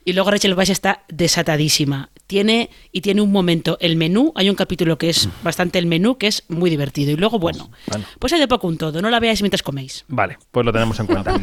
Y 0.05 0.13
luego 0.13 0.31
Rachel 0.31 0.55
Weisz 0.55 0.71
está 0.71 1.03
desatadísima. 1.09 2.11
Tiene 2.27 2.71
y 2.93 3.01
tiene 3.01 3.21
un 3.23 3.31
momento 3.33 3.77
el 3.81 3.97
menú, 3.97 4.33
hay 4.35 4.49
un 4.51 4.57
capítulo 4.57 4.97
que 4.99 5.11
es 5.11 5.29
bastante 5.43 5.79
el 5.79 5.87
menú 5.87 6.17
que 6.17 6.27
es 6.27 6.45
muy 6.49 6.71
divertido 6.71 7.11
y 7.13 7.17
luego 7.17 7.39
bueno, 7.39 7.71
Bueno. 7.87 8.05
pues 8.19 8.33
hay 8.33 8.41
de 8.41 8.49
poco 8.49 8.67
un 8.67 8.79
todo, 8.79 9.03
no 9.03 9.11
la 9.11 9.21
veáis 9.21 9.43
mientras 9.43 9.63
coméis. 9.63 10.05
Vale, 10.09 10.39
pues 10.51 10.65
lo 10.65 10.73
tenemos 10.73 10.99
en 11.01 11.07
cuenta. 11.07 11.35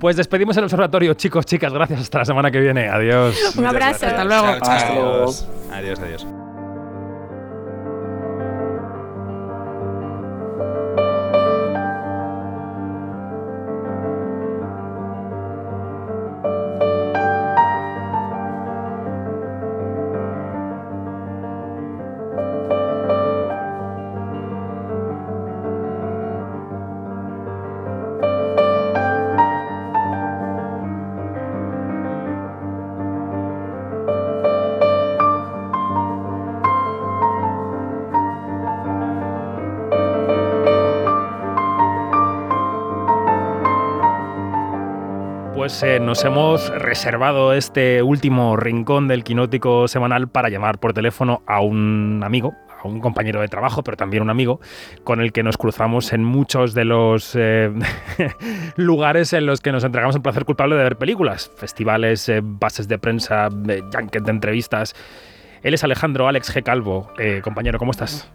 pues 0.00 0.16
despedimos 0.16 0.56
el 0.56 0.64
observatorio, 0.64 1.14
chicos, 1.14 1.46
chicas. 1.46 1.72
Gracias. 1.72 2.00
Hasta 2.00 2.18
la 2.18 2.24
semana 2.24 2.50
que 2.50 2.60
viene. 2.60 2.88
Adiós. 2.88 3.36
Un 3.56 3.66
abrazo, 3.66 4.06
hasta 4.06 4.24
luego. 4.24 4.46
Chao, 4.46 4.60
chao. 4.60 4.72
Hasta 4.72 4.94
luego. 4.94 5.34
Adiós, 5.72 5.98
adiós. 6.00 6.55
Pues 45.78 45.92
eh, 45.92 46.00
nos 46.00 46.24
hemos 46.24 46.70
reservado 46.70 47.52
este 47.52 48.02
último 48.02 48.56
rincón 48.56 49.08
del 49.08 49.22
quinótico 49.22 49.88
semanal 49.88 50.26
para 50.26 50.48
llamar 50.48 50.78
por 50.78 50.94
teléfono 50.94 51.42
a 51.46 51.60
un 51.60 52.22
amigo, 52.24 52.54
a 52.82 52.88
un 52.88 53.00
compañero 53.00 53.42
de 53.42 53.48
trabajo, 53.48 53.84
pero 53.84 53.98
también 53.98 54.22
un 54.22 54.30
amigo, 54.30 54.58
con 55.04 55.20
el 55.20 55.32
que 55.32 55.42
nos 55.42 55.58
cruzamos 55.58 56.14
en 56.14 56.24
muchos 56.24 56.72
de 56.72 56.86
los 56.86 57.32
eh, 57.34 57.70
lugares 58.76 59.34
en 59.34 59.44
los 59.44 59.60
que 59.60 59.70
nos 59.70 59.84
entregamos 59.84 60.16
el 60.16 60.22
placer 60.22 60.46
culpable 60.46 60.76
de 60.76 60.82
ver 60.82 60.96
películas, 60.96 61.52
festivales, 61.58 62.26
eh, 62.30 62.40
bases 62.42 62.88
de 62.88 62.98
prensa, 62.98 63.50
eh, 63.68 63.82
junket 63.92 64.24
de 64.24 64.30
entrevistas. 64.30 64.94
Él 65.62 65.74
es 65.74 65.84
Alejandro 65.84 66.26
Alex 66.26 66.56
G. 66.56 66.62
Calvo. 66.62 67.10
Compañero, 67.42 67.78
¿cómo 67.78 67.90
estás? 67.90 68.32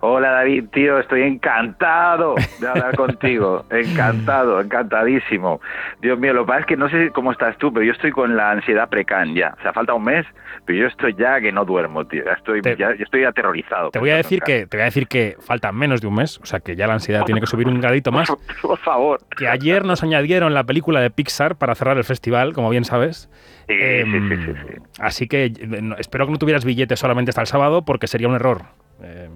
Hola 0.00 0.30
David, 0.30 0.66
tío, 0.72 0.98
estoy 1.00 1.22
encantado 1.22 2.34
de 2.60 2.68
hablar 2.68 2.94
contigo, 2.96 3.64
encantado, 3.70 4.60
encantadísimo. 4.60 5.60
Dios 6.00 6.18
mío, 6.18 6.32
lo 6.34 6.44
que 6.44 6.48
pasa 6.48 6.60
es 6.60 6.66
que 6.66 6.76
no 6.76 6.88
sé 6.88 7.10
cómo 7.12 7.32
estás 7.32 7.56
tú, 7.58 7.72
pero 7.72 7.84
yo 7.84 7.92
estoy 7.92 8.12
con 8.12 8.36
la 8.36 8.52
ansiedad 8.52 8.88
precan 8.88 9.34
ya. 9.34 9.54
O 9.58 9.62
sea, 9.62 9.72
falta 9.72 9.94
un 9.94 10.04
mes, 10.04 10.24
pero 10.64 10.78
yo 10.80 10.86
estoy 10.86 11.14
ya 11.18 11.40
que 11.40 11.50
no 11.50 11.64
duermo, 11.64 12.06
tío. 12.06 12.24
Ya 12.24 12.32
estoy, 12.34 12.60
ya, 12.62 12.76
ya 12.76 12.90
estoy 13.02 13.24
aterrorizado. 13.24 13.90
Te 13.90 13.98
voy 13.98 14.10
a 14.10 14.16
decir 14.16 14.40
que 14.40 14.66
te 14.66 14.76
voy 14.76 14.82
a 14.82 14.84
decir 14.86 15.08
que 15.08 15.36
falta 15.40 15.72
menos 15.72 16.00
de 16.00 16.06
un 16.06 16.14
mes, 16.14 16.38
o 16.42 16.46
sea 16.46 16.60
que 16.60 16.76
ya 16.76 16.86
la 16.86 16.94
ansiedad 16.94 17.24
tiene 17.24 17.40
que 17.40 17.46
subir 17.48 17.66
un 17.66 17.80
gradito 17.80 18.12
más. 18.12 18.30
Por 18.62 18.78
favor. 18.78 19.20
Que 19.36 19.48
ayer 19.48 19.84
nos 19.84 20.02
añadieron 20.04 20.54
la 20.54 20.62
película 20.64 21.00
de 21.00 21.10
Pixar 21.10 21.56
para 21.56 21.74
cerrar 21.74 21.96
el 21.98 22.04
festival, 22.04 22.52
como 22.52 22.70
bien 22.70 22.84
sabes. 22.84 23.28
Sí, 23.66 23.74
Em, 23.76 24.28
sí, 24.28 24.36
sí, 24.36 24.42
sí, 24.46 24.52
sí. 24.68 24.82
Así 25.00 25.26
que 25.28 25.52
espero 25.98 26.26
que 26.26 26.32
no 26.32 26.38
tuvieras 26.38 26.64
billetes 26.64 27.00
solamente 27.00 27.30
hasta 27.30 27.40
el 27.40 27.46
sábado, 27.48 27.84
porque 27.84 28.06
sería 28.06 28.28
un 28.28 28.34
error. 28.36 28.62
Em, 29.02 29.30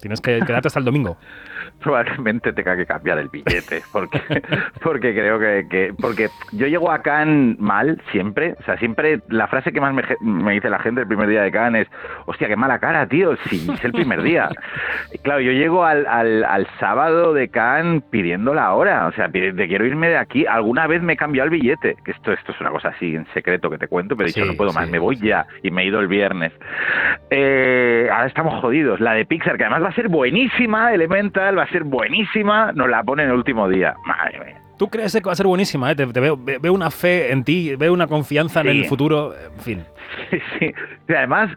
tienes 0.00 0.20
que 0.20 0.40
quedarte 0.40 0.68
hasta 0.68 0.80
el 0.80 0.84
domingo. 0.84 1.16
probablemente 1.82 2.52
tenga 2.52 2.76
que 2.76 2.86
cambiar 2.86 3.18
el 3.18 3.28
billete, 3.28 3.82
porque, 3.92 4.20
porque 4.82 5.12
creo 5.14 5.38
que, 5.38 5.66
que- 5.68 5.94
porque 6.00 6.28
yo 6.52 6.66
llego 6.66 6.90
a 6.90 7.02
Cannes 7.02 7.58
mal 7.58 8.00
siempre, 8.12 8.54
o 8.58 8.62
sea, 8.64 8.76
siempre 8.78 9.20
la 9.28 9.46
frase 9.48 9.72
que 9.72 9.80
más 9.80 9.94
me, 10.20 10.52
dice 10.52 10.70
la 10.70 10.78
gente 10.78 11.00
el 11.02 11.06
primer 11.08 11.28
día 11.28 11.42
de 11.42 11.50
Cannes 11.50 11.86
es, 11.88 11.92
hostia, 12.26 12.48
qué 12.48 12.56
mala 12.56 12.78
cara, 12.78 13.06
tío, 13.06 13.36
si 13.48 13.70
es 13.70 13.84
el 13.84 13.92
primer 13.92 14.22
día. 14.22 14.48
Y 15.12 15.18
claro, 15.18 15.40
yo 15.40 15.50
llego 15.52 15.84
al, 15.84 16.06
al, 16.06 16.44
al 16.44 16.66
sábado 16.78 17.32
de 17.34 17.48
Cannes 17.48 18.02
pidiendo 18.10 18.54
la 18.54 18.72
hora, 18.74 19.06
o 19.06 19.12
sea, 19.12 19.28
de 19.28 19.52
quiero 19.66 19.84
irme 19.84 20.08
de 20.08 20.16
aquí, 20.18 20.46
alguna 20.46 20.86
vez 20.86 21.02
me 21.02 21.14
he 21.14 21.16
cambiado 21.16 21.46
el 21.46 21.50
billete, 21.50 21.96
que 22.04 22.12
esto, 22.12 22.32
esto 22.32 22.52
es 22.52 22.60
una 22.60 22.70
cosa 22.70 22.88
así 22.88 23.16
en 23.16 23.26
secreto 23.34 23.70
que 23.70 23.78
te 23.78 23.88
cuento, 23.88 24.16
pero 24.16 24.26
he 24.26 24.32
dicho, 24.32 24.42
Sí, 24.44 24.48
no 24.50 24.56
puedo 24.56 24.72
más, 24.72 24.88
me 24.88 24.98
voy 24.98 25.16
ya, 25.16 25.46
y 25.62 25.70
me 25.70 25.82
he 25.82 25.86
ido 25.86 26.00
el 26.00 26.06
viernes. 26.08 26.52
Eh, 27.30 28.08
ahora 28.12 28.26
estamos 28.26 28.60
jodidos. 28.60 29.00
La 29.00 29.12
de 29.14 29.24
Pixar, 29.24 29.56
que 29.56 29.64
además 29.64 29.82
va 29.84 29.88
a 29.88 29.94
ser 29.94 30.08
buenísima, 30.08 30.92
Elemental, 30.92 31.58
va 31.58 31.64
a 31.64 31.68
ser 31.70 31.84
buenísima, 31.84 32.72
nos 32.72 32.88
la 32.88 33.02
pone 33.02 33.22
en 33.24 33.30
el 33.30 33.36
último 33.36 33.68
día. 33.68 33.94
Madre 34.06 34.40
mía. 34.44 34.56
Tú 34.78 34.88
crees 34.88 35.12
que 35.12 35.20
va 35.20 35.32
a 35.32 35.36
ser 35.36 35.46
buenísima, 35.46 35.90
¿eh? 35.90 35.94
te, 35.94 36.06
te 36.06 36.20
veo, 36.20 36.36
ve- 36.38 36.58
veo 36.58 36.72
una 36.72 36.90
fe 36.90 37.32
en 37.32 37.44
ti, 37.44 37.74
veo 37.76 37.92
una 37.92 38.06
confianza 38.06 38.60
en 38.62 38.68
Sí. 38.68 38.78
el 38.80 38.84
futuro, 38.86 39.34
en 39.34 39.60
fin. 39.60 39.84
Sí, 40.30 40.38
sí. 40.58 40.72
Y 41.08 41.12
además, 41.12 41.50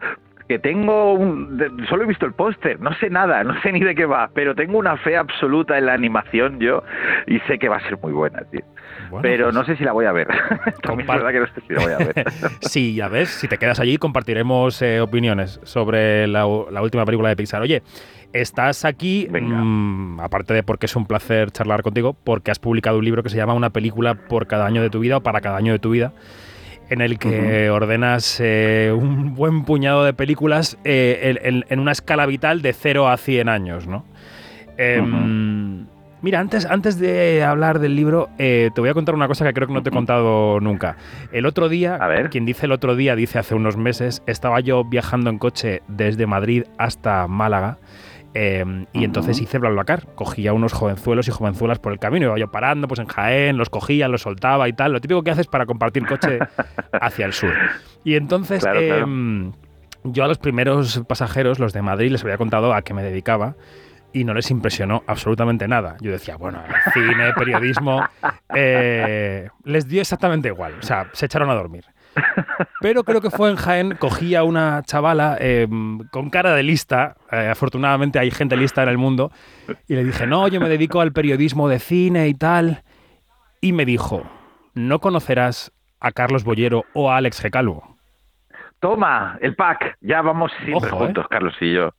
que 0.46 0.58
tengo 0.58 1.14
un... 1.14 1.58
solo 1.88 2.02
he 2.04 2.06
visto 2.06 2.26
el 2.26 2.34
póster, 2.34 2.78
no 2.80 2.92
sé 2.96 3.08
nada, 3.08 3.42
no 3.44 3.58
sé 3.62 3.72
ni 3.72 3.80
de 3.80 3.94
qué 3.94 4.04
va, 4.04 4.28
pero 4.34 4.54
tengo 4.54 4.76
una 4.78 4.98
fe 4.98 5.16
absoluta 5.16 5.78
en 5.78 5.86
la 5.86 5.94
animación 5.94 6.60
yo 6.60 6.82
y 7.26 7.38
sé 7.40 7.58
que 7.58 7.68
va 7.70 7.76
a 7.76 7.80
ser 7.80 7.96
muy 8.02 8.12
buena, 8.12 8.42
tío. 8.50 8.60
pero 9.22 9.44
pues 9.46 9.54
no 9.54 9.64
sé 9.64 9.74
si 9.76 9.84
la 9.84 9.92
voy 9.92 10.04
a 10.04 10.12
ver. 10.12 10.28
También 10.82 11.08
es 11.08 11.16
verdad 11.16 11.30
que 11.32 11.40
no 11.40 11.46
sé 11.46 11.60
si 11.66 11.72
la 11.72 11.80
voy 11.82 11.92
a 11.92 11.98
ver. 11.98 12.24
Sí, 12.60 12.94
ya 12.94 13.08
ves, 13.08 13.30
si 13.30 13.48
te 13.48 13.56
quedas 13.56 13.80
allí 13.80 13.96
compartiremos 13.96 14.82
eh, 14.82 15.00
opiniones 15.00 15.60
sobre 15.62 16.26
la, 16.26 16.40
la 16.70 16.82
última 16.82 17.06
película 17.06 17.30
de 17.30 17.36
Pixar. 17.36 17.62
Oye, 17.62 17.82
estás 18.34 18.84
aquí, 18.84 19.26
mm, 19.30 20.20
aparte 20.20 20.52
de 20.52 20.62
porque 20.62 20.84
es 20.86 20.94
un 20.96 21.06
placer 21.06 21.50
charlar 21.50 21.82
contigo, 21.82 22.14
porque 22.24 22.50
has 22.50 22.58
publicado 22.58 22.98
un 22.98 23.04
libro 23.06 23.22
que 23.22 23.30
se 23.30 23.36
llama 23.38 23.54
Una 23.54 23.70
película 23.70 24.14
por 24.14 24.46
cada 24.46 24.66
año 24.66 24.82
de 24.82 24.90
tu 24.90 24.98
vida 24.98 25.16
o 25.16 25.20
para 25.22 25.40
cada 25.40 25.56
año 25.56 25.72
de 25.72 25.78
tu 25.78 25.90
vida, 25.90 26.12
en 26.90 27.00
el 27.00 27.18
que 27.18 27.70
ordenas 27.70 28.38
eh, 28.40 28.92
un 28.94 29.34
buen 29.34 29.64
puñado 29.64 30.04
de 30.04 30.12
películas 30.12 30.76
eh, 30.84 31.38
en, 31.42 31.54
en- 31.56 31.64
en 31.70 31.78
una 31.80 31.92
escala 31.92 32.26
vital 32.26 32.60
de 32.60 32.72
0 32.74 33.08
a 33.08 33.16
100 33.16 33.48
años, 33.48 33.86
¿no? 33.86 34.04
Em, 34.76 35.86
Mira, 36.20 36.40
antes, 36.40 36.64
antes 36.64 36.98
de 36.98 37.44
hablar 37.44 37.80
del 37.80 37.94
libro, 37.96 38.30
eh, 38.38 38.70
te 38.74 38.80
voy 38.80 38.88
a 38.88 38.94
contar 38.94 39.14
una 39.14 39.28
cosa 39.28 39.44
que 39.44 39.52
creo 39.52 39.68
que 39.68 39.74
no 39.74 39.82
te 39.82 39.90
he 39.90 39.92
contado 39.92 40.58
nunca. 40.58 40.96
El 41.32 41.44
otro 41.44 41.68
día, 41.68 41.98
quien 42.30 42.46
dice 42.46 42.64
el 42.64 42.72
otro 42.72 42.96
día, 42.96 43.14
dice 43.14 43.38
hace 43.38 43.54
unos 43.54 43.76
meses, 43.76 44.22
estaba 44.26 44.60
yo 44.60 44.84
viajando 44.84 45.28
en 45.28 45.36
coche 45.38 45.82
desde 45.86 46.26
Madrid 46.26 46.64
hasta 46.78 47.26
Málaga. 47.28 47.76
Eh, 48.34 48.86
y 48.92 49.04
entonces 49.04 49.40
hice 49.40 49.58
BlaBlaCar, 49.58 50.06
cogía 50.14 50.52
unos 50.52 50.72
jovenzuelos 50.72 51.28
y 51.28 51.30
jovenzuelas 51.30 51.78
por 51.78 51.92
el 51.92 51.98
camino, 52.00 52.26
iba 52.26 52.38
yo 52.38 52.50
parando 52.50 52.88
pues 52.88 53.00
en 53.00 53.06
Jaén, 53.06 53.56
los 53.56 53.70
cogía, 53.70 54.08
los 54.08 54.22
soltaba 54.22 54.68
y 54.68 54.72
tal, 54.72 54.92
lo 54.92 55.00
típico 55.00 55.22
que 55.22 55.30
haces 55.30 55.46
para 55.46 55.66
compartir 55.66 56.04
coche 56.06 56.38
hacia 57.00 57.26
el 57.26 57.32
sur. 57.32 57.52
Y 58.02 58.16
entonces 58.16 58.62
Claro, 58.62 58.80
claro. 58.80 59.02
em, 59.04 59.52
yo 60.02 60.24
a 60.24 60.28
los 60.28 60.38
primeros 60.38 61.02
pasajeros, 61.08 61.58
los 61.58 61.72
de 61.72 61.80
Madrid, 61.82 62.10
les 62.10 62.22
había 62.24 62.36
contado 62.36 62.74
a 62.74 62.82
qué 62.82 62.92
me 62.92 63.02
dedicaba 63.02 63.54
y 64.12 64.24
no 64.24 64.34
les 64.34 64.50
impresionó 64.50 65.02
absolutamente 65.06 65.66
nada. 65.66 65.96
Yo 66.00 66.10
decía, 66.12 66.36
bueno, 66.36 66.62
cine, 66.92 67.32
periodismo, 67.36 68.04
eh, 68.54 69.48
les 69.64 69.88
dio 69.88 70.00
exactamente 70.00 70.48
igual, 70.48 70.74
o 70.78 70.82
sea, 70.82 71.08
se 71.12 71.26
echaron 71.26 71.50
a 71.50 71.54
dormir. 71.54 71.84
Pero 72.80 73.04
creo 73.04 73.20
que 73.20 73.30
fue 73.30 73.50
en 73.50 73.56
Jaén, 73.56 73.96
cogí 73.96 74.34
a 74.34 74.44
una 74.44 74.82
chavala 74.84 75.36
eh, 75.40 75.66
con 76.10 76.30
cara 76.30 76.54
de 76.54 76.62
lista, 76.62 77.16
eh, 77.30 77.48
afortunadamente 77.50 78.18
hay 78.18 78.30
gente 78.30 78.56
lista 78.56 78.82
en 78.82 78.88
el 78.88 78.98
mundo, 78.98 79.32
y 79.88 79.94
le 79.94 80.04
dije, 80.04 80.26
no, 80.26 80.48
yo 80.48 80.60
me 80.60 80.68
dedico 80.68 81.00
al 81.00 81.12
periodismo 81.12 81.68
de 81.68 81.78
cine 81.78 82.28
y 82.28 82.34
tal, 82.34 82.82
y 83.60 83.72
me 83.72 83.84
dijo, 83.84 84.22
no 84.74 85.00
conocerás 85.00 85.72
a 86.00 86.12
Carlos 86.12 86.44
Bollero 86.44 86.84
o 86.92 87.10
a 87.10 87.16
Alex 87.16 87.42
G. 87.42 87.50
Calvo. 87.50 87.93
Toma, 88.84 89.38
el 89.40 89.54
pack. 89.54 89.96
Ya 90.02 90.20
vamos 90.20 90.52
siempre 90.62 90.90
Ojo, 90.90 90.96
¿eh? 90.96 91.06
juntos, 91.06 91.26
Carlos 91.30 91.54
y 91.58 91.72
yo. 91.72 91.94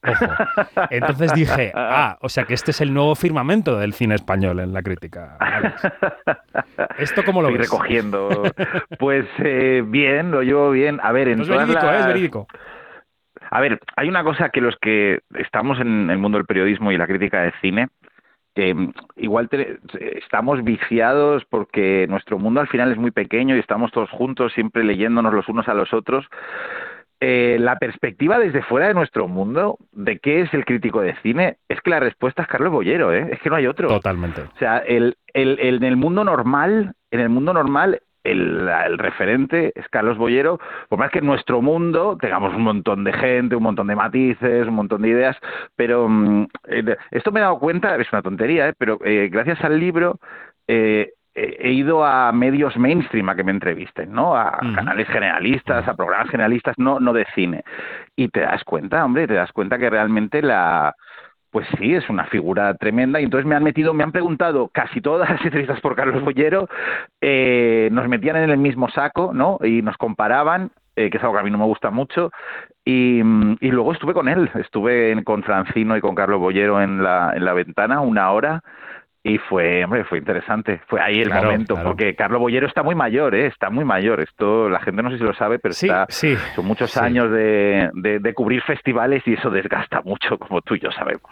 Entonces 0.91 1.33
dije, 1.33 1.71
ah, 1.75 2.15
o 2.21 2.29
sea 2.29 2.43
que 2.43 2.53
este 2.53 2.69
es 2.69 2.79
el 2.79 2.93
nuevo 2.93 3.15
firmamento 3.15 3.79
del 3.79 3.93
cine 3.93 4.13
español 4.13 4.59
en 4.59 4.71
la 4.71 4.83
crítica. 4.83 5.35
Alex. 5.39 5.81
¿Esto 6.99 7.23
cómo 7.25 7.41
lo 7.41 7.47
Estoy 7.47 7.57
ves? 7.57 7.71
recogiendo. 7.71 8.43
Pues 8.99 9.25
eh, 9.39 9.83
bien, 9.83 10.29
lo 10.29 10.43
llevo 10.43 10.69
bien. 10.69 10.99
A 11.01 11.11
ver, 11.11 11.27
en 11.29 11.37
No 11.39 11.43
es 11.43 11.49
verídico, 11.49 11.87
¿eh? 11.87 11.93
es 11.93 11.97
las- 12.01 12.07
verídico. 12.07 12.47
A 13.49 13.61
ver, 13.61 13.79
hay 13.95 14.07
una 14.07 14.23
cosa 14.23 14.49
que 14.49 14.61
los 14.61 14.75
que 14.79 15.21
estamos 15.39 15.79
en 15.79 16.11
el 16.11 16.19
mundo 16.19 16.37
del 16.37 16.45
periodismo 16.45 16.91
y 16.91 16.97
la 16.97 17.07
crítica 17.07 17.41
de 17.41 17.51
cine, 17.61 17.87
mm, 18.55 18.89
igual 19.17 19.49
te- 19.49 19.79
estamos 20.17 20.63
viciados 20.63 21.43
porque 21.49 22.05
nuestro 22.09 22.39
mundo 22.39 22.61
al 22.61 22.67
final 22.67 22.91
es 22.91 22.97
muy 22.97 23.11
pequeño 23.11 23.55
y 23.55 23.59
estamos 23.59 23.91
todos 23.91 24.09
juntos, 24.11 24.53
siempre 24.53 24.83
leyéndonos 24.83 25.33
los 25.33 25.47
unos 25.49 25.67
a 25.67 25.73
los 25.73 25.93
otros. 25.93 26.25
Eh, 27.21 27.57
la 27.59 27.77
perspectiva 27.79 28.37
desde 28.37 28.61
fuera 28.61 28.87
de 28.89 28.93
nuestro 28.93 29.27
mundo 29.27 29.77
de 29.93 30.19
qué 30.19 30.41
es 30.41 30.53
el 30.53 30.65
crítico 30.65 31.01
de 31.01 31.15
cine 31.23 31.57
es 31.69 31.79
que 31.81 31.89
la 31.89 31.99
respuesta 32.01 32.41
es 32.41 32.47
Carlos 32.47 32.71
Bollero, 32.73 33.13
¿eh? 33.13 33.29
es 33.31 33.39
que 33.41 33.49
no 33.49 33.55
hay 33.55 33.67
otro. 33.67 33.87
Totalmente. 33.87 34.41
O 34.41 34.57
sea, 34.59 34.79
el, 34.79 35.15
el- 35.33 35.57
el- 35.59 35.75
en 35.77 35.83
el 35.83 35.95
mundo 35.95 36.23
normal, 36.25 36.93
en 37.11 37.19
el 37.21 37.29
mundo 37.29 37.53
normal, 37.53 38.01
el, 38.25 38.67
el 38.67 38.97
referente 38.97 39.71
es 39.75 39.87
Carlos 39.89 40.17
Bollero, 40.17 40.59
por 40.89 40.99
más 40.99 41.11
que 41.11 41.19
en 41.19 41.25
nuestro 41.25 41.61
mundo 41.61 42.17
tengamos 42.19 42.53
un 42.53 42.63
montón 42.63 43.03
de 43.03 43.13
gente, 43.13 43.55
un 43.55 43.63
montón 43.63 43.87
de 43.87 43.95
matices, 43.95 44.67
un 44.67 44.73
montón 44.73 45.01
de 45.01 45.09
ideas, 45.09 45.37
pero 45.75 46.09
mm, 46.09 46.47
eh, 46.67 46.97
esto 47.11 47.31
me 47.31 47.39
he 47.39 47.43
dado 47.43 47.59
cuenta, 47.59 47.95
es 47.95 48.11
una 48.11 48.21
tontería, 48.21 48.69
¿eh? 48.69 48.73
pero 48.77 48.99
eh, 49.03 49.29
gracias 49.31 49.63
al 49.63 49.79
libro 49.79 50.19
eh, 50.67 51.11
he 51.33 51.57
he 51.59 51.71
ido 51.71 52.05
a 52.05 52.31
medios 52.31 52.77
mainstream 52.77 53.27
a 53.29 53.35
que 53.35 53.43
me 53.43 53.51
entrevisten, 53.51 54.11
¿no? 54.11 54.37
A 54.37 54.57
canales 54.73 55.05
generalistas, 55.09 55.85
a 55.85 55.93
programas 55.93 56.29
generalistas, 56.29 56.75
no, 56.77 57.01
no 57.01 57.11
de 57.11 57.25
cine. 57.35 57.63
Y 58.15 58.29
te 58.29 58.39
das 58.39 58.63
cuenta, 58.63 59.03
hombre, 59.03 59.27
te 59.27 59.33
das 59.33 59.51
cuenta 59.51 59.77
que 59.77 59.89
realmente 59.89 60.41
la, 60.41 60.95
pues 61.55 61.69
sí, 61.79 61.95
es 61.95 62.09
una 62.09 62.25
figura 62.25 62.73
tremenda. 62.73 63.21
Y 63.21 63.23
entonces 63.23 63.45
me 63.47 63.55
han 63.55 63.63
metido, 63.63 63.93
me 63.93 64.03
han 64.03 64.11
preguntado 64.11 64.67
casi 64.73 64.99
todas 64.99 65.29
las 65.29 65.41
entrevistas 65.41 65.79
por 65.79 65.95
Carlos 65.95 66.21
Bollero, 66.21 66.67
eh, 67.21 67.87
nos 67.93 68.09
metían 68.09 68.35
en 68.35 68.49
el 68.49 68.57
mismo 68.57 68.89
saco, 68.89 69.31
¿no? 69.33 69.57
Y 69.63 69.81
nos 69.81 69.95
comparaban, 69.95 70.71
eh, 70.97 71.09
que 71.09 71.15
es 71.15 71.23
algo 71.23 71.35
que 71.35 71.39
a 71.39 71.43
mí 71.43 71.51
no 71.51 71.57
me 71.57 71.63
gusta 71.63 71.91
mucho. 71.91 72.29
Y, 72.83 73.19
y 73.21 73.71
luego 73.71 73.93
estuve 73.93 74.13
con 74.13 74.27
él, 74.27 74.51
estuve 74.55 75.11
en- 75.13 75.23
con 75.23 75.43
Francino 75.43 75.95
y 75.95 76.01
con 76.01 76.13
Carlos 76.13 76.41
Bollero 76.41 76.81
en 76.81 77.01
la, 77.01 77.31
en 77.33 77.45
la 77.45 77.53
ventana 77.53 78.01
una 78.01 78.31
hora. 78.31 78.59
Y 79.27 79.39
fue, 79.39 79.83
hombre, 79.83 80.03
fue 80.03 80.19
interesante. 80.19 80.81
Fue 80.87 81.01
ahí 81.01 81.19
el 81.19 81.29
Claro, 81.29 81.47
momento, 81.47 81.73
claro. 81.73 81.89
porque 81.89 82.13
Carlos 82.15 82.39
Bollero 82.39 82.67
está 82.67 82.83
muy 82.83 82.93
mayor, 82.93 83.33
¿eh? 83.33 83.47
Está 83.47 83.71
muy 83.71 83.83
mayor. 83.83 84.19
Esto 84.21 84.69
la 84.69 84.79
gente 84.79 85.01
no 85.01 85.09
sé 85.09 85.17
si 85.17 85.23
lo 85.23 85.33
sabe, 85.33 85.57
pero 85.57 85.71
está, 85.71 86.05
son 86.55 86.65
muchos 86.67 86.91
sí. 86.91 86.99
años 86.99 87.31
de, 87.31 87.89
de- 87.95 88.19
de 88.19 88.33
cubrir 88.35 88.61
festivales 88.61 89.23
y 89.25 89.33
eso 89.33 89.49
desgasta 89.49 90.01
mucho, 90.03 90.37
como 90.37 90.61
tú 90.61 90.75
y 90.75 90.79
yo 90.79 90.91
sabemos. 90.91 91.23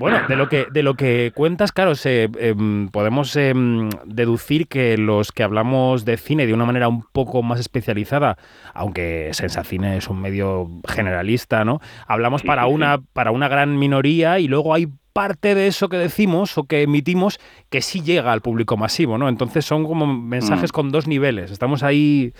Bueno, 0.00 0.18
de 0.26 0.34
lo 0.34 0.48
que, 0.48 0.66
de 0.72 0.82
lo 0.82 0.94
que 0.94 1.30
cuentas, 1.36 1.70
claro, 1.70 1.94
se, 1.94 2.28
em, 2.40 2.88
podemos 2.88 3.36
em, 3.36 3.90
deducir 4.06 4.66
que 4.66 4.98
los 4.98 5.30
que 5.30 5.44
hablamos 5.44 6.04
de 6.04 6.16
cine 6.16 6.48
de 6.48 6.52
una 6.54 6.64
manera 6.64 6.88
un 6.88 7.04
poco 7.12 7.44
más 7.44 7.60
especializada, 7.60 8.38
aunque 8.74 9.28
Sensacine 9.34 9.96
es 9.98 10.08
un 10.08 10.20
medio 10.20 10.68
generalista, 10.88 11.64
¿no? 11.64 11.78
Hablamos 12.08 12.40
Sí, 12.40 12.46
para 12.48 12.62
sí, 12.64 12.68
sí. 12.70 12.74
una, 12.74 12.98
para 13.12 13.30
una 13.30 13.46
gran 13.46 13.78
minoría 13.78 14.40
y 14.40 14.48
luego 14.48 14.74
hay 14.74 14.88
parte 15.16 15.54
de 15.54 15.66
eso 15.66 15.88
que 15.88 15.96
decimos 15.96 16.58
o 16.58 16.64
que 16.64 16.82
emitimos 16.82 17.40
que 17.70 17.80
sí 17.80 18.02
llega 18.02 18.32
al 18.32 18.42
público 18.42 18.76
masivo, 18.76 19.16
¿no? 19.16 19.28
Entonces 19.30 19.64
son 19.64 19.84
como 19.84 20.06
mensajes 20.06 20.70
Mm. 20.70 20.74
con 20.74 20.90
dos 20.92 21.06
niveles. 21.06 21.50
Estamos 21.50 21.82
ahí 21.82 22.32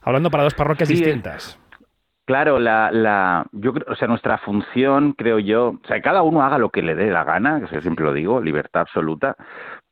hablando 0.00 0.30
para 0.30 0.44
dos 0.44 0.54
parroquias 0.54 0.88
Sí, 0.88 0.94
es- 0.94 1.00
distintas. 1.00 1.58
Claro, 2.24 2.60
la, 2.60 2.90
la, 2.92 3.46
yo 3.50 3.72
creo, 3.72 3.84
o 3.92 3.96
sea, 3.96 4.06
nuestra 4.06 4.38
función, 4.38 5.12
creo 5.12 5.40
yo, 5.40 5.70
o 5.70 5.86
sea, 5.88 6.00
cada 6.00 6.22
uno 6.22 6.40
haga 6.42 6.56
lo 6.56 6.70
que 6.70 6.80
le 6.80 6.94
dé 6.94 7.10
la 7.10 7.24
gana, 7.24 7.60
que 7.68 7.74
yo 7.74 7.80
siempre 7.82 8.04
lo 8.04 8.12
digo, 8.12 8.40
libertad 8.40 8.82
absoluta, 8.82 9.36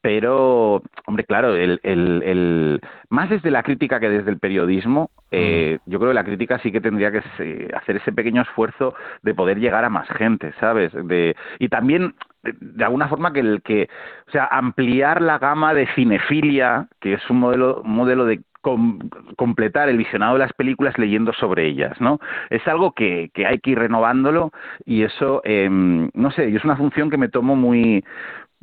pero, 0.00 0.82
hombre, 1.06 1.24
claro, 1.24 1.56
el, 1.56 1.80
el, 1.82 2.22
el- 2.24 2.80
más 3.10 3.30
desde 3.30 3.50
la 3.50 3.62
crítica 3.64 4.00
que 4.00 4.08
desde 4.10 4.30
el 4.30 4.38
periodismo, 4.38 5.10
eh, 5.32 5.78
yo 5.86 5.98
creo 5.98 6.10
que 6.12 6.14
la 6.14 6.24
crítica 6.24 6.58
sí 6.60 6.72
que 6.72 6.80
tendría 6.80 7.12
que 7.12 7.22
se- 7.36 7.68
hacer 7.76 7.96
ese 7.96 8.12
pequeño 8.12 8.42
esfuerzo 8.42 8.94
de 9.22 9.34
poder 9.34 9.58
llegar 9.60 9.84
a 9.84 9.90
más 9.90 10.08
gente, 10.10 10.52
¿sabes? 10.60 10.92
De, 10.94 11.36
y 11.58 11.68
también, 11.68 12.14
de, 12.42 12.54
de 12.60 12.84
alguna 12.84 13.08
forma, 13.08 13.32
que 13.32 13.40
el 13.40 13.62
que, 13.62 13.88
o 14.28 14.30
sea, 14.30 14.46
ampliar 14.46 15.20
la 15.20 15.38
gama 15.38 15.74
de 15.74 15.86
cinefilia, 15.94 16.88
que 17.00 17.14
es 17.14 17.30
un 17.30 17.38
modelo, 17.40 17.82
un 17.82 17.92
modelo 17.92 18.24
de 18.24 18.40
com- 18.60 18.98
completar 19.36 19.88
el 19.88 19.96
visionado 19.98 20.34
de 20.34 20.40
las 20.40 20.52
películas 20.52 20.98
leyendo 20.98 21.32
sobre 21.32 21.66
ellas, 21.66 22.00
¿no? 22.00 22.18
Es 22.50 22.66
algo 22.68 22.92
que, 22.92 23.30
que 23.34 23.46
hay 23.46 23.58
que 23.58 23.70
ir 23.70 23.78
renovándolo 23.78 24.50
y 24.84 25.02
eso, 25.02 25.40
em, 25.44 26.10
no 26.14 26.30
sé, 26.30 26.54
es 26.54 26.64
una 26.64 26.76
función 26.76 27.10
que 27.10 27.18
me 27.18 27.28
tomo 27.28 27.56
muy 27.56 28.04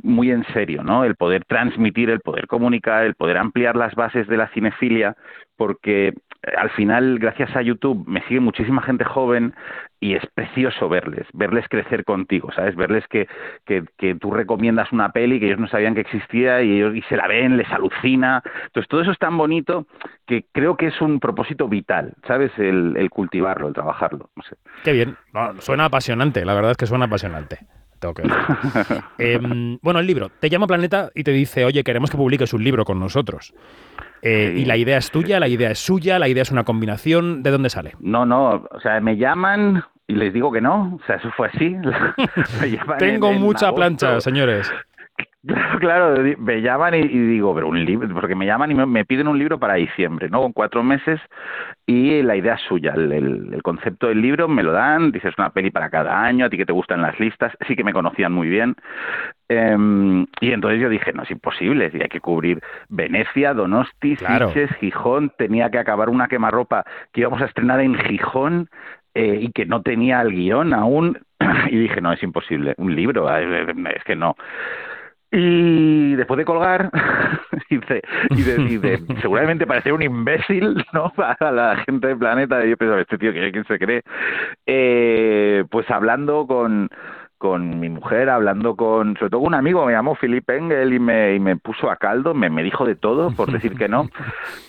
muy 0.04 0.32
en 0.32 0.44
serio, 0.54 0.84
¿no? 0.84 1.04
El 1.04 1.16
poder 1.16 1.44
transmitir, 1.46 2.10
el 2.10 2.20
poder 2.20 2.48
comunicar, 2.48 3.04
el 3.06 3.16
poder 3.16 3.38
ampliar 3.38 3.76
las 3.76 3.96
bases 3.96 4.28
de 4.28 4.38
la 4.38 4.48
cinefilia, 4.50 5.16
porque 5.56 6.14
al 6.56 6.70
final, 6.72 7.20
gracias 7.20 7.56
a 7.56 7.62
YouTube, 7.62 8.08
me 8.08 8.22
sigue 8.24 8.40
muchísima 8.40 8.82
gente 8.82 9.04
joven 9.04 9.54
y 10.00 10.14
es 10.14 10.24
precioso 10.28 10.88
verles, 10.90 11.26
verles 11.34 11.66
crecer 11.70 12.04
contigo, 12.06 12.52
¿sabes? 12.54 12.76
Verles 12.76 13.04
que, 13.10 13.28
que, 13.66 13.84
que, 13.98 14.16
tú 14.16 14.32
recomiendas 14.32 14.92
una 14.92 15.12
peli 15.12 15.40
que 15.40 15.48
ellos 15.48 15.60
no 15.60 15.68
sabían 15.68 15.96
que 15.96 16.02
existía 16.02 16.62
y 16.62 16.76
ellos 16.78 16.96
y 16.96 17.02
se 17.04 17.18
la 17.18 17.28
ven, 17.28 17.58
les 17.58 17.70
alucina. 17.72 18.44
Entonces, 18.66 18.88
todo 18.88 19.02
eso 19.02 19.12
es 19.12 19.20
tan 19.20 19.38
bonito 19.38 19.88
que 20.28 20.46
creo 20.52 20.78
que 20.78 20.88
es 20.88 21.02
un 21.02 21.20
propósito 21.20 21.68
vital, 21.68 22.14
¿sabes? 22.28 22.52
El, 22.58 22.96
el 22.98 23.10
cultivarlo, 23.10 23.68
el 23.68 23.74
trabajarlo. 23.74 24.30
No 24.36 24.44
sé. 24.44 24.56
Qué 24.84 24.94
bien. 24.94 25.18
Suena 25.60 25.86
apasionante, 25.86 26.46
la 26.46 26.54
verdad 26.54 26.72
es 26.72 26.78
que 26.78 26.86
suena 26.86 27.06
apasionante. 27.06 27.60
Tengo 28.00 28.14
que 28.14 28.24
decir. 28.24 28.38
eh, 29.18 29.78
bueno, 29.82 30.00
el 30.00 30.08
libro. 30.08 30.30
Te 30.40 30.50
llama 30.50 30.68
Planeta 30.68 31.10
y 31.16 31.24
te 31.24 31.32
dice, 31.32 31.66
oye, 31.66 31.84
queremos 31.84 32.10
que 32.12 32.18
publiques 32.18 32.54
un 32.54 32.64
libro 32.64 32.86
con 32.86 33.00
nosotros. 33.00 33.54
Eh, 34.22 34.52
Sí. 34.56 34.62
Y 34.62 34.66
la 34.66 34.78
idea 34.78 34.98
es 34.98 35.12
tuya, 35.12 35.40
la 35.40 35.48
idea 35.48 35.72
es 35.72 35.80
suya, 35.80 36.18
la 36.20 36.28
idea 36.28 36.42
es 36.44 36.52
una 36.52 36.64
combinación. 36.64 37.44
¿De 37.44 37.52
dónde 37.52 37.70
sale? 37.70 37.94
No, 38.00 38.26
no, 38.26 38.66
o 38.72 38.80
sea, 38.82 39.00
me 39.00 39.16
llaman 39.18 39.84
y 40.08 40.16
les 40.16 40.34
digo 40.34 40.52
que 40.52 40.60
no, 40.62 41.00
o 41.02 41.06
sea, 41.06 41.18
eso 41.18 41.30
fue 41.38 41.48
así. 41.50 41.76
Tengo 43.00 43.30
en- 43.30 43.36
en 43.36 43.42
mucha 43.42 43.68
agosto. 43.68 43.76
plancha, 43.76 44.22
señores. 44.22 44.72
Claro, 45.48 45.80
claro, 45.80 46.16
me 46.40 46.62
llaman 46.62 46.94
y, 46.96 46.98
y 46.98 47.20
digo, 47.20 47.56
pero 47.56 47.70
un 47.70 47.86
libro, 47.86 48.14
porque 48.14 48.36
me 48.36 48.46
llaman 48.46 48.70
y 48.72 48.76
me, 48.76 48.86
me 48.86 49.06
piden 49.06 49.30
un 49.30 49.40
libro 49.40 49.58
para 49.58 49.76
diciembre, 49.76 50.30
¿no? 50.30 50.42
Con 50.42 50.52
cuatro 50.52 50.84
meses 50.84 51.22
y 51.86 52.22
la 52.24 52.36
idea 52.36 52.56
es 52.56 52.62
suya, 52.64 52.94
el, 52.96 53.12
el- 53.14 53.54
el 53.54 53.64
concepto 53.64 54.08
del 54.08 54.22
libro 54.22 54.50
me 54.50 54.62
lo 54.64 54.74
dan, 54.74 55.12
dices 55.12 55.34
una 55.38 55.52
peli 55.52 55.72
para 55.72 55.90
cada 55.90 56.22
año, 56.22 56.46
a 56.46 56.50
ti 56.50 56.58
que 56.58 56.66
te 56.66 56.74
gustan 56.74 57.02
las 57.02 57.18
listas, 57.20 57.54
sí 57.68 57.78
que 57.78 57.86
me 57.86 57.94
conocían 57.94 58.34
muy 58.34 58.50
bien. 58.50 58.76
Em, 59.50 60.26
y 60.42 60.52
entonces 60.52 60.82
yo 60.82 60.90
dije, 60.90 61.14
no, 61.14 61.24
es 61.24 61.32
imposible, 61.32 61.90
y 61.94 62.02
hay 62.02 62.10
que 62.10 62.20
cubrir 62.20 62.62
Venecia, 62.90 63.54
Donosti, 63.54 64.18
Claro. 64.18 64.50
Sitges, 64.50 64.72
Gijón, 64.80 65.32
tenía 65.38 65.70
que 65.72 65.80
acabar 65.80 66.10
una 66.10 66.28
quemarropa 66.28 66.84
que 67.14 67.22
íbamos 67.22 67.42
a 67.42 67.46
estrenar 67.46 67.80
en 67.80 67.96
Gijón 67.96 68.70
eh, 69.14 69.40
y 69.42 69.52
que 69.52 69.66
no 69.66 69.82
tenía 69.82 70.22
el 70.22 70.32
guion 70.34 70.74
aún, 70.74 71.18
y 71.72 71.78
dije, 71.78 72.02
no, 72.02 72.12
es 72.12 72.22
imposible, 72.24 72.74
un 72.78 72.96
libro, 72.96 73.34
eh, 73.38 73.66
es 73.96 74.04
que 74.04 74.16
no. 74.18 74.36
Y 75.40 76.16
después 76.16 76.40
de 76.40 76.46
colgar, 76.46 76.90
y 77.70 77.78
de 77.78 79.04
seguramente 79.22 79.68
parecer 79.68 79.94
un 79.94 80.02
imbécil, 80.02 80.84
¿no? 80.94 81.12
Para 81.16 81.52
la 81.52 81.78
gente 81.86 82.08
del 82.08 82.18
planeta, 82.18 82.66
y 82.66 82.72
yo 82.72 82.78
pensaba, 82.78 83.02
este 83.02 83.20
tío, 83.20 83.32
¿quién 83.32 83.66
se 83.66 83.78
cree? 83.78 84.02
Eh, 84.66 85.64
pues 85.70 85.88
hablando 85.92 86.48
con, 86.48 86.90
con 87.38 87.80
mi 87.80 87.88
mujer, 87.88 88.32
hablando 88.32 88.76
con, 88.76 89.16
sobre 89.18 89.30
todo 89.30 89.42
con 89.42 89.50
un 89.50 89.60
amigo, 89.60 89.86
me 89.86 89.92
llamó 89.92 90.16
Philip 90.16 90.50
Engel 90.50 90.92
y 90.92 91.00
me, 91.00 91.36
y 91.36 91.40
me 91.40 91.56
puso 91.56 91.92
a 91.92 91.98
caldo, 91.98 92.34
me, 92.34 92.50
me 92.50 92.64
dijo 92.64 92.84
de 92.84 92.96
todo, 92.96 93.30
por 93.36 93.52
decir 93.52 93.76
que 93.76 93.88
no. 93.88 94.10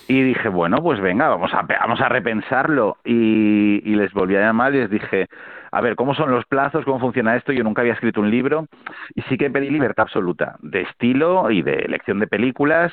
Y 0.07 0.21
dije, 0.21 0.49
bueno, 0.49 0.77
pues 0.83 1.01
venga, 1.01 1.29
vamos 1.29 1.51
a, 1.51 1.63
vamos 1.63 1.99
a 1.99 2.09
repensarlo. 2.09 2.97
Y, 3.03 3.81
y 3.83 3.95
les 3.95 4.13
volví 4.13 4.35
a 4.35 4.41
llamar 4.41 4.75
y 4.75 4.81
les 4.81 4.91
dije, 4.91 5.25
a 5.71 5.81
ver, 5.81 5.95
¿cómo 5.95 6.15
son 6.15 6.31
los 6.31 6.45
plazos? 6.45 6.85
¿Cómo 6.85 6.99
funciona 6.99 7.35
esto? 7.35 7.51
Yo 7.51 7.63
nunca 7.63 7.81
había 7.81 7.93
escrito 7.93 8.21
un 8.21 8.31
libro 8.31 8.67
y 9.15 9.21
sí 9.23 9.37
que 9.37 9.49
pedí 9.49 9.69
libertad 9.69 10.03
absoluta 10.03 10.55
de 10.61 10.81
estilo 10.81 11.51
y 11.51 11.61
de 11.61 11.73
elección 11.73 12.19
de 12.19 12.27
películas 12.27 12.91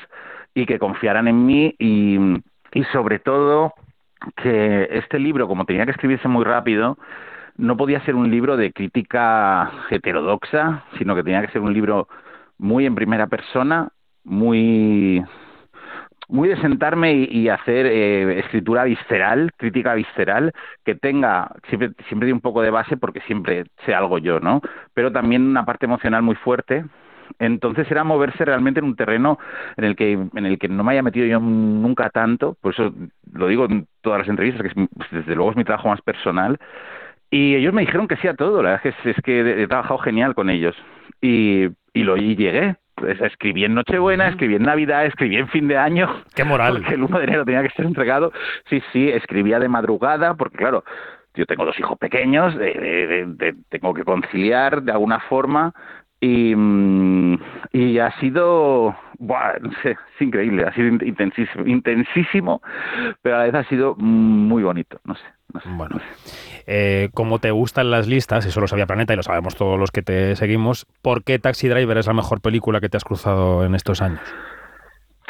y 0.53 0.65
que 0.65 0.79
confiaran 0.79 1.27
en 1.27 1.45
mí 1.45 1.75
y, 1.79 2.17
y 2.73 2.83
sobre 2.91 3.19
todo 3.19 3.73
que 4.35 4.87
este 4.91 5.19
libro, 5.19 5.47
como 5.47 5.65
tenía 5.65 5.85
que 5.85 5.91
escribirse 5.91 6.27
muy 6.27 6.43
rápido, 6.43 6.97
no 7.57 7.75
podía 7.77 8.03
ser 8.05 8.15
un 8.15 8.29
libro 8.29 8.57
de 8.57 8.71
crítica 8.71 9.71
heterodoxa, 9.89 10.83
sino 10.97 11.15
que 11.15 11.23
tenía 11.23 11.41
que 11.41 11.51
ser 11.51 11.61
un 11.61 11.73
libro 11.73 12.07
muy 12.57 12.85
en 12.85 12.95
primera 12.95 13.27
persona, 13.27 13.89
muy 14.23 15.23
muy 16.37 16.49
de 16.49 16.61
sentarme 16.61 17.13
y, 17.13 17.25
y 17.31 17.49
hacer 17.49 17.87
eh, 17.87 18.39
escritura 18.39 18.83
visceral, 18.83 19.51
crítica 19.57 19.95
visceral, 19.95 20.53
que 20.85 20.93
tenga, 20.93 21.51
siempre, 21.67 21.91
siempre 22.07 22.31
un 22.31 22.41
poco 22.41 22.61
de 22.61 22.69
base 22.69 22.95
porque 22.95 23.21
siempre 23.21 23.65
sé 23.85 23.95
algo 23.95 24.19
yo, 24.19 24.39
¿no? 24.39 24.61
Pero 24.93 25.11
también 25.11 25.41
una 25.47 25.65
parte 25.65 25.87
emocional 25.87 26.21
muy 26.21 26.35
fuerte. 26.35 26.85
Entonces 27.39 27.89
era 27.89 28.03
moverse 28.03 28.45
realmente 28.45 28.79
en 28.79 28.85
un 28.85 28.95
terreno 28.95 29.39
en 29.77 29.83
el 29.83 29.95
que 29.95 30.13
en 30.13 30.45
el 30.45 30.57
que 30.59 30.69
no 30.69 30.83
me 30.83 30.93
haya 30.93 31.03
metido 31.03 31.25
yo 31.25 31.39
nunca 31.39 32.09
tanto, 32.09 32.55
por 32.61 32.73
eso 32.73 32.93
lo 33.33 33.47
digo 33.47 33.65
en 33.65 33.87
todas 34.01 34.19
las 34.19 34.29
entrevistas, 34.29 34.61
que 34.61 34.69
es, 34.69 34.89
pues, 34.95 35.09
desde 35.11 35.35
luego 35.35 35.51
es 35.51 35.57
mi 35.57 35.65
trabajo 35.65 35.89
más 35.89 36.01
personal, 36.01 36.57
y 37.29 37.55
ellos 37.55 37.73
me 37.73 37.81
dijeron 37.81 38.07
que 38.07 38.15
sí 38.17 38.27
a 38.27 38.35
todo, 38.35 38.63
la 38.63 38.71
verdad 38.71 38.87
es 38.87 38.95
que, 39.03 39.09
es 39.09 39.21
que 39.23 39.63
he 39.63 39.67
trabajado 39.67 39.97
genial 39.99 40.33
con 40.35 40.49
ellos. 40.49 40.75
Y, 41.21 41.67
y 41.93 42.03
lo 42.03 42.15
y 42.17 42.35
llegué. 42.35 42.75
Pues, 42.97 43.21
escribí 43.21 43.63
en 43.63 43.75
Nochebuena, 43.75 44.27
escribí 44.29 44.55
en 44.55 44.63
Navidad, 44.63 45.05
escribí 45.05 45.37
en 45.37 45.47
fin 45.49 45.67
de 45.67 45.77
año. 45.77 46.23
Qué 46.35 46.43
moral. 46.43 46.77
Porque 46.79 46.95
el 46.95 47.03
1 47.03 47.17
de 47.19 47.23
enero 47.25 47.45
tenía 47.45 47.61
que 47.61 47.69
ser 47.69 47.85
entregado. 47.85 48.33
Sí, 48.69 48.81
sí, 48.91 49.07
escribía 49.09 49.59
de 49.59 49.69
madrugada, 49.69 50.33
porque 50.33 50.57
claro, 50.57 50.83
yo 51.35 51.45
tengo 51.45 51.63
dos 51.63 51.79
hijos 51.79 51.95
pequeños, 51.99 52.55
de- 52.57 52.73
de- 52.73 53.07
de- 53.07 53.25
de- 53.27 53.55
tengo 53.69 53.93
que 53.93 54.03
conciliar 54.03 54.81
de 54.81 54.91
alguna 54.91 55.19
forma. 55.19 55.73
Y, 56.19 56.55
mm, 56.55 57.37
y 57.73 57.99
ha 57.99 58.09
sido, 58.19 58.95
buah, 59.19 59.59
no 59.61 59.71
sé, 59.83 59.91
es 59.91 60.21
increíble, 60.21 60.65
ha 60.65 60.73
sido 60.73 60.87
intensísimo, 60.87 61.67
intensísimo, 61.67 62.61
pero 63.21 63.35
a 63.35 63.39
la 63.39 63.45
vez 63.45 63.53
ha 63.53 63.63
sido 63.65 63.93
muy 63.97 64.63
bonito, 64.63 64.99
no 65.05 65.13
sé. 65.13 65.23
No 65.53 65.61
sé 65.61 65.69
bueno, 65.69 65.97
eh, 66.67 67.09
como 67.13 67.39
te 67.39 67.51
gustan 67.51 67.89
las 67.89 68.07
listas, 68.07 68.45
eso 68.45 68.59
lo 68.59 68.67
sabía 68.67 68.85
Planeta 68.85 69.13
y 69.13 69.15
lo 69.15 69.23
sabemos 69.23 69.55
todos 69.55 69.79
los 69.79 69.89
que 69.89 70.01
te 70.01 70.35
seguimos, 70.35 70.85
¿por 71.01 71.23
qué 71.23 71.39
Taxi 71.39 71.69
Driver 71.69 71.97
es 71.97 72.07
la 72.07 72.13
mejor 72.13 72.41
película 72.41 72.81
que 72.81 72.89
te 72.89 72.97
has 72.97 73.05
cruzado 73.05 73.63
en 73.65 73.73
estos 73.73 74.01
años? 74.01 74.21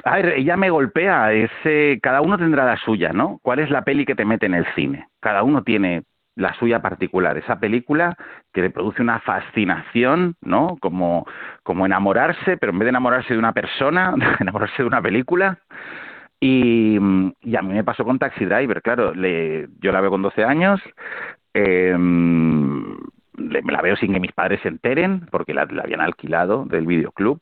A 0.04 0.16
ver, 0.16 0.34
ella 0.38 0.58
me 0.58 0.70
golpea, 0.70 1.34
es, 1.34 1.52
eh, 1.64 2.00
cada 2.02 2.22
uno 2.22 2.38
tendrá 2.38 2.66
la 2.66 2.78
suya, 2.78 3.14
¿no? 3.14 3.40
¿Cuál 3.44 3.60
es 3.60 3.70
la 3.70 3.84
peli 3.84 4.06
que 4.06 4.16
te 4.16 4.26
mete 4.26 4.48
en 4.48 4.56
el 4.56 4.66
cine? 4.74 5.08
Cada 5.20 5.44
uno 5.44 5.64
tiene 5.64 6.04
la 6.36 6.54
suya 6.54 6.82
particular, 6.82 7.38
esa 7.38 7.60
película 7.60 8.16
que 8.54 8.62
le 8.62 8.70
produce 8.70 9.02
una 9.02 9.20
fascinación, 9.20 10.36
¿no? 10.42 10.78
Como, 10.80 11.28
como 11.64 11.86
enamorarse, 11.86 12.58
pero 12.58 12.72
en 12.72 12.80
vez 12.80 12.86
de 12.86 12.90
enamorarse 12.90 13.34
de 13.34 13.40
una 13.40 13.54
persona, 13.54 14.14
enamorarse 14.40 14.84
de 14.84 14.88
una 14.88 15.02
película. 15.02 15.60
Y, 16.40 16.98
a 16.98 17.62
mí 17.62 17.74
me 17.74 17.84
pasó 17.84 18.06
con 18.06 18.20
Taxi 18.20 18.46
Driver, 18.46 18.82
claro, 18.82 19.14
le, 19.14 19.68
yo 19.80 19.92
la 19.92 20.02
veo 20.02 20.12
con 20.12 20.22
12 20.22 20.44
años, 20.44 20.80
eh, 21.54 21.96
me 21.98 23.72
la 23.72 23.82
veo 23.82 23.96
sin 23.96 24.14
que 24.14 24.20
mis 24.20 24.32
padres 24.34 24.62
se 24.62 24.68
enteren, 24.68 25.28
porque 25.32 25.54
la, 25.54 25.64
habían 25.64 26.02
alquilado 26.02 26.66
del 26.66 26.86
videoclub, 26.86 27.42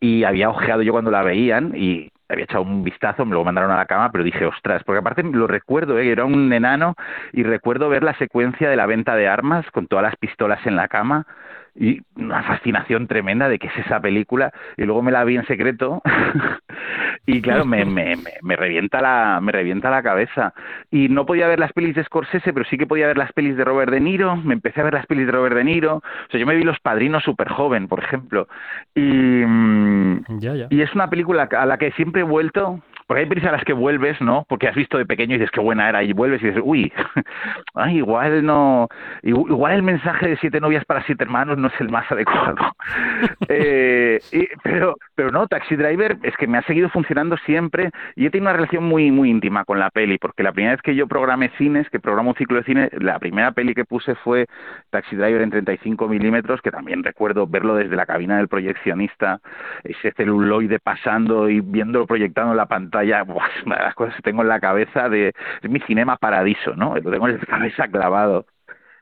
y 0.00 0.24
había 0.24 0.50
ojeado 0.50 0.82
yo 0.82 0.92
cuando 0.92 1.10
la 1.10 1.22
veían 1.22 1.72
y 1.74 2.10
había 2.28 2.44
echado 2.44 2.62
un 2.62 2.82
vistazo, 2.82 3.24
me 3.24 3.34
lo 3.34 3.44
mandaron 3.44 3.70
a 3.70 3.76
la 3.76 3.86
cama, 3.86 4.10
pero 4.10 4.24
dije, 4.24 4.44
ostras, 4.44 4.82
porque 4.84 4.98
aparte 4.98 5.22
lo 5.22 5.46
recuerdo, 5.46 5.98
¿eh? 5.98 6.10
era 6.10 6.24
un 6.24 6.52
enano 6.52 6.94
y 7.32 7.44
recuerdo 7.44 7.88
ver 7.88 8.02
la 8.02 8.14
secuencia 8.18 8.68
de 8.68 8.76
la 8.76 8.86
venta 8.86 9.14
de 9.14 9.28
armas 9.28 9.64
con 9.70 9.86
todas 9.86 10.02
las 10.02 10.16
pistolas 10.16 10.66
en 10.66 10.76
la 10.76 10.88
cama 10.88 11.26
y 11.74 12.00
una 12.16 12.42
fascinación 12.42 13.06
tremenda 13.06 13.48
de 13.48 13.58
qué 13.58 13.68
es 13.68 13.78
esa 13.78 14.00
película 14.00 14.52
y 14.76 14.84
luego 14.84 15.02
me 15.02 15.12
la 15.12 15.24
vi 15.24 15.36
en 15.36 15.46
secreto 15.46 16.02
y 17.26 17.42
claro 17.42 17.64
me, 17.64 17.84
me, 17.84 18.16
me, 18.16 18.32
me 18.42 18.56
revienta 18.56 19.00
la 19.00 19.40
me 19.42 19.52
revienta 19.52 19.90
la 19.90 20.02
cabeza 20.02 20.54
y 20.90 21.08
no 21.08 21.26
podía 21.26 21.48
ver 21.48 21.58
las 21.58 21.72
pelis 21.72 21.94
de 21.94 22.04
Scorsese 22.04 22.52
pero 22.52 22.64
sí 22.66 22.78
que 22.78 22.86
podía 22.86 23.06
ver 23.08 23.18
las 23.18 23.32
pelis 23.32 23.56
de 23.56 23.64
Robert 23.64 23.90
De 23.92 24.00
Niro 24.00 24.36
me 24.36 24.54
empecé 24.54 24.80
a 24.80 24.84
ver 24.84 24.94
las 24.94 25.06
pelis 25.06 25.26
de 25.26 25.32
Robert 25.32 25.56
De 25.56 25.64
Niro 25.64 25.96
o 25.96 26.30
sea 26.30 26.38
yo 26.40 26.46
me 26.46 26.54
vi 26.56 26.62
Los 26.62 26.80
Padrinos 26.80 27.22
súper 27.24 27.48
joven 27.48 27.88
por 27.88 28.02
ejemplo 28.02 28.48
y 28.94 29.00
mm, 29.02 30.38
Ya, 30.38 30.54
ya. 30.54 30.66
y 30.70 30.80
es 30.80 30.94
una 30.94 31.08
película 31.10 31.48
a 31.56 31.66
la 31.66 31.78
que 31.78 31.90
siempre 31.92 32.22
he 32.22 32.24
vuelto 32.24 32.80
porque 33.08 33.20
hay 33.20 33.26
pelis 33.28 33.44
a 33.44 33.52
las 33.52 33.62
que 33.62 33.72
vuelves, 33.72 34.20
¿no? 34.20 34.44
Porque 34.48 34.66
has 34.66 34.74
visto 34.74 34.98
de 34.98 35.06
pequeño 35.06 35.36
y 35.36 35.38
dices 35.38 35.52
qué 35.52 35.60
buena 35.60 35.88
era 35.88 36.02
y 36.02 36.12
vuelves 36.12 36.42
y 36.42 36.46
dices, 36.46 36.60
uy, 36.64 36.92
ay, 37.76 37.98
igual 37.98 38.44
no, 38.44 38.88
igu- 39.22 39.48
igual 39.48 39.74
el 39.74 39.84
mensaje 39.84 40.26
de 40.30 40.36
siete 40.38 40.60
novias 40.60 40.84
para 40.84 41.04
siete 41.04 41.22
hermanos 41.22 41.56
no 41.56 41.68
es 41.68 41.80
el 41.80 41.88
más 41.88 42.10
adecuado. 42.10 42.56
Eh, 43.48 44.18
y- 44.32 44.48
pero, 44.62 44.96
pero 45.14 45.30
no, 45.30 45.46
Taxi 45.46 45.76
Driver 45.76 46.18
es 46.22 46.36
que 46.36 46.46
me 46.48 46.58
ha 46.58 46.62
seguido 46.62 46.88
funcionando 46.90 47.15
siempre 47.44 47.90
y 48.14 48.26
he 48.26 48.30
tenido 48.30 48.50
una 48.50 48.56
relación 48.56 48.84
muy, 48.84 49.10
muy 49.10 49.30
íntima 49.30 49.64
con 49.64 49.78
la 49.78 49.90
peli, 49.90 50.18
porque 50.18 50.42
la 50.42 50.52
primera 50.52 50.74
vez 50.74 50.82
que 50.82 50.94
yo 50.94 51.06
programé 51.06 51.50
cines, 51.56 51.88
que 51.90 52.00
programo 52.00 52.30
un 52.30 52.36
ciclo 52.36 52.58
de 52.58 52.64
cine, 52.64 52.90
la 52.98 53.18
primera 53.18 53.52
peli 53.52 53.74
que 53.74 53.84
puse 53.84 54.14
fue 54.16 54.46
Taxi 54.90 55.16
Driver 55.16 55.40
en 55.42 55.50
35 55.50 56.08
milímetros, 56.08 56.60
que 56.60 56.70
también 56.70 57.02
recuerdo 57.02 57.46
verlo 57.46 57.74
desde 57.74 57.96
la 57.96 58.06
cabina 58.06 58.36
del 58.36 58.48
proyeccionista, 58.48 59.40
ese 59.84 60.12
celuloide 60.12 60.78
pasando 60.78 61.48
y 61.48 61.60
viéndolo 61.60 62.06
proyectado 62.06 62.50
en 62.50 62.56
la 62.56 62.66
pantalla, 62.66 63.22
buah, 63.22 63.48
una 63.64 63.76
de 63.76 63.82
las 63.82 63.94
cosas 63.94 64.16
que 64.16 64.22
tengo 64.22 64.42
en 64.42 64.48
la 64.48 64.60
cabeza 64.60 65.08
de 65.08 65.32
es 65.62 65.70
mi 65.70 65.80
cinema 65.80 66.16
paradiso, 66.16 66.74
¿no? 66.74 66.94
Lo 66.96 67.10
tengo 67.10 67.28
en 67.28 67.38
la 67.38 67.46
cabeza 67.46 67.88
clavado. 67.88 68.46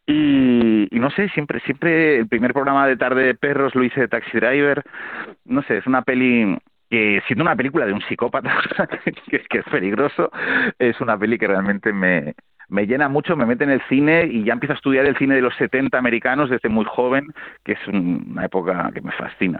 Y, 0.07 0.87
y 0.95 1.01
no 1.01 1.11
sé, 1.11 1.29
siempre, 1.31 1.61
siempre 1.61 2.19
el 2.19 2.29
primer 2.29 2.53
programa 2.53 2.87
de 2.87 2.97
tarde 2.97 3.25
de 3.25 3.35
perros 3.35 3.75
lo 3.75 3.83
hice 3.85 4.01
de 4.01 4.09
Taxi 4.09 4.39
Driver. 4.39 4.83
No 5.47 5.63
sé, 5.63 5.79
es 5.79 5.87
una 5.87 6.03
peli 6.03 6.59
que 6.95 7.23
siendo 7.27 7.43
una 7.43 7.57
película 7.57 7.87
de 7.87 7.93
un 7.93 8.03
psicópata, 8.03 8.57
que, 9.29 9.59
es 9.59 9.65
peligroso, 9.65 10.31
es 10.79 11.01
una 11.01 11.19
peli 11.19 11.39
que 11.39 11.49
realmente 11.49 11.93
me, 11.93 12.35
me 12.69 12.87
llena 12.87 13.09
mucho, 13.09 13.35
me 13.35 13.47
mete 13.47 13.65
en 13.65 13.71
el 13.71 13.83
cine 13.89 14.29
y 14.31 14.45
ya 14.45 14.53
empiezo 14.53 14.75
a 14.75 14.77
estudiar 14.77 15.05
el 15.05 15.17
cine 15.17 15.35
de 15.35 15.41
los 15.41 15.57
70 15.57 15.99
americanos 15.99 16.51
desde 16.51 16.69
muy 16.69 16.85
joven, 16.85 17.33
que 17.65 17.73
es 17.73 17.79
una 17.89 18.45
época 18.45 18.93
que 18.95 19.01
me 19.01 19.11
fascina. 19.11 19.59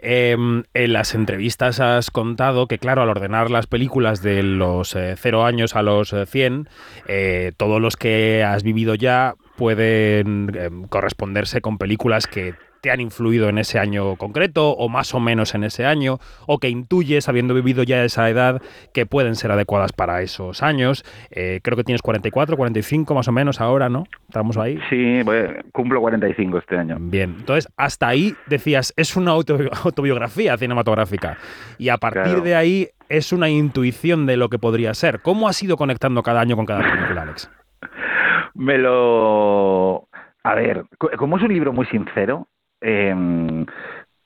Em, 0.00 0.64
en 0.74 0.92
las 0.92 1.14
entrevistas 1.14 1.78
has 1.78 2.10
contado 2.10 2.66
que, 2.66 2.78
claro, 2.78 3.02
al 3.02 3.08
ordenar 3.08 3.52
las 3.52 3.68
películas 3.68 4.20
de 4.20 4.42
los 4.42 4.96
eh, 4.96 5.14
cero 5.16 5.44
años 5.44 5.76
a 5.76 5.82
los 5.82 6.12
eh, 6.12 6.26
100, 6.26 6.68
eh, 7.06 7.52
todos 7.56 7.80
los 7.80 7.96
que 7.96 8.42
has 8.42 8.64
vivido 8.64 8.96
ya 8.96 9.34
pueden 9.56 10.50
em, 10.56 10.88
corresponderse 10.88 11.60
con 11.60 11.78
películas 11.78 12.26
que 12.26 12.54
te 12.84 12.90
han 12.90 13.00
influido 13.00 13.48
en 13.48 13.56
ese 13.56 13.78
año 13.78 14.14
concreto 14.16 14.72
o 14.72 14.90
más 14.90 15.14
o 15.14 15.18
menos 15.20 15.54
en 15.54 15.64
ese 15.64 15.86
año 15.86 16.18
o 16.46 16.58
que 16.58 16.68
intuyes, 16.68 17.30
habiendo 17.30 17.54
vivido 17.54 17.82
ya 17.82 18.04
esa 18.04 18.28
edad, 18.28 18.60
que 18.92 19.06
pueden 19.06 19.36
ser 19.36 19.50
adecuadas 19.52 19.94
para 19.94 20.20
esos 20.20 20.62
años. 20.62 21.02
Eh, 21.30 21.60
creo 21.62 21.78
que 21.78 21.84
tienes 21.84 22.02
44, 22.02 22.58
45 22.58 23.14
más 23.14 23.26
o 23.26 23.32
menos 23.32 23.62
ahora, 23.62 23.88
¿no? 23.88 24.04
Estamos 24.28 24.58
ahí. 24.58 24.78
Sí, 24.90 25.22
pues, 25.24 25.50
cumplo 25.72 25.98
45 26.02 26.58
este 26.58 26.76
año. 26.76 26.98
Bien, 27.00 27.36
entonces 27.38 27.72
hasta 27.78 28.06
ahí 28.08 28.34
decías, 28.48 28.92
es 28.98 29.16
una 29.16 29.32
autobi- 29.32 29.70
autobiografía 29.82 30.58
cinematográfica 30.58 31.38
y 31.78 31.88
a 31.88 31.96
partir 31.96 32.22
Claro. 32.24 32.40
de 32.42 32.54
ahí 32.54 32.88
es 33.08 33.32
una 33.32 33.48
intuición 33.48 34.26
de 34.26 34.36
lo 34.36 34.50
que 34.50 34.58
podría 34.58 34.92
ser. 34.92 35.22
¿Cómo 35.22 35.48
has 35.48 35.62
ido 35.62 35.78
conectando 35.78 36.22
cada 36.22 36.42
año 36.42 36.54
con 36.54 36.66
cada 36.66 36.80
película, 36.82 37.22
Alex? 37.22 37.50
Me 38.54 38.76
lo... 38.76 40.06
A 40.46 40.54
ver, 40.54 40.84
co- 40.98 41.10
como 41.16 41.38
es 41.38 41.42
un 41.42 41.52
libro 41.54 41.72
muy 41.72 41.86
sincero, 41.86 42.46
eh, 42.84 43.64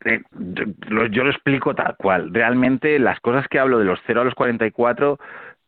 eh, 0.05 0.23
yo 1.11 1.25
lo 1.25 1.31
explico 1.31 1.75
tal 1.75 1.97
cual. 1.97 2.33
Realmente 2.33 2.99
las 2.99 3.21
cosas 3.21 3.47
que 3.49 3.59
hablo 3.59 3.79
de 3.79 3.85
los 3.85 4.01
0 4.07 4.21
a 4.21 4.25
los 4.25 4.35
44 4.35 5.19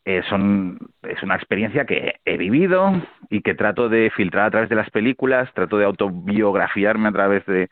eh, 0.04 0.22
son, 0.28 0.78
es 1.02 1.22
una 1.22 1.34
experiencia 1.34 1.84
que 1.84 2.16
he 2.24 2.36
vivido 2.36 2.92
y 3.28 3.42
que 3.42 3.54
trato 3.54 3.88
de 3.88 4.10
filtrar 4.10 4.46
a 4.46 4.50
través 4.50 4.68
de 4.68 4.76
las 4.76 4.90
películas, 4.90 5.52
trato 5.54 5.78
de 5.78 5.84
autobiografiarme 5.84 7.08
a 7.08 7.12
través 7.12 7.44
de 7.46 7.68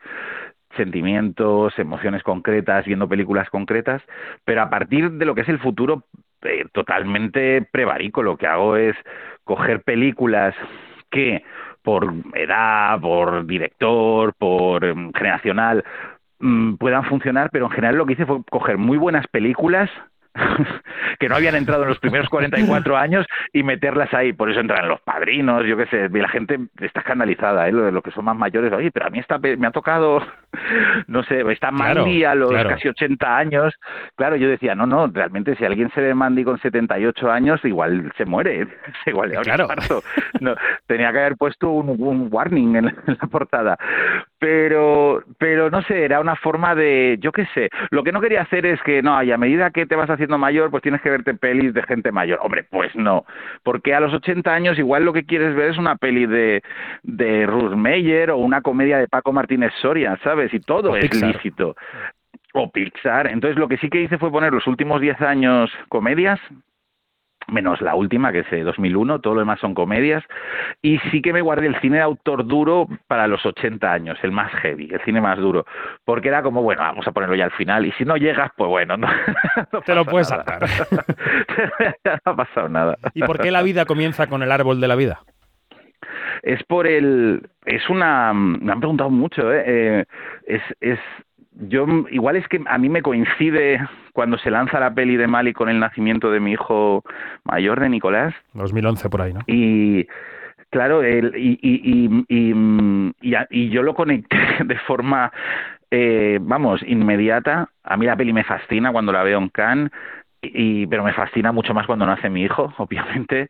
sentimientos, 0.77 1.77
emociones 1.79 2.21
concretas, 2.21 2.85
viendo 2.85 3.09
películas 3.09 3.49
concretas, 3.49 4.03
pero 4.45 4.61
a 4.61 4.69
partir 4.69 5.11
de 5.11 5.25
lo 5.25 5.33
que 5.33 5.41
es 5.41 5.49
el 5.49 5.59
futuro 5.59 6.03
eh, 6.43 6.65
totalmente 6.71 7.67
prevarico, 7.71 8.21
lo 8.21 8.37
que 8.37 8.45
hago 8.45 8.75
es 8.75 8.95
coger 9.43 9.81
películas 9.81 10.53
que 11.09 11.43
por 11.89 12.13
edad, 12.35 13.01
por 13.01 13.47
director, 13.47 14.31
por 14.37 14.85
em, 14.85 15.11
generacional, 15.13 15.83
mm, 16.39 16.75
puedan 16.75 17.03
funcionar, 17.05 17.49
pero 17.51 17.65
en 17.65 17.71
general 17.71 17.95
lo 17.95 18.05
que 18.05 18.13
hice 18.13 18.27
fue 18.27 18.43
coger 18.51 18.77
muy 18.77 18.97
buenas 18.99 19.25
películas 19.27 19.89
que 21.19 21.29
no 21.29 21.35
habían 21.35 21.55
entrado 21.55 21.83
en 21.83 21.89
los 21.89 21.99
primeros 21.99 22.29
44 22.29 22.97
años 22.97 23.25
y 23.53 23.63
meterlas 23.63 24.13
ahí. 24.13 24.33
Por 24.33 24.49
eso 24.49 24.59
entran 24.59 24.87
los 24.87 25.01
padrinos, 25.01 25.65
yo 25.65 25.77
qué 25.77 25.85
sé. 25.87 26.09
Y 26.11 26.19
la 26.19 26.29
gente 26.29 26.59
está 26.79 26.99
escandalizada, 27.01 27.67
¿eh? 27.67 27.71
Lo 27.71 27.83
de 27.83 27.91
los 27.91 28.03
que 28.03 28.11
son 28.11 28.25
más 28.25 28.35
mayores. 28.35 28.71
Oye, 28.73 28.91
pero 28.91 29.07
a 29.07 29.09
mí 29.09 29.19
esta 29.19 29.37
me 29.37 29.67
ha 29.67 29.71
tocado, 29.71 30.21
no 31.07 31.23
sé, 31.23 31.41
está 31.51 31.69
Claro, 31.69 32.01
Mandy 32.03 32.23
a 32.23 32.35
los 32.35 32.49
claro. 32.49 32.69
casi 32.69 32.87
80 32.87 33.37
años. 33.37 33.73
Claro, 34.15 34.35
yo 34.35 34.49
decía, 34.49 34.75
no, 34.75 34.85
no, 34.85 35.07
realmente 35.07 35.55
si 35.55 35.65
alguien 35.65 35.91
se 35.93 36.01
ve 36.01 36.13
Mandy 36.13 36.43
con 36.43 36.59
78 36.59 37.31
años, 37.31 37.63
igual 37.63 38.11
se 38.17 38.25
muere. 38.25 38.67
igual 39.05 39.29
le 39.29 39.37
Claro. 39.37 39.67
No, 40.41 40.55
tenía 40.87 41.11
que 41.11 41.19
haber 41.19 41.37
puesto 41.37 41.69
un, 41.69 41.89
un 41.89 42.27
warning 42.31 42.75
en, 42.75 42.87
en 42.87 43.17
la 43.21 43.27
portada. 43.27 43.77
Pero, 44.39 45.23
pero 45.37 45.69
no 45.69 45.81
sé, 45.83 46.05
era 46.05 46.19
una 46.19 46.35
forma 46.35 46.73
de, 46.75 47.17
yo 47.19 47.31
qué 47.31 47.45
sé, 47.53 47.69
lo 47.91 48.03
que 48.03 48.11
no 48.11 48.21
quería 48.21 48.41
hacer 48.41 48.65
es 48.65 48.81
que, 48.83 49.01
no, 49.01 49.21
y 49.21 49.31
a 49.31 49.37
medida 49.37 49.71
que 49.71 49.85
te 49.85 49.95
vas 49.95 50.09
haciendo 50.19 50.37
mayor, 50.37 50.69
pues 50.69 50.83
tienes 50.83 51.01
que 51.01 51.09
verte 51.09 51.33
pelis 51.33 51.73
de 51.73 51.83
gente 51.83 52.11
mayor. 52.11 52.39
Hombre, 52.41 52.65
pues 52.69 52.95
no, 52.95 53.25
porque 53.63 53.93
a 53.93 53.99
los 53.99 54.13
80 54.13 54.53
años 54.53 54.77
igual 54.77 55.05
lo 55.05 55.13
que 55.13 55.25
quieres 55.25 55.55
ver 55.55 55.71
es 55.71 55.77
una 55.77 55.95
peli 55.95 56.25
de, 56.25 56.61
de 57.03 57.45
Ruth 57.45 57.75
Meyer 57.75 58.31
o 58.31 58.37
una 58.37 58.61
comedia 58.61 58.97
de 58.97 59.07
Paco 59.07 59.31
Martínez 59.33 59.71
Soria, 59.81 60.17
¿sabes? 60.23 60.53
Y 60.53 60.59
todo 60.59 60.91
O 60.91 60.95
es 60.95 61.09
Pixar. 61.09 61.29
lícito. 61.35 61.75
O 62.53 62.71
Pixar. 62.71 63.27
Entonces 63.27 63.57
lo 63.57 63.67
que 63.67 63.77
sí 63.77 63.89
que 63.89 64.01
hice 64.01 64.17
fue 64.17 64.31
poner 64.31 64.53
los 64.53 64.67
últimos 64.67 65.01
10 65.01 65.21
años 65.21 65.71
comedias, 65.87 66.39
menos 67.51 67.81
la 67.81 67.95
última, 67.95 68.31
que 68.31 68.39
es 68.39 68.49
de 68.51 68.63
2001, 68.63 69.19
todo 69.19 69.35
lo 69.35 69.39
demás 69.41 69.59
son 69.59 69.73
comedias, 69.73 70.23
y 70.81 70.97
sí 71.11 71.21
que 71.21 71.33
me 71.33 71.41
guardé 71.41 71.67
el 71.67 71.79
cine 71.81 71.97
de 71.97 72.03
autor 72.03 72.45
duro 72.45 72.87
para 73.07 73.27
los 73.27 73.45
80 73.45 73.91
años, 73.91 74.17
el 74.23 74.31
más 74.31 74.51
heavy, 74.61 74.89
el 74.91 75.01
cine 75.01 75.21
más 75.21 75.37
duro, 75.37 75.65
porque 76.05 76.29
era 76.29 76.41
como, 76.41 76.61
bueno, 76.61 76.81
vamos 76.81 77.07
a 77.07 77.11
ponerlo 77.11 77.35
ya 77.35 77.45
al 77.45 77.51
final, 77.51 77.85
y 77.85 77.91
si 77.93 78.05
no 78.05 78.17
llegas, 78.17 78.51
pues 78.55 78.69
bueno, 78.69 78.97
no, 78.97 79.07
no 79.73 79.81
Te 79.81 79.95
lo 79.95 80.05
puedes 80.05 80.29
nada. 80.31 80.45
saltar. 80.45 80.69
No 82.25 82.31
ha 82.31 82.35
pasado 82.35 82.69
nada. 82.69 82.97
¿Y 83.13 83.21
por 83.23 83.39
qué 83.39 83.51
la 83.51 83.61
vida 83.61 83.85
comienza 83.85 84.27
con 84.27 84.43
el 84.43 84.51
árbol 84.51 84.79
de 84.81 84.87
la 84.87 84.95
vida? 84.95 85.19
es 86.43 86.63
por 86.63 86.87
el 86.87 87.49
es 87.65 87.89
una 87.89 88.33
me 88.33 88.71
han 88.71 88.79
preguntado 88.79 89.09
mucho 89.09 89.51
¿eh? 89.51 89.63
Eh, 89.65 90.05
es 90.47 90.61
es 90.79 90.99
yo 91.59 91.85
igual 92.11 92.35
es 92.35 92.47
que 92.47 92.61
a 92.65 92.77
mí 92.77 92.89
me 92.89 93.01
coincide 93.01 93.79
cuando 94.13 94.37
se 94.37 94.51
lanza 94.51 94.79
la 94.79 94.93
peli 94.93 95.17
de 95.17 95.27
Mali 95.27 95.53
con 95.53 95.69
el 95.69 95.79
nacimiento 95.79 96.31
de 96.31 96.39
mi 96.39 96.53
hijo 96.53 97.03
mayor 97.43 97.79
de 97.79 97.89
Nicolás. 97.89 98.33
2011 98.53 99.09
por 99.09 99.21
ahí, 99.21 99.33
¿no? 99.33 99.41
y 99.47 100.07
claro 100.69 101.03
el, 101.03 101.33
y, 101.35 101.59
y, 101.61 102.25
y, 102.29 103.43
y, 103.49 103.69
yo 103.69 103.83
lo 103.83 103.93
conecté 103.93 104.37
de 104.65 104.77
forma 104.79 105.31
eh, 105.91 106.39
vamos 106.41 106.81
inmediata. 106.85 107.69
A 107.83 107.97
mí 107.97 108.05
la 108.05 108.15
peli 108.15 108.33
me 108.33 108.43
fascina 108.43 108.91
cuando 108.91 109.11
la 109.11 109.23
veo 109.23 109.39
en 109.39 109.49
Cannes 109.49 109.91
y 110.41 110.87
pero 110.87 111.03
me 111.03 111.13
fascina 111.13 111.51
mucho 111.51 111.73
más 111.73 111.85
cuando 111.85 112.05
nace 112.05 112.29
mi 112.29 112.43
hijo 112.43 112.73
obviamente 112.77 113.49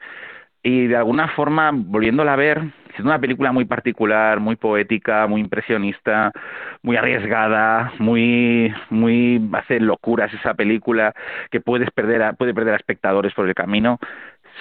y 0.64 0.88
de 0.88 0.96
alguna 0.96 1.30
forma 1.30 1.72
volviéndola 1.74 2.34
a 2.34 2.38
ver 2.38 2.62
siendo 2.96 3.12
una 3.12 3.20
película 3.20 3.52
muy 3.52 3.66
particular 3.66 4.40
muy 4.40 4.56
poética 4.56 5.28
muy 5.28 5.42
impresionista 5.42 6.32
muy 6.82 6.98
arriesgada 6.98 7.94
muy 8.00 8.74
muy 8.90 9.42
hace 9.54 9.80
locuras 9.80 10.34
esa 10.34 10.54
película 10.54 11.14
que 11.52 11.62
puedes 11.62 11.90
perder 11.92 12.24
a, 12.24 12.34
puede 12.34 12.54
perder 12.54 12.74
a 12.74 12.78
espectadores 12.78 13.34
por 13.34 13.48
el 13.48 13.56
camino 13.56 14.00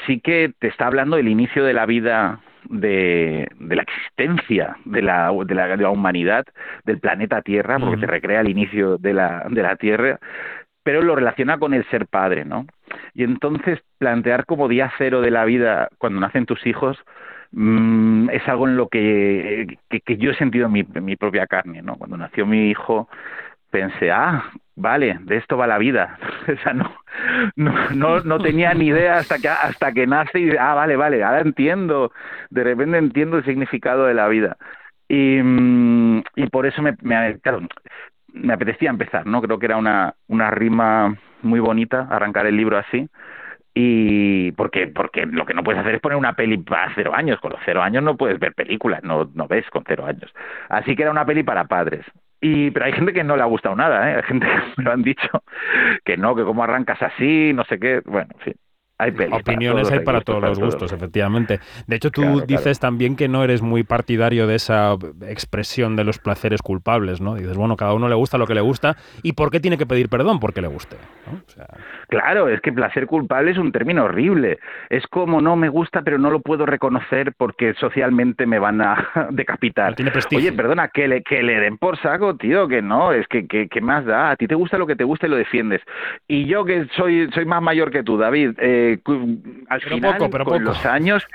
sí 0.06 0.20
que 0.20 0.52
te 0.58 0.68
está 0.68 0.86
hablando 0.86 1.16
del 1.16 1.28
inicio 1.28 1.64
de 1.64 1.72
la 1.72 1.86
vida 1.86 2.40
de, 2.68 3.48
de 3.58 3.76
la 3.76 3.82
existencia 3.82 4.76
de 4.84 5.02
la, 5.02 5.32
de, 5.44 5.54
la, 5.54 5.68
de 5.68 5.82
la 5.82 5.90
humanidad, 5.90 6.44
del 6.84 6.98
planeta 6.98 7.42
Tierra, 7.42 7.78
porque 7.78 7.98
te 7.98 8.06
recrea 8.06 8.40
el 8.40 8.48
inicio 8.48 8.98
de 8.98 9.14
la, 9.14 9.46
de 9.48 9.62
la 9.62 9.76
Tierra, 9.76 10.18
pero 10.82 11.02
lo 11.02 11.14
relaciona 11.14 11.58
con 11.58 11.74
el 11.74 11.84
ser 11.90 12.06
padre, 12.06 12.44
¿no? 12.44 12.66
Y 13.14 13.24
entonces 13.24 13.80
plantear 13.98 14.46
como 14.46 14.68
día 14.68 14.92
cero 14.98 15.20
de 15.20 15.30
la 15.30 15.44
vida 15.44 15.88
cuando 15.98 16.20
nacen 16.20 16.46
tus 16.46 16.66
hijos 16.66 16.98
mm, 17.52 18.30
es 18.30 18.46
algo 18.48 18.68
en 18.68 18.76
lo 18.76 18.88
que, 18.88 19.78
que, 19.88 20.16
yo 20.16 20.30
he 20.30 20.36
sentido 20.36 20.66
en 20.66 20.72
mi, 20.72 20.82
mi 20.84 21.16
propia 21.16 21.46
carne, 21.46 21.82
¿no? 21.82 21.96
Cuando 21.96 22.16
nació 22.16 22.46
mi 22.46 22.70
hijo 22.70 23.08
pensé, 23.70 24.10
ah, 24.10 24.50
vale, 24.76 25.18
de 25.22 25.36
esto 25.36 25.56
va 25.56 25.66
la 25.66 25.78
vida. 25.78 26.18
o 26.48 26.62
sea, 26.62 26.72
no, 26.72 26.94
no, 27.56 27.90
no, 27.90 28.20
no 28.20 28.38
tenía 28.38 28.74
ni 28.74 28.86
idea 28.86 29.18
hasta 29.18 29.38
que, 29.38 29.48
hasta 29.48 29.92
que 29.92 30.06
nace 30.06 30.38
y, 30.40 30.50
ah, 30.56 30.74
vale, 30.74 30.96
vale, 30.96 31.22
ahora 31.22 31.40
entiendo, 31.40 32.12
de 32.50 32.64
repente 32.64 32.98
entiendo 32.98 33.38
el 33.38 33.44
significado 33.44 34.06
de 34.06 34.14
la 34.14 34.28
vida. 34.28 34.56
Y, 35.08 35.40
mm, 35.42 36.22
y 36.36 36.46
por 36.48 36.66
eso 36.66 36.82
me, 36.82 36.94
me, 37.02 37.38
claro, 37.40 37.60
me 38.32 38.52
apetecía 38.52 38.90
empezar, 38.90 39.26
¿no? 39.26 39.40
Creo 39.42 39.58
que 39.58 39.66
era 39.66 39.76
una, 39.76 40.14
una 40.28 40.50
rima 40.50 41.16
muy 41.42 41.60
bonita 41.60 42.06
arrancar 42.10 42.46
el 42.46 42.56
libro 42.56 42.78
así. 42.78 43.08
Y 43.74 44.50
porque, 44.52 44.88
porque 44.88 45.24
lo 45.26 45.46
que 45.46 45.54
no 45.54 45.62
puedes 45.62 45.80
hacer 45.80 45.94
es 45.94 46.00
poner 46.00 46.18
una 46.18 46.32
peli 46.32 46.58
para 46.58 46.92
cero 46.94 47.12
años. 47.14 47.38
Con 47.40 47.52
los 47.52 47.60
cero 47.64 47.82
años 47.82 48.02
no 48.02 48.16
puedes 48.16 48.38
ver 48.40 48.52
películas, 48.54 49.04
no, 49.04 49.30
no 49.34 49.46
ves 49.46 49.68
con 49.70 49.84
cero 49.86 50.04
años. 50.04 50.34
Así 50.68 50.96
que 50.96 51.02
era 51.02 51.12
una 51.12 51.24
peli 51.24 51.44
para 51.44 51.64
padres. 51.66 52.04
Y, 52.40 52.70
pero 52.72 52.86
hay 52.86 52.92
gente 52.92 53.12
que 53.12 53.24
no 53.24 53.36
le 53.36 53.42
ha 53.42 53.46
gustado 53.46 53.76
nada, 53.76 54.10
¿eh? 54.10 54.16
Hay 54.16 54.22
gente 54.24 54.46
que 54.46 54.54
me 54.78 54.84
lo 54.84 54.92
han 54.92 55.02
dicho 55.02 55.28
que 56.04 56.16
no, 56.16 56.34
que 56.34 56.44
cómo 56.44 56.64
arrancas 56.64 57.00
así, 57.02 57.52
no 57.54 57.64
sé 57.64 57.78
qué. 57.78 58.00
Bueno, 58.04 58.30
en 58.34 58.40
fin. 58.40 58.54
Hay 58.98 59.12
pelis 59.12 59.30
para 59.30 59.40
Opiniones 59.42 59.90
hay 59.90 60.00
para 60.00 60.20
todos 60.20 60.42
los 60.42 60.58
gustos, 60.58 60.92
efectivamente. 60.92 61.60
De 61.86 61.96
hecho, 61.96 62.10
tú 62.10 62.22
Claro, 62.22 62.36
claro. 62.38 62.46
dices 62.48 62.80
también 62.80 63.14
que 63.16 63.28
no 63.28 63.44
eres 63.44 63.62
muy 63.62 63.84
partidario 63.84 64.46
de 64.46 64.56
esa 64.56 64.94
expresión 65.28 65.94
de 65.96 66.04
los 66.04 66.18
placeres 66.18 66.62
culpables, 66.62 67.20
¿no? 67.20 67.34
Dices, 67.36 67.56
bueno, 67.56 67.76
cada 67.76 67.94
uno 67.94 68.08
le 68.08 68.14
gusta 68.14 68.38
lo 68.38 68.46
que 68.46 68.54
le 68.54 68.60
gusta 68.60 68.96
y 69.22 69.32
¿por 69.34 69.50
qué 69.50 69.60
tiene 69.60 69.78
que 69.78 69.86
pedir 69.86 70.08
perdón? 70.08 70.40
Porque 70.40 70.60
le 70.60 70.68
guste. 70.68 70.96
¿no? 71.30 71.38
O 71.38 71.50
sea, 71.50 71.66
Claro, 72.08 72.48
es 72.48 72.60
que 72.60 72.72
placer 72.72 73.06
culpable 73.06 73.50
es 73.52 73.58
un 73.58 73.70
término 73.70 74.04
horrible. 74.04 74.58
Es 74.90 75.06
como 75.06 75.40
no 75.40 75.56
me 75.56 75.68
gusta, 75.68 76.02
pero 76.02 76.18
no 76.18 76.30
lo 76.30 76.40
puedo 76.40 76.66
reconocer 76.66 77.32
porque 77.36 77.74
socialmente 77.74 78.46
me 78.46 78.58
van 78.58 78.80
a 78.80 79.08
decapitar. 79.30 79.94
tiene 79.94 80.10
prestigio. 80.10 80.48
Oye, 80.48 80.56
perdona, 80.56 80.88
que 80.88 81.06
le, 81.06 81.22
que 81.22 81.42
le 81.42 81.60
den 81.60 81.76
por 81.78 81.98
saco, 82.00 82.36
tío, 82.36 82.66
que 82.66 82.82
no, 82.82 83.12
es 83.12 83.28
que, 83.28 83.46
que, 83.46 83.68
que 83.68 83.80
más 83.80 84.04
da. 84.06 84.30
A 84.30 84.36
ti 84.36 84.46
te 84.46 84.54
gusta 84.54 84.78
lo 84.78 84.86
que 84.86 84.96
te 84.96 85.04
gusta 85.04 85.26
y 85.26 85.30
lo 85.30 85.36
defiendes. 85.36 85.82
Y 86.26 86.46
yo 86.46 86.64
que 86.64 86.86
soy, 86.96 87.28
soy 87.34 87.44
más 87.44 87.62
mayor 87.62 87.90
que 87.90 88.02
tú, 88.02 88.16
David, 88.16 88.52
eh, 88.58 88.87
cu- 88.96 89.38
al 89.68 89.80
Pero 89.80 89.94
final, 89.96 90.16
poco, 90.16 90.30
pero 90.30 90.44
con 90.44 90.52
poco. 90.54 90.64
los 90.70 90.86
años, 90.86 91.26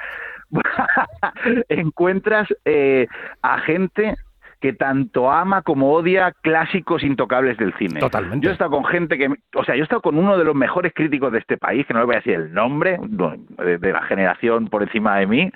encuentras 1.69 2.47
eh, 2.65 3.07
a 3.41 3.59
gente 3.59 4.15
que 4.59 4.71
tanto 4.71 5.29
ama 5.29 5.61
como 5.61 5.91
odia 5.91 6.31
clásicos 6.41 7.03
intocables 7.03 7.57
del 7.57 7.73
cine. 7.73 7.99
Totalmente. 7.99 8.45
Yo 8.45 8.49
he 8.49 8.53
estado 8.53 8.71
con 8.71 8.85
gente 8.85 9.17
que, 9.17 9.27
o 9.55 9.63
sea, 9.65 9.75
yo 9.75 9.81
he 9.81 9.83
estado 9.83 10.01
con 10.01 10.17
uno 10.17 10.37
de 10.37 10.45
los 10.45 10.55
mejores 10.55 10.93
críticos 10.95 11.33
de 11.33 11.39
este 11.39 11.57
país, 11.57 11.85
que 11.85 11.93
no 11.93 11.99
le 11.99 12.05
voy 12.05 12.15
a 12.15 12.19
decir 12.19 12.35
el 12.35 12.53
nombre, 12.53 12.97
no, 13.09 13.35
de, 13.57 13.77
de 13.77 13.91
la 13.91 14.03
generación 14.03 14.69
por 14.69 14.81
encima 14.83 15.17
de 15.17 15.27
mí, 15.27 15.51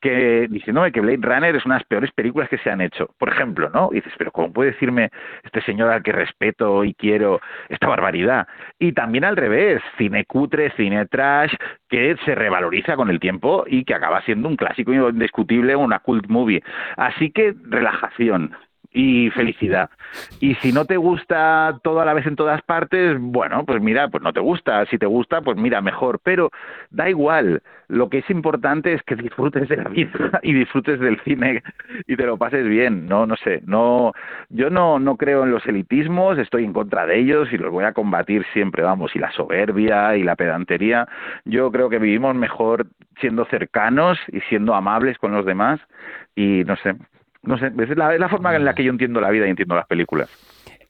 que 0.00 0.46
diciéndome 0.48 0.92
que 0.92 1.00
Blade 1.00 1.20
Runner 1.22 1.56
es 1.56 1.64
una 1.66 1.76
de 1.76 1.80
las 1.80 1.88
peores 1.88 2.12
películas 2.12 2.48
que 2.48 2.58
se 2.58 2.70
han 2.70 2.80
hecho. 2.80 3.14
Por 3.18 3.30
ejemplo, 3.30 3.68
¿no? 3.70 3.90
Dices, 3.92 4.12
pero 4.16 4.30
¿cómo 4.30 4.52
puede 4.52 4.72
decirme 4.72 5.10
este 5.42 5.60
señor 5.62 5.90
al 5.90 6.02
que 6.02 6.12
respeto 6.12 6.84
y 6.84 6.94
quiero 6.94 7.40
esta 7.68 7.88
barbaridad? 7.88 8.46
Y 8.78 8.92
también 8.92 9.24
al 9.24 9.36
revés, 9.36 9.82
cine 9.96 10.24
cutre, 10.24 10.70
cine 10.76 11.06
trash, 11.06 11.52
que 11.88 12.16
se 12.24 12.34
revaloriza 12.34 12.96
con 12.96 13.10
el 13.10 13.20
tiempo 13.20 13.64
y 13.66 13.84
que 13.84 13.94
acaba 13.94 14.22
siendo 14.22 14.48
un 14.48 14.56
clásico 14.56 14.92
indiscutible, 14.92 15.74
una 15.74 15.98
cult 16.00 16.26
movie. 16.28 16.62
Así 16.96 17.30
que 17.30 17.54
relajación 17.64 18.54
y 18.92 19.30
felicidad. 19.30 19.90
Y 20.40 20.54
si 20.56 20.72
no 20.72 20.84
te 20.84 20.96
gusta 20.96 21.78
todo 21.82 22.00
a 22.00 22.04
la 22.04 22.14
vez 22.14 22.26
en 22.26 22.36
todas 22.36 22.62
partes, 22.62 23.16
bueno, 23.20 23.64
pues 23.64 23.82
mira, 23.82 24.08
pues 24.08 24.22
no 24.22 24.32
te 24.32 24.40
gusta. 24.40 24.84
Si 24.86 24.98
te 24.98 25.06
gusta, 25.06 25.42
pues 25.42 25.56
mira, 25.58 25.80
mejor. 25.80 26.20
Pero 26.22 26.50
da 26.90 27.08
igual. 27.08 27.62
Lo 27.88 28.10
que 28.10 28.18
es 28.18 28.30
importante 28.30 28.92
es 28.92 29.02
que 29.02 29.16
disfrutes 29.16 29.68
de 29.68 29.76
la 29.76 29.88
vida 29.88 30.10
y 30.42 30.52
disfrutes 30.52 31.00
del 31.00 31.20
cine 31.20 31.62
y 32.06 32.16
te 32.16 32.26
lo 32.26 32.36
pases 32.38 32.66
bien. 32.66 33.06
No, 33.06 33.26
no 33.26 33.36
sé. 33.36 33.62
No, 33.66 34.12
yo 34.48 34.70
no, 34.70 34.98
no 34.98 35.16
creo 35.16 35.44
en 35.44 35.50
los 35.50 35.66
elitismos. 35.66 36.38
Estoy 36.38 36.64
en 36.64 36.72
contra 36.72 37.06
de 37.06 37.18
ellos 37.18 37.48
y 37.52 37.58
los 37.58 37.70
voy 37.70 37.84
a 37.84 37.92
combatir 37.92 38.44
siempre. 38.52 38.82
Vamos. 38.82 39.14
Y 39.14 39.18
la 39.18 39.32
soberbia 39.32 40.16
y 40.16 40.22
la 40.22 40.36
pedantería. 40.36 41.06
Yo 41.44 41.70
creo 41.70 41.90
que 41.90 41.98
vivimos 41.98 42.34
mejor 42.34 42.86
siendo 43.20 43.44
cercanos 43.46 44.18
y 44.28 44.40
siendo 44.42 44.74
amables 44.74 45.18
con 45.18 45.32
los 45.32 45.44
demás. 45.44 45.80
Y 46.34 46.62
no 46.64 46.76
sé, 46.76 46.94
no 47.48 47.58
sé, 47.58 47.72
es 47.78 47.96
la, 47.96 48.14
es 48.14 48.20
la 48.20 48.28
forma 48.28 48.54
en 48.54 48.64
la 48.64 48.74
que 48.74 48.84
yo 48.84 48.90
entiendo 48.90 49.20
la 49.20 49.30
vida 49.30 49.46
y 49.46 49.50
entiendo 49.50 49.74
las 49.74 49.86
películas. 49.86 50.28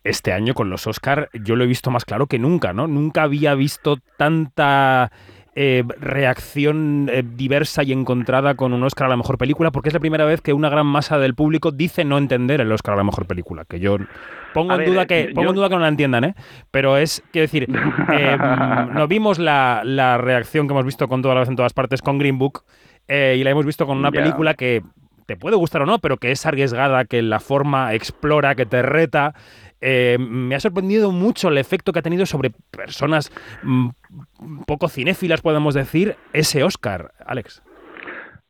Este 0.05 0.33
año 0.33 0.55
con 0.55 0.71
los 0.71 0.87
Oscar 0.87 1.29
yo 1.33 1.57
lo 1.57 1.65
he 1.65 1.67
visto 1.67 1.91
más 1.91 2.05
claro 2.05 2.27
que 2.27 2.39
nunca, 2.39 2.73
¿no? 2.73 2.87
Nunca 2.87 3.23
había 3.23 3.55
visto 3.55 3.99
tanta 4.17 5.11
eh, 5.55 5.83
reacción 6.01 7.11
eh, 7.13 7.25
diversa 7.25 7.83
y 7.83 7.93
encontrada 7.93 8.55
con 8.55 8.73
un 8.73 8.83
Oscar 8.85 9.07
a 9.07 9.11
la 9.11 9.17
mejor 9.17 9.39
película, 9.39 9.71
porque 9.71 9.89
es 9.89 9.95
la 9.95 10.01
primera 10.01 10.25
vez 10.25 10.41
que 10.41 10.53
una 10.53 10.69
gran 10.69 10.87
masa 10.87 11.19
del 11.19 11.35
público 11.35 11.73
dice 11.73 12.05
no 12.05 12.17
entender 12.19 12.61
el 12.61 12.71
Oscar 12.71 12.95
a 12.95 12.99
la 12.99 13.05
mejor 13.05 13.27
película. 13.27 13.65
Que 13.65 13.81
yo 13.81 13.97
pongo, 14.55 14.73
en, 14.73 14.79
ver, 14.79 14.89
duda 14.89 15.03
eh, 15.03 15.07
que, 15.07 15.27
yo- 15.29 15.35
pongo 15.35 15.51
en 15.51 15.57
duda 15.57 15.69
que 15.69 15.75
no 15.75 15.81
la 15.81 15.89
entiendan, 15.89 16.25
¿eh? 16.25 16.35
Pero 16.71 16.97
es, 16.97 17.23
quiero 17.33 17.43
decir, 17.45 17.69
eh, 18.13 18.37
no 18.95 19.09
vimos 19.09 19.39
la, 19.39 19.83
la 19.85 20.17
reacción 20.17 20.69
que 20.69 20.75
hemos 20.75 20.85
visto 20.85 21.09
con 21.09 21.23
toda 21.23 21.35
la 21.35 21.41
vez 21.41 21.49
en 21.49 21.57
todas 21.57 21.73
partes 21.73 22.03
con 22.03 22.19
Green 22.19 22.39
Book 22.39 22.63
y 23.11 23.43
la 23.43 23.51
hemos 23.51 23.65
visto 23.65 23.87
con 23.87 23.97
una 23.97 24.11
película 24.13 24.53
que 24.53 24.83
te 25.29 25.37
puede 25.37 25.57
gustar 25.57 25.83
o 25.83 25.87
no, 25.87 25.99
pero 25.99 26.17
que 26.17 26.31
es 26.31 26.47
arriesgada, 26.47 27.05
que 27.05 27.21
la 27.21 27.39
forma 27.39 27.93
explora, 27.93 28.55
que 28.55 28.65
te 28.65 28.81
reta. 28.81 29.35
Eh, 29.79 30.17
me 30.19 30.55
ha 30.55 30.61
sorprendido 30.61 31.13
mucho 31.13 31.49
el 31.49 31.59
efecto 31.59 31.93
que 31.93 31.99
ha 31.99 32.03
tenido 32.03 32.25
sobre 32.25 32.49
personas 32.49 33.31
mm, 33.63 33.91
poco 34.67 34.89
cinéfilas, 34.89 35.43
podemos 35.43 35.75
decir, 35.75 36.17
ese 36.33 36.65
Oscar, 36.65 37.13
Alex. 37.27 37.63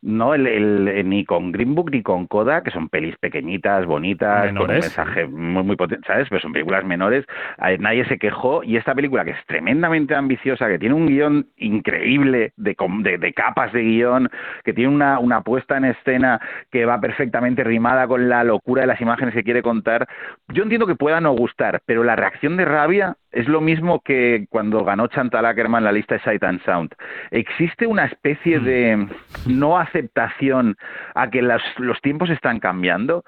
No, 0.01 0.33
el, 0.35 0.47
el- 0.47 1.09
ni 1.09 1.25
con 1.25 1.51
Green 1.51 1.75
Book 1.75 1.91
ni 1.91 2.03
con 2.03 2.27
Coda, 2.29 2.62
que 2.62 2.70
son 2.70 2.89
pelis 2.89 3.16
pequeñitas, 3.19 3.85
bonitas, 3.85 4.41
con 4.41 4.49
un 4.49 4.55
Menores. 4.55 4.81
mensaje 4.85 5.27
muy, 5.27 5.65
muy 5.65 5.75
potente, 5.77 6.07
¿sabes? 6.07 6.29
Pero 6.29 6.41
son 6.41 6.53
películas 6.53 6.85
menores. 6.85 7.25
eh, 7.66 7.79
Nadie 7.79 8.05
se 8.05 8.16
quejó. 8.19 8.62
Y 8.62 8.77
esta 8.77 8.95
película, 8.95 9.25
que 9.25 9.33
es 9.33 9.47
tremendamente 9.47 10.15
ambiciosa, 10.15 10.69
que 10.69 10.79
tiene 10.79 10.95
un 10.95 11.07
guion 11.07 11.47
increíble 11.57 12.53
de, 12.57 12.77
de, 12.79 13.19
de 13.19 13.33
capas 13.33 13.73
de 13.73 13.83
guion, 13.83 14.29
que 14.65 14.73
tiene 14.73 14.95
una, 14.95 15.19
una 15.19 15.41
puesta 15.43 15.77
en 15.77 15.87
escena 15.87 16.41
que 16.70 16.85
va 16.85 17.01
perfectamente 17.01 17.65
rimada 17.65 18.07
con 18.07 18.29
la 18.29 18.45
locura 18.45 18.83
de 18.83 18.87
las 18.89 19.01
imágenes 19.01 19.35
que 19.35 19.43
quiere 19.43 19.62
contar. 19.62 20.07
Yo 20.49 20.62
entiendo 20.62 20.87
que 20.87 20.95
pueda 20.95 21.20
no 21.20 21.33
gustar, 21.33 21.81
pero 21.87 22.05
la 22.05 22.15
reacción 22.16 22.57
de 22.57 22.65
rabia 22.65 23.16
es 23.33 23.47
lo 23.49 23.61
mismo 23.61 24.01
que 24.01 24.47
cuando 24.51 24.85
ganó 24.85 25.07
Chantal 25.09 25.45
Ackerman 25.47 25.85
la 25.85 25.93
lista 25.93 26.15
de 26.15 26.21
Sight 26.21 26.43
and 26.45 26.63
Sound. 26.65 26.91
Existe 27.31 27.87
una 27.87 28.07
especie 28.07 28.59
de 28.61 29.07
no 29.47 29.79
aceptación 29.79 30.77
a 31.15 31.29
que 31.31 31.43
las- 31.43 31.63
los 31.79 32.01
tiempos 32.01 32.31
están 32.31 32.59
cambiando. 32.61 33.25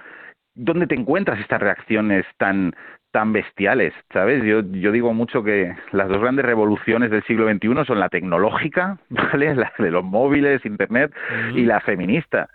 ¿Dónde 0.54 0.86
te 0.86 0.94
encuentras 0.94 1.38
estas 1.40 1.60
reacciones 1.60 2.24
tan 2.38 2.74
tan 3.12 3.32
bestiales, 3.32 3.92
¿sabes? 4.12 4.44
Yo, 4.44 4.60
yo 4.70 4.92
digo 4.92 5.12
mucho 5.12 5.42
que 5.42 5.74
las 5.90 6.06
dos 6.08 6.20
grandes 6.20 6.44
revoluciones 6.44 7.10
del 7.10 7.24
siglo 7.24 7.50
XXI 7.50 7.84
son 7.84 7.98
la 7.98 8.08
tecnológica, 8.08 8.98
¿vale? 9.10 9.52
La 9.56 9.72
de 9.78 9.90
los 9.90 10.04
móviles, 10.04 10.64
Internet, 10.64 11.12
y 11.56 11.64
la 11.64 11.80
feminista. 11.80 12.48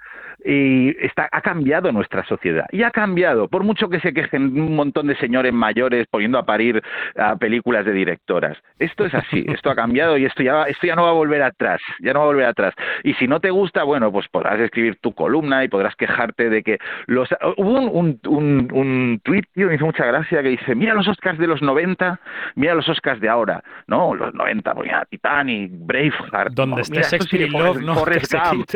Y 0.48 0.96
está, 1.04 1.28
ha 1.32 1.42
cambiado 1.42 1.92
nuestra 1.92 2.24
sociedad. 2.26 2.68
Y 2.72 2.84
ha 2.84 2.92
cambiado, 2.92 3.48
por 3.48 3.64
mucho 3.64 3.90
que 3.90 4.00
se 4.00 4.14
quejen 4.14 4.44
un 4.62 4.76
montón 4.76 5.08
de 5.08 5.16
señores 5.16 5.52
mayores 5.52 6.06
poniendo 6.12 6.38
a 6.38 6.46
parir 6.46 6.84
a 7.18 7.36
películas 7.36 7.84
de 7.84 7.94
directoras. 7.94 8.56
Esto 8.78 9.06
es 9.06 9.14
así, 9.16 9.44
esto 9.50 9.72
ha 9.72 9.76
cambiado 9.76 10.18
y 10.18 10.26
esto 10.26 10.44
ya, 10.44 10.64
esto 10.64 10.86
ya 10.86 10.96
no 10.96 11.04
va 11.04 11.10
a 11.10 11.14
volver 11.14 11.42
atrás, 11.42 11.82
ya 12.00 12.14
no 12.14 12.20
va 12.20 12.26
a 12.26 12.28
volver 12.28 12.46
atrás. 12.46 12.76
Y 13.04 13.16
si 13.16 13.28
no 13.28 13.40
te 13.40 13.50
gusta, 13.50 13.84
bueno, 13.84 14.12
pues 14.12 14.28
podrás 14.28 14.60
escribir 14.60 14.98
tu 15.02 15.14
columna 15.16 15.64
y 15.64 15.68
podrás 15.68 15.96
quejarte 15.96 16.50
de 16.50 16.62
que 16.62 16.78
los... 17.08 17.28
Hubo 17.58 17.80
un, 17.80 17.90
un, 17.90 18.20
un, 18.28 18.68
un 18.72 19.22
tuit, 19.24 19.46
tío, 19.54 19.68
me 19.68 19.76
hizo 19.76 19.86
mucha 19.86 20.06
gracia, 20.06 20.44
que 20.44 20.50
dice, 20.50 20.76
mira 20.76 20.94
los 20.94 21.08
Oscars 21.08 21.40
de 21.40 21.48
los 21.48 21.64
90, 21.64 22.20
mira 22.56 22.76
los 22.76 22.88
Oscars 22.88 23.20
de 23.20 23.30
ahora. 23.30 23.64
No, 23.88 24.14
los 24.14 24.32
90, 24.34 24.74
pues 24.76 24.86
mira, 24.86 25.06
Titanic, 25.10 25.72
Braveheart... 25.74 26.54
Donde 26.54 26.84
mira, 26.92 27.02
esto 27.02 27.16
Shakespeare 27.18 27.48
sí, 27.48 27.58
Love, 27.58 27.82
¿no? 27.82 27.96
Forrest 28.06 28.32
Gump. 28.34 28.70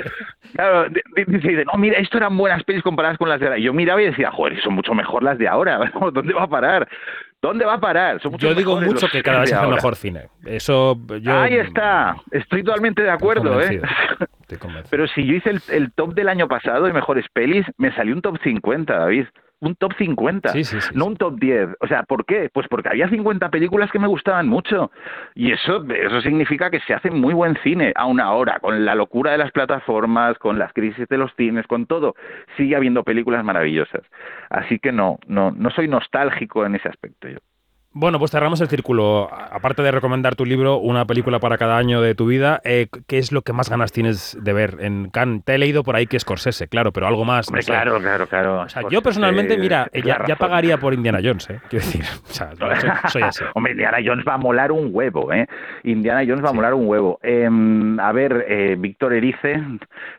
Claro, 0.55 0.89
di- 0.89 1.01
di- 1.15 1.25
dice, 1.37 1.58
dice, 1.59 1.69
no, 1.71 1.79
mira, 1.79 1.97
esto 1.97 2.17
eran 2.17 2.37
buenas 2.37 2.63
pelis 2.63 2.83
comparadas 2.83 3.17
con 3.17 3.29
las 3.29 3.39
de 3.39 3.47
ahora. 3.47 3.59
Y 3.59 3.63
yo 3.63 3.73
miraba 3.73 4.01
y 4.01 4.05
decía, 4.05 4.31
joder, 4.31 4.61
son 4.61 4.73
mucho 4.73 4.93
mejor 4.93 5.23
las 5.23 5.37
de 5.37 5.47
ahora. 5.47 5.91
¿Dónde 6.13 6.33
va 6.33 6.43
a 6.43 6.47
parar? 6.47 6.87
¿Dónde 7.41 7.65
va 7.65 7.75
a 7.75 7.79
parar? 7.79 8.21
Son 8.21 8.37
Yo 8.37 8.53
digo 8.53 8.79
mucho 8.81 9.07
que 9.07 9.23
cada 9.23 9.41
vez 9.41 9.53
hace 9.53 9.67
mejor 9.67 9.95
cine. 9.95 10.27
Eso 10.45 10.99
yo. 11.21 11.39
Ahí 11.39 11.55
está, 11.55 12.17
estoy 12.31 12.63
totalmente 12.63 13.01
de 13.01 13.11
acuerdo, 13.11 13.61
¿eh? 13.61 13.81
Pero 14.89 15.07
si 15.07 15.25
yo 15.25 15.35
hice 15.35 15.51
el, 15.51 15.61
el 15.69 15.93
top 15.93 16.15
del 16.15 16.27
año 16.27 16.47
pasado 16.47 16.85
de 16.85 16.93
mejores 16.93 17.25
pelis, 17.31 17.65
me 17.77 17.93
salió 17.93 18.13
un 18.15 18.21
top 18.21 18.39
50, 18.43 18.93
David. 18.93 19.27
Un 19.61 19.75
top 19.75 19.93
50, 19.97 20.49
Sí, 20.49 20.63
sí, 20.63 20.79
sí, 20.79 20.89
no 20.93 21.05
un 21.05 21.17
top 21.17 21.37
10. 21.37 21.69
O 21.81 21.87
sea, 21.87 22.03
¿por 22.03 22.25
qué? 22.25 22.49
Pues 22.53 22.67
porque 22.69 22.89
había 22.89 23.09
50 23.09 23.49
películas 23.49 23.91
que 23.91 23.99
me 23.99 24.07
gustaban 24.07 24.47
mucho. 24.47 24.91
Y 25.35 25.51
eso, 25.51 25.85
eso 25.91 26.21
significa 26.21 26.69
que 26.69 26.79
se 26.81 26.93
hace 26.93 27.11
muy 27.11 27.33
buen 27.33 27.57
cine, 27.61 27.91
aún 27.95 28.21
ahora, 28.21 28.59
con 28.59 28.85
la 28.85 28.95
locura 28.95 29.33
de 29.33 29.37
las 29.37 29.51
plataformas, 29.51 30.37
con 30.37 30.57
las 30.57 30.71
crisis 30.71 31.07
de 31.09 31.17
los 31.17 31.33
cines, 31.35 31.67
con 31.67 31.87
todo. 31.87 32.15
Sigue 32.55 32.75
habiendo 32.75 33.03
películas 33.03 33.43
maravillosas. 33.43 34.03
Así 34.49 34.79
que 34.79 34.91
no, 34.91 35.19
no, 35.27 35.51
no 35.51 35.69
soy 35.71 35.87
nostálgico 35.89 36.65
en 36.65 36.75
ese 36.75 36.87
aspecto 36.87 37.27
yo. 37.27 37.39
Bueno, 37.99 38.17
pues 38.17 38.31
cerramos 38.31 38.61
el 38.61 38.69
círculo. 38.69 39.29
Aparte 39.51 39.81
de 39.83 39.91
recomendar 39.91 40.37
tu 40.37 40.45
libro, 40.45 40.77
una 40.77 41.03
película 41.03 41.39
para 41.39 41.57
cada 41.57 41.75
año 41.75 41.99
de 41.99 42.15
tu 42.15 42.27
vida, 42.27 42.61
eh, 42.63 42.87
¿qué 43.07 43.17
es 43.17 43.33
lo 43.33 43.41
que 43.41 43.51
más 43.51 43.69
ganas 43.69 43.91
tienes 43.91 44.37
de 44.41 44.53
ver 44.53 44.77
en 44.79 45.09
Cannes? 45.09 45.43
Te 45.43 45.55
he 45.55 45.57
leído 45.57 45.83
por 45.83 45.97
ahí 45.97 46.07
que 46.07 46.17
Scorsese, 46.17 46.69
claro, 46.69 46.93
pero 46.93 47.07
algo 47.07 47.25
más. 47.25 47.47
no 47.49 47.55
Hombre, 47.55 47.63
sé. 47.63 47.71
claro, 47.73 47.99
claro, 47.99 48.27
claro. 48.27 48.61
O 48.61 48.69
sea, 48.69 48.83
yo 48.89 49.01
personalmente, 49.01 49.57
mira, 49.57 49.89
es 49.91 50.01
ya, 50.05 50.17
pagaría 50.37 50.77
por 50.77 50.93
Indiana 50.93 51.19
Jones, 51.21 51.49
¿eh? 51.49 51.59
Quiero 51.69 51.83
decir, 51.85 52.05
o 52.29 52.33
sea, 52.33 52.51
soy, 52.79 52.89
soy 53.09 53.21
así. 53.23 53.43
Hombre, 53.53 53.73
Indiana 53.73 53.97
Jones 54.01 54.23
va 54.25 54.35
a 54.35 54.37
molar 54.37 54.71
un 54.71 54.91
huevo, 54.93 55.33
¿eh? 55.33 55.45
Indiana 55.83 56.23
Jones 56.25 56.41
va 56.45 56.51
a 56.51 56.53
molar 56.53 56.73
un 56.75 56.87
huevo. 56.87 57.19
Em, 57.21 57.99
a 57.99 58.13
ver, 58.13 58.45
eh, 58.47 58.77
Víctor 58.79 59.11
Erice, 59.11 59.51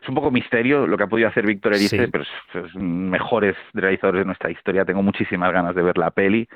es 0.03 0.07
un 0.07 0.13
poco 0.13 0.29
misterio 0.29 0.85
lo 0.85 0.97
que 0.97 1.03
ha 1.05 1.07
podido 1.07 1.29
hacer 1.29 1.47
Víctor 1.47 1.73
Erice, 1.73 1.97
Sí. 2.05 2.11
pero 2.11 2.25
es, 2.25 2.29
es 2.63 2.75
mejores 2.75 3.55
realizadores 3.73 4.19
de 4.21 4.25
nuestra 4.25 4.51
historia. 4.51 4.85
Tengo 4.85 5.01
muchísimas 5.01 5.51
ganas 5.51 5.73
de 5.73 5.81
ver 5.81 5.97
la 5.97 6.11
peli. 6.11 6.47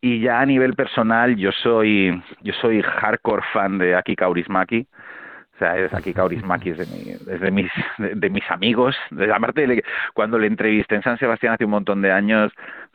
Y 0.00 0.20
ya 0.22 0.40
a 0.40 0.46
nivel 0.46 0.61
personal, 0.74 1.36
yo 1.36 1.52
soy, 1.52 2.22
yo 2.42 2.52
soy 2.54 2.82
hardcore 2.82 3.42
fan 3.52 3.78
de 3.78 3.94
Aki 3.96 4.16
Kaurismäki. 4.16 4.86
O 5.54 5.58
sea, 5.58 5.76
es 5.76 5.92
Aki 5.92 6.14
Kaurismäki 6.14 6.70
es 6.70 6.78
de, 6.78 6.86
mi- 6.86 7.10
es 7.34 7.40
de 7.40 7.50
mis, 7.50 7.70
de, 7.98 8.14
de 8.14 8.30
mis 8.30 8.50
amigos. 8.50 8.96
De- 9.10 9.32
Aparte, 9.32 9.82
cuando 10.14 10.38
le 10.38 10.46
entrevisté 10.46 10.94
en 10.96 11.02
San 11.02 11.18
Sebastián 11.18 11.54
hace 11.54 11.64
un 11.64 11.70
montón 11.72 12.02
de 12.02 12.10
años, 12.10 12.52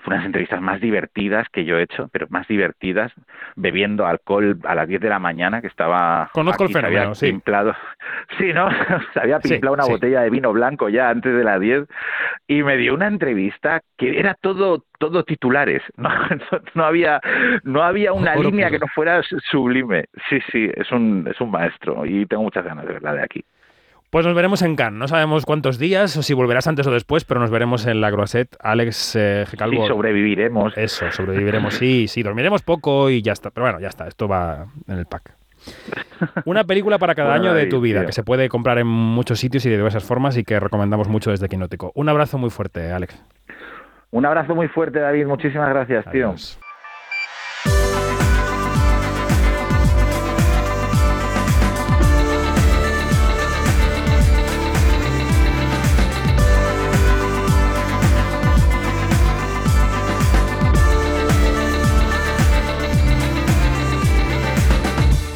fue 0.08 0.16
unas 0.16 0.26
entrevistas 0.26 0.62
más 0.62 0.80
divertidas 0.80 1.48
que 1.52 1.66
yo 1.66 1.78
he 1.78 1.84
hecho, 1.84 2.08
pero 2.14 2.28
más 2.30 2.48
divertidas, 2.48 3.12
bebiendo 3.58 4.06
alcohol 4.08 4.58
a 4.64 4.74
las 4.74 4.88
10 4.88 5.02
de 5.02 5.10
la 5.10 5.20
mañana, 5.20 5.60
que 5.60 5.68
estaba... 5.68 6.30
Conozco 6.34 6.64
el 6.64 6.70
aquí, 6.70 6.78
había 6.78 6.88
fenómeno, 7.00 7.16
sí. 7.16 7.26
pimplado- 7.28 7.76
Sí, 8.38 8.54
¿no? 8.54 8.70
Se 9.14 9.20
había 9.20 9.42
Sí, 9.42 9.50
pimplado 9.50 9.74
una 9.74 9.84
sí. 9.84 9.92
botella 9.92 10.22
de 10.22 10.30
vino 10.30 10.54
blanco 10.54 10.88
ya 10.88 11.10
antes 11.10 11.36
de 11.36 11.44
las 11.44 11.60
10 11.60 11.84
y 12.48 12.64
me 12.64 12.78
dio 12.78 12.94
una 12.94 13.08
entrevista 13.08 13.82
que 13.98 14.18
era 14.18 14.34
todo 14.34 14.86
todo 15.00 15.24
titulares. 15.26 15.84
No, 15.98 16.10
no, 16.52 16.60
no 16.74 16.84
había 16.86 17.20
no 17.64 17.84
había 17.84 18.14
una 18.14 18.32
Oro 18.34 18.44
línea 18.50 18.68
puro. 18.68 18.80
que 18.80 18.86
no 18.86 18.92
fuera 18.96 19.22
su- 19.24 19.40
sublime. 19.42 20.06
Sí, 20.30 20.40
sí, 20.52 20.72
es 20.74 20.90
un 20.92 21.28
es 21.30 21.40
un 21.42 21.52
maestro 21.52 22.06
y 22.06 22.26
tengo 22.26 22.44
muchas 22.44 22.64
ganas 22.64 22.86
de 22.88 22.94
verla 22.94 23.14
de 23.14 23.24
aquí. 23.24 23.44
Pues 24.10 24.26
nos 24.26 24.36
veremos 24.36 24.62
en 24.62 24.76
Cannes. 24.76 25.00
No 25.00 25.08
sabemos 25.08 25.46
cuántos 25.46 25.78
días 25.78 26.16
o 26.16 26.24
si 26.24 26.34
volverás 26.34 26.68
antes 26.68 26.88
o 26.88 26.92
después, 26.92 27.26
pero 27.26 27.42
nos 27.42 27.50
veremos 27.52 27.86
en 27.86 28.00
la 28.00 28.10
Groisette. 28.10 28.56
Alex 28.62 29.16
eh, 29.18 29.46
G. 29.50 29.58
Calvo. 29.58 29.82
Sí, 29.84 29.88
sobreviviremos. 29.90 30.78
Eso, 30.78 31.12
sobreviviremos. 31.12 31.74
Sí, 31.74 32.08
sí, 32.08 32.24
dormiremos 32.24 32.62
poco 32.62 33.10
y 33.10 33.22
ya 33.22 33.34
está. 33.34 33.52
Pero 33.52 33.66
bueno, 33.66 33.80
ya 33.82 33.90
está. 33.90 34.08
Esto 34.08 34.28
va 34.28 34.68
en 34.88 34.98
el 34.98 35.06
pack. 35.06 35.36
Una 36.46 36.64
película 36.64 36.98
para 36.98 37.16
cada 37.16 37.32
Bueno, 37.32 37.50
año 37.50 37.54
de 37.54 37.66
tu 37.66 37.82
vida, 37.82 38.00
tío. 38.00 38.08
que 38.08 38.14
se 38.14 38.24
puede 38.24 38.48
comprar 38.48 38.78
en 38.78 38.88
muchos 38.88 39.40
sitios 39.40 39.66
y 39.66 39.70
de 39.70 39.76
diversas 39.76 40.04
formas 40.06 40.38
y 40.38 40.44
que 40.44 40.60
recomendamos 40.60 41.10
mucho 41.10 41.32
desde 41.32 41.50
Quinótico. 41.50 41.92
Un 41.94 42.08
abrazo 42.08 42.38
muy 42.38 42.50
fuerte, 42.50 42.92
Alex. 42.92 43.22
Un 44.12 44.26
abrazo 44.26 44.56
muy 44.56 44.70
fuerte, 44.70 45.00
David. 45.00 45.26
Muchísimas 45.26 45.70
gracias, 45.70 46.10
tío. 46.12 46.34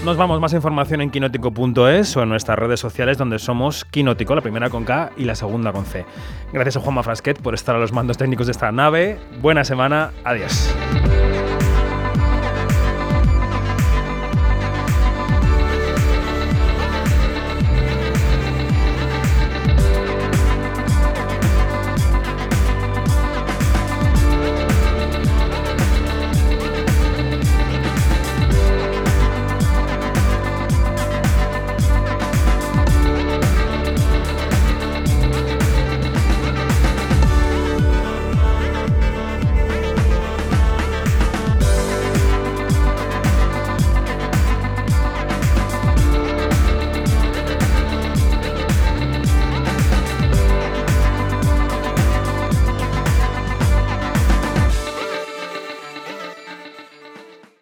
Nos 0.03 0.17
vamos, 0.17 0.41
más 0.41 0.51
información 0.53 1.01
en 1.01 1.11
quinótico.es 1.11 2.17
o 2.17 2.23
en 2.23 2.29
nuestras 2.29 2.57
redes 2.57 2.79
sociales 2.79 3.19
donde 3.19 3.37
somos 3.37 3.85
Quinótico, 3.85 4.33
la 4.33 4.41
primera 4.41 4.71
con 4.71 4.83
K 4.83 5.11
y 5.15 5.25
la 5.25 5.35
segunda 5.35 5.71
con 5.71 5.85
C. 5.85 6.05
Gracias 6.51 6.77
a 6.77 6.79
Juanma 6.79 7.03
Frasquet 7.03 7.39
por 7.39 7.53
estar 7.53 7.75
a 7.75 7.79
los 7.79 7.91
mandos 7.91 8.17
técnicos 8.17 8.47
de 8.47 8.51
esta 8.51 8.71
nave. 8.71 9.19
Buena 9.41 9.63
semana, 9.63 10.09
adiós. 10.23 10.73